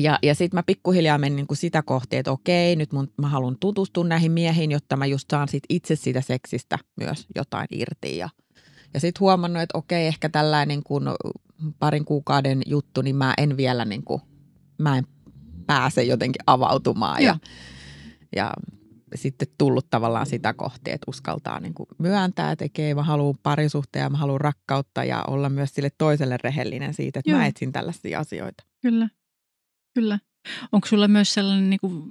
Ja, 0.00 0.18
ja 0.22 0.34
sitten 0.34 0.58
mä 0.58 0.62
pikkuhiljaa 0.62 1.18
menin 1.18 1.36
niin 1.36 1.46
kuin 1.46 1.58
sitä 1.58 1.82
kohti, 1.82 2.16
että 2.16 2.32
okei, 2.32 2.76
nyt 2.76 2.92
mun, 2.92 3.08
mä 3.20 3.28
haluan 3.28 3.56
tutustua 3.60 4.04
näihin 4.04 4.32
miehiin, 4.32 4.70
jotta 4.70 4.96
mä 4.96 5.06
just 5.06 5.30
saan 5.30 5.48
sit 5.48 5.62
itse 5.68 5.96
siitä 5.96 6.20
seksistä 6.20 6.78
myös 6.96 7.26
jotain 7.34 7.66
irti. 7.70 8.16
Ja, 8.16 8.28
ja 8.94 9.00
sitten 9.00 9.20
huomannut, 9.20 9.62
että 9.62 9.78
okei, 9.78 10.06
ehkä 10.06 10.28
tällainen 10.28 10.68
niin 10.68 10.82
kuin 10.82 11.04
parin 11.78 12.04
kuukauden 12.04 12.62
juttu, 12.66 13.02
niin 13.02 13.16
mä 13.16 13.34
en 13.38 13.56
vielä 13.56 13.84
niin 13.84 14.04
kuin, 14.04 14.22
mä 14.78 14.98
en 14.98 15.06
pääse 15.66 16.02
jotenkin 16.02 16.42
avautumaan. 16.46 17.22
Ja, 17.22 17.38
ja 18.36 18.52
sitten 19.14 19.48
tullut 19.58 19.90
tavallaan 19.90 20.26
sitä 20.26 20.54
kohti, 20.54 20.90
että 20.90 21.04
uskaltaa 21.08 21.60
niin 21.60 21.74
kuin 21.74 21.86
myöntää, 21.98 22.52
että 22.52 22.64
tekee, 22.64 22.94
mä 22.94 23.02
haluan 23.02 23.38
parisuhteen 23.42 24.12
mä 24.12 24.18
haluan 24.18 24.40
rakkautta 24.40 25.04
ja 25.04 25.24
olla 25.28 25.48
myös 25.48 25.74
sille 25.74 25.90
toiselle 25.98 26.36
rehellinen 26.44 26.94
siitä, 26.94 27.18
että 27.18 27.30
Joo. 27.30 27.38
mä 27.38 27.46
etsin 27.46 27.72
tällaisia 27.72 28.20
asioita. 28.20 28.64
Kyllä, 28.82 29.08
kyllä. 29.94 30.18
Onko 30.72 30.86
sulla 30.86 31.08
myös 31.08 31.34
sellainen 31.34 31.70
niin 31.70 31.80
kuin, 31.80 32.10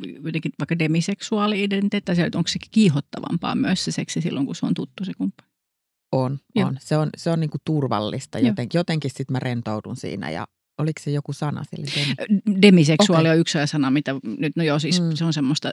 vaikka 0.60 0.80
demiseksuaali-identiteetti, 0.80 2.16
tai 2.16 2.26
onko 2.36 2.48
se 2.48 2.60
kiihottavampaa 2.72 3.56
myös 3.56 3.86
se 3.86 3.92
seksi 3.92 4.22
silloin, 4.22 4.46
kun 4.46 4.56
se 4.56 4.66
on 4.66 4.74
tuttu 4.74 5.06
se 5.06 5.14
kumppani? 5.18 5.49
On, 6.12 6.39
Joo. 6.55 6.68
on. 6.68 6.78
Se 6.80 6.97
on, 6.97 7.10
se 7.18 7.30
on 7.32 7.39
niinku 7.39 7.57
turvallista. 7.66 8.39
Joo. 8.39 8.47
Joten, 8.47 8.68
jotenkin 8.74 9.12
sitten 9.12 9.34
mä 9.34 9.39
rentoudun 9.39 9.95
siinä 9.95 10.30
ja 10.30 10.47
oliko 10.78 11.01
se 11.03 11.12
joku 11.12 11.34
sana 11.34 11.64
sille? 11.64 11.91
Demi? 11.95 12.62
Demiseksuaali 12.62 13.28
Okei. 13.28 13.36
on 13.36 13.39
yksi 13.39 13.57
sana, 13.66 13.91
mitä 13.91 14.16
nyt, 14.38 14.55
no 14.55 14.64
joo 14.64 14.80
siis 14.80 15.01
Mm. 15.01 15.12
se 15.16 15.26
on 15.26 15.34
semmoista 15.34 15.72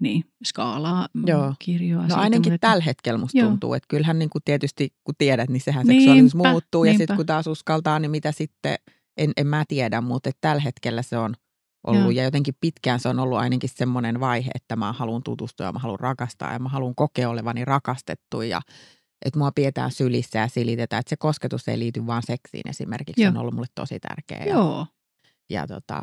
niin, 0.00 0.24
skaalaa, 0.44 1.08
mm, 1.14 1.22
Joo. 1.26 1.54
kirjoa. 1.58 2.02
No 2.02 2.08
siitä, 2.08 2.20
ainakin 2.20 2.52
mutta- 2.52 2.68
tällä 2.68 2.84
hetkellä 2.84 3.18
musta 3.18 3.38
Joo. 3.38 3.48
tuntuu, 3.48 3.74
että 3.74 3.86
kyllähän 3.88 4.18
niin 4.18 4.30
kuin 4.30 4.42
tietysti 4.44 4.92
kun 5.04 5.14
tiedät, 5.18 5.50
niin 5.50 5.60
sehän 5.60 5.86
Niinpä, 5.86 6.00
seksuaalisuus 6.00 6.34
muuttuu 6.34 6.84
ja 6.84 6.90
niinpä. 6.90 7.02
sitten 7.02 7.16
kun 7.16 7.26
taas 7.26 7.46
uskaltaa, 7.46 7.98
niin 7.98 8.10
mitä 8.10 8.32
sitten, 8.32 8.76
en, 9.16 9.32
en 9.36 9.46
mä 9.46 9.64
tiedä, 9.68 10.00
mutta 10.00 10.28
että 10.28 10.38
tällä 10.40 10.62
hetkellä 10.62 11.02
se 11.02 11.18
on 11.18 11.34
ollut 11.86 12.02
Joo. 12.02 12.10
ja 12.10 12.24
jotenkin 12.24 12.54
pitkään 12.60 13.00
se 13.00 13.08
on 13.08 13.18
ollut 13.18 13.38
ainakin 13.38 13.70
semmoinen 13.74 14.20
vaihe, 14.20 14.50
että 14.54 14.76
mä 14.76 14.92
haluan 14.92 15.22
tutustua 15.22 15.66
ja 15.66 15.72
mä 15.72 15.78
haluan 15.78 16.00
rakastaa 16.00 16.52
ja 16.52 16.58
mä 16.58 16.68
haluan 16.68 16.94
kokea 16.94 17.28
olevani 17.30 17.64
rakastettu 17.64 18.42
ja 18.42 18.60
että 19.24 19.38
mua 19.38 19.52
pidetään 19.52 19.90
sylissä 19.90 20.38
ja 20.38 20.48
silitetään, 20.48 21.00
että 21.00 21.10
se 21.10 21.16
kosketus 21.16 21.68
ei 21.68 21.78
liity 21.78 22.06
vaan 22.06 22.22
seksiin 22.22 22.68
esimerkiksi, 22.68 23.22
Joo. 23.22 23.32
se 23.32 23.38
on 23.38 23.40
ollut 23.40 23.54
mulle 23.54 23.66
tosi 23.74 24.00
tärkeä. 24.00 24.44
Ja, 24.46 24.52
Joo. 24.52 24.86
ja, 25.50 25.66
tota, 25.66 26.00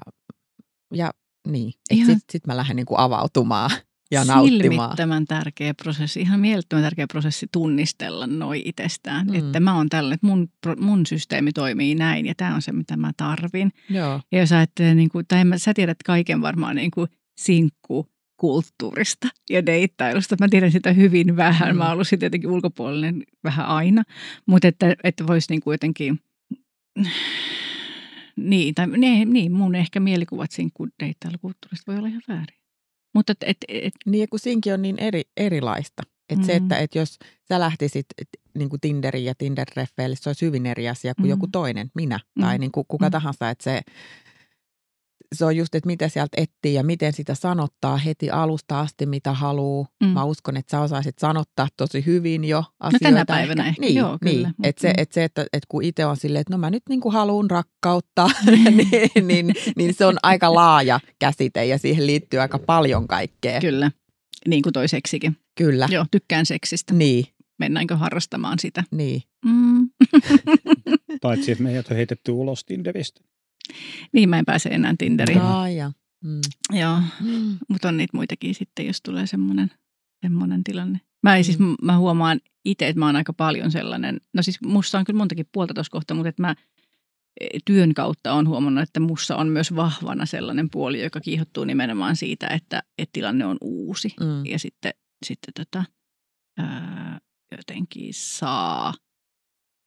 ja 0.94 1.12
niin, 1.48 1.74
sitten 1.90 2.20
sit 2.32 2.48
mä 2.48 2.58
lähden 2.58 2.76
niin 2.76 2.86
kuin 2.86 3.00
avautumaan 3.00 3.72
ja 4.12 4.26
nauttimaan. 4.26 4.62
Silmittömän 4.62 5.26
tärkeä 5.26 5.74
prosessi, 5.74 6.22
ihan 6.22 6.40
mielettömän 6.40 6.84
tärkeä 6.84 7.08
prosessi 7.08 7.48
tunnistella 7.52 8.28
noi 8.28 8.62
itsestään. 8.66 9.28
Mm. 9.28 9.36
Että 9.36 9.60
mä 9.60 9.76
oon 9.76 9.90
tällainen, 9.90 10.16
että 10.16 10.28
mun, 10.28 10.50
mun 10.80 11.06
systeemi 11.06 11.54
toimii 11.54 11.96
näin 11.96 12.26
ja 12.26 12.34
tämä 12.38 12.56
on 12.56 12.62
se, 12.62 12.72
mitä 12.72 12.98
mä 12.98 13.12
tarvin. 13.18 13.72
Joo. 13.90 14.22
Ja 14.32 14.40
jos 14.40 14.52
ajattelee, 14.52 14.96
niin 14.96 15.10
kuin, 15.10 15.26
tai 15.28 15.40
en 15.40 15.48
mä, 15.48 15.58
sä 15.58 15.74
tiedät 15.74 15.98
kaiken 16.06 16.42
varmaan 16.42 16.76
niin 16.76 16.92
kuin 16.92 17.08
sinkku 17.38 18.08
kulttuurista 18.38 19.28
ja 19.50 19.66
deittailusta. 19.66 20.36
Mä 20.40 20.48
tiedän 20.50 20.72
sitä 20.72 20.94
hyvin 20.94 21.36
vähän. 21.36 21.76
Mm. 21.76 21.78
Mä 21.78 21.84
oon 21.84 21.94
ollut 21.94 22.08
siitä 22.08 22.26
jotenkin 22.26 22.50
ulkopuolinen 22.50 23.24
vähän 23.44 23.66
aina. 23.66 24.04
Mutta 24.46 24.68
että, 24.68 24.96
että 25.04 25.28
voisi 25.28 25.48
niin 25.50 25.62
jotenkin... 25.66 26.20
Niin, 28.36 28.76
tai 28.76 28.88
ne, 28.88 29.26
niin, 29.26 29.52
mun 29.52 29.76
ehkä 29.76 30.00
mielikuvat 30.00 30.52
sinkkudeittailukulttuurista 30.52 31.92
voi 31.92 31.98
olla 31.98 32.08
ihan 32.08 32.22
väärin. 32.28 32.58
Mutta 33.14 33.32
et, 33.32 33.44
et, 33.46 33.58
et, 33.70 33.94
Niin 34.06 34.22
ja 34.22 34.28
kun 34.28 34.40
siinkin 34.40 34.74
on 34.74 34.82
niin 34.82 35.00
eri, 35.00 35.22
erilaista. 35.38 36.04
Että 36.30 36.44
mm. 36.44 36.46
se, 36.46 36.56
että 36.56 36.78
et 36.78 36.96
jos 36.96 37.20
sä 37.50 37.60
lähtisit 37.60 38.06
niin 38.58 38.70
kuin 38.70 38.80
Tinderiin 38.82 39.26
ja 39.26 39.34
Tinder-treffeille, 39.34 40.16
se 40.16 40.30
olisi 40.30 40.46
hyvin 40.46 40.66
eri 40.66 40.90
asia 40.90 41.16
kuin 41.16 41.26
mm. 41.26 41.30
Joku 41.30 41.48
toinen, 41.48 41.92
minä 41.96 42.20
tai 42.42 42.58
Mm. 42.58 42.60
niin 42.60 42.72
kuin 42.72 42.86
kuka 42.88 43.06
Mm. 43.08 43.12
tahansa. 43.12 43.50
Että 43.50 43.64
se, 43.64 43.82
se 45.36 45.46
on 45.46 45.58
just, 45.58 45.76
että 45.76 45.88
mitä 45.88 46.10
sieltä 46.10 46.42
etsii 46.42 46.74
ja 46.74 46.84
miten 46.84 47.14
sitä 47.14 47.36
sanottaa 47.36 47.98
heti 47.98 48.30
alusta 48.30 48.80
asti, 48.80 49.06
mitä 49.06 49.34
haluaa. 49.34 49.88
Mm. 50.04 50.08
Mä 50.08 50.24
uskon, 50.24 50.58
että 50.58 50.72
sä 50.72 50.82
osaisit 50.82 51.20
sanottaa 51.20 51.68
tosi 51.78 52.06
hyvin 52.06 52.44
jo 52.46 52.64
tänä 52.82 52.90
asioita. 52.98 53.26
päivänä 53.34 53.68
ehkä, 53.68 53.82
Niin, 53.82 53.96
joo, 53.96 54.18
niin. 54.24 54.36
kyllä. 54.36 54.52
Että 54.64 54.82
se, 54.82 54.88
Mm. 54.88 54.94
et 54.98 55.12
se 55.12 55.24
että, 55.24 55.42
että 55.42 55.68
kun 55.70 55.84
itse 55.84 56.06
on 56.06 56.18
silleen, 56.18 56.42
että 56.42 56.54
no 56.54 56.58
mä 56.58 56.70
nyt 56.70 56.84
niin 56.90 57.02
kuin 57.02 57.14
haluan 57.14 57.50
rakkautta, 57.52 58.30
niin, 58.52 59.28
niin, 59.28 59.54
niin 59.76 59.94
se 59.94 60.06
on 60.06 60.18
aika 60.24 60.54
laaja 60.54 61.00
käsite 61.20 61.66
ja 61.66 61.78
siihen 61.78 62.08
liittyy 62.08 62.40
aika 62.40 62.60
paljon 62.60 63.08
kaikkea. 63.08 63.62
Kyllä, 63.62 63.92
niin 64.48 64.62
kuin 64.64 64.74
toi 64.74 64.88
seksikin. 64.88 65.38
Kyllä. 65.56 65.88
Joo, 65.92 66.06
tykkään 66.12 66.46
seksistä. 66.46 66.94
Niin, 66.94 67.26
Mennäänkö 67.60 67.96
harrastamaan 67.98 68.60
sitä? 68.60 68.84
niin. 68.92 69.22
Mm. 69.46 69.90
Paitsi, 71.22 71.52
että 71.52 71.64
meidät 71.64 71.88
on 71.92 71.98
heitetty 71.98 72.32
ulos 72.32 72.66
Tinderistä. 72.66 73.22
Niin, 74.14 74.30
mä 74.30 74.40
en 74.40 74.46
pääse 74.46 74.70
enää 74.70 74.96
Tinderiin. 74.98 75.38
Joo. 75.40 75.48
Ai 75.58 75.78
ja. 75.78 75.92
Mm. 76.24 76.42
Joo, 76.80 77.00
Mm. 77.22 77.58
mutta 77.70 77.88
on 77.88 77.98
niitä 77.98 78.18
muitakin 78.18 78.56
sitten, 78.56 78.88
jos 78.88 79.02
tulee 79.02 79.28
semmoinen, 79.28 79.72
semmoinen 80.22 80.64
tilanne. 80.64 81.02
Mä, 81.24 81.36
ei, 81.36 81.44
siis, 81.44 81.60
Mm. 81.60 81.76
mä 81.82 81.98
huomaan 81.98 82.40
itse, 82.66 82.88
että 82.88 83.00
mä 83.00 83.06
oon 83.06 83.16
aika 83.16 83.34
paljon 83.34 83.72
sellainen, 83.72 84.22
no 84.34 84.42
siis 84.44 84.62
musta 84.62 84.98
on 84.98 85.06
kyllä 85.06 85.18
montakin 85.18 85.50
puolta 85.52 85.74
tuossa 85.74 85.92
kohtaa, 85.92 86.16
mutta 86.16 86.30
että 86.30 86.42
mä 86.42 86.56
eh, 87.42 87.62
työn 87.66 87.94
kautta 87.94 88.34
on 88.34 88.48
huomannut, 88.48 88.84
että 88.84 89.00
mussa 89.00 89.36
on 89.36 89.48
myös 89.48 89.76
vahvana 89.76 90.26
sellainen 90.26 90.70
puoli, 90.70 91.04
joka 91.04 91.22
kiihottuu 91.22 91.64
nimenomaan 91.64 92.16
siitä, 92.16 92.48
että, 92.48 92.84
että 92.98 93.14
tilanne 93.14 93.46
on 93.46 93.58
uusi. 93.62 94.14
Mm. 94.20 94.46
Ja 94.46 94.60
sitten, 94.60 94.94
sitten 95.26 95.54
tota, 95.54 95.84
ää, 96.58 97.20
jotenkin 97.58 98.14
saa 98.14 98.94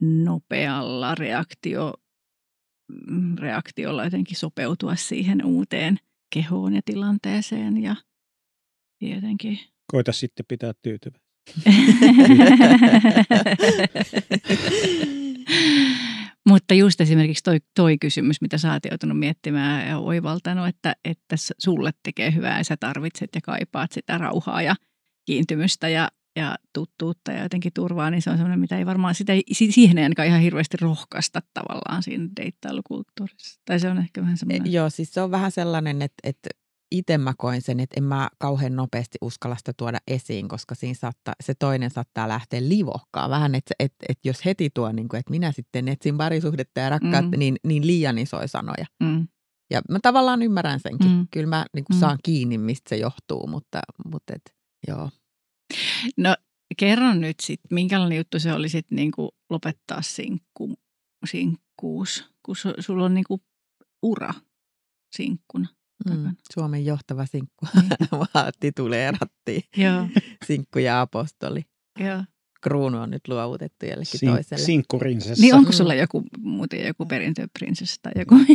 nopealla 0.02 1.14
reaktio, 1.14 1.94
reaktiolla 3.38 4.04
jotenkin 4.04 4.36
sopeutua 4.36 4.96
siihen 4.96 5.44
uuteen 5.44 5.98
kehoon 6.34 6.74
ja 6.74 6.80
tilanteeseen 6.84 7.82
ja 7.82 7.96
jotenkin. 9.00 9.58
Koita 9.92 10.12
sitten 10.12 10.46
pitää 10.48 10.72
tyytyvä. 10.82 11.18
Mutta 16.48 16.74
just 16.74 17.00
esimerkiksi 17.00 17.44
toi, 17.44 17.58
toi 17.76 17.98
kysymys, 17.98 18.40
mitä 18.40 18.58
sä 18.58 18.72
oot 18.72 18.84
joutunut 18.90 19.18
miettimään 19.18 19.88
ja 19.88 19.98
oivaltanut, 19.98 20.68
että, 20.68 20.96
että 21.04 21.36
sulle 21.58 21.90
tekee 22.02 22.34
hyvää 22.34 22.58
ja 22.58 22.64
sä 22.64 22.76
tarvitset 22.76 23.30
ja 23.34 23.40
kaipaat 23.40 23.92
sitä 23.92 24.18
rauhaa 24.18 24.62
ja 24.62 24.74
kiintymystä 25.26 25.88
ja, 25.88 26.08
ja 26.36 26.56
tuttuutta 26.74 27.32
ja 27.32 27.42
jotenkin 27.42 27.72
turvaa, 27.74 28.10
niin 28.10 28.22
se 28.22 28.30
on 28.30 28.36
semmoinen, 28.36 28.60
mitä 28.60 28.78
ei 28.78 28.86
varmaan, 28.86 29.14
sitä 29.14 29.32
ei, 29.32 29.42
si- 29.52 29.72
siihen 29.72 29.98
ei 29.98 30.02
ainakaan 30.04 30.28
ihan 30.28 30.40
hirveästi 30.40 30.76
rohkaista 30.80 31.42
tavallaan 31.54 32.02
siinä 32.02 32.28
deittailukulttuurissa. 32.36 33.60
Tai 33.64 33.80
se 33.80 33.88
on 33.90 33.98
ehkä 33.98 34.20
vähän 34.20 34.34
E, 34.34 34.36
semmoinen. 34.36 34.72
Joo, 34.72 34.90
siis 34.90 35.12
se 35.14 35.20
on 35.20 35.30
vähän 35.30 35.50
sellainen, 35.52 36.02
että, 36.02 36.20
että 36.24 36.50
itse 36.92 37.18
mä 37.18 37.32
koen 37.38 37.62
sen, 37.62 37.80
että 37.80 37.94
en 37.96 38.04
mä 38.04 38.28
kauhean 38.38 38.76
nopeasti 38.76 39.18
uskalla 39.22 39.56
sitä 39.56 39.72
tuoda 39.76 39.98
esiin, 40.08 40.48
koska 40.48 40.74
siinä 40.74 40.94
saattaa, 40.94 41.34
se 41.42 41.54
toinen 41.54 41.90
saattaa 41.90 42.28
lähteä 42.28 42.60
livohkaa 42.68 43.30
vähän, 43.30 43.54
että, 43.54 43.74
että, 43.78 44.06
että 44.08 44.28
jos 44.28 44.44
heti 44.44 44.70
tuo, 44.74 44.92
niin 44.92 45.08
kuin, 45.08 45.18
että 45.20 45.30
minä 45.30 45.52
sitten 45.52 45.88
etsin 45.88 46.16
parisuhdetta 46.18 46.80
ja 46.80 46.88
rakkautta, 46.90 47.36
Mm. 47.36 47.38
niin, 47.38 47.56
niin 47.64 47.86
liian 47.86 48.18
isoja 48.18 48.48
sanoja. 48.48 48.86
Mm, 49.02 49.28
Ja 49.70 49.80
mä 49.90 49.98
tavallaan 50.02 50.42
ymmärrän 50.42 50.80
senkin. 50.80 51.10
Mm. 51.10 51.26
Kyllä 51.30 51.46
mä 51.46 51.66
niin 51.74 51.84
kuin 51.84 51.96
Mm. 51.96 52.00
saan 52.00 52.18
kiinni, 52.22 52.58
mistä 52.58 52.88
se 52.88 52.96
johtuu, 52.96 53.46
mutta, 53.46 53.80
mutta 54.12 54.32
et, 54.36 54.54
joo. 54.88 55.10
No 56.16 56.36
kerro 56.76 57.14
nyt 57.14 57.40
sitten, 57.40 57.68
minkälainen 57.74 58.18
juttu 58.18 58.38
se 58.38 58.52
oli 58.52 58.68
sitten 58.68 58.96
niinku 58.96 59.30
lopettaa 59.50 60.02
sinkku, 60.02 60.78
sinkkuus, 61.26 62.24
kun 62.42 62.56
su, 62.56 62.68
sulla 62.78 63.04
on 63.04 63.14
niinku 63.14 63.40
ura 64.02 64.34
sinkkuna. 65.16 65.68
Mm. 66.10 66.36
Suomen 66.52 66.84
johtava 66.86 67.26
sinkku. 67.26 67.66
Niin. 67.74 67.88
Tituleerattiin 68.60 69.62
Joo, 69.76 70.06
sinkku 70.46 70.78
ja 70.78 71.00
apostoli. 71.00 71.64
joo. 71.98 72.24
Kruunu 72.62 72.98
on 73.00 73.10
nyt 73.10 73.28
luovutettu 73.28 73.86
jollekin 73.86 74.20
Sin- 74.20 74.28
toiselle. 74.30 74.64
Sinkkurinsessa. 74.64 75.42
Niin 75.42 75.54
onko 75.54 75.72
sulla 75.72 75.94
joku 75.94 76.22
muuten 76.38 76.86
joku 76.86 77.06
perintöprinsessa 77.06 78.00
tai 78.02 78.12
joku? 78.16 78.34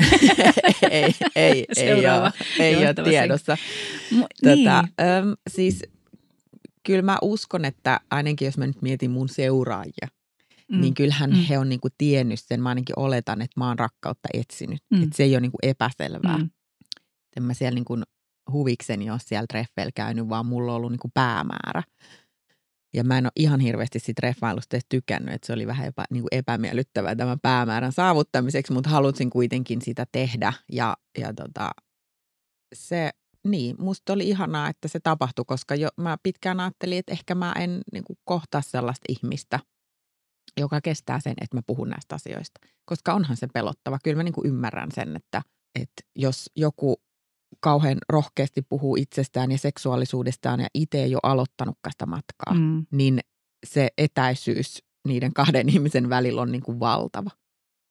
ei, 0.92 1.12
ei, 1.12 1.12
ei 1.36 1.66
Seuraava 1.74 2.26
ole, 2.26 2.66
ei 2.66 2.76
ole 2.78 2.94
tiedossa. 2.94 3.58
Mu- 4.12 4.18
Tota, 4.44 4.54
niin. 4.54 4.68
äm, 4.74 5.36
siis 5.50 5.84
kyllä 6.86 7.02
mä 7.02 7.18
uskon, 7.22 7.66
että 7.66 8.00
ainakin 8.12 8.46
jos 8.46 8.58
mä 8.58 8.68
nyt 8.68 8.82
mietin 8.82 9.12
mun 9.12 9.30
seuraajia, 9.30 10.08
mm. 10.72 10.82
niin 10.82 10.94
kyllähän 10.94 11.30
mm. 11.30 11.36
He 11.36 11.58
on 11.58 11.70
niinku 11.70 11.88
tiennyt 11.98 12.40
sen. 12.40 12.62
Mä 12.62 12.70
ainakin 12.70 13.00
oletan, 13.00 13.42
että 13.42 13.60
mä 13.60 13.68
oon 13.68 13.80
rakkautta 13.80 14.30
etsinyt. 14.34 14.80
Mm. 14.92 15.04
Että 15.04 15.18
se 15.18 15.24
ei 15.24 15.34
ole 15.34 15.42
niinku 15.42 15.58
epäselvää. 15.64 16.38
Mm. 16.38 16.50
En 17.38 17.44
mä 17.44 17.54
siellä 17.54 17.76
niinku 17.76 17.98
huvikseni 18.52 19.10
ole 19.10 19.20
siellä 19.22 19.46
treffeillä 19.48 19.92
käynyt, 19.96 20.30
vaan 20.30 20.46
mulla 20.46 20.72
on 20.72 20.76
ollut 20.76 20.92
niinku 20.92 21.12
päämäärä. 21.14 21.84
Ja 22.94 23.04
mä 23.04 23.18
en 23.18 23.26
ole 23.26 23.32
ihan 23.36 23.60
hirveästi 23.60 24.00
siitä 24.00 24.22
treffailusta 24.22 24.78
tykännyt, 24.90 25.36
että 25.36 25.48
se 25.48 25.54
oli 25.54 25.68
vähän 25.68 25.88
epä, 25.88 26.06
niin 26.10 26.22
kuin 26.22 26.40
epämiellyttävää 26.40 27.16
tämän 27.16 27.40
päämäärän 27.40 27.92
saavuttamiseksi, 27.92 28.74
mutta 28.74 28.90
halusin 28.90 29.30
kuitenkin 29.30 29.82
sitä 29.82 30.06
tehdä. 30.12 30.54
Ja, 30.72 30.98
ja 31.18 31.34
tota, 31.34 31.70
se, 32.76 33.12
niin, 33.46 33.76
musta 33.80 34.14
oli 34.14 34.30
ihanaa, 34.30 34.70
että 34.70 34.88
se 34.88 35.00
tapahtui, 35.00 35.46
koska 35.48 35.76
jo, 35.76 35.90
mä 35.98 36.18
pitkään 36.24 36.60
ajattelin, 36.60 36.98
että 36.98 37.12
ehkä 37.12 37.36
mä 37.36 37.54
en 37.60 37.82
niin 37.94 38.04
kuin, 38.04 38.18
kohtaa 38.24 38.62
sellaista 38.62 39.06
ihmistä, 39.10 39.60
joka 40.60 40.82
kestää 40.82 41.20
sen, 41.20 41.34
että 41.42 41.58
mä 41.58 41.62
puhun 41.68 41.90
näistä 41.90 42.16
asioista. 42.16 42.60
Koska 42.86 43.14
onhan 43.14 43.38
se 43.38 43.48
pelottava. 43.54 44.00
Kyllä 44.04 44.18
mä 44.18 44.24
niin 44.24 44.34
kuin 44.34 44.48
ymmärrän 44.48 44.92
sen, 44.92 45.16
että, 45.16 45.42
että 45.76 46.02
jos 46.16 46.52
joku 46.56 46.96
kauhean 47.60 47.98
rohkeasti 48.10 48.62
puhuu 48.62 48.96
itsestään 48.96 49.52
ja 49.52 49.58
seksuaalisuudestaan 49.58 50.60
ja 50.60 50.68
itse 50.74 51.04
ei 51.04 51.16
ole 51.16 51.20
aloittanutkaan 51.24 51.92
sitä 51.92 52.06
matkaa. 52.06 52.54
Mm. 52.54 52.86
niin 52.92 53.20
se 53.66 53.88
etäisyys 53.98 54.84
niiden 55.08 55.34
kahden 55.34 55.70
ihmisen 55.74 56.10
välillä 56.10 56.42
on 56.42 56.52
niin 56.52 56.64
kuin 56.64 56.80
valtava. 56.80 57.30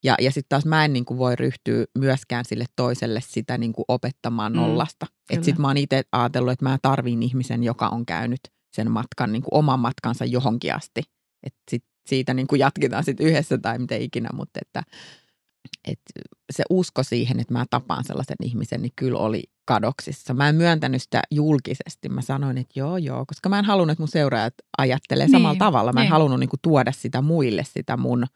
Ja, 0.04 0.14
ja 0.20 0.30
sitten 0.30 0.48
taas 0.48 0.64
mä 0.64 0.84
en 0.84 0.92
niin 0.92 1.04
kuin 1.04 1.18
voi 1.18 1.36
ryhtyä 1.36 1.84
myöskään 1.98 2.44
sille 2.44 2.64
toiselle 2.76 3.20
sitä 3.20 3.58
niin 3.58 3.72
kuin 3.72 3.84
opettamaan 3.88 4.52
Mm, 4.52 4.56
nollasta. 4.56 5.06
Että 5.10 5.26
kyllä. 5.28 5.44
sitten 5.44 5.60
mä 5.60 5.68
oon 5.68 5.76
itse 5.76 6.02
ajatellut, 6.12 6.52
että 6.52 6.64
mä 6.64 6.78
tarviin 6.82 7.22
ihmisen, 7.22 7.64
joka 7.64 7.88
on 7.88 8.06
käynyt 8.06 8.40
sen 8.76 8.90
matkan, 8.90 9.32
niin 9.32 9.42
kuin 9.42 9.54
oman 9.54 9.80
matkansa 9.80 10.24
johonkin 10.24 10.74
asti. 10.74 11.02
Että 11.42 11.60
sit 11.70 11.84
siitä 12.06 12.34
niin 12.34 12.46
kuin 12.46 12.58
jatketaan 12.58 13.04
sitten 13.04 13.26
yhdessä 13.26 13.58
tai 13.58 13.78
miten 13.78 14.02
ikinä, 14.02 14.28
mutta 14.32 14.60
että 14.62 14.82
et 15.84 16.00
se 16.52 16.64
usko 16.70 17.02
siihen, 17.02 17.40
että 17.40 17.52
mä 17.52 17.64
tapaan 17.70 18.04
sellaisen 18.04 18.36
ihmisen, 18.42 18.82
niin 18.82 18.92
kyllä 18.96 19.18
oli 19.18 19.42
kadoksissa. 19.64 20.34
Mä 20.34 20.48
en 20.48 20.54
myöntänyt 20.54 21.02
sitä 21.02 21.22
julkisesti. 21.30 22.08
Mä 22.08 22.22
sanoin, 22.22 22.58
että 22.58 22.80
joo, 22.80 22.96
joo, 22.96 23.24
koska 23.26 23.48
mä 23.48 23.58
en 23.58 23.64
halunnut, 23.64 23.92
että 23.92 24.02
mun 24.02 24.08
seuraajat 24.08 24.54
ajattelee 24.78 25.26
niin, 25.26 25.32
samalla 25.32 25.58
tavalla. 25.58 25.92
Mä 25.92 26.00
en 26.00 26.04
niin. 26.04 26.10
halunnut 26.10 26.40
niin 26.40 26.48
kuin, 26.48 26.60
tuoda 26.62 26.92
sitä 26.92 27.22
muille, 27.22 27.64
sitä 27.64 27.96
mun 27.96 28.26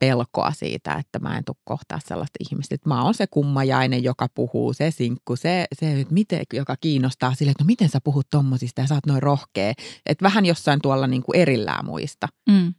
pelkoa 0.00 0.52
siitä, 0.52 0.94
että 0.94 1.18
mä 1.18 1.38
en 1.38 1.44
tule 1.44 1.56
kohtaa 1.64 1.98
sellaista 2.04 2.36
ihmistä. 2.50 2.74
Että 2.74 2.88
mä 2.88 3.04
oon 3.04 3.14
se 3.14 3.26
kummajainen, 3.26 4.04
joka 4.04 4.26
puhuu, 4.34 4.72
se 4.72 4.90
sinkku, 4.90 5.36
se, 5.36 5.66
se 5.72 6.00
että 6.00 6.14
miten, 6.14 6.42
joka 6.52 6.76
kiinnostaa 6.80 7.34
sille, 7.34 7.50
että 7.50 7.64
no 7.64 7.66
miten 7.66 7.88
sä 7.88 7.98
puhut 8.04 8.26
tommosista 8.30 8.80
ja 8.80 8.86
sä 8.86 8.94
oot 8.94 9.06
noin 9.06 9.22
rohkea. 9.22 9.72
Että 10.06 10.22
vähän 10.22 10.46
jossain 10.46 10.80
tuolla 10.82 11.06
niin 11.06 11.22
kuin 11.22 11.36
erillään 11.36 11.84
muista. 11.84 12.28
Mm 12.50 12.74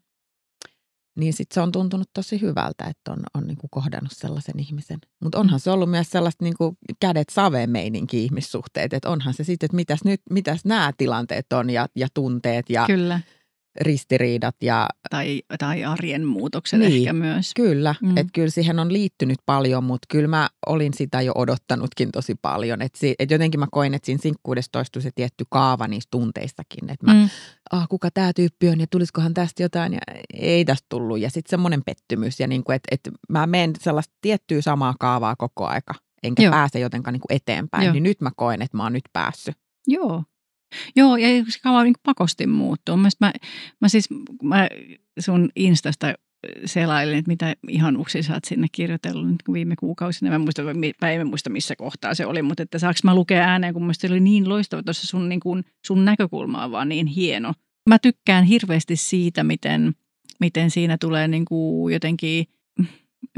niin 1.15 1.33
sitten 1.33 1.53
se 1.53 1.61
on 1.61 1.71
tuntunut 1.71 2.09
tosi 2.13 2.41
hyvältä, 2.41 2.85
että 2.85 3.11
on, 3.11 3.19
on 3.33 3.47
niin 3.47 3.57
kuin 3.57 3.69
kohdannut 3.71 4.11
sellaisen 4.11 4.59
ihmisen. 4.59 4.99
Mutta 5.23 5.39
onhan 5.39 5.59
se 5.59 5.71
ollut 5.71 5.89
myös 5.89 6.09
sellaista 6.09 6.45
niin 6.45 6.57
kuin 6.57 6.77
kädet 6.99 7.29
saveen 7.29 7.69
meininki 7.69 8.23
ihmissuhteet, 8.23 8.93
että 8.93 9.09
onhan 9.09 9.33
se 9.33 9.43
sitten, 9.43 9.65
että 9.65 9.75
mitäs 9.75 10.03
nyt, 10.05 10.21
mitäs 10.29 10.65
nämä 10.65 10.91
tilanteet 10.97 11.53
on 11.53 11.69
ja, 11.69 11.87
ja 11.95 12.07
tunteet 12.13 12.69
ja 12.69 12.85
Kyllä 12.87 13.19
ristiriidat. 13.81 14.55
Ja, 14.61 14.87
tai, 15.09 15.41
tai 15.59 15.83
arjen 15.83 16.25
muutokset 16.25 16.79
niin, 16.79 16.93
ehkä 16.93 17.13
myös. 17.13 17.51
Kyllä, 17.55 17.95
mm. 18.01 18.17
että 18.17 18.31
kyllä 18.33 18.49
siihen 18.49 18.79
on 18.79 18.93
liittynyt 18.93 19.37
paljon, 19.45 19.83
mutta 19.83 20.05
kyllä 20.09 20.27
mä 20.27 20.49
olin 20.67 20.93
sitä 20.93 21.21
jo 21.21 21.31
odottanutkin 21.35 22.11
tosi 22.11 22.35
paljon. 22.41 22.81
Että 22.81 22.99
et 23.19 23.31
jotenkin 23.31 23.59
mä 23.59 23.67
koin, 23.71 23.93
että 23.93 24.05
siinä 24.05 24.21
sinkkuudessa 24.21 24.71
toistui 24.71 25.01
se 25.01 25.11
tietty 25.15 25.45
kaava 25.49 25.87
niistä 25.87 26.11
tunteistakin. 26.11 26.89
Että 26.89 27.05
mä, 27.05 27.13
mm. 27.13 27.29
ah, 27.71 27.87
kuka 27.89 28.09
tämä 28.13 28.33
tyyppi 28.33 28.69
on 28.69 28.79
ja 28.79 28.87
tulisikohan 28.89 29.33
tästä 29.33 29.63
jotain 29.63 29.93
ja 29.93 29.99
ei 30.33 30.65
tästä 30.65 30.85
tullut. 30.89 31.19
Ja 31.19 31.29
sitten 31.29 31.49
semmoinen 31.49 31.81
pettymys 31.85 32.39
ja 32.39 32.47
niin 32.47 32.63
kuin, 32.63 32.75
että, 32.75 32.87
että 32.91 33.11
mä 33.29 33.47
menen 33.47 33.73
sellaista 33.79 34.13
tiettyä 34.21 34.61
samaa 34.61 34.95
kaavaa 34.99 35.35
koko 35.35 35.65
aika 35.65 35.93
enkä 36.23 36.43
Joo. 36.43 36.51
pääse 36.51 36.79
jotenkaan 36.79 37.13
niin 37.13 37.21
kuin 37.21 37.35
eteenpäin. 37.35 37.83
Joo. 37.83 37.93
Niin 37.93 38.03
nyt 38.03 38.21
mä 38.21 38.31
koen, 38.35 38.61
että 38.61 38.77
mä 38.77 38.83
oon 38.83 38.93
nyt 38.93 39.09
päässyt. 39.13 39.55
Joo, 39.87 40.23
Joo, 40.95 41.17
ja 41.17 41.27
se 41.49 41.59
kaava 41.63 41.83
niin 41.83 41.93
pakosti 42.03 42.47
muuttuu. 42.47 42.97
Mä, 42.97 43.09
mä, 43.19 43.31
mä 43.81 43.89
siis 43.89 44.09
mä 44.43 44.67
sun 45.19 45.49
Instasta 45.55 46.13
selailin, 46.65 47.17
että 47.17 47.29
mitä 47.29 47.55
ihan 47.67 47.97
uksi 47.97 48.23
sä 48.23 48.33
oot 48.33 48.45
sinne 48.45 48.67
kirjoitellut 48.71 49.27
nyt 49.27 49.43
viime 49.53 49.75
kuukausina. 49.75 50.31
Mä, 50.31 50.39
muista, 50.39 50.61
mä 51.01 51.11
en 51.11 51.27
muista 51.27 51.49
missä 51.49 51.75
kohtaa 51.75 52.15
se 52.15 52.25
oli, 52.25 52.41
mutta 52.41 52.63
että 52.63 52.79
saaks 52.79 53.03
mä 53.03 53.15
lukea 53.15 53.43
ääneen, 53.43 53.73
kun 53.73 53.89
se 53.93 54.07
oli 54.07 54.19
niin 54.19 54.49
loistava 54.49 54.83
tuossa 54.83 55.07
sun, 55.07 55.29
niin 55.29 55.39
kun, 55.39 55.63
sun 55.87 56.05
näkökulma 56.05 56.63
on 56.63 56.71
vaan 56.71 56.89
niin 56.89 57.07
hieno. 57.07 57.53
Mä 57.89 57.99
tykkään 57.99 58.43
hirveästi 58.43 58.95
siitä, 58.95 59.43
miten, 59.43 59.93
miten 60.39 60.71
siinä 60.71 60.97
tulee 60.97 61.27
niin 61.27 61.45
kuin 61.45 61.93
jotenkin– 61.93 62.45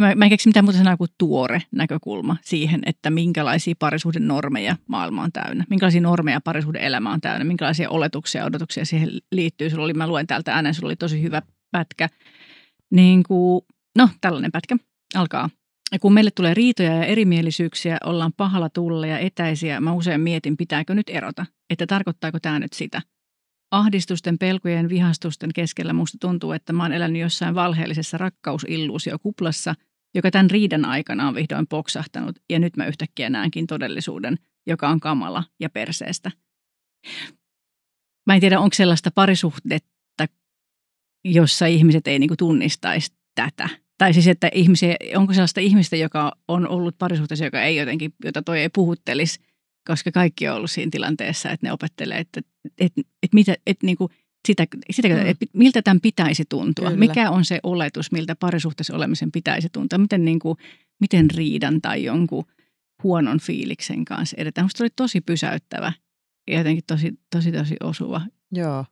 mä, 0.01 0.15
mä 0.15 0.25
en 0.25 0.29
keksi 0.29 0.49
mitään 0.49 0.65
muuta 0.65 0.77
sanaa 0.77 0.97
kuin 0.97 1.09
tuore 1.17 1.61
näkökulma 1.71 2.37
siihen, 2.41 2.81
että 2.85 3.09
minkälaisia 3.09 3.75
parisuuden 3.79 4.27
normeja 4.27 4.75
maailma 4.87 5.23
on 5.23 5.31
täynnä. 5.31 5.65
Minkälaisia 5.69 6.01
normeja 6.01 6.41
parisuuden 6.41 6.81
elämä 6.81 7.11
on 7.11 7.21
täynnä, 7.21 7.45
minkälaisia 7.45 7.89
oletuksia 7.89 8.41
ja 8.41 8.45
odotuksia 8.45 8.85
siihen 8.85 9.09
liittyy. 9.31 9.69
Sulla 9.69 9.83
oli, 9.83 9.93
mä 9.93 10.07
luen 10.07 10.27
täältä 10.27 10.53
ääneen, 10.53 10.75
sulla 10.75 10.87
oli 10.87 10.95
tosi 10.95 11.21
hyvä 11.21 11.41
pätkä. 11.71 12.09
Niin 12.91 13.23
kuin, 13.23 13.61
no, 13.97 14.09
tällainen 14.21 14.51
pätkä 14.51 14.77
alkaa. 15.15 15.49
Ja 15.91 15.99
kun 15.99 16.13
meille 16.13 16.31
tulee 16.31 16.53
riitoja 16.53 16.95
ja 16.95 17.05
erimielisyyksiä, 17.05 17.97
ollaan 18.03 18.33
pahalla 18.37 18.69
tulla 18.69 19.07
ja 19.07 19.19
etäisiä, 19.19 19.81
mä 19.81 19.93
usein 19.93 20.21
mietin, 20.21 20.57
pitääkö 20.57 20.95
nyt 20.95 21.09
erota, 21.09 21.45
että 21.69 21.87
tarkoittaako 21.87 22.39
tämä 22.39 22.59
nyt 22.59 22.73
sitä. 22.73 23.01
Ahdistusten, 23.73 24.37
pelkojen, 24.37 24.89
vihastusten 24.89 25.49
keskellä 25.55 25.93
musta 25.93 26.17
tuntuu, 26.21 26.51
että 26.51 26.73
mä 26.73 26.83
oon 26.83 26.93
elänyt 26.93 27.21
jossain 27.21 27.55
valheellisessa 27.55 28.17
rakkausilluusiokuplassa, 28.17 29.75
joka 30.15 30.31
tämän 30.31 30.51
riidan 30.51 30.85
aikana 30.85 31.27
on 31.27 31.35
vihdoin 31.35 31.67
poksahtanut, 31.67 32.39
ja 32.49 32.59
nyt 32.59 32.77
mä 32.77 32.85
yhtäkkiä 32.85 33.29
näenkin 33.29 33.67
todellisuuden, 33.67 34.37
joka 34.67 34.89
on 34.89 34.99
kamala 34.99 35.43
ja 35.59 35.69
perseestä. 35.69 36.31
Mä 38.27 38.33
en 38.35 38.39
tiedä, 38.39 38.59
onko 38.59 38.73
sellaista 38.73 39.11
parisuhdetta, 39.15 40.27
jossa 41.25 41.65
ihmiset 41.65 42.07
ei 42.07 42.19
niinku 42.19 42.35
tunnistaisi 42.37 43.13
tätä. 43.35 43.69
Tai 43.97 44.13
siis, 44.13 44.27
että 44.27 44.49
ihmisiä, 44.53 44.95
onko 45.15 45.33
sellaista 45.33 45.61
ihmistä, 45.61 45.95
joka 45.95 46.31
on 46.47 46.67
ollut 46.67 46.97
parisuhteessa, 46.97 47.45
joka 47.45 47.61
ei 47.61 47.75
jotenkin, 47.75 48.13
jota 48.25 48.41
toi 48.41 48.59
ei 48.59 48.69
puhuttelisi– 48.69 49.39
koska 49.87 50.11
kaikki 50.11 50.47
on 50.47 50.55
ollut 50.55 50.71
siinä 50.71 50.89
tilanteessa, 50.91 51.49
että 51.49 51.67
ne 51.67 51.71
opettelee, 51.71 52.17
että, 52.17 52.41
että, 52.79 53.01
että, 53.23 53.35
mitä, 53.35 53.55
että 53.67 53.85
niin 53.85 53.97
kuin 53.97 54.11
sitä, 54.47 54.67
sitä 54.91 55.07
mm. 55.07 55.25
että 55.25 55.45
miltä 55.53 55.81
tämän 55.81 56.01
pitäisi 56.01 56.43
tuntua. 56.49 56.89
Kyllä. 56.89 56.99
Mikä 56.99 57.31
on 57.31 57.45
se 57.45 57.59
oletus, 57.63 58.11
miltä 58.11 58.35
parisuhteessa 58.35 58.95
olemisen 58.95 59.31
pitäisi 59.31 59.69
tuntua. 59.69 59.99
Miten, 59.99 60.25
niin 60.25 60.39
kuin, 60.39 60.57
miten 60.99 61.29
riidan 61.31 61.81
tai 61.81 62.03
jonkun 62.03 62.45
huonon 63.03 63.39
fiiliksen 63.39 64.05
kanssa 64.05 64.35
edetään. 64.39 64.63
Minusta 64.63 64.83
oli 64.83 64.89
tosi 64.95 65.21
pysäyttävä 65.21 65.93
ja 66.47 66.57
jotenkin 66.57 66.83
tosi, 66.87 67.13
tosi, 67.29 67.51
tosi 67.51 67.75
osuva. 67.83 68.21
Joo, 68.51 68.85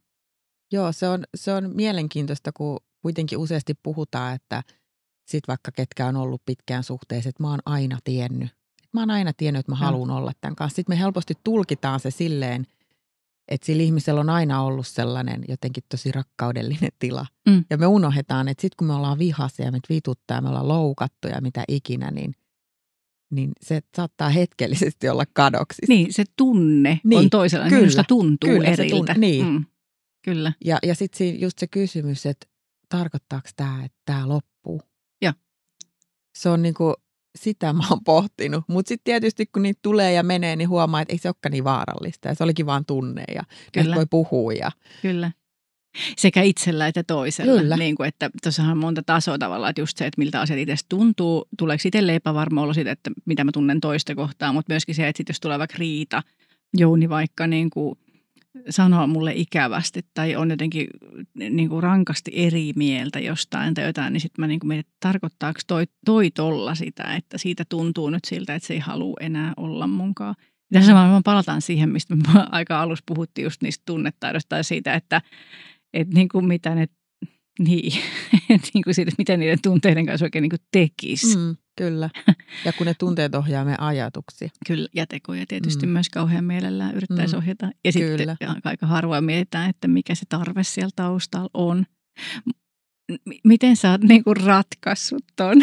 Joo 0.71 0.91
se, 0.91 1.07
on, 1.07 1.23
se 1.35 1.53
on 1.53 1.75
mielenkiintoista, 1.75 2.51
kun 2.51 2.79
kuitenkin 3.01 3.37
useasti 3.37 3.73
puhutaan, 3.83 4.35
että 4.35 4.63
sit 5.27 5.47
vaikka 5.47 5.71
ketkä 5.71 6.05
on 6.05 6.15
ollut 6.15 6.41
pitkään 6.45 6.83
suhteessa, 6.83 7.29
että 7.29 7.43
mä 7.43 7.49
oon 7.49 7.59
aina 7.65 7.97
tiennyt, 8.03 8.49
mä 8.93 9.01
oon 9.01 9.11
aina 9.11 9.33
tiennyt, 9.33 9.59
että 9.59 9.71
mä 9.71 9.75
haluan 9.75 10.09
olla 10.09 10.31
tämän 10.41 10.55
kanssa. 10.55 10.75
Sitten 10.75 10.95
me 10.95 10.99
helposti 10.99 11.33
tulkitaan 11.43 11.99
se 11.99 12.11
silleen, 12.11 12.67
että 13.47 13.65
sillä 13.65 13.83
ihmisellä 13.83 14.21
on 14.21 14.29
aina 14.29 14.61
ollut 14.61 14.87
sellainen 14.87 15.45
jotenkin 15.47 15.83
tosi 15.89 16.11
rakkaudellinen 16.11 16.89
tila. 16.99 17.25
Mm. 17.49 17.65
Ja 17.69 17.77
me 17.77 17.87
unohdetaan, 17.87 18.47
että 18.47 18.61
sitten 18.61 18.77
kun 18.77 18.87
me 18.87 18.93
ollaan 18.93 19.19
vihaisia 19.19 19.65
ja 19.65 19.71
me 19.71 19.79
vituttaa 19.89 20.37
ja 20.37 20.41
me 20.41 20.49
ollaan 20.49 20.67
loukattu 20.67 21.27
ja 21.27 21.41
mitä 21.41 21.63
ikinä, 21.67 22.11
niin, 22.11 22.35
niin 23.31 23.51
se 23.61 23.81
saattaa 23.95 24.29
hetkellisesti 24.29 25.09
olla 25.09 25.23
kadoksi. 25.33 25.81
Niin, 25.87 26.13
se 26.13 26.23
tunne 26.37 26.99
niin, 27.03 27.19
on 27.19 27.29
toisella, 27.29 27.65
kyllä, 27.65 27.81
minusta 27.81 28.03
tuntuu 28.07 28.49
kyllä, 28.49 28.67
eriltä. 28.67 28.95
Tunne, 28.95 29.13
niin. 29.17 29.45
Mm, 29.45 29.65
kyllä. 30.21 30.53
Ja, 30.65 30.77
ja 30.83 30.95
sitten 30.95 31.41
just 31.41 31.59
se 31.59 31.67
kysymys, 31.67 32.25
että 32.25 32.47
tarkoittaako 32.89 33.49
tämä, 33.55 33.85
että 33.85 33.97
tämä 34.05 34.27
loppuu? 34.27 34.81
Ja. 35.21 35.33
Se 36.35 36.49
on 36.49 36.61
niin 36.61 36.73
kuin, 36.73 36.95
sitä 37.35 37.73
mä 37.73 37.83
oon 37.89 38.03
pohtinut. 38.03 38.63
Mutta 38.67 38.89
sitten 38.89 39.03
tietysti 39.03 39.45
kun 39.45 39.63
niitä 39.63 39.79
tulee 39.83 40.13
ja 40.13 40.23
menee, 40.23 40.55
niin 40.55 40.69
huomaa, 40.69 41.01
että 41.01 41.13
ei 41.13 41.17
se 41.17 41.27
olekaan 41.27 41.51
niin 41.51 41.63
vaarallista. 41.63 42.27
Ja 42.27 42.35
se 42.35 42.43
olikin 42.43 42.65
vaan 42.65 42.85
tunne 42.85 43.23
ja 43.35 43.43
Kyllä. 43.73 43.95
voi 43.95 44.05
puhua. 44.09 44.53
Ja... 44.53 44.71
Kyllä. 45.01 45.31
Sekä 46.17 46.41
itsellä 46.41 46.87
että 46.87 47.03
toisella. 47.03 47.61
Kyllä. 47.61 47.77
Niin 47.77 47.95
kuin, 47.95 48.07
että 48.07 48.29
tuossahan 48.43 48.71
on 48.71 48.77
monta 48.77 49.03
tasoa 49.03 49.37
tavallaan, 49.37 49.69
että 49.69 49.81
just 49.81 49.97
se, 49.97 50.07
että 50.07 50.21
miltä 50.21 50.41
asiat 50.41 50.59
itse 50.59 50.75
tuntuu. 50.89 51.45
Tuleeko 51.57 51.81
itselle 51.85 52.15
epävarma 52.15 52.61
olo 52.61 52.73
siitä, 52.73 52.91
että 52.91 53.11
mitä 53.25 53.43
mä 53.43 53.51
tunnen 53.51 53.81
toista 53.81 54.15
kohtaa, 54.15 54.53
mutta 54.53 54.73
myöskin 54.73 54.95
se, 54.95 55.07
että 55.07 55.17
sit 55.17 55.29
jos 55.29 55.39
tulee 55.39 55.59
vaikka 55.59 55.75
riita, 55.79 56.23
Jouni 56.77 57.09
vaikka 57.09 57.47
niin 57.47 57.69
kuin– 57.69 57.97
sanoo 58.69 59.07
mulle 59.07 59.33
ikävästi 59.35 60.01
tai 60.13 60.35
on 60.35 60.49
jotenkin 60.49 60.87
niin 61.49 61.69
kuin 61.69 61.83
rankasti 61.83 62.31
eri 62.33 62.73
mieltä 62.75 63.19
jostain 63.19 63.73
tai 63.73 63.85
jotain, 63.85 64.13
niin 64.13 64.21
sitten 64.21 64.43
mä 64.43 64.47
niin 64.47 64.59
kuin 64.59 64.67
mietin, 64.67 64.79
että 64.79 64.97
tarkoittaako 64.99 65.59
toi, 65.67 65.83
toi 66.05 66.31
tolla 66.31 66.75
sitä, 66.75 67.15
että 67.15 67.37
siitä 67.37 67.63
tuntuu 67.69 68.09
nyt 68.09 68.25
siltä, 68.25 68.55
että 68.55 68.67
se 68.67 68.73
ei 68.73 68.79
halua 68.79 69.17
enää 69.19 69.53
olla 69.57 69.87
munkaan. 69.87 70.35
Tässä 70.73 70.93
vaan 70.93 71.23
palataan 71.23 71.61
siihen, 71.61 71.89
mistä 71.89 72.15
me 72.15 72.23
aika 72.51 72.81
alussa 72.81 73.03
puhuttiin 73.07 73.43
just 73.43 73.61
niistä 73.61 73.83
tunnetaidoista 73.85 74.49
tai 74.49 74.63
siitä, 74.63 74.93
että, 74.93 75.21
että 75.93 76.13
niin 76.13 76.29
kuin 76.29 76.45
mitä 76.45 76.75
ne 76.75 76.87
niin, 77.59 78.01
niin 78.73 78.83
kuin 78.83 78.93
siitä, 78.93 79.11
miten 79.17 79.39
niiden 79.39 79.61
tunteiden 79.61 80.05
kanssa 80.05 80.25
oikein 80.25 80.41
niin 80.41 80.61
tekisi. 80.71 81.37
Mm, 81.37 81.57
kyllä. 81.77 82.09
Ja 82.65 82.73
kun 82.73 82.87
ne 82.87 82.93
tunteet 82.99 83.35
ohjaa 83.35 83.65
me 83.65 83.75
ajatuksia. 83.77 84.49
Kyllä, 84.67 84.87
ja 84.95 85.07
tekoja 85.07 85.45
tietysti 85.47 85.85
mm. 85.85 85.91
myös 85.91 86.09
kauhean 86.09 86.45
mielellään 86.45 86.95
yrittäisi 86.95 87.33
mm. 87.33 87.37
ohjata. 87.37 87.69
Ja 87.83 87.91
sitten 87.91 88.17
kyllä. 88.17 88.35
aika 88.63 88.87
harvoin 88.87 89.23
mietitään, 89.23 89.69
että 89.69 89.87
mikä 89.87 90.15
se 90.15 90.25
tarve 90.29 90.63
siellä 90.63 90.91
taustalla 90.95 91.49
on. 91.53 91.85
M- 93.09 93.31
miten 93.43 93.75
sä 93.75 93.91
oot 93.91 94.01
niin 94.01 94.23
kuin 94.23 94.37
ratkaissut 94.37 95.23
ton? 95.35 95.57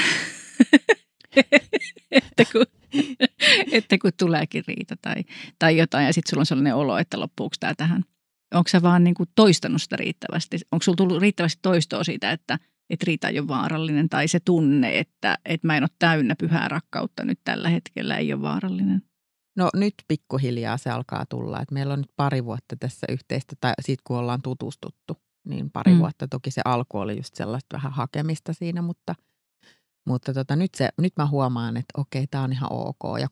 että, 2.10 2.44
kun, 2.52 2.66
että 3.72 3.98
kun 3.98 4.12
tuleekin 4.18 4.64
riita 4.68 4.96
tai, 5.02 5.24
tai 5.58 5.76
jotain 5.76 6.06
ja 6.06 6.12
sitten 6.12 6.30
sulla 6.30 6.40
on 6.40 6.46
sellainen 6.46 6.74
olo, 6.74 6.98
että 6.98 7.20
loppuuko 7.20 7.56
tämä 7.60 7.74
tähän– 7.74 8.04
Onko 8.54 8.68
sä 8.68 8.82
vaan 8.82 9.04
niin 9.04 9.14
kuin 9.14 9.28
toistanut 9.34 9.82
sitä 9.82 9.96
riittävästi? 9.96 10.58
Onko 10.72 10.82
sulla 10.82 10.96
tullut 10.96 11.22
riittävästi 11.22 11.58
toistoa 11.62 12.04
siitä, 12.04 12.30
että, 12.30 12.58
että 12.90 13.04
riita 13.06 13.28
ei 13.28 13.38
ole 13.38 13.48
vaarallinen 13.48 14.08
tai 14.08 14.28
se 14.28 14.40
tunne, 14.40 14.98
että, 14.98 15.38
että 15.44 15.66
mä 15.66 15.76
en 15.76 15.82
ole 15.82 15.90
täynnä 15.98 16.36
pyhää 16.36 16.68
rakkautta 16.68 17.24
nyt 17.24 17.40
tällä 17.44 17.68
hetkellä 17.68 18.16
ei 18.16 18.32
ole 18.32 18.42
vaarallinen? 18.42 19.02
No 19.56 19.70
nyt 19.74 19.94
pikkuhiljaa 20.08 20.76
se 20.76 20.90
alkaa 20.90 21.26
tulla. 21.26 21.60
että 21.60 21.74
meillä 21.74 21.92
on 21.92 21.98
nyt 21.98 22.12
pari 22.16 22.44
vuotta 22.44 22.76
tässä 22.80 23.06
yhteistä, 23.10 23.56
tai 23.60 23.72
siitä 23.80 24.02
kun 24.06 24.18
ollaan 24.18 24.42
tutustuttu, 24.42 25.16
niin 25.44 25.70
pari 25.70 25.92
mm. 25.92 25.98
vuotta. 25.98 26.28
Toki 26.28 26.50
se 26.50 26.60
alku 26.64 26.98
oli 26.98 27.16
just 27.16 27.34
sellaista 27.34 27.76
vähän 27.76 27.92
hakemista 27.92 28.52
siinä, 28.52 28.82
mutta– 28.82 29.14
mutta 30.08 30.34
tota, 30.34 30.56
nyt, 30.56 30.74
se, 30.74 30.88
nyt 30.98 31.12
mä 31.16 31.26
huomaan, 31.26 31.76
että 31.76 32.00
okei, 32.00 32.26
tämä 32.26 32.44
on 32.44 32.52
ihan 32.52 32.72
ok. 32.72 33.20
Ja 33.20 33.28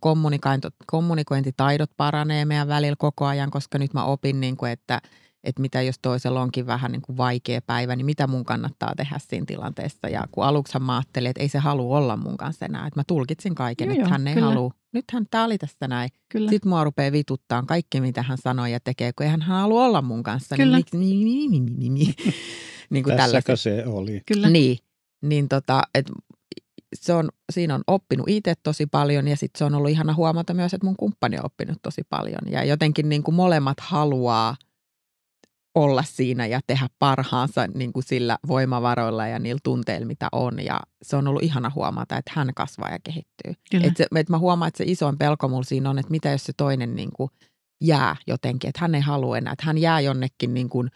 kommunikointitaidot 0.86 1.90
paranee 1.96 2.44
meidän 2.44 2.68
välillä 2.68 2.96
koko 2.98 3.26
ajan, 3.26 3.50
koska 3.50 3.78
nyt 3.78 3.94
mä 3.94 4.04
opin, 4.04 4.40
niin 4.40 4.56
kuin, 4.56 4.72
että, 4.72 5.00
että 5.46 5.62
mitä 5.62 5.82
jos 5.82 5.98
toisella 6.02 6.42
onkin 6.42 6.66
vähän 6.66 6.92
niin 6.92 7.02
kuin 7.02 7.16
vaikea 7.16 7.60
päivä, 7.62 7.96
niin 7.96 8.06
mitä 8.06 8.26
mun 8.26 8.44
kannattaa 8.44 8.92
tehdä 8.96 9.18
siinä 9.18 9.46
tilanteessa. 9.46 10.08
Ja 10.08 10.24
kun 10.30 10.44
aluksi 10.44 10.78
mä 10.78 10.96
ajattelin, 10.96 11.30
että 11.30 11.42
ei 11.42 11.48
se 11.48 11.58
halua 11.58 11.98
olla 11.98 12.16
mun 12.16 12.36
kanssa 12.36 12.64
enää, 12.64 12.86
että 12.86 13.00
mä 13.00 13.04
tulkitsin 13.06 13.54
kaiken, 13.54 13.86
Joo, 13.86 13.92
että 13.92 14.02
joo, 14.02 14.10
hän 14.10 14.28
ei 14.28 14.34
kyllä. 14.34 14.46
halua. 14.46 14.70
Nythän 14.92 15.26
tämä 15.30 15.44
oli 15.44 15.58
tässä 15.58 15.88
näin. 15.88 16.10
Kyllä. 16.28 16.50
Sitten 16.50 16.68
mua 16.68 16.84
rupeaa 16.84 17.12
vituttaa 17.12 17.62
kaikki, 17.62 18.00
mitä 18.00 18.22
hän 18.22 18.38
sanoo 18.38 18.66
ja 18.66 18.80
tekee, 18.80 19.12
kun 19.12 19.24
eihän 19.24 19.42
hän 19.42 19.60
halua 19.60 19.86
olla 19.86 20.02
mun 20.02 20.22
kanssa. 20.22 20.56
Kyllä. 20.56 20.76
Niin, 20.76 20.78
miksi, 20.78 20.96
niin, 20.98 21.24
niin, 21.24 21.50
niin, 21.50 21.66
niin, 21.66 21.94
niin, 21.94 21.94
niin. 21.94 22.34
niin 22.90 23.04
kuin. 23.04 23.16
Tässäkö 23.16 23.56
se 23.56 23.86
oli? 23.86 24.22
Kyllä. 24.26 24.50
Niin, 24.50 24.78
niin 25.22 25.48
tota, 25.48 25.82
et 25.94 26.06
se 26.94 27.12
on, 27.12 27.28
siinä 27.52 27.74
on 27.74 27.82
oppinut 27.86 28.28
itse 28.28 28.54
tosi 28.62 28.86
paljon 28.86 29.28
ja 29.28 29.36
sitten 29.36 29.58
se 29.58 29.64
on 29.64 29.74
ollut 29.74 29.90
ihana 29.90 30.14
huomata 30.14 30.54
myös, 30.54 30.74
että 30.74 30.86
mun 30.86 30.96
kumppani 30.96 31.38
on 31.38 31.46
oppinut 31.46 31.78
tosi 31.82 32.02
paljon. 32.10 32.40
Ja 32.50 32.64
jotenkin 32.64 33.08
niin 33.08 33.22
kuin 33.22 33.34
molemmat 33.34 33.80
haluaa 33.80 34.56
olla 35.76 36.02
siinä 36.02 36.46
ja 36.46 36.60
tehdä 36.66 36.86
parhaansa 36.98 37.66
niin 37.66 37.92
kuin 37.92 38.02
sillä 38.02 38.38
voimavaroilla 38.48 39.26
ja 39.26 39.38
niillä 39.38 39.60
tunteilla, 39.64 40.06
mitä 40.06 40.28
on. 40.32 40.64
Ja 40.64 40.80
se 41.02 41.16
on 41.16 41.28
ollut 41.28 41.42
ihana 41.42 41.72
huomata, 41.74 42.16
että 42.16 42.32
hän 42.34 42.54
kasvaa 42.54 42.90
ja 42.90 42.98
kehittyy. 43.04 43.52
Kyllä. 43.70 43.86
Et 43.86 43.96
se, 43.96 44.06
et 44.16 44.28
mä 44.28 44.38
huomaan, 44.38 44.68
että 44.68 44.78
se 44.78 44.84
isoin 44.86 45.18
pelko 45.18 45.48
mulla 45.48 45.62
siinä 45.62 45.90
on, 45.90 45.98
että 45.98 46.10
mitä 46.10 46.30
jos 46.30 46.44
se 46.44 46.52
toinen 46.56 46.96
niin 46.96 47.10
kuin 47.16 47.30
jää 47.80 48.16
jotenkin, 48.26 48.68
että 48.68 48.80
hän 48.80 48.94
ei 48.94 49.00
halua 49.00 49.38
enää, 49.38 49.52
että 49.52 49.66
hän 49.66 49.78
jää 49.78 50.00
jonnekin 50.00 50.54
niin 50.54 50.68
kuin 50.68 50.90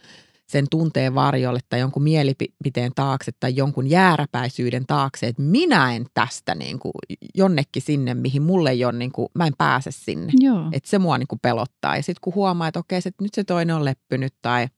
sen 0.51 0.67
tunteen 0.71 1.15
varjolle 1.15 1.61
tai 1.69 1.81
jonkun 1.81 2.03
mielipiteen 2.03 2.93
taakse 2.95 3.33
tai 3.41 3.57
jonkun 3.57 3.87
jääräpäisyyden 3.87 4.87
taakse, 4.87 5.27
että 5.27 5.43
minä 5.43 5.95
en 5.95 6.07
tästä 6.15 6.55
niin 6.55 6.79
kuin 6.79 6.93
jonnekin 7.35 7.83
sinne, 7.83 8.15
mihin 8.15 8.43
mulle 8.43 8.71
ei 8.71 8.85
ole, 8.85 8.93
niin 8.93 9.13
kuin, 9.13 9.29
mä 9.35 9.47
en 9.47 9.53
pääse 9.59 9.91
sinne. 9.91 10.33
Joo. 10.41 10.69
Että 10.73 10.91
se 10.91 10.99
mua 10.99 11.19
niin 11.19 11.29
kuin 11.29 11.39
pelottaa. 11.43 11.97
Ja 11.97 12.03
sitten 12.03 12.21
kun 12.21 12.35
huomaa, 12.35 12.69
että 12.69 12.81
okei, 12.81 13.03
se, 13.03 13.11
nyt 13.21 13.35
se 13.35 13.45
toinen 13.45 13.77
on 13.77 13.85
leppynyt 13.85 14.35
tai 14.43 14.69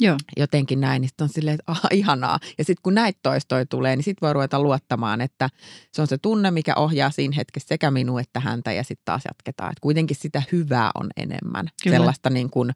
Joo. 0.00 0.16
jotenkin 0.36 0.80
näin, 0.80 1.00
niin 1.00 1.08
sitten 1.08 1.24
on 1.24 1.28
silleen, 1.28 1.54
että 1.54 1.72
aha, 1.72 1.88
ihanaa. 1.92 2.38
Ja 2.58 2.64
sitten 2.64 2.82
kun 2.82 2.94
näitä 2.94 3.18
toistoja 3.22 3.66
tulee, 3.66 3.96
niin 3.96 4.04
sitten 4.04 4.26
voi 4.26 4.32
ruveta 4.32 4.60
luottamaan, 4.60 5.20
että 5.20 5.50
se 5.92 6.02
on 6.02 6.08
se 6.08 6.18
tunne, 6.18 6.50
mikä 6.50 6.74
ohjaa 6.74 7.10
siinä 7.10 7.36
hetkessä 7.36 7.68
sekä 7.68 7.90
minua 7.90 8.20
että 8.20 8.40
häntä 8.40 8.72
ja 8.72 8.82
sitten 8.82 9.04
taas 9.04 9.22
jatketaan. 9.24 9.70
Että 9.70 9.80
kuitenkin 9.80 10.16
sitä 10.16 10.42
hyvää 10.52 10.90
on 10.94 11.06
enemmän. 11.16 11.68
Kyllä. 11.82 11.96
Sellaista 11.96 12.30
niin 12.30 12.50
kuin 12.50 12.72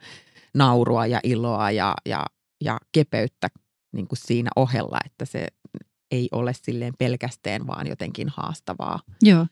naurua 0.55 1.07
ja 1.07 1.21
iloa 1.23 1.71
ja, 1.71 1.95
ja, 2.07 2.27
ja 2.65 2.79
kepeyttä 2.93 3.49
niin 3.93 4.09
kuin 4.09 4.19
siinä 4.19 4.51
ohella, 4.57 4.99
että 5.07 5.25
se 5.25 5.47
ei 6.11 6.29
ole 6.33 6.53
silleen 6.53 6.95
pelkästään 6.99 7.67
vaan 7.67 7.87
jotenkin 7.87 8.29
haastavaa. 8.29 9.01
Joo. 9.23 9.47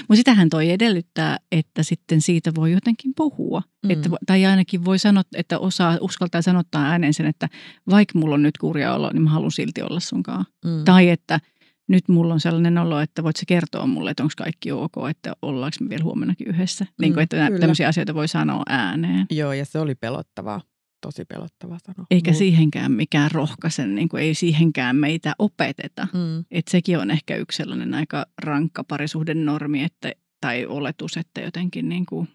Mutta 0.00 0.16
sitähän 0.16 0.48
toi 0.48 0.70
edellyttää, 0.70 1.38
että 1.52 1.82
sitten 1.82 2.20
siitä 2.20 2.52
voi 2.54 2.72
jotenkin 2.72 3.12
puhua. 3.16 3.62
Mm. 3.82 3.90
Että, 3.90 4.08
tai 4.26 4.46
ainakin 4.46 4.84
voi 4.84 4.98
sanoa, 4.98 5.22
että 5.36 5.58
osaa, 5.58 5.98
uskaltaa 6.00 6.42
sanottaa 6.42 6.84
ääneen 6.84 7.14
sen, 7.14 7.26
että 7.26 7.48
vaikka 7.90 8.18
mulla 8.18 8.34
on 8.34 8.42
nyt 8.42 8.58
kurja 8.58 8.94
olo, 8.94 9.10
niin 9.12 9.22
mä 9.22 9.30
haluan 9.30 9.50
silti 9.50 9.82
olla 9.82 10.00
sunkaan. 10.00 10.44
Mm. 10.64 10.84
Tai 10.84 11.08
että 11.08 11.40
nyt 11.88 12.08
mulla 12.08 12.34
on 12.34 12.40
sellainen 12.40 12.78
olo, 12.78 13.00
että 13.00 13.22
voit 13.22 13.36
sä 13.36 13.42
kertoa 13.48 13.86
mulle, 13.86 14.10
että 14.10 14.22
onko 14.22 14.32
kaikki 14.36 14.72
ok, 14.72 14.92
että 15.10 15.32
ollaanko 15.42 15.76
me 15.80 15.88
vielä 15.88 16.04
huomennakin 16.04 16.46
yhdessä. 16.48 16.86
niin 17.00 17.12
Mm, 17.12 17.14
kuin, 17.14 17.22
että 17.22 17.36
nä- 17.36 17.46
kyllä. 17.46 17.60
tämmöisiä 17.60 17.88
asioita 17.88 18.14
voi 18.14 18.28
sanoa 18.28 18.62
ääneen. 18.68 19.26
Joo, 19.30 19.52
ja 19.52 19.64
se 19.64 19.78
oli 19.78 19.94
pelottavaa. 19.94 20.60
Tosi 21.00 21.24
pelottavaa 21.24 21.78
sanoa. 21.86 22.06
Eikä 22.10 22.30
Mul- 22.30 22.34
siihenkään 22.34 22.92
mikään 22.92 23.30
rohkaisen, 23.30 23.94
niin 23.94 24.08
kuin 24.08 24.22
ei 24.22 24.34
siihenkään 24.34 24.96
meitä 24.96 25.32
opeteta. 25.38 26.08
Mm. 26.12 26.44
Et 26.50 26.68
sekin 26.68 26.98
on 26.98 27.10
ehkä 27.10 27.36
yksi 27.36 27.56
sellainen 27.56 27.94
aika 27.94 28.26
rankka 28.42 28.84
parisuhden 28.84 29.44
normi 29.44 29.82
että, 29.82 30.12
tai 30.40 30.66
oletus, 30.66 31.16
että 31.16 31.40
jotenkin 31.40 31.88
niin 31.88 32.06
kuin, 32.06 32.28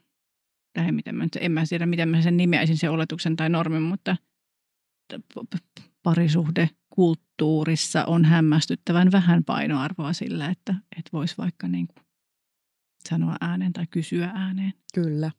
tai 0.74 0.92
miten 0.92 1.16
mä, 1.16 1.24
nyt- 1.24 1.38
en 1.42 1.52
mä 1.52 1.64
tiedä, 1.70 1.86
miten 1.86 2.10
mä 2.10 2.22
sen 2.22 2.38
nimeäisin, 2.38 2.78
sen 2.78 2.92
oletuksen 2.92 3.36
tai 3.36 3.50
normin, 3.50 3.82
mutta 3.82 4.16
parisuhde 6.04 6.70
kulttuurissa 6.90 8.06
on 8.06 8.26
hämmästyttävän 8.26 9.12
vähän 9.12 9.44
painoarvoa 9.44 10.14
sillä, 10.14 10.50
että, 10.50 10.76
että 10.98 11.10
voisi 11.14 11.36
vaikka 11.38 11.68
niin 11.68 11.88
kuin 11.88 12.06
sanoa 13.10 13.36
ääneen 13.42 13.74
tai 13.74 13.88
kysyä 13.92 14.32
ääneen. 14.36 14.74
Kyllä. 14.94 15.32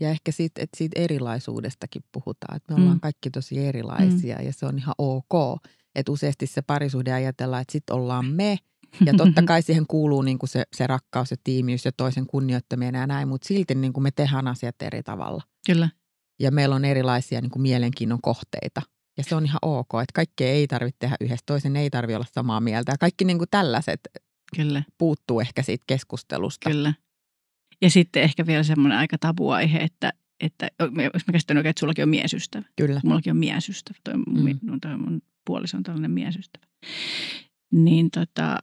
Ja 0.00 0.10
ehkä 0.10 0.32
siitä, 0.32 0.62
että 0.62 0.78
siitä 0.78 1.00
erilaisuudestakin 1.00 2.02
puhutaan, 2.12 2.56
että 2.56 2.74
me 2.74 2.80
ollaan 2.80 2.96
Mm. 2.96 3.00
kaikki 3.00 3.30
tosi 3.30 3.58
erilaisia 3.58 4.36
mm. 4.38 4.46
ja 4.46 4.52
se 4.52 4.66
on 4.66 4.78
ihan 4.78 4.94
ok. 4.98 5.60
Että 5.94 6.12
useasti 6.12 6.46
se 6.46 6.62
parisuhde 6.62 7.12
ajatellaan, 7.12 7.62
että 7.62 7.72
sitten 7.72 7.96
ollaan 7.96 8.26
me 8.26 8.58
ja 9.06 9.14
totta 9.16 9.42
kai 9.42 9.62
siihen 9.62 9.86
kuuluu 9.86 10.22
niin 10.22 10.38
kuin 10.38 10.50
se, 10.50 10.64
se 10.76 10.86
rakkaus 10.86 11.30
ja 11.30 11.36
tiimiys 11.44 11.84
ja 11.84 11.92
toisen 11.92 12.26
kunnioittaminen 12.26 13.00
ja 13.00 13.06
näin, 13.06 13.28
mutta 13.28 13.48
silti 13.48 13.74
niin 13.74 13.92
kuin 13.92 14.02
me 14.02 14.10
tehdään 14.10 14.48
asiat 14.48 14.82
eri 14.82 15.02
tavalla. 15.02 15.42
Kyllä, 15.66 15.88
Ja 16.40 16.50
meillä 16.50 16.74
on 16.74 16.84
erilaisia 16.84 17.40
niin 17.40 17.50
kuin 17.50 17.62
mielenkiinnon 17.62 18.22
kohteita. 18.22 18.82
Ja 19.18 19.24
se 19.24 19.34
on 19.34 19.44
ihan 19.46 19.58
ok, 19.62 19.88
että 20.02 20.12
kaikkea 20.14 20.48
ei 20.48 20.66
tarvitse 20.66 20.96
tehdä 20.98 21.16
yhdessä, 21.20 21.42
toisen 21.46 21.76
ei 21.76 21.90
tarvitse 21.90 22.16
olla 22.16 22.26
samaa 22.32 22.60
mieltä. 22.60 22.92
Ja 22.92 22.98
kaikki 22.98 23.24
niin 23.24 23.38
kuin 23.38 23.48
tällaiset 23.50 24.00
kyllä, 24.56 24.82
puuttuu 24.98 25.40
ehkä 25.40 25.62
siitä 25.62 25.84
keskustelusta. 25.86 26.70
kyllä. 26.70 26.94
Ja 27.82 27.90
sitten 27.90 28.22
ehkä 28.22 28.46
vielä 28.46 28.62
semmoinen 28.62 28.98
aika 28.98 29.18
tabuaihe, 29.18 29.78
että, 29.78 30.12
että 30.40 30.68
jos 31.14 31.26
mä 31.26 31.32
käsitän 31.32 31.56
oikein, 31.56 31.70
että 31.70 31.80
sullakin 31.80 32.02
on 32.02 32.08
miesystävä. 32.08 32.64
Kyllä. 32.76 33.00
Mullakin 33.04 33.30
on 33.30 33.36
miesystävä. 33.36 33.98
Toi, 34.04 34.14
mun, 34.16 34.50
Mm. 34.50 34.58
mm. 34.72 34.80
toi 34.80 34.96
mun 34.96 35.22
puoliso 35.46 35.76
on 35.76 35.82
tällainen 35.82 36.10
miesystävä. 36.10 36.66
Niin, 37.72 38.10
tota, 38.10 38.58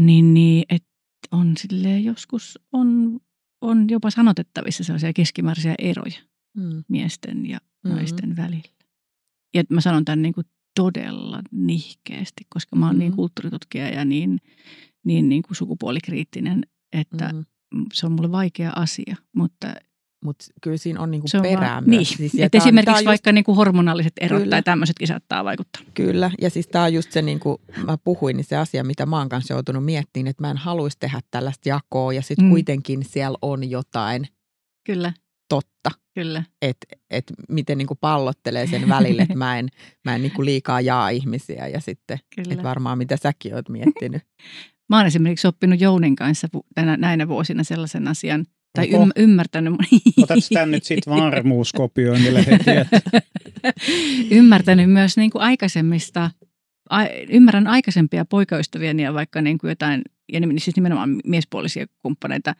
niin, 0.00 0.34
niin 0.34 0.64
et 0.70 0.84
on 1.32 1.56
silleen 1.56 2.04
joskus 2.04 2.58
on, 2.72 3.20
on 3.60 3.88
jopa 3.90 4.10
sanotettavissa 4.10 4.84
sellaisia 4.84 5.12
keskimääräisiä 5.12 5.74
eroja 5.78 6.18
Mm. 6.56 6.84
miesten 6.88 7.46
ja 7.46 7.58
Mhm. 7.84 7.94
naisten 7.94 8.36
välillä. 8.36 8.77
Ja 9.54 9.62
mä 9.70 9.80
sanon 9.80 10.04
tämän 10.04 10.22
niin 10.22 10.34
kuin 10.34 10.46
todella 10.74 11.42
nihkeästi, 11.52 12.44
koska 12.48 12.76
mä 12.76 12.86
oon 12.86 12.98
niin 12.98 13.10
Mhm. 13.12 13.16
kulttuuritutkija 13.16 13.88
ja 13.88 14.04
niin, 14.04 14.38
niin, 15.04 15.28
niin 15.28 15.42
kuin 15.42 15.56
sukupuolikriittinen, 15.56 16.66
että 16.92 17.30
Mm. 17.74 17.84
se 17.92 18.06
on 18.06 18.12
mulle 18.12 18.32
vaikea 18.32 18.72
asia. 18.76 19.16
Mutta 19.36 19.74
Mutta 20.24 20.44
kyllä 20.60 20.76
siinä 20.76 21.00
on 21.00 21.10
niinku 21.10 21.28
se 21.28 21.36
on 21.36 21.42
perää 21.42 21.70
vaan, 21.70 21.84
myös. 21.86 22.18
niin, 22.18 22.30
Siis, 22.30 22.32
tää 22.32 22.48
on- 22.54 22.62
esimerkiksi 22.62 22.84
tää 22.92 23.00
just- 23.00 23.06
vaikka 23.06 23.32
niin 23.32 23.44
kuin 23.44 23.56
hormonaaliset 23.56 24.12
erot 24.20 24.42
Kyllä. 24.42 24.50
tai 24.50 24.62
tämmöisetkin 24.62 25.08
saattaa 25.08 25.44
vaikuttaa. 25.44 25.82
Kyllä, 25.94 26.30
ja 26.40 26.50
siis 26.50 26.66
tämä 26.68 26.84
on 26.84 26.94
just 26.94 27.12
se, 27.12 27.22
niin 27.22 27.40
kuin 27.40 27.58
mä 27.86 27.98
puhuin, 28.04 28.36
niin 28.36 28.44
se 28.44 28.56
asia, 28.56 28.84
mitä 28.84 29.06
mä 29.06 29.18
oon 29.18 29.28
kanssa 29.28 29.54
joutunut 29.54 29.84
miettimään, 29.84 30.26
että 30.30 30.42
mä 30.42 30.50
en 30.50 30.56
haluaisi 30.56 30.96
tehdä 31.00 31.20
tällaista 31.30 31.68
jakoa, 31.68 32.12
ja 32.12 32.22
sitten 32.22 32.44
Mm. 32.44 32.48
mm. 32.48 32.50
kuitenkin 32.50 33.04
siellä 33.04 33.38
on 33.42 33.70
jotain 33.70 34.26
Kyllä, 34.86 35.12
totta, 35.48 35.90
kyllä. 36.14 36.44
että 36.62 36.86
et 37.10 37.32
miten 37.48 37.78
niin 37.78 37.88
kuin 37.88 37.98
pallottelee 38.00 38.66
sen 38.66 38.88
välille, 38.88 39.22
että 39.22 39.36
mä 39.36 39.58
en, 39.58 39.68
mä 40.04 40.14
en 40.14 40.22
niin 40.22 40.32
kuin 40.32 40.46
liikaa 40.46 40.80
jaa 40.80 41.08
ihmisiä, 41.08 41.68
ja 41.68 41.80
sitten, 41.80 42.18
kyllä. 42.34 42.52
että 42.52 42.62
varmaan 42.62 42.98
mitä 42.98 43.16
säkin 43.16 43.54
oot 43.54 43.68
miettinyt. 43.68 44.22
Mä 44.88 44.96
oon 44.96 45.06
esimerkiksi 45.06 45.48
oppinut 45.48 45.80
Jounin 45.80 46.16
kanssa 46.16 46.48
tänä, 46.74 46.96
näinä 46.96 47.28
vuosina 47.28 47.64
sellaisen 47.64 48.08
asian, 48.08 48.46
tai 48.72 48.94
Oho. 48.94 49.04
ym, 49.04 49.10
ymmärtänyt, 49.16 49.74
Otat 50.22 50.38
tämän 50.52 50.70
nyt 50.70 50.84
sitten 50.84 51.14
varmuuskopioinnille 51.14 52.46
heti, 52.46 52.70
että 52.70 53.22
ymmärtänyt 54.38 54.90
myös 54.90 55.16
niin 55.16 55.30
kuin 55.30 55.42
aikaisemmista, 55.42 56.30
a, 56.90 56.98
ymmärrän 57.28 57.66
aikaisempia 57.66 58.24
poikaystäviäni 58.24 59.02
ja 59.02 59.14
vaikka 59.14 59.42
niin 59.42 59.58
kuin 59.58 59.68
jotain, 59.68 60.02
ja 60.32 60.40
siis 60.58 60.76
nimenomaan 60.76 61.20
miespuolisia 61.24 61.86
kumppaneita 62.02 62.54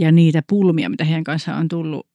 ja 0.00 0.12
niitä 0.12 0.42
pulmia, 0.48 0.88
mitä 0.88 1.04
heidän 1.04 1.24
kanssaan 1.24 1.60
on 1.60 1.68
tullut 1.68 2.06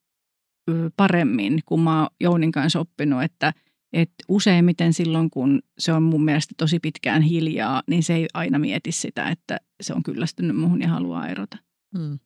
paremmin, 0.98 1.60
kun 1.66 1.82
mä 1.82 2.00
oon 2.00 2.10
Jounin 2.20 2.52
kanssa 2.52 2.80
oppinut, 2.80 3.24
että 3.24 3.54
et 3.94 4.12
useimmiten 4.28 4.94
silloin, 4.94 5.30
kun 5.30 5.62
se 5.80 5.94
on 5.94 6.04
mun 6.04 6.26
mielestä 6.26 6.54
tosi 6.58 6.80
pitkään 6.80 7.22
hiljaa, 7.22 7.84
niin 7.88 8.04
se 8.04 8.16
ei 8.16 8.28
aina 8.34 8.60
mieti 8.60 8.92
sitä, 8.92 9.30
että 9.30 9.60
se 9.82 9.94
on 9.94 10.04
kyllästynyt 10.04 10.58
muuhun 10.58 10.82
ja 10.82 10.88
haluaa 10.88 11.28
erota. 11.28 11.58
Mm. 11.98 12.20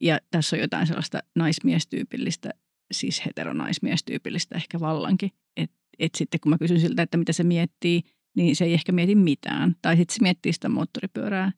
Ja 0.00 0.18
tässä 0.30 0.56
on 0.56 0.60
jotain 0.60 0.86
sellaista 0.86 1.20
naismiestyypillistä, 1.36 2.50
siis 2.92 3.26
heteronaismiestyypillistä 3.26 4.54
ehkä 4.54 4.80
vallankin. 4.80 5.30
Että 5.56 5.76
et 5.98 6.14
sitten 6.14 6.40
kun 6.40 6.50
mä 6.50 6.58
kysyn 6.58 6.80
siltä, 6.80 7.02
että 7.02 7.16
mitä 7.16 7.32
se 7.32 7.44
miettii, 7.44 8.02
niin 8.36 8.56
se 8.56 8.64
ei 8.64 8.74
ehkä 8.74 8.92
mieti 8.92 9.14
mitään. 9.14 9.76
Tai 9.82 9.96
sitten 9.96 10.14
se 10.14 10.22
miettii 10.22 10.52
sitä 10.52 10.68
moottoripyörää. 10.68 11.52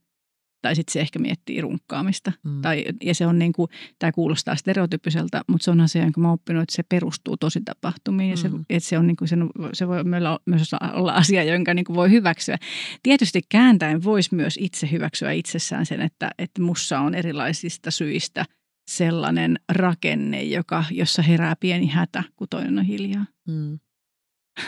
Tai 0.65 0.77
sitten 0.77 0.93
se 0.93 1.01
ehkä 1.01 1.19
miettii 1.19 1.61
runkkaamista. 1.61 2.33
Mm. 2.43 2.63
Tai, 2.63 2.85
ja 3.03 3.15
se 3.15 3.27
on 3.27 3.39
niin 3.39 3.53
kuin, 3.53 3.69
tämä 3.99 4.13
kuulostaa 4.13 4.57
stereotypiseltä, 4.57 5.43
mutta 5.47 5.65
se 5.65 5.71
on 5.71 5.81
asia, 5.81 6.03
jonka 6.03 6.21
mä 6.21 6.29
oon 6.29 6.35
oppinut, 6.35 6.63
että 6.63 6.77
se 6.77 6.83
perustuu 6.83 7.37
tosi 7.37 7.61
tapahtumiin. 7.65 8.31
Ja 8.31 8.37
se, 8.37 8.49
Mm. 8.49 8.65
että 8.71 8.89
se, 8.89 8.99
on 8.99 9.07
niin 9.07 9.17
kuin, 9.17 9.29
se, 9.29 9.37
se 9.73 9.89
voi 9.89 10.05
myös 10.47 10.71
olla 10.95 11.13
asia, 11.13 11.45
jonka 11.45 11.75
niin 11.75 11.85
kuin 11.85 11.97
voi 11.97 12.11
hyväksyä. 12.11 12.57
Tietysti 13.03 13.41
kääntäen 13.49 14.05
voisi 14.05 14.35
myös 14.35 14.59
itse 14.61 14.91
hyväksyä 14.91 15.33
itsessään 15.33 15.87
sen, 15.87 16.01
että, 16.01 16.31
että 16.39 16.63
mussa 16.63 16.99
on 17.01 17.15
erilaisista 17.15 17.91
syistä 17.91 18.45
sellainen 18.91 19.59
rakenne, 19.73 20.43
joka, 20.43 20.85
jossa 20.91 21.23
herää 21.23 21.57
pieni 21.61 21.87
hätä, 21.87 22.25
kun 22.37 22.49
toinen 22.51 22.79
on 22.79 22.85
hiljaa. 22.85 23.27
Mm. 23.49 23.79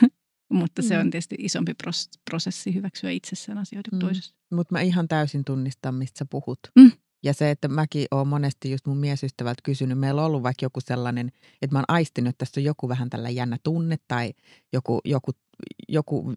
Mutta 0.49 0.83
se 0.83 0.95
Mm. 0.95 1.01
on 1.01 1.11
tietysti 1.11 1.37
isompi 1.39 1.73
pros- 1.73 2.11
prosessi 2.31 2.75
hyväksyä 2.75 3.11
itsessään 3.11 3.59
asioita 3.59 3.91
kuin 3.91 3.99
Mm. 3.99 4.07
toisessa. 4.07 4.35
Mutta 4.53 4.75
mä 4.75 4.81
ihan 4.81 5.09
täysin 5.09 5.45
tunnistan, 5.45 5.95
mistä 5.95 6.19
sä 6.19 6.27
puhut. 6.31 6.59
Mm. 6.77 6.93
Ja 7.23 7.35
se, 7.35 7.51
että 7.51 7.69
mäkin 7.69 8.07
olen 8.11 8.29
monesti 8.29 8.71
just 8.71 8.87
mun 8.87 8.97
miesystävältä 8.99 9.61
kysynyt, 9.65 9.99
meillä 9.99 10.21
on 10.21 10.27
ollut 10.27 10.43
vaikka 10.43 10.65
joku 10.65 10.81
sellainen, 10.81 11.33
että 11.63 11.75
mä 11.75 11.79
oon 11.79 11.85
aistinut, 11.89 12.29
että 12.29 12.39
tässä 12.39 12.61
on 12.61 12.65
joku 12.65 12.89
vähän 12.89 13.11
tällä 13.11 13.31
jännä 13.31 13.57
tunne 13.63 13.97
tai 14.09 14.35
joku, 14.73 15.01
joku, 15.05 15.31
joku 15.89 16.35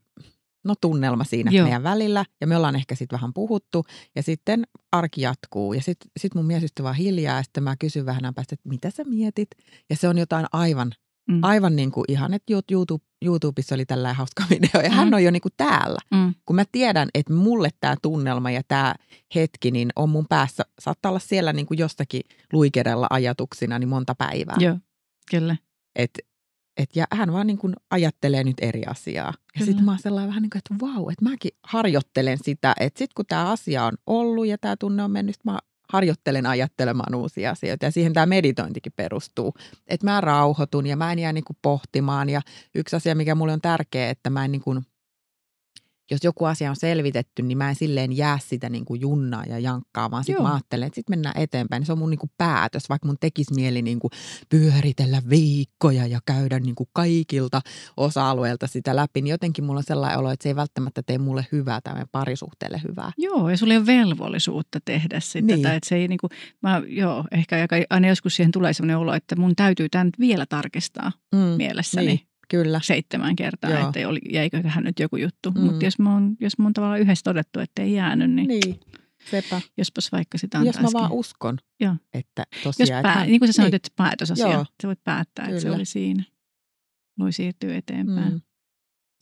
no 0.64 0.76
tunnelma 0.81 1.23
siinä 1.23 1.52
Joo. 1.52 1.64
meidän 1.65 1.84
välillä. 1.84 2.26
Ja 2.41 2.48
me 2.48 2.57
ollaan 2.57 2.76
ehkä 2.76 2.95
sitten 2.95 3.18
vähän 3.18 3.34
puhuttu 3.34 3.86
ja 4.15 4.23
sitten 4.23 4.68
arki 4.91 5.22
jatkuu. 5.22 5.73
Ja 5.73 5.81
sitten 5.81 6.11
sit 6.19 6.36
mun 6.36 6.45
miesystävä 6.45 6.90
on 6.90 6.95
hiljaa 6.95 7.38
ja 7.38 7.44
sitten 7.44 7.64
mä 7.64 7.76
kysyn 7.76 8.06
vähän 8.06 8.34
päästä, 8.36 8.53
että 8.56 8.69
mitä 8.69 8.90
sä 8.90 9.03
mietit? 9.03 9.49
Ja 9.90 9.95
se 9.95 10.07
on 10.07 10.18
jotain 10.18 10.45
aivan 10.53 10.91
Mm. 11.30 11.39
Aivan 11.41 11.76
niin 11.76 11.91
kuin 11.91 12.06
ihan, 12.07 12.34
että 12.34 12.53
YouTube, 12.53 13.03
YouTubessa 13.26 13.76
oli 13.76 13.85
tällä 13.85 14.14
hauska 14.14 14.43
video 14.49 14.81
ja 14.81 14.89
mm. 14.89 14.95
hän 14.95 15.14
on 15.14 15.23
jo 15.23 15.31
niin 15.31 15.41
kuin 15.41 15.53
täällä. 15.57 15.99
Mm. 16.11 16.34
Kun 16.45 16.56
mä 16.56 16.64
tiedän, 16.72 17.10
että 17.14 17.34
mulle 17.34 17.69
tämä 17.80 17.95
tunnelma 18.01 18.51
ja 18.51 18.61
tämä 18.68 18.95
hetki 19.35 19.72
niin 19.72 19.89
on 19.95 20.10
mun 20.10 20.26
päässä, 20.30 20.64
saattaa 20.80 21.10
olla 21.10 21.19
siellä 21.19 21.53
niin 21.53 21.65
kuin 21.65 21.77
jostakin 21.77 22.22
luikerella 22.53 23.07
ajatuksina 23.10 23.80
niin 23.80 23.89
monta 23.89 24.15
päivää. 24.15 24.56
Joo, 24.60 24.77
kyllä. 25.31 25.56
Et, 25.95 26.11
et, 26.77 26.95
ja 26.95 27.06
hän 27.11 27.34
vaan 27.34 27.47
niin 27.47 27.57
kuin 27.57 27.73
ajattelee 27.91 28.43
nyt 28.43 28.57
eri 28.61 28.85
asiaa. 28.85 29.34
Ja 29.60 29.65
sitten 29.65 29.85
mä 29.85 29.91
oon 29.91 29.99
sellainen 29.99 30.30
vähän 30.30 30.41
niin 30.41 30.49
kuin, 30.49 30.60
että 30.60 30.85
vau, 30.85 31.10
että 31.10 31.26
mäkin 31.26 31.51
harjoittelen 31.64 32.38
sitä, 32.43 32.73
että 32.80 32.97
sitten 32.97 33.15
kun 33.15 33.26
tämä 33.26 33.51
asia 33.51 33.85
on 33.85 33.93
ollut 34.07 34.47
ja 34.47 34.57
tämä 34.57 34.76
tunne 34.76 35.03
on 35.03 35.11
mennyt, 35.11 35.35
mä 35.43 35.60
harjoittelen 35.90 36.45
ajattelemaan 36.45 37.16
uusia 37.16 37.52
asioita 37.52 37.86
ja 37.86 37.91
siihen 37.91 38.14
tämä 38.14 38.26
meditointikin 38.26 38.94
perustuu. 38.95 39.53
Että 39.88 40.07
mä 40.07 40.22
rauhoitun 40.22 40.88
ja 40.88 40.95
mä 40.95 41.11
en 41.11 41.20
jää 41.20 41.34
niin 41.34 41.44
kuin 41.44 41.57
pohtimaan 41.61 42.30
ja 42.30 42.41
yksi 42.76 42.95
asia, 42.95 43.16
mikä 43.16 43.36
mulle 43.36 43.53
on 43.53 43.61
tärkeä, 43.61 44.10
että 44.10 44.30
mä 44.30 44.45
en 44.45 44.52
niin 44.52 44.61
kuin 44.61 44.86
jos 46.11 46.23
joku 46.23 46.45
asia 46.45 46.69
on 46.69 46.76
selvitetty, 46.76 47.44
niin 47.44 47.57
mä 47.57 47.69
en 47.69 47.76
silleen 47.76 48.18
jää 48.18 48.40
sitä 48.41 48.69
niin 48.69 48.86
kuin 48.86 49.02
junnaa 49.02 49.44
ja 49.45 49.60
jankkaa, 49.60 50.11
vaan 50.11 50.23
sitten 50.23 50.44
mä 50.44 50.53
ajattelen, 50.53 50.88
että 50.88 50.95
sitten 50.95 51.11
mennään 51.11 51.41
eteenpäin. 51.41 51.86
Se 51.86 51.91
on 51.91 51.98
mun 51.98 52.10
niin 52.10 52.19
kuin 52.19 52.31
päätös, 52.38 52.90
vaikka 52.90 53.07
mun 53.07 53.18
tekisi 53.19 53.53
mieli 53.53 53.81
niin 53.81 53.99
kuin 53.99 54.11
pyöritellä 54.49 55.22
viikkoja 55.30 56.07
ja 56.07 56.19
käydä 56.26 56.60
niin 56.60 56.76
kuin 56.76 56.90
kaikilta 56.94 57.61
osa-alueilta 57.98 58.68
sitä 58.68 58.95
läpi, 58.95 59.22
niin 59.22 59.31
jotenkin 59.31 59.64
mulla 59.64 59.77
on 59.77 59.84
sellainen 59.84 60.19
olo, 60.19 60.31
että 60.31 60.44
se 60.44 60.49
ei 60.49 60.56
välttämättä 60.56 61.02
tee 61.06 61.18
mulle 61.18 61.48
hyvää 61.52 61.81
tai 61.81 62.06
parisuhteelle 62.11 62.81
hyvää. 62.88 63.11
Joo, 63.18 63.49
ja 63.49 63.57
sulla 63.57 63.73
ei 63.73 63.77
ole 63.77 63.86
velvollisuutta 63.86 64.80
tehdä 64.86 65.19
sitä. 65.19 65.48
Niin. 65.48 65.61
Tai 65.61 65.76
että 65.76 65.90
se 65.90 65.95
ei 65.95 66.07
niin 66.07 66.19
kuin, 66.19 66.31
mä, 66.61 66.81
joo, 66.88 67.26
ehkä 67.31 67.68
aina 67.90 68.07
joskus 68.07 68.36
siihen 68.36 68.52
tulee 68.52 68.73
sellainen 68.73 68.98
olo, 68.98 69.14
että 69.14 69.36
mun 69.36 69.56
täytyy 69.56 69.90
tämän 69.90 70.10
vielä 70.19 70.45
tarkistaa 70.45 71.11
mm, 71.31 71.40
mielessäni. 71.40 72.07
Niin. 72.07 72.28
Kyllä. 72.50 72.80
seitsemän 72.84 73.36
kertaa, 73.36 73.70
Joo. 73.70 73.88
että 73.88 74.10
oli, 74.10 74.20
jäiköhän 74.30 74.84
nyt 74.84 75.00
joku 75.00 75.18
juttu. 75.18 75.52
Mm. 75.52 75.62
Mutta 75.62 75.86
jos, 75.86 76.00
mä 76.00 76.14
oon, 76.14 76.36
jos 76.40 76.58
mä 76.58 76.66
oon 76.66 76.74
tavallaan 76.74 77.00
yhdessä 77.00 77.24
todettu, 77.24 77.60
että 77.60 77.82
ei 77.82 77.94
jäänyt, 77.94 78.32
niin, 78.32 78.48
niin. 78.48 78.80
Sepä. 79.32 79.62
jospas 79.78 80.12
vaikka 80.12 80.38
sitä 80.38 80.58
antaisikin. 80.58 80.86
Jos 80.86 80.94
mä 80.94 81.00
vaan 81.00 81.12
uskon, 81.12 81.58
Joo. 81.80 81.96
että 82.14 82.44
tosiaan. 82.64 83.06
Jos 83.06 83.14
pää, 83.14 83.26
niin 83.26 83.40
kuin 83.40 83.50
sä 83.50 83.54
sanoit, 83.54 83.72
niin. 83.72 83.76
että 83.76 83.90
päätösasia, 83.96 84.52
Joo. 84.52 84.66
sä 84.82 84.88
voit 84.88 85.04
päättää, 85.04 85.46
Kyllä. 85.46 85.58
että 85.58 85.70
se 85.70 85.76
oli 85.76 85.86
siinä. 85.86 86.24
Voi 87.20 87.32
siirtyä 87.32 87.78
eteenpäin. 87.78 88.34
Mm. 88.34 88.42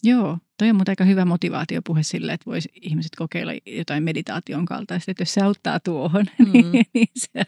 Joo, 0.04 0.38
toi 0.58 0.70
on 0.70 0.76
mutta 0.76 0.92
aika 0.92 1.04
hyvä 1.04 1.26
motivaatiopuhe 1.26 2.04
sille, 2.04 2.34
että 2.34 2.46
voisi 2.46 2.70
ihmiset 2.82 3.12
kokeilla 3.18 3.52
jotain 3.66 4.04
meditaation 4.04 4.66
kaltaista, 4.66 5.12
että 5.12 5.22
jos 5.22 5.34
se 5.34 5.42
auttaa 5.42 5.80
tuohon, 5.80 6.26
mm. 6.40 6.52
niin, 6.54 6.86
niin, 6.94 7.08
se, 7.16 7.44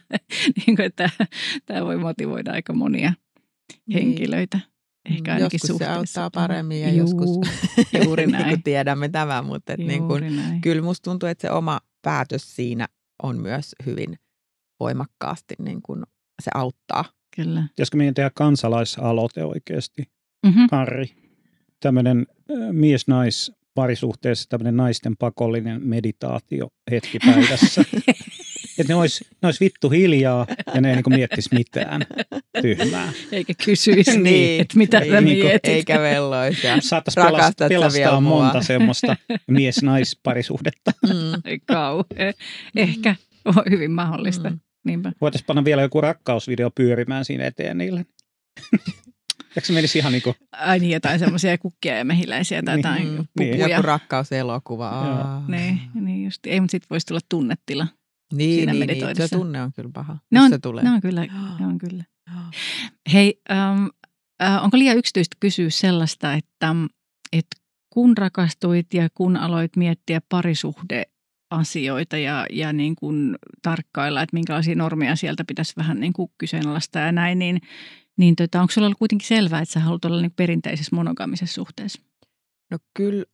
niin 0.56 0.76
kuin, 0.76 0.82
että 0.82 1.10
tämä 1.66 1.86
voi 1.86 1.98
motivoida 1.98 2.52
aika 2.52 2.74
monia 2.74 3.14
niin. 3.86 3.94
henkilöitä. 3.94 4.60
Ehkä 5.06 5.34
ainakin 5.34 5.56
joskus 5.56 5.68
suhteessa. 5.68 6.14
se 6.14 6.22
auttaa 6.22 6.42
paremmin 6.42 6.82
ja 6.82 6.90
Juu, 6.90 6.98
joskus 6.98 7.30
juuri 8.06 8.28
näin. 8.32 8.48
niin 8.48 8.64
tiedämme 8.64 9.10
tämän, 9.10 9.46
mutta 9.46 9.74
et 9.74 9.80
niin 9.80 10.08
kun, 10.08 10.22
kyllä 10.62 10.82
musta 10.82 11.10
tuntuu, 11.10 11.30
että 11.30 11.42
se 11.48 11.52
oma 11.52 11.80
päätös 12.02 12.56
siinä 12.56 12.88
on 13.24 13.42
myös 13.42 13.76
hyvin 13.86 14.20
voimakkaasti, 14.80 15.56
niin 15.60 15.82
kun 15.82 16.04
se 16.44 16.52
auttaa. 16.54 17.06
Kyllä. 17.36 17.64
Pitäisikö 17.70 17.98
meidän 17.98 18.14
tehdä 18.14 18.32
kansalaisaloite 18.34 19.44
oikeasti, 19.44 20.04
mm-hmm. 20.46 20.68
Harri? 20.72 21.06
Tämmöinen 21.80 22.28
mies-nais 22.72 23.52
parisuhteessa 23.80 24.50
tämmöinen 24.50 24.78
naisten 24.78 25.18
pakollinen 25.18 25.82
meditaatio 25.88 26.68
hetki 26.92 27.20
päivässä. 27.20 27.84
Että 28.80 28.94
ne 28.94 28.96
olisi, 28.96 29.26
ne 29.42 29.48
olisi 29.48 29.66
vittu 29.66 29.90
hiljaa 29.90 30.48
ja 30.74 30.82
ne 30.82 30.90
ei 30.90 30.96
niin 30.96 31.04
miettis 31.10 31.52
mitään 31.52 32.06
tyhmää. 32.62 33.12
Eikä 33.32 33.54
kysyisi 33.66 34.12
niin, 34.12 34.24
niin, 34.24 34.62
että 34.62 34.78
mitä 34.78 35.00
ei, 35.00 35.10
sä 35.10 35.22
niin 35.22 35.46
mietit. 35.46 35.74
Eikä 35.74 36.00
velloisi 36.00 36.68
ja 36.68 36.82
Saattaisi 36.82 37.20
pelastaa, 37.22 37.70
pelastaa 37.70 38.22
monta 38.22 38.62
semmoista 38.62 39.16
mies-naisparisuhdetta. 39.48 40.92
Mm. 41.08 41.60
Kauhe. 41.66 42.34
Ehkä 42.76 43.16
on 43.46 43.64
hyvin 43.70 43.92
mahdollista. 43.92 44.50
Mm. 44.50 44.60
Niinpä. 44.86 45.12
Voitaisiin 45.22 45.46
panna 45.48 45.66
vielä 45.66 45.82
joku 45.82 46.02
rakkausvideo 46.02 46.72
pyörimään 46.76 47.26
siinä 47.26 47.46
eteen 47.46 47.78
niille. 47.78 48.06
Eikö 49.60 49.68
se 49.68 49.74
menisi 49.74 50.00
ihan 50.00 50.12
niin 50.12 50.22
kuin... 50.22 50.36
Ai 50.52 50.80
niin, 50.80 50.92
jotain 50.92 51.20
semmoisia 51.20 51.58
kukkia 51.58 51.98
ja 51.98 52.06
mehiläisiä 52.06 52.64
tai 52.64 52.78
jotain 52.78 53.04
niin, 53.04 53.18
pupuja. 53.18 53.50
Niin, 53.50 53.60
joku 53.60 53.82
rakkauselokuva. 53.82 55.44
Niin, 55.48 55.82
niin 55.94 56.26
just. 56.26 56.46
Ei, 56.46 56.60
mutta 56.60 56.72
sitten 56.72 56.88
voisi 56.90 57.06
tulla 57.08 57.20
tunnetila. 57.30 57.88
Niin, 58.34 58.70
niin, 58.70 58.88
niin, 58.88 59.16
se 59.16 59.28
tunne 59.28 59.62
on 59.62 59.74
kyllä 59.74 59.90
paha, 59.94 60.18
ne 60.32 60.42
on, 60.42 60.50
se 60.50 60.60
tulee. 60.60 60.84
Ne 60.84 60.92
on 60.92 61.02
kyllä, 61.02 61.26
ne 61.60 61.68
on 61.68 61.78
kyllä. 61.78 62.04
Hei, 63.14 63.42
ähm, 63.52 63.86
äh, 64.44 64.64
onko 64.64 64.78
liian 64.78 64.98
yksityistä 64.98 65.38
kysyä 65.40 65.70
sellaista, 65.70 66.34
että, 66.34 66.76
että 67.34 67.58
kun 67.90 68.18
rakastuit 68.18 68.94
ja 68.94 69.10
kun 69.14 69.38
aloit 69.38 69.76
miettiä 69.76 70.22
parisuhdeasioita 70.30 72.18
ja, 72.18 72.46
ja 72.52 72.74
niin 72.74 72.96
kuin 72.96 73.36
tarkkailla, 73.62 74.22
että 74.22 74.34
minkälaisia 74.34 74.76
normeja 74.76 75.16
sieltä 75.16 75.44
pitäisi 75.48 75.74
vähän 75.78 76.00
niin 76.00 76.14
kuin 76.14 76.32
kyseenalaistaa 76.38 77.02
ja 77.02 77.12
näin, 77.12 77.40
niin, 77.40 77.62
niin 78.20 78.36
tota, 78.36 78.62
onko 78.62 78.72
sulla 78.72 78.88
ollut 78.88 79.00
kuitenkin 79.00 79.28
selvää, 79.28 79.62
että 79.62 79.74
sä 79.74 79.80
haluat 79.80 80.06
olla 80.06 80.22
niin 80.22 80.34
perinteisessä 80.36 80.96
monogamisessa 80.96 81.54
suhteessa? 81.54 82.02
No 82.72 82.78
kyllä 82.94 83.26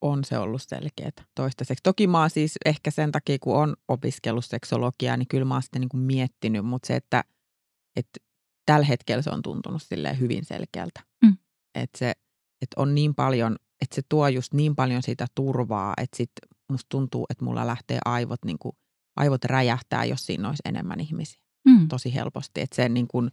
on 0.00 0.24
se 0.24 0.38
ollut 0.38 0.62
selkeää 0.62 1.10
toistaiseksi. 1.34 1.82
Toki 1.82 2.06
mä 2.06 2.20
oon 2.20 2.30
siis 2.30 2.58
ehkä 2.64 2.90
sen 2.90 3.12
takia, 3.12 3.38
kun 3.40 3.56
on 3.56 3.76
opiskellut 3.88 4.44
seksologiaa, 4.44 5.16
niin 5.16 5.28
kyllä 5.28 5.44
mä 5.44 5.54
oon 5.54 5.62
sitten 5.62 5.80
niin 5.80 5.88
kuin 5.88 6.00
miettinyt, 6.00 6.66
mutta 6.66 6.86
se, 6.86 6.96
että, 6.96 7.24
että 7.96 8.20
tällä 8.66 8.86
hetkellä 8.86 9.22
se 9.22 9.30
on 9.30 9.42
tuntunut 9.42 9.82
silleen 9.82 10.20
hyvin 10.20 10.44
selkeältä. 10.44 11.00
Mm. 11.22 11.36
Että 11.74 11.98
se 11.98 12.12
että 12.62 12.82
on 12.82 12.94
niin 12.94 13.14
paljon, 13.14 13.56
että 13.80 13.94
se 13.94 14.02
tuo 14.08 14.28
just 14.28 14.54
niin 14.54 14.76
paljon 14.76 15.02
sitä 15.02 15.26
turvaa, 15.34 15.94
että 15.96 16.16
sit 16.16 16.30
musta 16.70 16.86
tuntuu, 16.88 17.26
että 17.30 17.44
mulla 17.44 17.66
lähtee 17.66 17.98
aivot, 18.04 18.44
niin 18.44 18.58
kuin, 18.58 18.76
aivot 19.16 19.44
räjähtää, 19.44 20.04
jos 20.04 20.26
siinä 20.26 20.48
olisi 20.48 20.62
enemmän 20.64 21.00
ihmisiä. 21.00 21.42
Mm. 21.64 21.88
Tosi 21.88 22.14
helposti. 22.14 22.60
Että 22.60 22.76
se 22.76 22.88
niin 22.88 23.08
kuin, 23.08 23.30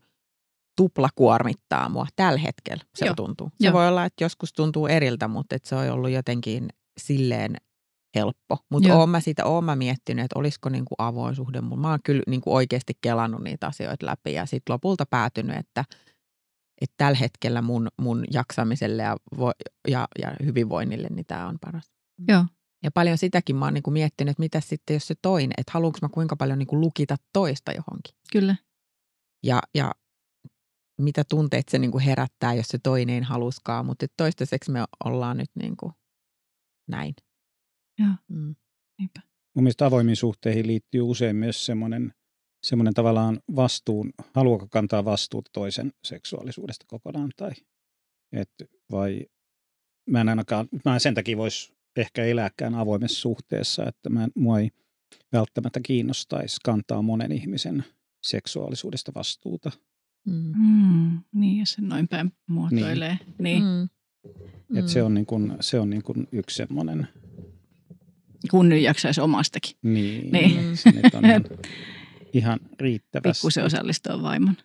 tupla 0.79 1.09
kuormittaa 1.15 1.89
mua 1.89 2.07
tällä 2.15 2.39
hetkellä, 2.39 2.83
se 2.95 3.05
Joo. 3.05 3.15
tuntuu. 3.15 3.49
Se 3.61 3.67
Joo. 3.67 3.73
voi 3.73 3.87
olla, 3.87 4.05
että 4.05 4.23
joskus 4.23 4.53
tuntuu 4.53 4.87
eriltä, 4.87 5.27
mutta 5.27 5.55
että 5.55 5.69
se 5.69 5.75
on 5.75 5.89
ollut 5.89 6.09
jotenkin 6.09 6.69
silleen 6.99 7.55
helppo. 8.15 8.57
Mutta 8.71 8.95
oon 8.95 9.09
mä 9.09 9.19
siitä 9.19 9.45
oon 9.45 9.63
mä 9.63 9.75
miettinyt, 9.75 10.25
että 10.25 10.39
olisiko 10.39 10.69
niinku 10.69 10.95
avoin 10.97 11.35
suhde. 11.35 11.61
Mä 11.61 11.89
oon 11.89 11.99
kyllä 12.03 12.23
niinku 12.27 12.55
oikeasti 12.55 12.93
kelannut 13.01 13.43
niitä 13.43 13.67
asioita 13.67 14.05
läpi 14.05 14.33
ja 14.33 14.45
sitten 14.45 14.73
lopulta 14.73 15.05
päätynyt, 15.05 15.57
että, 15.57 15.85
että 16.81 16.93
tällä 16.97 17.17
hetkellä 17.17 17.61
mun, 17.61 17.87
mun 18.01 18.23
jaksamiselle 18.33 19.03
ja, 19.03 19.17
vo, 19.37 19.51
ja, 19.87 20.07
ja 20.21 20.35
hyvinvoinnille 20.45 21.07
niin 21.11 21.25
tämä 21.25 21.47
on 21.47 21.57
paras. 21.61 21.91
Joo. 22.27 22.45
Ja 22.83 22.91
paljon 22.91 23.17
sitäkin 23.17 23.55
mä 23.55 23.65
oon 23.65 23.73
niinku 23.73 23.91
miettinyt, 23.91 24.31
että 24.31 24.41
mitä 24.41 24.59
sitten 24.59 24.93
jos 24.93 25.07
se 25.07 25.15
toinen, 25.21 25.53
että 25.57 25.71
haluanko 25.73 25.99
mä 26.01 26.09
kuinka 26.09 26.35
paljon 26.35 26.59
niinku 26.59 26.79
lukita 26.79 27.15
toista 27.33 27.71
johonkin. 27.71 28.15
Kyllä. 28.31 28.55
Ja, 29.43 29.61
ja 29.75 29.91
mitä 31.01 31.23
tunteet 31.23 31.69
se 31.69 31.79
niin 31.79 31.91
kuin 31.91 32.03
herättää, 32.03 32.53
jos 32.53 32.67
se 32.67 32.79
toinen 32.83 33.23
haluskaa, 33.23 33.83
mutta 33.83 34.05
toistaiseksi 34.17 34.71
me 34.71 34.85
ollaan 35.05 35.37
nyt 35.37 35.49
niin 35.55 35.77
kuin 35.77 35.93
näin. 36.87 37.15
Joo, 37.99 38.09
mm. 38.27 38.55
niinpä. 38.99 39.21
Mun 39.55 39.63
mielestä 39.63 39.85
avoimiin 39.85 40.15
suhteihin 40.15 40.67
liittyy 40.67 41.01
usein 41.01 41.35
myös 41.35 41.65
semmoinen, 41.65 42.13
semmoinen 42.63 42.93
tavallaan 42.93 43.39
vastuun, 43.55 44.13
haluaako 44.33 44.67
kantaa 44.71 45.05
vastuuta 45.05 45.49
toisen 45.53 45.91
seksuaalisuudesta 46.03 46.85
kokonaan 46.87 47.31
tai 47.37 47.51
et, 48.31 48.51
vai 48.91 49.25
mä 50.09 50.21
en 50.21 50.29
ainakaan, 50.29 50.69
mä 50.85 50.93
en 50.93 50.99
sen 50.99 51.15
takia 51.15 51.37
voisi 51.37 51.73
ehkä 51.95 52.25
elääkään 52.25 52.75
avoimessa 52.75 53.19
suhteessa, 53.19 53.85
että 53.85 54.09
mä, 54.09 54.27
mua 54.35 54.59
ei 54.59 54.69
välttämättä 55.33 55.79
kiinnostaisi 55.83 56.57
kantaa 56.63 57.01
monen 57.01 57.31
ihmisen 57.31 57.83
seksuaalisuudesta 58.23 59.11
vastuuta. 59.15 59.71
Mm. 60.25 60.53
Mm, 60.57 61.19
niin, 61.35 61.59
jos 61.59 61.71
se 61.71 61.81
noin 61.81 62.07
päin 62.07 62.31
muotoilee. 62.49 63.17
Niin. 63.25 63.63
niin. 63.63 63.63
Mm. 63.63 64.77
Et 64.77 64.87
se 64.87 65.03
on, 65.03 65.13
niin 65.13 65.25
kun, 65.25 65.57
se 65.59 65.79
on 65.79 65.89
niin 65.89 66.03
kun 66.03 66.27
yksi 66.31 66.55
semmoinen... 66.55 67.07
Kun 68.51 68.69
nyt 68.69 68.81
jaksaisi 68.81 69.21
omastakin. 69.21 69.75
Niin, 69.83 70.31
niin. 70.31 70.77
se 70.77 70.91
nyt 70.91 71.13
on 71.13 71.25
ihan, 71.25 71.43
ihan 72.33 72.59
riittävästi. 72.79 73.41
Pikkusen 73.41 73.65
osallistua 73.65 74.21
vaimon, 74.21 74.57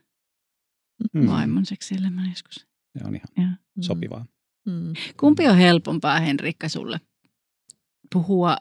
mm. 1.12 1.26
vaimon 1.26 1.66
seksielämään 1.66 2.28
joskus. 2.30 2.66
Se 2.98 3.04
on 3.04 3.16
ihan 3.16 3.28
ja. 3.36 3.48
sopivaa. 3.80 4.26
Mm. 4.66 4.92
Kumpi 5.20 5.46
on 5.46 5.56
helpompaa, 5.56 6.20
Henrikka, 6.20 6.68
sulle? 6.68 7.00
Puhua 8.12 8.56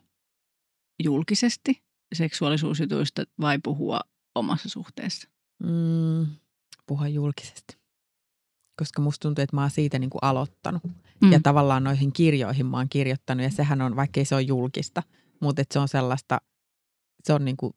julkisesti 1.03 1.83
seksuaalisuusjutuista 2.13 3.23
vai 3.41 3.59
puhua 3.63 3.99
omassa 4.35 4.69
suhteessa? 4.69 5.29
Mm, 5.63 6.27
puhua 6.87 7.07
julkisesti. 7.07 7.77
Koska 8.79 9.01
musta 9.01 9.21
tuntuu, 9.21 9.43
että 9.43 9.55
mä 9.55 9.61
oon 9.61 9.71
siitä 9.71 9.99
niin 9.99 10.09
kuin 10.09 10.19
aloittanut. 10.21 10.83
Mm. 11.21 11.31
Ja 11.31 11.39
tavallaan 11.43 11.83
noihin 11.83 12.13
kirjoihin 12.13 12.65
mä 12.65 12.77
oon 12.77 12.89
kirjoittanut. 12.89 13.43
Ja 13.43 13.51
sehän 13.51 13.81
on, 13.81 13.95
vaikkei 13.95 14.25
se 14.25 14.35
on 14.35 14.47
julkista, 14.47 15.03
mutta 15.41 15.61
että 15.61 15.73
se 15.73 15.79
on 15.79 15.87
sellaista, 15.87 16.41
se 17.23 17.33
on 17.33 17.45
niin 17.45 17.57
kuin 17.57 17.73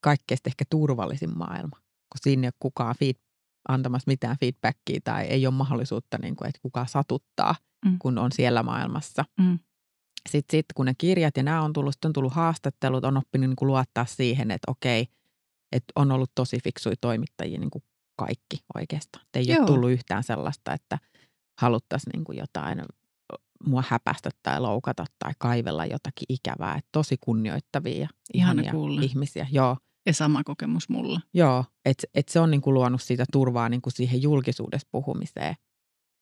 kaikkein 0.00 0.38
ehkä 0.46 0.64
turvallisin 0.70 1.38
maailma. 1.38 1.76
Kun 1.80 2.20
siinä 2.20 2.42
ei 2.42 2.48
ole 2.48 2.52
kukaan 2.58 2.94
feed, 2.98 3.14
antamassa 3.68 4.10
mitään 4.10 4.36
feedbackia 4.40 5.00
tai 5.04 5.24
ei 5.24 5.46
ole 5.46 5.54
mahdollisuutta, 5.54 6.18
niin 6.18 6.36
kuin, 6.36 6.48
että 6.48 6.60
kukaan 6.62 6.88
satuttaa, 6.88 7.54
Mm. 7.84 7.98
kun 7.98 8.18
on 8.18 8.32
siellä 8.32 8.62
maailmassa. 8.62 9.24
Mm. 9.40 9.58
Sitten 10.28 10.58
sit, 10.58 10.66
kun 10.74 10.86
ne 10.86 10.94
kirjat 10.98 11.36
ja 11.36 11.42
nämä 11.42 11.62
on 11.62 11.72
tullut, 11.72 11.94
sitten 11.94 12.08
on 12.08 12.12
tullut 12.12 12.32
haastattelut, 12.32 13.04
on 13.04 13.16
oppinut 13.16 13.48
niin 13.50 13.56
kuin 13.56 13.66
luottaa 13.66 14.06
siihen, 14.06 14.50
että 14.50 14.70
okei, 14.70 15.06
että 15.72 15.92
on 15.96 16.12
ollut 16.12 16.30
tosi 16.34 16.58
fiksuja 16.64 16.96
toimittajia 17.00 17.58
niin 17.60 17.70
kuin 17.70 17.84
kaikki 18.16 18.56
oikeastaan. 18.74 19.24
Et 19.26 19.36
ei 19.36 19.48
Joo. 19.48 19.58
ole 19.58 19.66
tullut 19.66 19.90
yhtään 19.90 20.22
sellaista, 20.22 20.72
että 20.72 20.98
haluttaisiin 21.60 22.10
niin 22.14 22.24
kuin 22.24 22.38
jotain 22.38 22.82
mua 23.66 23.84
häpästä 23.88 24.30
tai 24.42 24.60
loukata 24.60 25.04
tai 25.18 25.32
kaivella 25.38 25.86
jotakin 25.86 26.26
ikävää. 26.28 26.74
Et 26.76 26.86
tosi 26.92 27.16
kunnioittavia 27.20 27.98
ja 28.00 28.08
ihania 28.34 28.72
kuulla. 28.72 29.00
ihmisiä. 29.02 29.46
Joo, 29.52 29.76
Ja 30.06 30.12
sama 30.12 30.44
kokemus 30.44 30.88
mulla. 30.88 31.20
joo. 31.34 31.64
että 31.84 32.06
et 32.14 32.28
se 32.28 32.40
on 32.40 32.50
niin 32.50 32.60
kuin 32.60 32.74
luonut 32.74 33.02
siitä 33.02 33.24
turvaa 33.32 33.68
niin 33.68 33.82
kuin 33.82 33.92
siihen 33.92 34.22
julkisuudessa 34.22 34.88
puhumiseen. 34.90 35.54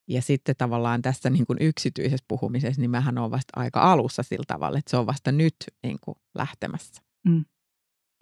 Ja 0.09 0.23
sitten 0.23 0.55
tavallaan 0.59 1.03
tässä 1.03 1.31
niin 1.31 1.47
kuin 1.47 1.59
yksityisessä 1.61 2.25
puhumisessa, 2.29 2.81
niin 2.81 2.91
mähän 2.91 3.19
on 3.19 3.31
vasta 3.31 3.53
aika 3.57 3.93
alussa 3.93 4.23
sillä 4.23 4.45
tavalla, 4.47 4.79
että 4.79 4.91
se 4.91 4.97
on 4.97 5.07
vasta 5.07 5.33
nyt 5.33 5.57
niin 5.83 5.99
kuin 6.05 6.15
lähtemässä. 6.35 7.03
Mm. 7.29 7.45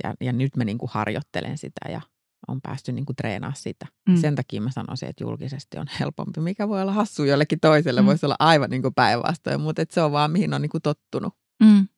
Ja, 0.05 0.15
ja 0.20 0.32
nyt 0.32 0.57
mä 0.57 0.65
niin 0.65 0.78
kuin 0.78 0.90
harjoittelen 0.93 1.59
sitä 1.59 1.90
ja 1.90 2.01
on 2.48 2.60
päästy 2.60 2.93
niin 2.93 3.06
kuin 3.06 3.16
treenaamaan 3.16 3.56
sitä. 3.56 3.86
Mm. 4.09 4.16
Sen 4.16 4.35
takia 4.35 4.60
mä 4.60 4.70
sanoisin, 4.70 5.09
että 5.09 5.24
julkisesti 5.24 5.78
on 5.78 5.86
helpompi, 6.01 6.40
mikä 6.40 6.69
voi 6.69 6.82
olla 6.82 6.93
hassu 6.93 7.24
jollekin 7.24 7.60
toiselle, 7.60 8.01
Mm. 8.01 8.06
voisi 8.06 8.27
olla 8.27 8.36
aivan 8.39 8.70
niin 8.70 8.82
kuin 8.82 8.94
päinvastoin, 8.94 9.60
mutta 9.60 9.82
et 9.82 9.90
se 9.90 10.01
on 10.02 10.12
vaan 10.12 10.31
mihin 10.31 10.55
on 10.55 10.62
niin 10.62 10.70
kuin 10.70 10.82
tottunut. 10.82 11.35
Mm. 11.62 11.89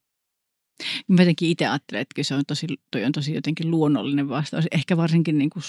Mä 1.09 1.23
jotenkin 1.23 1.49
itse 1.49 1.67
ajattelen, 1.67 2.03
että 2.03 2.15
kyllä 2.15 2.27
se 2.27 2.35
on 2.35 2.43
tosi, 2.47 2.67
toi 2.91 3.05
on 3.05 3.13
tosi 3.13 3.35
jotenkin 3.35 3.71
luonnollinen 3.71 4.29
vastaus. 4.29 4.65
Ehkä 4.73 4.97
varsinkin 4.97 5.39
niin 5.39 5.51
kuin 5.51 5.63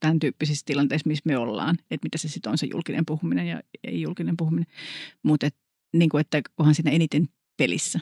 tämän 0.00 0.18
tyyppisissä 0.18 0.62
tilanteissa, 0.66 1.08
missä 1.08 1.22
me 1.24 1.38
ollaan. 1.38 1.76
Että 1.90 2.06
mitä 2.06 2.18
se 2.18 2.28
sitten 2.28 2.52
on 2.52 2.58
se 2.58 2.66
julkinen 2.66 3.06
puhuminen 3.06 3.48
ja 3.48 3.62
ei 3.84 4.00
julkinen 4.00 4.36
puhuminen. 4.36 4.66
Mutta 5.22 5.46
et, 5.46 5.56
niin 5.92 6.08
kuin, 6.08 6.20
että 6.20 6.42
onhan 6.58 6.74
siinä 6.74 6.90
eniten 6.90 7.28
pelissä 7.56 8.00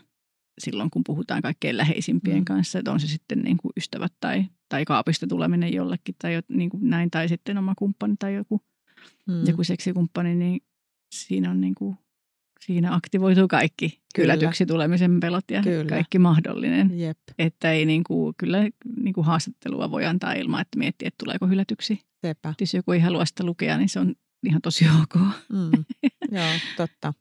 silloin, 0.60 0.90
kun 0.90 1.04
puhutaan 1.06 1.42
kaikkein 1.42 1.76
läheisimpien 1.76 2.38
Mm. 2.38 2.44
kanssa. 2.44 2.78
Että 2.78 2.92
on 2.92 3.00
se 3.00 3.06
sitten 3.06 3.38
niin 3.38 3.56
kuin 3.56 3.72
ystävät 3.76 4.12
tai, 4.20 4.44
tai 4.68 4.84
kaapista 4.84 5.26
tuleminen 5.26 5.74
jollekin 5.74 6.14
tai 6.22 6.34
jo- 6.34 6.40
niin 6.48 6.70
kuin 6.70 6.90
näin. 6.90 7.10
Tai 7.10 7.28
sitten 7.28 7.58
oma 7.58 7.74
kumppani 7.78 8.14
tai 8.18 8.34
joku, 8.34 8.60
Mm. 9.26 9.46
joku 9.46 9.64
seksikumppani, 9.64 10.34
niin 10.34 10.60
siinä 11.14 11.50
on 11.50 11.60
niin 11.60 11.74
kuin, 11.74 11.96
siinä 12.60 12.94
aktivoituu 12.94 13.48
kaikki 13.48 14.00
Kyllä. 14.14 14.32
hylätyksi 14.34 14.66
tulemisen 14.66 15.20
pelot 15.20 15.50
ja 15.50 15.62
Kyllä. 15.62 15.88
kaikki 15.88 16.18
mahdollinen. 16.18 16.98
Jep, 17.00 17.18
Että 17.38 17.72
ei 17.72 17.86
niin 17.86 18.04
kuin, 18.04 18.34
kyllä 18.38 18.58
niin 19.02 19.14
kuin 19.14 19.24
haastattelua 19.24 19.90
voi 19.90 20.04
antaa 20.04 20.32
ilman, 20.32 20.60
että 20.60 20.78
miettii, 20.78 21.06
että 21.08 21.24
tuleeko 21.24 21.46
hylätyksi. 21.46 22.00
sepä. 22.26 22.54
Jos 22.60 22.74
joku 22.74 22.92
ei 22.92 23.00
halua 23.00 23.24
sitä 23.24 23.44
lukea, 23.44 23.76
niin 23.78 23.88
se 23.88 24.00
on 24.00 24.14
ihan 24.46 24.62
tosi 24.62 24.84
ok. 25.02 25.14
Mm. 25.52 25.84
Joo, 26.32 26.46
totta. 26.76 27.14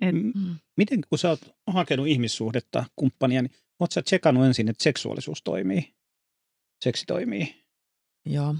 Et, 0.00 0.14
Mm. 0.14 0.56
Miten 0.76 1.00
kun 1.08 1.18
sä 1.18 1.28
oot 1.28 1.40
hakenut 1.66 2.06
ihmissuhdetta, 2.06 2.84
kumppania, 2.96 3.42
niin 3.42 3.52
oot 3.80 3.92
sä 3.92 4.02
tsekannut 4.02 4.44
ensin, 4.44 4.68
että 4.68 4.82
seksuaalisuus 4.82 5.42
toimii? 5.42 5.94
Seksi 6.84 7.06
toimii. 7.06 7.54
Joo. 8.26 8.54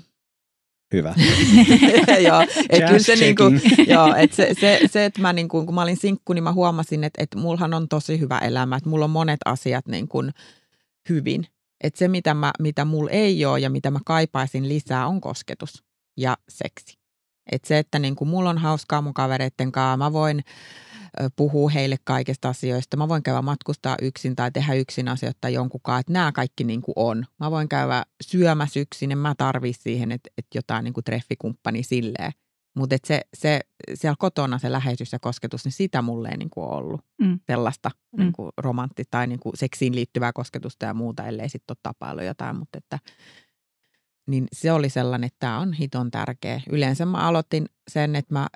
Hyvä. 0.92 1.14
joo, 2.28 2.40
et 2.70 2.84
kyllä 2.86 2.98
se 2.98 3.16
niinku, 3.16 3.42
joo, 3.86 4.14
et 4.14 4.32
se, 4.32 4.54
se, 4.60 4.80
se, 4.86 5.04
että 5.04 5.20
mä 5.20 5.32
niinku, 5.32 5.66
kun 5.66 5.74
mä 5.74 5.82
olin 5.82 5.96
sinkku, 5.96 6.32
niin 6.32 6.44
mä 6.44 6.52
huomasin, 6.52 7.04
että, 7.04 7.22
että 7.22 7.38
mullahan 7.38 7.74
on 7.74 7.88
tosi 7.88 8.20
hyvä 8.20 8.38
elämä, 8.38 8.76
että 8.76 8.90
mulla 8.90 9.04
on 9.04 9.10
monet 9.10 9.40
asiat 9.44 9.88
niin 9.88 10.08
kuin 10.08 10.30
hyvin. 11.08 11.46
Että 11.84 11.98
se, 11.98 12.08
mitä, 12.08 12.34
mä, 12.34 12.52
mitä 12.58 12.84
mulla 12.84 13.10
ei 13.10 13.44
ole 13.44 13.60
ja 13.60 13.70
mitä 13.70 13.90
mä 13.90 13.98
kaipaisin 14.06 14.68
lisää, 14.68 15.06
on 15.06 15.20
kosketus 15.20 15.84
ja 16.16 16.36
seksi. 16.48 16.98
Että 17.52 17.68
se, 17.68 17.78
että 17.78 17.98
niin 17.98 18.16
kuin 18.16 18.28
mulla 18.28 18.50
on 18.50 18.58
hauskaa 18.58 19.02
mun 19.02 19.14
kavereitten 19.14 19.72
kanssa, 19.72 19.96
mä 19.96 20.12
voin 20.12 20.44
ö, 21.20 21.30
puhua 21.36 21.70
heille 21.70 21.96
kaikista 22.04 22.48
asioista. 22.48 22.96
Mä 22.96 23.08
voin 23.08 23.22
käydä 23.22 23.42
matkustaa 23.42 23.96
yksin 24.02 24.36
tai 24.36 24.50
tehdä 24.50 24.74
yksin 24.74 25.08
asioita 25.08 25.48
jonkunkaan, 25.48 26.00
että 26.00 26.12
nämä 26.12 26.32
kaikki 26.32 26.64
niin 26.64 26.82
kuin 26.82 26.92
on. 26.96 27.26
Mä 27.40 27.50
voin 27.50 27.68
käydä 27.68 28.02
syömässä 28.22 28.80
yksin, 28.80 29.12
en 29.12 29.18
mä 29.18 29.34
tarvii 29.38 29.72
siihen, 29.72 30.12
että, 30.12 30.30
että 30.38 30.58
jotain 30.58 30.84
niin 30.84 30.94
kuin 30.94 31.04
treffikumppani 31.04 31.82
silleen. 31.82 32.32
Mutta 32.76 32.96
se, 33.04 33.20
se, 33.34 33.60
siellä 33.94 34.16
kotona 34.18 34.58
se 34.58 34.72
läheisyys 34.72 35.12
ja 35.12 35.18
kosketus, 35.18 35.64
niin 35.64 35.72
sitä 35.72 36.02
mulle 36.02 36.28
ei 36.28 36.36
niin 36.36 36.50
kuin 36.50 36.66
ollut 36.66 37.00
Mm. 37.22 37.40
sellaista 37.46 37.90
Mm. 38.16 38.20
niin 38.22 38.32
kuin 38.32 38.50
romantti 38.56 39.04
tai 39.10 39.26
niin 39.26 39.40
kuin 39.40 39.56
seksiin 39.56 39.94
liittyvää 39.94 40.32
kosketusta 40.32 40.86
ja 40.86 40.94
muuta, 40.94 41.26
ellei 41.26 41.48
sitten 41.48 41.72
ole 41.72 41.78
tapailu 41.82 42.22
jotain. 42.22 42.56
Mutta 42.56 42.78
että, 42.78 42.98
niin 44.26 44.46
se 44.52 44.72
oli 44.72 44.88
sellainen, 44.88 45.26
että 45.26 45.36
tämä 45.40 45.58
on 45.58 45.72
hiton 45.72 46.10
tärkeä. 46.10 46.60
Yleensä 46.70 47.06
mä 47.06 47.18
aloitin 47.18 47.66
sen, 47.90 48.16
että 48.16 48.34
mä 48.34 48.46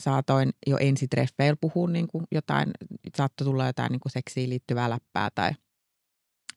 saatoin 0.00 0.50
jo 0.66 0.76
ensitreffeillä 0.80 1.56
puhua 1.60 1.88
niin 1.88 2.08
kuin 2.08 2.24
jotain, 2.32 2.70
saattoi 3.16 3.44
tulla 3.44 3.66
jotain 3.66 3.92
niin 3.92 4.00
kuin 4.00 4.12
seksiin 4.12 4.50
liittyvää 4.50 4.90
läppää 4.90 5.28
tai 5.34 5.50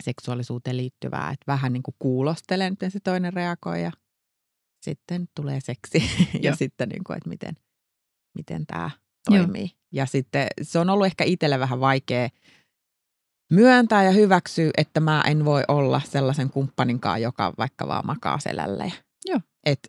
seksuaalisuuteen 0.04 0.78
liittyvää, 0.78 1.30
että 1.30 1.44
vähän 1.48 1.74
niin 1.74 1.84
kuin 1.84 1.96
kuulostelen, 2.00 2.74
miten 2.74 2.92
se 2.92 3.00
toinen 3.00 3.34
reagoi 3.34 3.84
ja 3.84 3.92
sitten 4.86 5.28
tulee 5.36 5.60
seksi 5.62 5.98
Joo. 6.34 6.40
ja 6.42 6.56
sitten 6.56 6.90
niin 6.90 7.04
kuin, 7.04 7.18
että 7.18 7.30
miten, 7.30 7.58
miten 8.38 8.66
tämä 8.66 8.90
Joo. 9.30 9.44
toimii. 9.44 9.72
Ja 9.92 10.06
sitten 10.06 10.48
se 10.62 10.80
on 10.80 10.90
ollut 10.90 11.06
ehkä 11.06 11.24
itselle 11.24 11.60
vähän 11.60 11.80
vaikea 11.80 12.30
myöntää 13.52 14.04
ja 14.04 14.12
hyväksyä, 14.12 14.72
että 14.78 15.00
mä 15.00 15.24
en 15.28 15.46
voi 15.46 15.64
olla 15.68 16.02
sellaisen 16.06 16.50
kumppaninkaan, 16.50 17.22
joka 17.22 17.54
vaikka 17.58 17.88
vaan 17.88 18.06
makaa 18.06 18.40
selällä. 18.40 18.92
Joo. 19.26 19.40
Et, 19.66 19.80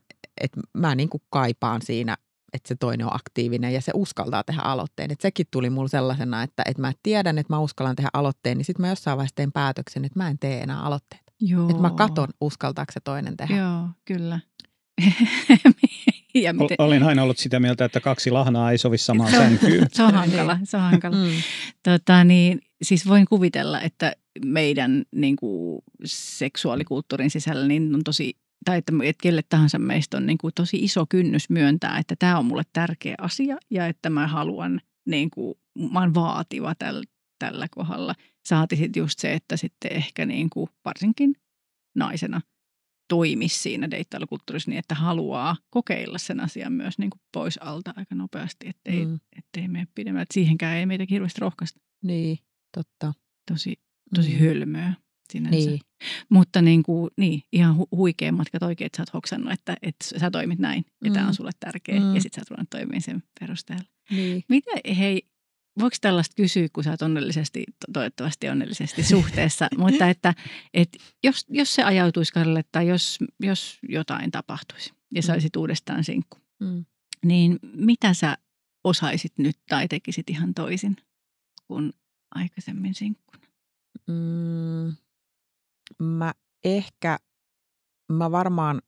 et 0.41 0.53
mä 0.79 0.95
niin 0.95 1.09
kuin 1.09 1.23
kaipaan 1.31 1.83
siinä, 1.83 2.17
että 2.57 2.69
se 2.69 2.77
toinen 2.77 3.07
on 3.07 3.15
aktiivinen 3.15 3.73
ja 3.75 3.81
se 3.81 3.93
uskaltaa 3.95 4.45
tehdä 4.45 4.61
aloitteen. 4.63 5.11
Et 5.11 5.21
sekin 5.21 5.47
tuli 5.51 5.71
mulle 5.71 5.89
sellaisena, 5.89 6.43
että, 6.43 6.63
että 6.67 6.83
mä 6.83 6.93
tiedän, 7.03 7.39
että 7.39 7.53
mä 7.53 7.59
uskallan 7.59 7.97
tehdä 7.97 8.11
aloitteen, 8.13 8.57
niin 8.59 8.65
sitten 8.65 8.81
mä 8.83 8.89
jossain 8.89 9.17
vaiheessa 9.17 9.35
teen 9.37 9.53
päätöksen, 9.53 10.05
että 10.05 10.19
mä 10.19 10.29
en 10.29 10.39
tee 10.39 10.61
enää 10.61 10.81
aloitteita. 10.83 11.33
joo. 11.41 11.69
Että 11.71 11.83
mä 11.83 11.91
katon, 11.91 12.29
uskaltaako 12.41 12.93
se 12.93 13.01
toinen 13.01 13.37
tehdä. 13.37 13.57
Joo, 13.57 13.89
kyllä. 14.05 14.41
ja 16.35 16.53
miten, 16.53 16.77
Ol- 16.79 16.87
Olin 16.87 17.03
aina 17.03 17.23
ollut 17.23 17.39
sitä 17.39 17.61
mieltä, 17.61 17.85
että 17.85 18.01
kaksi 18.01 18.31
lahnaa 18.31 18.71
ei 18.71 18.79
sovi 18.79 18.99
samaan 18.99 19.31
Se 19.31 19.39
on- 19.39 19.45
sänkyyn. 19.45 19.87
se 19.93 20.03
on 20.03 20.15
hankala, 20.15 20.59
se 20.65 20.77
on 20.77 20.83
hankala. 20.83 21.17
Mm. 21.17 21.31
Tota, 21.83 22.25
niin, 22.25 22.61
siis 22.83 23.09
voin 23.09 23.27
kuvitella, 23.29 23.81
että 23.81 24.13
meidän 24.45 25.03
niin 25.15 25.37
kuin, 25.37 25.83
seksuaalikulttuurin 26.05 27.31
sisällä 27.31 27.67
niin 27.67 27.95
on 27.95 28.05
tosi, 28.05 28.37
tai 28.67 28.79
että, 28.79 28.93
että 29.05 29.23
kelle 29.23 29.43
tahansa 29.49 29.79
meistä 29.79 30.17
on 30.17 30.27
niin 30.27 30.39
kuin, 30.39 30.55
tosi 30.55 30.77
iso 30.77 31.07
kynnys 31.09 31.51
myöntää, 31.51 31.99
että 31.99 32.17
tämä 32.19 32.39
on 32.39 32.47
mulle 32.47 32.63
tärkeä 32.73 33.15
asia 33.19 33.57
ja 33.71 33.87
että 33.87 34.11
mä 34.11 34.27
haluan, 34.27 34.81
niin 35.07 35.31
kuin, 35.31 35.55
mä 35.93 36.01
oon 36.01 36.15
vaativa 36.15 36.75
tällä, 36.75 37.05
tällä 37.39 37.67
kohdalla. 37.71 38.15
Saati 38.47 38.77
sitten 38.77 39.01
just 39.01 39.19
se, 39.19 39.33
että 39.33 39.57
sitten 39.57 39.93
ehkä 39.93 40.27
niin 40.27 40.51
kuin, 40.51 40.71
varsinkin 40.85 41.35
naisena 41.95 42.41
toimisi 43.09 43.59
siinä 43.59 43.91
deittailukulttuurissa 43.91 44.71
niin, 44.71 44.79
että 44.79 44.95
haluaa 44.95 45.57
kokeilla 45.71 46.19
sen 46.19 46.41
asian 46.41 46.73
myös 46.73 46.99
niin 46.99 47.11
kuin 47.11 47.21
pois 47.33 47.59
alta 47.59 47.95
aika 47.97 48.15
nopeasti, 48.15 48.69
ettei, 48.69 49.07
Mm. 49.07 49.19
ettei 49.39 49.69
mene 49.69 49.87
pidemmän. 49.95 50.23
Et 50.23 50.29
siihenkään 50.35 50.77
ei 50.77 50.87
meitä 50.87 51.05
hirveästi 51.11 51.41
rohkaista. 51.41 51.81
Niin, 52.03 52.39
totta. 52.77 53.13
Tosi, 53.53 53.77
tosi 54.15 54.33
Mm. 54.33 54.39
hölmöä 54.39 54.95
sinänsä. 55.33 55.57
Niin, 55.71 55.81
Mutta 56.29 56.63
niin, 56.63 56.83
kuin, 56.83 57.11
niin 57.17 57.43
ihan 57.53 57.77
hu- 57.77 57.89
huikea 57.97 58.33
matka 58.33 58.59
toikin, 58.59 58.85
että 58.87 58.97
sä 58.97 59.03
oot 59.03 59.13
hoksannut, 59.15 59.53
että, 59.53 59.77
että 59.83 60.05
sä 60.19 60.31
toimit 60.31 60.59
näin 60.59 60.85
ja 61.05 61.11
mm. 61.11 61.15
tämä 61.15 61.27
on 61.27 61.33
Mm. 61.33 61.37
sulle 61.37 61.51
tärkeä 61.61 62.01
Mm. 62.01 62.15
ja 62.15 62.21
sit 62.21 62.33
sä 62.35 62.41
oot 62.41 62.51
ruvennut 62.51 62.71
toimimaan 62.71 63.03
sen 63.03 63.23
perusteella. 63.41 63.85
niin. 64.11 64.45
Mitä, 64.49 64.71
hei, 64.99 65.23
voiko 65.81 65.97
tällaista 66.01 66.35
kysyä, 66.37 66.69
kun 66.73 66.85
sä 66.85 66.91
oot 66.91 67.03
onnellisesti, 67.03 67.65
to- 67.67 67.93
toivottavasti 67.93 68.49
onnellisesti 68.49 69.03
suhteessa, 69.15 69.69
mutta 69.79 70.09
että, 70.09 70.35
että 70.75 70.99
jos, 71.25 71.45
jos 71.49 71.75
se 71.75 71.83
ajautuisi 71.83 72.33
Karille 72.33 72.65
tai 72.73 72.89
jos, 72.89 73.19
jos 73.41 73.79
jotain 73.89 74.31
tapahtuisi 74.31 74.93
ja 75.15 75.23
Mm. 75.29 75.33
olisit 75.33 75.57
uudestaan 75.57 76.05
sinkku, 76.05 76.39
Mm. 76.61 76.85
niin 77.25 77.59
mitä 77.77 78.15
sä 78.15 78.39
osaisit 78.85 79.33
nyt 79.39 79.57
tai 79.69 79.89
tekisit 79.89 80.31
ihan 80.31 80.55
toisin 80.55 80.97
kuin 81.67 81.93
aikaisemmin 82.35 82.95
sinkkuna? 82.95 83.43
Mm, 84.07 84.97
mä 86.03 86.33
ehkä, 86.65 87.19
mä 88.13 88.31
varmaan 88.31 88.83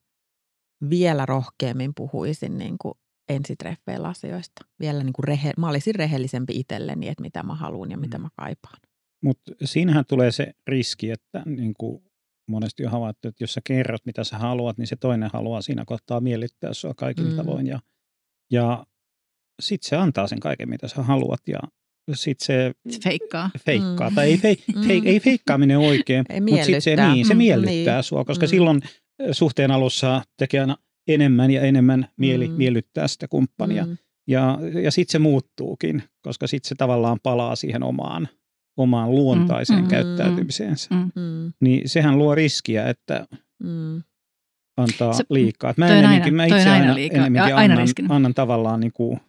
vielä 0.91 1.27
rohkeammin 1.27 1.93
puhuisin 1.97 2.59
niin 2.59 2.77
kuin 2.81 2.95
ensitreffeillä 3.29 4.09
asioista. 4.09 4.65
Vielä 4.81 5.03
niin 5.05 5.13
kuin 5.13 5.25
rehe, 5.25 5.53
mä 5.59 5.69
olisin 5.69 5.95
rehellisempi 5.95 6.59
itselleni, 6.59 7.09
että 7.09 7.23
mitä 7.23 7.43
mä 7.43 7.55
haluan 7.55 7.91
ja 7.91 7.99
mitä 7.99 8.19
Mm. 8.19 8.23
mä 8.23 8.29
kaipaan. 8.37 8.79
Mutta 9.25 9.53
siinähän 9.65 10.05
tulee 10.09 10.33
se 10.33 10.53
riski, 10.67 11.11
että 11.11 11.43
niin 11.47 11.75
kuin 11.79 12.03
monesti 12.49 12.85
on 12.85 12.91
havaittu, 12.93 13.29
että 13.29 13.43
jos 13.45 13.53
sä 13.55 13.61
kerrot, 13.65 14.07
mitä 14.07 14.25
sä 14.25 14.39
haluat, 14.39 14.79
niin 14.79 14.87
se 14.87 14.97
toinen 14.97 15.31
haluaa 15.33 15.63
siinä 15.63 15.85
kohtaa 15.87 16.21
miellyttää 16.21 16.75
sua 16.75 16.95
kaikilla 16.97 17.31
Mm. 17.31 17.37
tavoin. 17.37 17.67
Ja, 17.67 17.81
ja 18.53 18.87
sitten 19.61 19.89
se 19.89 19.97
antaa 19.97 20.27
sen 20.27 20.41
kaiken, 20.41 20.69
mitä 20.69 20.89
sä 20.89 21.03
haluat. 21.03 21.41
Ja 21.49 21.59
sitten 22.15 22.45
se 22.47 22.73
feikkaa. 23.05 23.51
feikkaa. 23.67 24.11
Mm. 24.11 24.15
Tai 24.15 24.27
ei, 24.29 24.37
fei, 24.37 24.57
Mm. 24.77 24.83
fei, 24.83 25.03
ei 25.05 25.21
feikkaaminen 25.21 25.79
oikein, 25.79 26.25
Ei 26.29 26.41
mutta 26.41 26.65
sitten 26.65 26.83
se, 26.83 26.97
niin, 26.97 27.27
se 27.27 27.35
Mm, 27.35 27.39
miellyttää 27.39 27.95
niin. 27.97 28.03
sua, 28.05 28.25
koska 28.25 28.47
Mm. 28.47 28.51
silloin 28.51 28.81
ö, 29.23 29.35
suhteen 29.35 29.71
alussa 29.71 30.23
tekee 30.37 30.61
aina 30.61 30.77
enemmän 31.09 31.51
ja 31.51 31.61
enemmän 31.63 32.09
mieli 32.17 32.49
Mm. 32.49 32.55
miellyttää 32.55 33.09
sitä 33.09 33.29
kumppania. 33.29 33.87
Mm. 33.87 33.97
Ja, 34.29 34.59
ja 34.83 34.91
sitten 34.91 35.13
se 35.13 35.19
muuttuukin, 35.19 36.03
koska 36.23 36.47
sitten 36.47 36.69
se 36.69 36.75
tavallaan 36.75 37.19
palaa 37.23 37.57
siihen 37.57 37.83
omaan, 37.83 38.29
omaan 38.77 39.11
luontaiseen 39.11 39.79
Mm, 39.79 39.85
mm, 39.85 39.89
käyttäytymiseensä. 39.91 40.95
mm. 40.95 41.11
Mm. 41.23 41.53
Niin 41.61 41.89
sehän 41.89 42.19
luo 42.19 42.35
riskiä, 42.35 42.89
että 42.89 43.27
Mm. 43.63 44.03
antaa 44.77 45.13
Se- 45.13 45.25
liikaa. 45.31 45.71
Et 45.71 45.77
Mä, 45.79 45.87
enemmänkin, 45.89 46.25
aina- 46.25 46.37
mä 46.37 46.45
itse 46.45 46.57
aina 46.71 46.73
aina, 46.73 46.95
liikaa. 46.95 47.17
enemmänkin 47.21 47.51
Ja 47.51 47.57
aina 47.57 47.73
annan, 47.73 47.79
riskinä. 47.87 48.15
annan 48.15 48.35
tavallaan 48.35 48.81
niin 48.81 48.93
kuin 48.93 49.21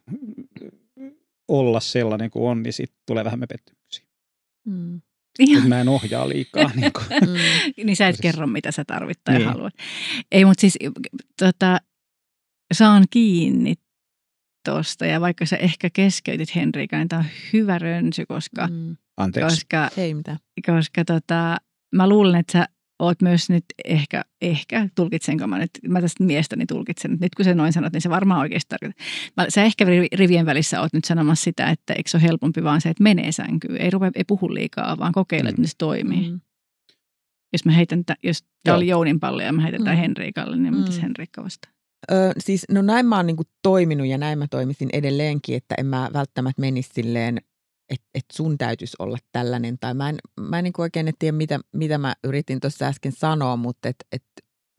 olla 1.50 1.80
sellainen 1.80 2.30
kuin 2.30 2.50
on, 2.52 2.64
niin 2.64 2.74
sitten 2.74 3.00
tulee 3.08 3.24
vähemmän 3.26 3.48
pettymyksiä. 3.48 4.06
Mm. 4.68 5.02
Mä 5.68 5.82
en 5.82 5.88
ohjaa 5.90 6.30
liikaa. 6.30 6.72
niin 6.76 6.92
kuin. 6.94 7.06
Mm. 7.30 7.86
niin 7.86 7.96
sä 7.96 8.08
et 8.08 8.16
Siis- 8.16 8.22
kerro, 8.22 8.48
mitä 8.48 8.72
sä 8.72 8.86
tarvit 8.86 9.20
tai 9.24 9.36
Niin. 9.38 9.48
haluat. 9.48 9.74
Ei, 10.32 10.46
mutta 10.46 10.62
siis 10.62 10.78
tota, 11.40 11.78
saan 12.74 13.04
kiinni 13.10 13.74
tosta 14.66 15.06
ja 15.06 15.22
vaikka 15.22 15.46
sä 15.46 15.58
ehkä 15.58 15.90
keskeytit 15.94 16.56
Henrika, 16.56 16.98
niin 16.98 17.08
tää 17.08 17.20
on 17.20 17.26
hyvä 17.54 17.80
rönsy, 17.80 18.26
koska, 18.26 18.68
Mm. 18.68 18.96
Anteeksi. 19.18 19.56
koska, 19.56 19.90
Ei 19.98 20.14
mitään. 20.14 20.38
koska 20.66 21.06
tota, 21.06 21.58
mä 21.96 22.10
luulen, 22.10 22.40
että 22.40 22.52
sä 22.54 22.66
oot 23.00 23.22
myös 23.22 23.50
nyt 23.50 23.66
ehkä, 23.86 24.22
ehkä 24.42 24.90
tulkitsenko 24.96 25.48
mä 25.48 25.58
nyt, 25.60 25.70
mä 25.88 26.02
tästä 26.02 26.24
miestäni 26.24 26.66
tulkitsen, 26.66 27.18
nyt 27.22 27.36
kun 27.36 27.46
sä 27.46 27.54
noin 27.56 27.74
sanot, 27.74 27.94
niin 27.94 28.02
se 28.02 28.10
varmaan 28.10 28.40
oikeasti 28.40 28.70
tarkoittaa. 28.70 29.06
Mä, 29.38 29.46
sä 29.50 29.64
ehkä 29.64 29.86
ri- 29.86 30.18
rivien 30.18 30.46
välissä 30.46 30.82
oot 30.82 30.94
nyt 30.94 31.06
sanomassa 31.06 31.44
sitä, 31.44 31.70
että 31.70 31.94
eikö 31.94 32.10
se 32.10 32.18
ole 32.18 32.24
helpompi 32.24 32.64
vaan 32.64 32.82
se, 32.82 32.90
että 32.90 33.04
menee 33.04 33.32
sänkyyn, 33.32 33.78
ei, 33.78 33.90
rupea, 33.90 34.12
ei 34.16 34.24
puhu 34.24 34.54
liikaa, 34.54 34.98
vaan 34.98 35.12
kokeile, 35.14 35.50
että 35.50 35.62
Mm. 35.62 35.66
se 35.66 35.74
toimii. 35.78 36.30
Mm. 36.30 36.40
Jos 37.54 37.66
mä 37.66 37.72
heitän, 37.72 38.06
tä, 38.06 38.16
jos 38.24 38.44
tämä 38.64 38.78
oli 38.78 38.88
Jounin 38.88 39.20
pallo 39.20 39.42
ja 39.42 39.54
mä 39.54 39.62
heitän 39.62 39.84
tämän 39.84 39.98
Mm. 39.98 40.02
Henrikalle, 40.02 40.58
niin 40.58 40.76
mitäs 40.76 40.96
Mm. 40.96 41.02
Henrikka 41.02 41.44
vastaa? 41.44 41.72
Ö, 42.12 42.16
siis 42.38 42.66
no 42.72 42.82
näin 42.82 43.06
mä 43.06 43.16
oon 43.16 43.26
niinku 43.28 43.44
toiminut 43.62 44.08
ja 44.08 44.18
näin 44.18 44.40
mä 44.40 44.48
toimisin 44.48 44.90
edelleenkin, 44.94 45.58
että 45.58 45.76
en 45.78 45.86
mä 45.86 46.10
välttämättä 46.14 46.62
menisi 46.62 46.90
silleen, 46.94 47.38
että 47.90 48.08
et 48.14 48.26
sun 48.34 48.58
täytyisi 48.58 48.96
olla 49.00 49.18
tällainen. 49.32 49.78
Tai 49.80 49.94
mä 49.94 50.10
en, 50.10 50.18
mä 50.40 50.58
en 50.58 50.64
niinku 50.64 50.82
oikein 50.82 51.14
tiedä, 51.20 51.38
mitä, 51.38 51.60
mitä 51.74 51.98
mä 51.98 52.16
yritin 52.24 52.60
tuossa 52.60 52.86
äsken 52.86 53.12
sanoa, 53.12 53.58
mutta 53.58 53.90
et, 53.90 54.06
et 54.12 54.24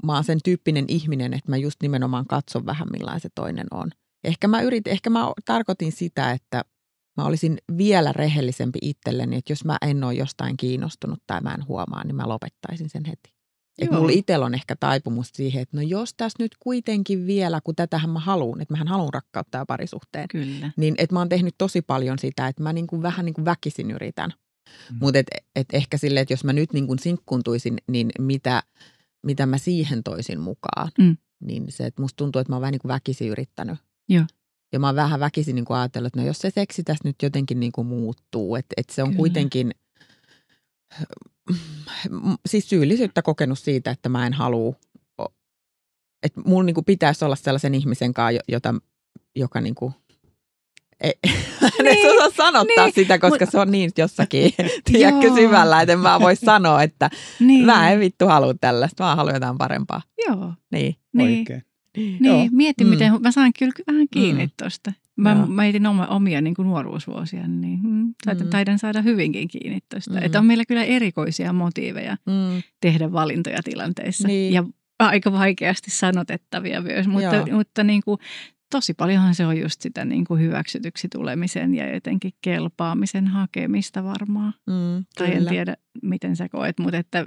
mä 0.05 0.15
oon 0.15 0.25
sen 0.25 0.39
tyyppinen 0.45 0.85
ihminen, 0.89 1.35
että 1.35 1.51
mä 1.51 1.57
just 1.57 1.83
nimenomaan 1.83 2.27
katson 2.27 2.67
vähän 2.67 2.89
millainen 2.93 3.21
se 3.21 3.29
toinen 3.35 3.67
on. 3.71 3.91
Ehkä 4.25 4.49
mä, 4.49 4.61
yritin, 4.61 4.93
ehkä 4.93 5.11
mä 5.11 5.33
tarkoitin 5.45 5.93
sitä, 5.93 6.33
että 6.33 6.65
mä 7.17 7.25
olisin 7.25 7.59
vielä 7.77 8.13
rehellisempi 8.13 8.79
itselleni, 8.83 9.37
että 9.37 9.53
jos 9.53 9.65
mä 9.65 9.79
en 9.83 10.05
ole 10.05 10.15
jostain 10.15 10.57
kiinnostunut 10.57 11.23
tai 11.27 11.41
mä 11.41 11.55
en 11.55 11.67
huomaa, 11.67 12.05
niin 12.05 12.17
mä 12.17 12.29
lopettaisin 12.29 12.91
sen 12.91 13.05
heti. 13.05 13.40
Että 13.81 13.97
mulla 13.97 14.13
itsellä 14.13 14.47
on 14.47 14.55
ehkä 14.55 14.77
taipumus 14.77 15.31
siihen, 15.33 15.63
että 15.63 15.77
no 15.77 15.83
jos 15.83 16.15
tässä 16.15 16.37
nyt 16.43 16.57
kuitenkin 16.61 17.27
vielä, 17.27 17.61
kun 17.65 17.77
tätähän 17.77 18.11
mä 18.11 18.19
haluan, 18.19 18.61
että 18.61 18.75
mähän 18.75 18.89
haluan 18.89 19.15
rakkautta 19.15 19.59
ja 19.59 19.67
parisuhteen, 19.67 20.29
Kyllä. 20.29 20.71
niin 20.77 20.95
että 20.99 21.15
mä 21.15 21.21
oon 21.21 21.29
tehnyt 21.29 21.55
tosi 21.59 21.83
paljon 21.83 22.19
sitä, 22.19 22.49
että 22.49 22.63
mä 22.63 22.73
niinku 22.73 23.03
vähän 23.03 23.25
niinku 23.27 23.45
väkisin 23.45 23.91
yritän. 23.91 24.33
Mm. 24.91 24.97
Mutta 25.01 25.19
et, 25.19 25.27
et 25.57 25.67
ehkä 25.73 25.97
silleen, 25.99 26.23
että 26.23 26.33
jos 26.33 26.45
mä 26.45 26.53
nyt 26.53 26.73
niinku 26.73 26.97
sinkkuntuisin, 27.01 27.77
niin 27.91 28.11
mitä, 28.19 28.63
mitä 29.27 29.47
mä 29.47 29.59
siihen 29.59 30.03
toisin 30.03 30.41
mukaan, 30.41 30.91
Mm. 30.99 31.17
niin 31.41 31.73
se, 31.73 31.87
että 31.87 32.03
musta 32.03 32.17
tuntuu, 32.17 32.41
että 32.41 32.53
mä 32.53 32.57
oon 32.57 32.61
vähän 32.61 32.73
niinku 32.73 32.89
väkisin 32.89 33.29
yrittänyt. 33.29 33.79
Joo. 34.09 34.25
Ja 34.73 34.79
mä 34.81 34.87
oon 34.87 34.97
vähän 34.97 35.21
väkisin 35.21 35.55
niinku 35.55 35.73
ajatellut, 35.73 36.07
että 36.07 36.21
no 36.21 36.27
jos 36.27 36.39
se 36.39 36.51
seksi 36.51 36.83
tässä 36.83 37.09
nyt 37.09 37.17
jotenkin 37.23 37.61
niinku 37.61 37.85
muuttuu, 37.85 38.57
että 38.57 38.75
et 38.77 38.91
se 38.91 39.03
on 39.03 39.09
Kyllä. 39.09 39.17
kuitenkin 39.19 39.71
siis 42.47 42.69
syyllisyyttä 42.69 43.23
kokenut 43.23 43.59
siitä, 43.59 43.91
että 43.91 44.09
mä 44.09 44.27
en 44.27 44.33
halua, 44.33 44.75
että 46.23 46.41
mulla 46.47 46.63
niinku 46.65 46.83
pitäisi 46.83 47.25
olla 47.25 47.37
sellaisen 47.37 47.75
ihmisen 47.75 48.15
kanssa, 48.15 48.41
jota, 48.49 48.75
joka 49.37 49.61
niinku, 49.61 49.93
ei, 51.01 51.13
en 51.81 51.87
edes 51.87 51.97
Niin, 51.97 52.09
osaa 52.27 52.31
sanottaa 52.37 52.85
niin, 52.85 52.95
sitä, 52.95 53.19
koska 53.19 53.45
mut- 53.45 53.51
se 53.51 53.59
on 53.59 53.71
niin 53.71 53.91
jossakin, 53.99 54.53
tiedätkö, 54.93 55.27
Joo. 55.27 55.37
syvällä, 55.37 55.81
että 55.83 55.93
en 55.93 55.99
mä 56.01 56.21
voi 56.21 56.37
sanoa, 56.37 56.83
että 56.83 57.11
Niin. 57.41 57.67
mä 57.67 57.91
en 57.91 58.01
vittu 58.01 58.27
halua 58.27 58.55
tällaista, 58.55 59.05
mä 59.05 59.17
haluan 59.17 59.35
jotain 59.35 59.59
parempaa. 59.59 60.03
Joo. 60.29 60.53
Niin. 60.73 60.97
Niin. 61.13 61.39
Oikein. 61.39 61.63
Niin, 61.97 62.25
Joo. 62.25 62.47
mieti, 62.51 62.85
Mm. 62.85 62.91
miten 62.91 63.23
mä 63.23 63.33
saan 63.33 63.53
kyllä 63.59 63.73
vähän 63.87 64.07
kiinni 64.11 64.45
Mm. 64.47 64.51
tuosta. 64.63 64.93
Mä 65.21 65.33
Joo. 65.33 65.47
mietin 65.47 65.87
oma, 65.87 66.07
omia 66.07 66.41
niin 66.41 66.55
kuin 66.55 66.69
nuoruusvuosia, 66.69 67.49
niin 67.49 67.79
mm, 67.83 68.15
taidan, 68.25 68.47
Mm. 68.47 68.51
taidan 68.51 68.79
saada 68.79 69.03
hyvinkin 69.03 69.49
kiinni 69.49 69.79
tuosta. 69.91 70.11
Mm. 70.11 70.23
Että 70.23 70.39
on 70.39 70.47
meillä 70.47 70.65
kyllä 70.65 70.85
erikoisia 70.85 71.53
motiiveja 71.53 72.17
Mm, 72.27 72.63
tehdä 72.81 73.13
valintoja 73.13 73.59
tilanteissa. 73.65 74.29
Niin. 74.29 74.53
Ja 74.53 74.65
aika 74.99 75.33
vaikeasti 75.33 75.91
sanotettavia 75.91 76.81
myös, 76.81 77.07
mutta, 77.09 77.37
Joo. 77.37 77.47
mutta 77.57 77.85
niin 77.85 78.03
kuin, 78.05 78.19
tosi 78.71 78.95
paljonhan 78.95 79.35
se 79.35 79.47
on 79.47 79.59
just 79.61 79.81
sitä 79.81 80.05
niin 80.05 80.25
kuin 80.25 80.41
hyväksytyksi 80.41 81.09
tulemisen 81.09 81.75
ja 81.75 81.95
jotenkin 81.95 82.33
kelpaamisen 82.43 83.27
hakemista 83.27 84.05
varmaan. 84.05 84.55
mm, 84.67 85.05
Tai 85.19 85.35
en 85.37 85.47
tiedä, 85.47 85.77
miten 86.03 86.37
sä 86.37 86.49
koet, 86.49 86.79
mutta 86.79 86.97
että 86.99 87.27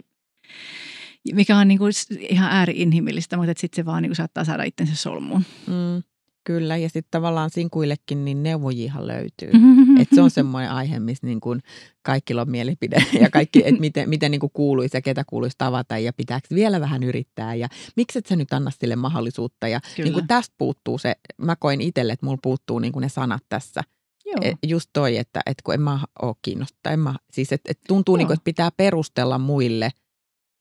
mikä 1.34 1.58
on 1.58 1.68
niin 1.68 1.78
kuin 1.78 1.92
ihan 2.20 2.52
ääri-inhimillistä, 2.52 3.38
mutta 3.38 3.54
sitten 3.58 3.76
se 3.76 3.86
vaan 3.86 4.02
niin 4.04 4.10
kuin 4.10 4.16
saattaa 4.16 4.44
saada 4.44 4.64
itsensä 4.64 4.96
solmuun. 4.96 5.44
Mm, 5.68 6.04
kyllä, 6.44 6.78
ja 6.78 6.90
sitten 6.90 7.12
tavallaan 7.12 7.50
sinkuillekin 7.50 8.26
niin 8.26 8.44
neuvojihan 8.44 9.08
löytyy. 9.08 9.52
Mm-hmm. 9.54 9.98
Et 10.02 10.08
se 10.16 10.22
on 10.22 10.32
semmoinen 10.32 10.72
aihe, 10.72 11.00
missä 11.00 11.28
niin 11.28 11.42
kuin 11.42 11.62
kaikilla 12.02 12.42
on 12.42 12.50
mielipide 12.50 12.98
ja 13.22 13.30
kaikki, 13.30 13.60
että 13.66 13.82
miten, 13.82 14.10
miten 14.10 14.32
niin 14.32 14.42
kuuluisi 14.54 14.98
ja 14.98 15.02
ketä 15.02 15.24
kuuluisi 15.28 15.56
tavata 15.58 15.98
ja 15.98 16.14
pitääkö 16.14 16.48
vielä 16.56 16.80
vähän 16.80 17.04
yrittää 17.04 17.56
ja 17.56 17.68
miksi 17.96 18.20
et 18.20 18.26
sä 18.26 18.36
nyt 18.36 18.54
anna 18.54 18.72
sille 18.72 18.96
mahdollisuutta. 18.96 19.68
Ja 19.68 19.80
Kyllä. 19.96 20.06
niin 20.06 20.14
kuin 20.14 20.28
tästä 20.28 20.56
puuttuu 20.58 20.98
se, 20.98 21.16
mä 21.38 21.56
koin 21.56 21.82
itselle, 21.82 22.14
että 22.14 22.26
mulla 22.26 22.40
puuttuu 22.44 22.80
niin 22.80 22.94
ne 23.00 23.10
sanat 23.10 23.44
tässä. 23.50 23.82
Joo. 24.26 24.36
Et 24.42 24.58
just 24.68 24.90
toi, 24.94 25.18
että, 25.18 25.42
että 25.46 25.62
kun 25.64 25.74
en 25.74 25.82
mä 25.82 26.00
ole 26.22 26.36
kiinnostunut, 26.42 26.94
en 26.94 27.00
mä, 27.00 27.16
siis 27.32 27.52
että, 27.52 27.72
että 27.72 27.84
tuntuu 27.88 28.16
Joo. 28.16 28.18
niin 28.18 28.28
kuin, 28.28 28.36
että 28.36 28.44
pitää 28.44 28.70
perustella 28.78 29.38
muille 29.38 29.90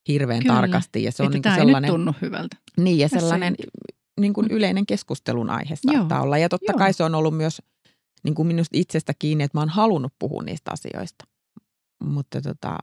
hirveän 0.09 0.42
Kyllä. 0.42 0.54
tarkasti 0.54 1.02
ja 1.02 1.12
se 1.12 1.22
on 1.22 1.26
että 1.26 1.36
niin 1.36 1.42
tämä 1.42 1.56
sellainen... 1.56 1.84
ei 1.84 1.90
nyt 1.90 1.98
tunnu 1.98 2.14
hyvältä. 2.22 2.56
Niin, 2.76 2.98
ja 2.98 3.09
Tässä 3.09 3.20
sellainen 3.20 3.54
niin 4.20 4.32
kuin 4.32 4.47
yleinen 4.51 4.86
keskustelun 4.86 5.51
aihe 5.51 5.76
saattaa 5.76 6.18
Joo, 6.18 6.24
olla. 6.24 6.39
Ja 6.39 6.48
totta 6.48 6.72
joo. 6.72 6.78
kai 6.78 6.93
se 6.93 7.05
on 7.05 7.14
ollut 7.14 7.36
myös 7.36 7.62
niin 8.24 8.34
kuin 8.34 8.47
minusta 8.47 8.78
itsestä 8.78 9.12
kiinni, 9.18 9.44
että 9.44 9.59
mä 9.59 9.62
oon 9.62 9.68
halunnut 9.68 10.12
puhua 10.18 10.43
niistä 10.43 10.70
asioista. 10.70 11.24
Mutta 12.05 12.40
tota, 12.40 12.78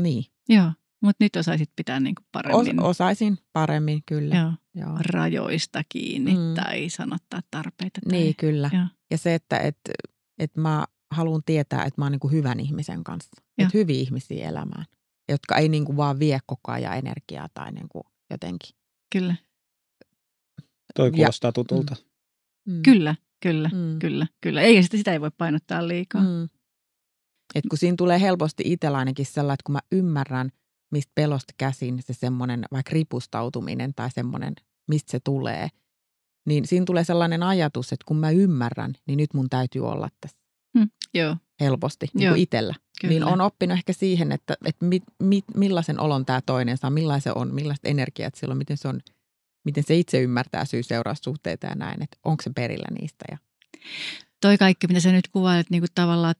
niin, 0.00 0.24
Joo, 0.48 0.72
mutta 1.02 1.24
nyt 1.24 1.36
osaisit 1.36 1.70
pitää 1.76 2.00
niin 2.00 2.14
kuin 2.14 2.24
Os, 2.24 2.30
paremmin 2.32 2.82
osaisin 2.82 3.38
paremmin 3.52 4.02
kyllä. 4.06 4.36
joo, 4.36 4.52
Joo. 4.74 4.96
rajoista 5.00 5.82
kiinni 5.88 6.34
Mm. 6.34 6.54
tai 6.54 6.88
sanottaa 6.88 7.40
tarpeita. 7.50 8.00
Tai, 8.10 8.18
Niin, 8.18 8.36
kyllä. 8.36 8.70
Joo. 8.72 8.86
Ja 9.10 9.18
se, 9.18 9.34
että 9.34 9.58
et, 9.58 9.78
et 10.38 10.56
mä 10.56 10.84
haluan 11.14 11.42
tietää, 11.46 11.84
että 11.84 12.00
mä 12.00 12.04
oon 12.04 12.12
niin 12.12 12.20
kuin 12.20 12.32
hyvän 12.32 12.60
ihmisen 12.60 13.04
kanssa. 13.04 13.42
Että 13.58 13.70
hyviä 13.78 14.00
ihmisiä 14.00 14.48
elämään, 14.48 14.84
jotka 15.28 15.56
ei 15.56 15.68
niin 15.68 15.84
kuin 15.84 15.96
vaan 15.96 16.18
vie 16.18 16.38
koko 16.46 16.72
ajan 16.72 16.98
energiaa 16.98 17.48
tai 17.54 17.72
niin 17.72 17.88
kuin 17.88 18.04
jotenkin. 18.30 18.76
Kyllä, 19.12 19.34
Toi 20.96 21.06
Ja- 21.08 21.12
kuulostaa 21.12 21.52
tutulta. 21.52 21.96
Mm. 22.68 22.82
kyllä, 22.82 23.14
kyllä, 23.42 23.70
Mm. 23.72 23.98
kyllä, 23.98 24.26
kyllä. 24.40 24.60
Eikä 24.62 24.82
sitä, 24.82 24.96
sitä 24.96 25.12
ei 25.12 25.20
voi 25.20 25.30
painottaa 25.38 25.88
liikaa. 25.88 26.22
Mm. 26.22 26.44
Et 27.54 27.64
kun 27.70 27.78
siinä 27.78 27.94
tulee 27.98 28.20
helposti 28.20 28.62
itsellä 28.66 28.98
ainakin 28.98 29.26
sellainen, 29.26 29.54
että 29.54 29.64
kun 29.64 29.72
mä 29.72 29.80
ymmärrän, 29.92 30.50
mistä 30.92 31.12
pelosta 31.14 31.54
käsin 31.58 32.02
se 32.02 32.12
semmoinen 32.14 32.64
vaikka 32.72 32.90
ripustautuminen 32.92 33.94
tai 33.94 34.10
semmoinen, 34.10 34.54
mistä 34.88 35.10
se 35.10 35.20
tulee, 35.24 35.68
niin 36.46 36.66
siinä 36.66 36.84
tulee 36.86 37.04
sellainen 37.04 37.42
ajatus, 37.42 37.92
että 37.92 38.04
kun 38.08 38.16
mä 38.16 38.30
ymmärrän, 38.30 38.92
niin 39.06 39.16
nyt 39.16 39.34
mun 39.34 39.48
täytyy 39.50 39.88
olla 39.88 40.08
tässä 40.20 40.36
Joo, 41.14 41.36
helposti 41.60 42.06
niin 42.14 42.24
Joo, 42.24 42.32
kuin 42.32 42.42
itsellä. 42.42 42.74
kyllä. 43.00 43.12
Niin 43.12 43.24
on 43.24 43.40
oppinut 43.40 43.78
ehkä 43.78 43.92
siihen, 43.92 44.32
että, 44.32 44.56
että 44.64 44.84
mit, 44.86 45.02
mit, 45.22 45.44
millaisen 45.56 46.00
olon 46.00 46.26
tämä 46.26 46.40
toinen 46.46 46.76
saa, 46.76 46.90
millaisen 46.90 47.36
on, 47.38 47.54
millaista 47.54 47.88
energiaa 47.88 48.30
sillä 48.34 48.52
on, 48.52 48.58
miten 48.58 48.76
se 48.76 48.88
on, 48.88 49.00
miten 49.66 49.84
se 49.84 49.94
itse 49.94 50.20
ymmärtää 50.20 50.64
syy-seuraussuhteita 50.64 51.66
ja 51.66 51.74
näin, 51.74 52.02
että 52.02 52.16
onko 52.24 52.42
se 52.42 52.50
perillä 52.54 52.86
niistä. 53.00 53.24
Ja, 53.30 53.38
toi 54.40 54.58
kaikki, 54.58 54.86
mitä 54.86 55.00
sä 55.00 55.12
nyt 55.12 55.28
kuvailet 55.28 55.70
niin 55.70 55.80
kuin 55.80 55.90
tavallaan, 55.94 56.34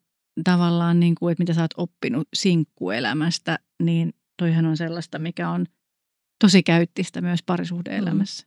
tavallaan 0.44 1.00
niin 1.00 1.14
kuin, 1.14 1.32
että 1.32 1.42
mitä 1.42 1.54
sä 1.54 1.60
oot 1.60 1.74
oppinut 1.76 2.28
sinkkuelämästä, 2.34 3.58
niin 3.82 4.14
toihan 4.36 4.66
on 4.66 4.76
sellaista, 4.76 5.18
mikä 5.18 5.50
on 5.50 5.66
tosi 6.40 6.62
käyttistä 6.62 7.20
myös 7.20 7.42
parisuhdeelämässä. 7.42 8.46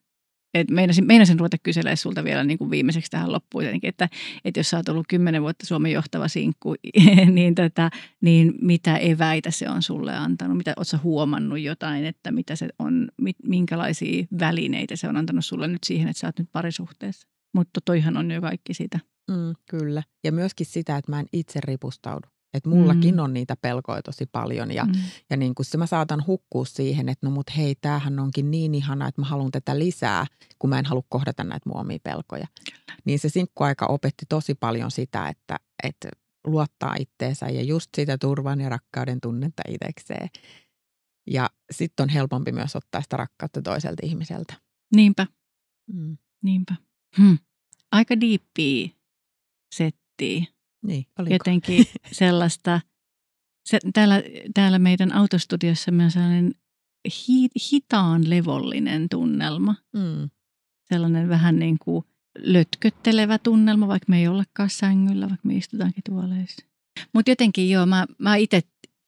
Et 0.53 0.69
meinasin, 0.69 1.07
meinasin 1.07 1.39
ruveta 1.39 1.57
kyselemään 1.63 1.97
sulta 1.97 2.23
vielä 2.23 2.43
niin 2.43 2.57
kuin 2.57 2.71
viimeiseksi 2.71 3.11
tähän 3.11 3.31
loppuun 3.31 3.65
jotenkin, 3.65 3.87
että, 3.87 4.09
että 4.45 4.59
jos 4.59 4.69
sä 4.69 4.77
oot 4.77 4.89
ollut 4.89 5.07
kymmenen 5.07 5.41
vuotta 5.41 5.65
Suomen 5.65 5.91
johtava 5.91 6.27
sinkku, 6.27 6.75
niin, 7.31 7.55
tota, 7.55 7.89
niin 8.21 8.53
mitä 8.61 8.97
eväitä 8.97 9.51
se 9.51 9.69
on 9.69 9.81
sulle 9.81 10.15
antanut? 10.15 10.57
Mitä 10.57 10.73
oot 10.77 10.87
sä 10.87 10.99
huomannut 11.03 11.59
jotain, 11.59 12.05
että 12.05 12.31
mitä 12.31 12.55
se 12.55 12.69
on, 12.79 13.07
minkälaisia 13.43 14.25
välineitä 14.39 14.95
se 14.95 15.07
on 15.07 15.17
antanut 15.17 15.45
sulle 15.45 15.67
nyt 15.67 15.83
siihen, 15.83 16.09
että 16.09 16.19
sä 16.19 16.27
oot 16.27 16.39
nyt 16.39 16.49
parisuhteessa? 16.51 17.27
Mutta 17.53 17.81
toihan 17.85 18.17
on 18.17 18.31
jo 18.31 18.41
kaikki 18.41 18.73
sitä. 18.73 18.99
Mm, 19.31 19.55
kyllä. 19.69 20.03
Ja 20.23 20.31
myöskin 20.31 20.65
sitä, 20.65 20.97
että 20.97 21.11
mä 21.11 21.19
en 21.19 21.25
itse 21.33 21.59
ripustaudu. 21.63 22.27
Että 22.53 22.69
mullakin 22.69 23.15
mm. 23.15 23.19
on 23.19 23.33
niitä 23.33 23.55
pelkoja 23.61 24.01
tosi 24.01 24.25
paljon 24.25 24.71
ja, 24.71 24.85
mm. 24.85 24.93
ja 25.29 25.37
niin 25.37 25.55
kuin 25.55 25.65
se 25.65 25.77
mä 25.77 25.85
saatan 25.85 26.27
hukkua 26.27 26.65
siihen, 26.65 27.09
että 27.09 27.27
no 27.27 27.31
mut 27.31 27.57
hei, 27.57 27.75
tämähän 27.75 28.19
onkin 28.19 28.51
niin 28.51 28.75
ihana, 28.75 29.07
että 29.07 29.21
mä 29.21 29.27
haluan 29.27 29.51
tätä 29.51 29.79
lisää, 29.79 30.25
kun 30.59 30.69
mä 30.69 30.79
en 30.79 30.85
halua 30.85 31.03
kohdata 31.09 31.43
näitä 31.43 31.69
mun 31.69 31.79
omia 31.79 31.99
pelkoja. 32.03 32.47
Kyllä. 32.65 32.97
Niin 33.05 33.19
se 33.19 33.29
sinkkuaika 33.29 33.85
opetti 33.85 34.25
tosi 34.29 34.55
paljon 34.55 34.91
sitä, 34.91 35.27
että, 35.27 35.57
että 35.83 36.09
luottaa 36.47 36.95
itteensä 36.99 37.49
ja 37.49 37.63
just 37.63 37.89
sitä 37.95 38.17
turvan 38.17 38.61
ja 38.61 38.69
rakkauden 38.69 39.21
tunnetta 39.21 39.63
itsekseen. 39.67 40.29
Ja 41.27 41.49
sitten 41.71 42.03
on 42.03 42.09
helpompi 42.09 42.51
myös 42.51 42.75
ottaa 42.75 43.01
sitä 43.01 43.17
rakkautta 43.17 43.61
toiselta 43.61 44.05
ihmiseltä. 44.05 44.53
Niinpä. 44.95 45.27
Mm. 45.93 46.17
Niinpä. 46.43 46.75
Hm. 47.17 47.35
Aika 47.91 48.19
diippiä 48.19 48.89
settiä. 49.75 50.45
Niin, 50.85 51.05
oliko? 51.19 51.33
Jotenkin 51.33 51.85
sellaista, 52.11 52.81
se, 53.65 53.79
täällä, 53.93 54.23
täällä 54.53 54.79
meidän 54.79 55.13
autostudiossa 55.13 55.91
on 56.03 56.11
sellainen 56.11 56.55
hi, 57.05 57.47
hitaan 57.71 58.29
levollinen 58.29 59.09
tunnelma. 59.09 59.75
Mm. 59.93 60.29
Sellainen 60.89 61.29
vähän 61.29 61.59
niin 61.59 61.77
kuin 61.79 62.05
lötköttelevä 62.37 63.37
tunnelma, 63.37 63.87
vaikka 63.87 64.05
me 64.09 64.19
ei 64.19 64.27
olekaan 64.27 64.69
sängyllä, 64.69 65.29
vaikka 65.29 65.47
me 65.47 65.55
istutaankin 65.55 66.03
tuoleissa. 66.09 66.65
Mutta 67.13 67.31
jotenkin 67.31 67.69
joo, 67.69 67.85
mä, 67.85 68.05
mä 68.17 68.35
itse 68.35 68.61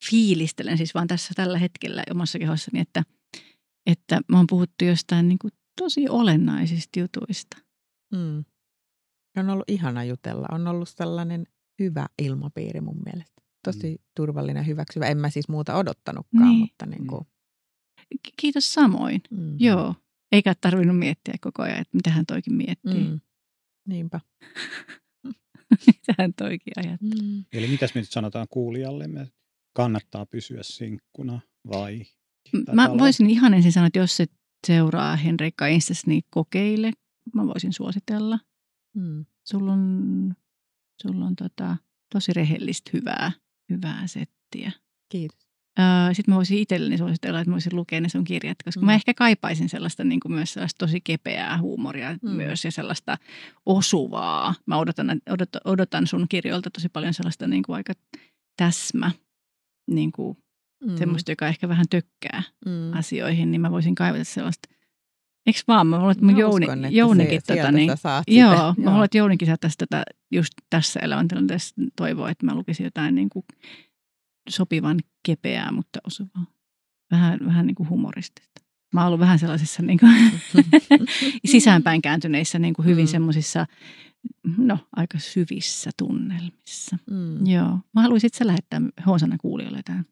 fiilistelen 0.09 0.77
siis 0.77 0.93
vaan 0.93 1.07
tässä 1.07 1.33
tällä 1.35 1.57
hetkellä 1.57 2.03
omassa 2.11 2.39
kehossani, 2.39 2.79
että, 2.79 3.03
että 3.85 4.21
mä 4.27 4.37
oon 4.37 4.47
puhuttu 4.47 4.85
jostain 4.85 5.27
niin 5.27 5.39
kuin 5.39 5.53
tosi 5.81 6.09
olennaisista 6.09 6.99
jutuista. 6.99 7.57
Mm. 8.13 8.45
On 9.37 9.49
ollut 9.49 9.69
ihana 9.69 10.03
jutella. 10.03 10.47
On 10.51 10.67
ollut 10.67 10.89
sellainen 10.89 11.47
hyvä 11.81 12.07
ilmapiiri 12.21 12.81
mun 12.81 13.01
mielestä. 13.05 13.41
Tosi 13.63 13.91
mm. 13.91 14.03
turvallinen 14.15 14.67
hyväksyvä. 14.67 15.05
En 15.05 15.17
mä 15.17 15.29
siis 15.29 15.49
muuta 15.49 15.75
odottanutkaan, 15.75 16.49
niin. 16.49 16.59
mutta 16.59 16.85
niin 16.85 17.07
kuin... 17.07 17.27
Kiitos 18.37 18.73
samoin. 18.73 19.21
Mm. 19.31 19.55
Joo. 19.59 19.95
Eikä 20.31 20.55
tarvinnut 20.61 20.99
miettiä 20.99 21.33
koko 21.41 21.63
ajan, 21.63 21.79
että 21.81 21.97
mitä 21.97 22.09
hän 22.09 22.25
toikin 22.25 22.53
miettii. 22.53 23.03
Mm. 23.03 23.19
Niinpä. 23.87 24.19
mitä 25.87 26.13
hän 26.17 26.33
toikin 26.33 26.73
ajattelee. 26.75 27.35
Mm. 27.35 27.45
Eli 27.53 27.67
mitäs 27.67 27.95
me 27.95 28.01
nyt 28.01 28.11
sanotaan 28.11 28.47
kuulijalle? 28.49 29.07
Me 29.07 29.31
kannattaa 29.73 30.25
pysyä 30.25 30.63
sinkkuna 30.63 31.39
vai? 31.67 32.05
Mä 32.73 32.89
voisin 32.97 33.29
ihan 33.29 33.53
ensin 33.53 33.71
sanoa, 33.71 33.87
että 33.87 33.99
jos 33.99 34.17
se 34.17 34.25
seuraa 34.67 35.15
Henrikka 35.15 35.67
Instas, 35.67 36.05
niin 36.05 36.23
kokeile. 36.29 36.91
Mä 37.35 37.47
voisin 37.47 37.73
suositella. 37.73 38.39
Mm. 38.95 39.25
Sulla 39.43 39.73
on 39.73 40.35
Sulla 41.01 41.25
on 41.25 41.35
tota, 41.35 41.77
tosi 42.13 42.33
rehellistä 42.33 42.91
hyvää, 42.93 43.31
hyvää 43.69 44.07
settiä. 44.07 44.71
Kiitos. 45.09 45.51
Sitten 46.13 46.31
mä 46.31 46.35
voisin 46.35 46.57
itselleni 46.57 46.97
suositella, 46.97 47.39
että 47.39 47.49
mä 47.49 47.53
voisin 47.53 47.75
lukea 47.75 48.01
ne 48.01 48.09
sun 48.09 48.23
kirjat, 48.23 48.57
koska 48.63 48.81
mm. 48.81 48.85
mä 48.85 48.93
ehkä 48.93 49.13
kaipaisin 49.13 49.69
sellaista 49.69 50.03
niin 50.03 50.19
kuin 50.19 50.31
myös 50.31 50.53
sellaista 50.53 50.77
tosi 50.77 51.01
kepeää 51.01 51.57
huumoria 51.57 52.17
mm. 52.21 52.29
myös 52.29 52.65
ja 52.65 52.71
sellaista 52.71 53.17
osuvaa. 53.65 54.55
Mä 54.65 54.77
odotan, 54.77 55.21
odotan, 55.29 55.61
odotan 55.65 56.07
sun 56.07 56.25
kirjoilta 56.29 56.69
tosi 56.69 56.89
paljon 56.89 57.13
sellaista 57.13 57.47
niin 57.47 57.63
kuin 57.63 57.75
aika 57.75 57.93
täsmä, 58.57 59.11
niin 59.87 60.11
kuin 60.11 60.37
mm. 60.85 60.97
semmoista, 60.97 61.31
joka 61.31 61.47
ehkä 61.47 61.69
vähän 61.69 61.85
tökkää 61.89 62.43
mm. 62.65 62.93
asioihin, 62.93 63.51
niin 63.51 63.61
mä 63.61 63.71
voisin 63.71 63.95
kaivata 63.95 64.23
sellaista– 64.23 64.69
Eikö 65.45 65.59
vaan? 65.67 65.87
Mä 65.87 65.97
luulen, 65.97 66.11
että 66.11 66.25
mun 66.25 66.37
Jouni, 66.37 66.65
uskon, 66.65 66.85
että 66.85 66.97
Jounikin, 66.97 67.41
se, 67.41 67.55
tota, 67.55 67.71
niin, 67.71 67.87
joo, 67.87 68.51
sitä. 68.51 68.57
mä 68.57 68.73
joo. 68.77 68.91
luulen, 68.91 69.05
että 69.05 69.17
Jounikin 69.17 69.47
saattaisi 69.47 69.77
tätä 69.77 70.03
just 70.31 70.53
tässä 70.69 70.99
elämäntilanteessa 70.99 71.75
toivoa, 71.95 72.29
että 72.29 72.45
mä 72.45 72.55
lukisin 72.55 72.83
jotain 72.83 73.15
niin 73.15 73.29
kuin 73.29 73.45
sopivan 74.49 74.99
kepeää, 75.25 75.71
mutta 75.71 75.99
osuvaa. 76.07 76.45
Vähän, 77.11 77.39
vähän 77.45 77.67
niin 77.67 77.75
kuin 77.75 77.89
humoristista. 77.89 78.61
Mä 78.93 79.01
oon 79.01 79.07
ollut 79.07 79.19
vähän 79.19 79.39
sellaisissa 79.39 79.83
niin 79.83 79.99
kuin 79.99 80.15
sisäänpäin 81.45 82.01
kääntyneissä 82.01 82.59
niin 82.59 82.73
kuin 82.73 82.85
hyvin 82.85 83.05
mm. 83.05 83.11
semmoisissa, 83.11 83.65
no 84.57 84.77
aika 84.95 85.19
syvissä 85.19 85.89
tunnelmissa. 85.97 86.97
Mm. 87.11 87.47
Joo. 87.47 87.79
Mä 87.93 88.01
haluaisin 88.01 88.27
itse 88.27 88.47
lähettää 88.47 88.81
Hoosana 89.05 89.37
kuulijoille 89.37 89.77
jotain 89.77 90.05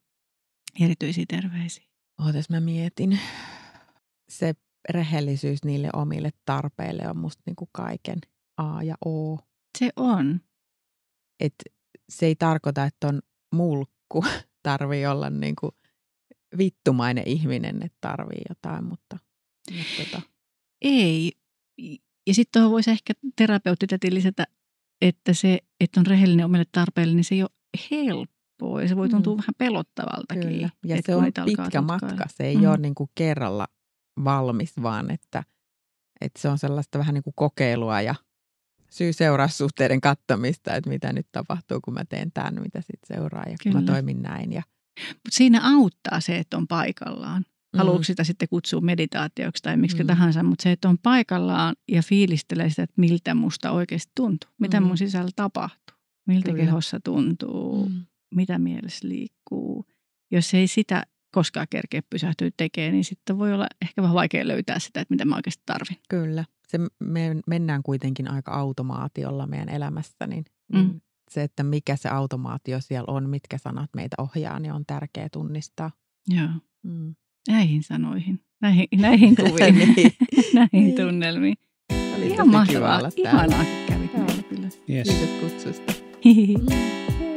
erityisiä 0.79 1.25
terveisiä. 1.27 1.83
Ootas 2.19 2.49
mä 2.49 2.59
mietin. 2.59 3.19
Se 4.29 4.53
rehellisyys 4.89 5.63
niille 5.63 5.89
omille 5.93 6.29
tarpeille 6.45 7.03
on 7.09 7.17
musta 7.17 7.43
niin 7.45 7.55
kuin 7.55 7.69
kaiken 7.71 8.19
A 8.57 8.83
ja 8.83 8.95
O. 9.05 9.37
Se 9.77 9.89
on. 9.95 10.41
Et 11.39 11.53
se 12.09 12.25
ei 12.25 12.35
tarkoita, 12.35 12.83
että 12.83 13.07
on 13.07 13.21
mulkku, 13.55 14.23
tarvii 14.63 15.05
olla 15.05 15.29
niin 15.29 15.55
kuin 15.55 15.71
vittumainen 16.57 17.27
ihminen, 17.27 17.83
että 17.83 17.97
tarvii 18.01 18.41
jotain, 18.49 18.83
mutta, 18.83 19.17
mutta 19.71 20.03
tota. 20.03 20.21
Ei. 20.81 21.31
Ja 22.27 22.33
sitten 22.33 22.59
tuohon 22.59 22.71
voisi 22.71 22.91
ehkä 22.91 23.13
terapeutti 23.35 23.87
lisätä, 24.09 24.43
että 25.01 25.33
se, 25.33 25.59
että 25.79 25.99
on 25.99 26.05
rehellinen 26.05 26.45
omille 26.45 26.65
tarpeille, 26.71 27.13
niin 27.13 27.23
se 27.23 27.35
ei 27.35 27.41
ole 27.41 27.49
helppoa 27.91 28.81
ja 28.81 28.87
se 28.87 28.95
voi 28.95 29.09
tuntua 29.09 29.33
mm. 29.33 29.37
vähän 29.37 29.55
pelottavaltakin. 29.57 30.43
Kyllä. 30.43 30.69
Ja 30.85 30.97
se 31.05 31.15
on 31.15 31.25
pitkä 31.45 31.81
matka, 31.81 32.25
se 32.27 32.43
ei 32.43 32.57
mm. 32.57 32.63
ole 32.63 32.77
niin 32.77 32.95
kuin 32.95 33.09
kerralla 33.15 33.67
valmis, 34.23 34.73
vaan 34.81 35.11
että, 35.11 35.43
että 36.21 36.41
se 36.41 36.49
on 36.49 36.57
sellaista 36.57 36.99
vähän 36.99 37.13
niin 37.13 37.23
kuin 37.23 37.33
kokeilua 37.35 38.01
ja 38.01 38.15
syy-seuraussuhteiden 38.89 40.01
kattamista, 40.01 40.75
että 40.75 40.89
mitä 40.89 41.13
nyt 41.13 41.27
tapahtuu, 41.31 41.81
kun 41.81 41.93
mä 41.93 42.05
teen 42.05 42.31
tämän, 42.31 42.61
mitä 42.61 42.81
sitten 42.81 43.17
seuraa 43.17 43.43
ja 43.47 43.55
Kyllä. 43.63 43.75
kun 43.75 43.83
mä 43.83 43.91
toimin 43.91 44.21
näin. 44.21 44.53
Ja... 44.53 44.63
Mut 45.09 45.33
siinä 45.33 45.61
auttaa 45.63 46.19
se, 46.19 46.37
että 46.37 46.57
on 46.57 46.67
paikallaan. 46.67 47.45
Haluatko 47.77 47.99
mm. 47.99 48.03
sitä 48.03 48.23
sitten 48.23 48.49
kutsua 48.49 48.81
meditaatioksi 48.81 49.63
tai 49.63 49.77
miksi 49.77 50.03
mm. 50.03 50.07
tahansa, 50.07 50.43
mutta 50.43 50.63
se, 50.63 50.71
että 50.71 50.89
on 50.89 50.97
paikallaan 50.97 51.75
ja 51.87 52.01
fiilistelee 52.03 52.69
sitä, 52.69 52.83
että 52.83 53.01
miltä 53.01 53.35
musta 53.35 53.71
oikeasti 53.71 54.11
tuntuu, 54.15 54.49
mitä 54.59 54.79
mm. 54.79 54.87
mun 54.87 54.97
sisällä 54.97 55.31
tapahtuu, 55.35 55.97
miltä 56.27 56.51
Kyllä. 56.51 56.63
kehossa 56.63 56.99
tuntuu, 57.03 57.89
mm. 57.89 58.05
mitä 58.35 58.59
mielessä 58.59 59.07
liikkuu. 59.07 59.85
Jos 60.31 60.53
ei 60.53 60.67
sitä 60.67 61.03
koskaan 61.31 61.67
kerkeä 61.69 62.01
pysähtyä 62.09 62.49
tekemään, 62.57 62.93
niin 62.93 63.05
sitten 63.05 63.39
voi 63.39 63.53
olla 63.53 63.67
ehkä 63.81 64.01
vähän 64.01 64.15
vaikea 64.15 64.47
löytää 64.47 64.79
sitä, 64.79 65.01
että 65.01 65.13
mitä 65.13 65.25
mä 65.25 65.35
oikeasti 65.35 65.63
tarvin. 65.65 65.97
Kyllä. 66.09 66.45
Se 66.67 66.79
me 66.99 67.35
mennään 67.47 67.83
kuitenkin 67.83 68.31
aika 68.31 68.51
automaatiolla 68.51 69.47
meidän 69.47 69.69
elämässä, 69.69 70.27
niin, 70.27 70.45
mm. 70.73 70.79
niin 70.79 71.01
se, 71.31 71.43
että 71.43 71.63
mikä 71.63 71.95
se 71.95 72.09
automaatio 72.09 72.81
siellä 72.81 73.13
on, 73.13 73.29
mitkä 73.29 73.57
sanat 73.57 73.89
meitä 73.95 74.15
ohjaa, 74.19 74.59
niin 74.59 74.73
on 74.73 74.83
tärkeää 74.87 75.29
tunnistaa. 75.31 75.91
Joo. 76.27 76.49
Mm. 76.83 77.15
Näihin 77.47 77.83
sanoihin, 77.83 78.39
näihin, 78.61 78.87
näihin 79.01 79.35
kuviin, 79.35 79.75
niin. 79.75 80.11
näihin 80.53 80.69
niin. 80.71 80.95
tunnelmiin. 80.95 81.57
Oli 82.17 82.27
Ihan 82.27 82.49
mahtavaa. 82.49 83.01
Ihanaa, 83.15 83.63
kun 83.63 83.85
kävit 83.87 84.13
meillä 84.13 84.43
kyllä. 84.43 84.69
Yes. 84.89 85.07
Kiitos 85.07 85.29
kutsusta. 85.39 85.93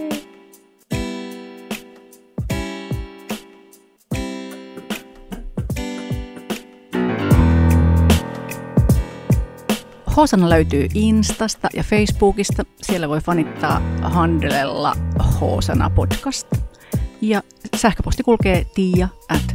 Hosana 10.16 10.50
löytyy 10.50 10.86
Instasta 10.94 11.68
ja 11.74 11.82
Facebookista. 11.82 12.64
Siellä 12.82 13.08
voi 13.08 13.20
fanittaa 13.20 13.82
handelella 14.02 14.92
Hosana 15.40 15.90
podcast. 15.90 16.46
Ja 17.20 17.42
sähköposti 17.76 18.22
kulkee 18.22 18.66
tiia 18.74 19.08
at. 19.28 19.54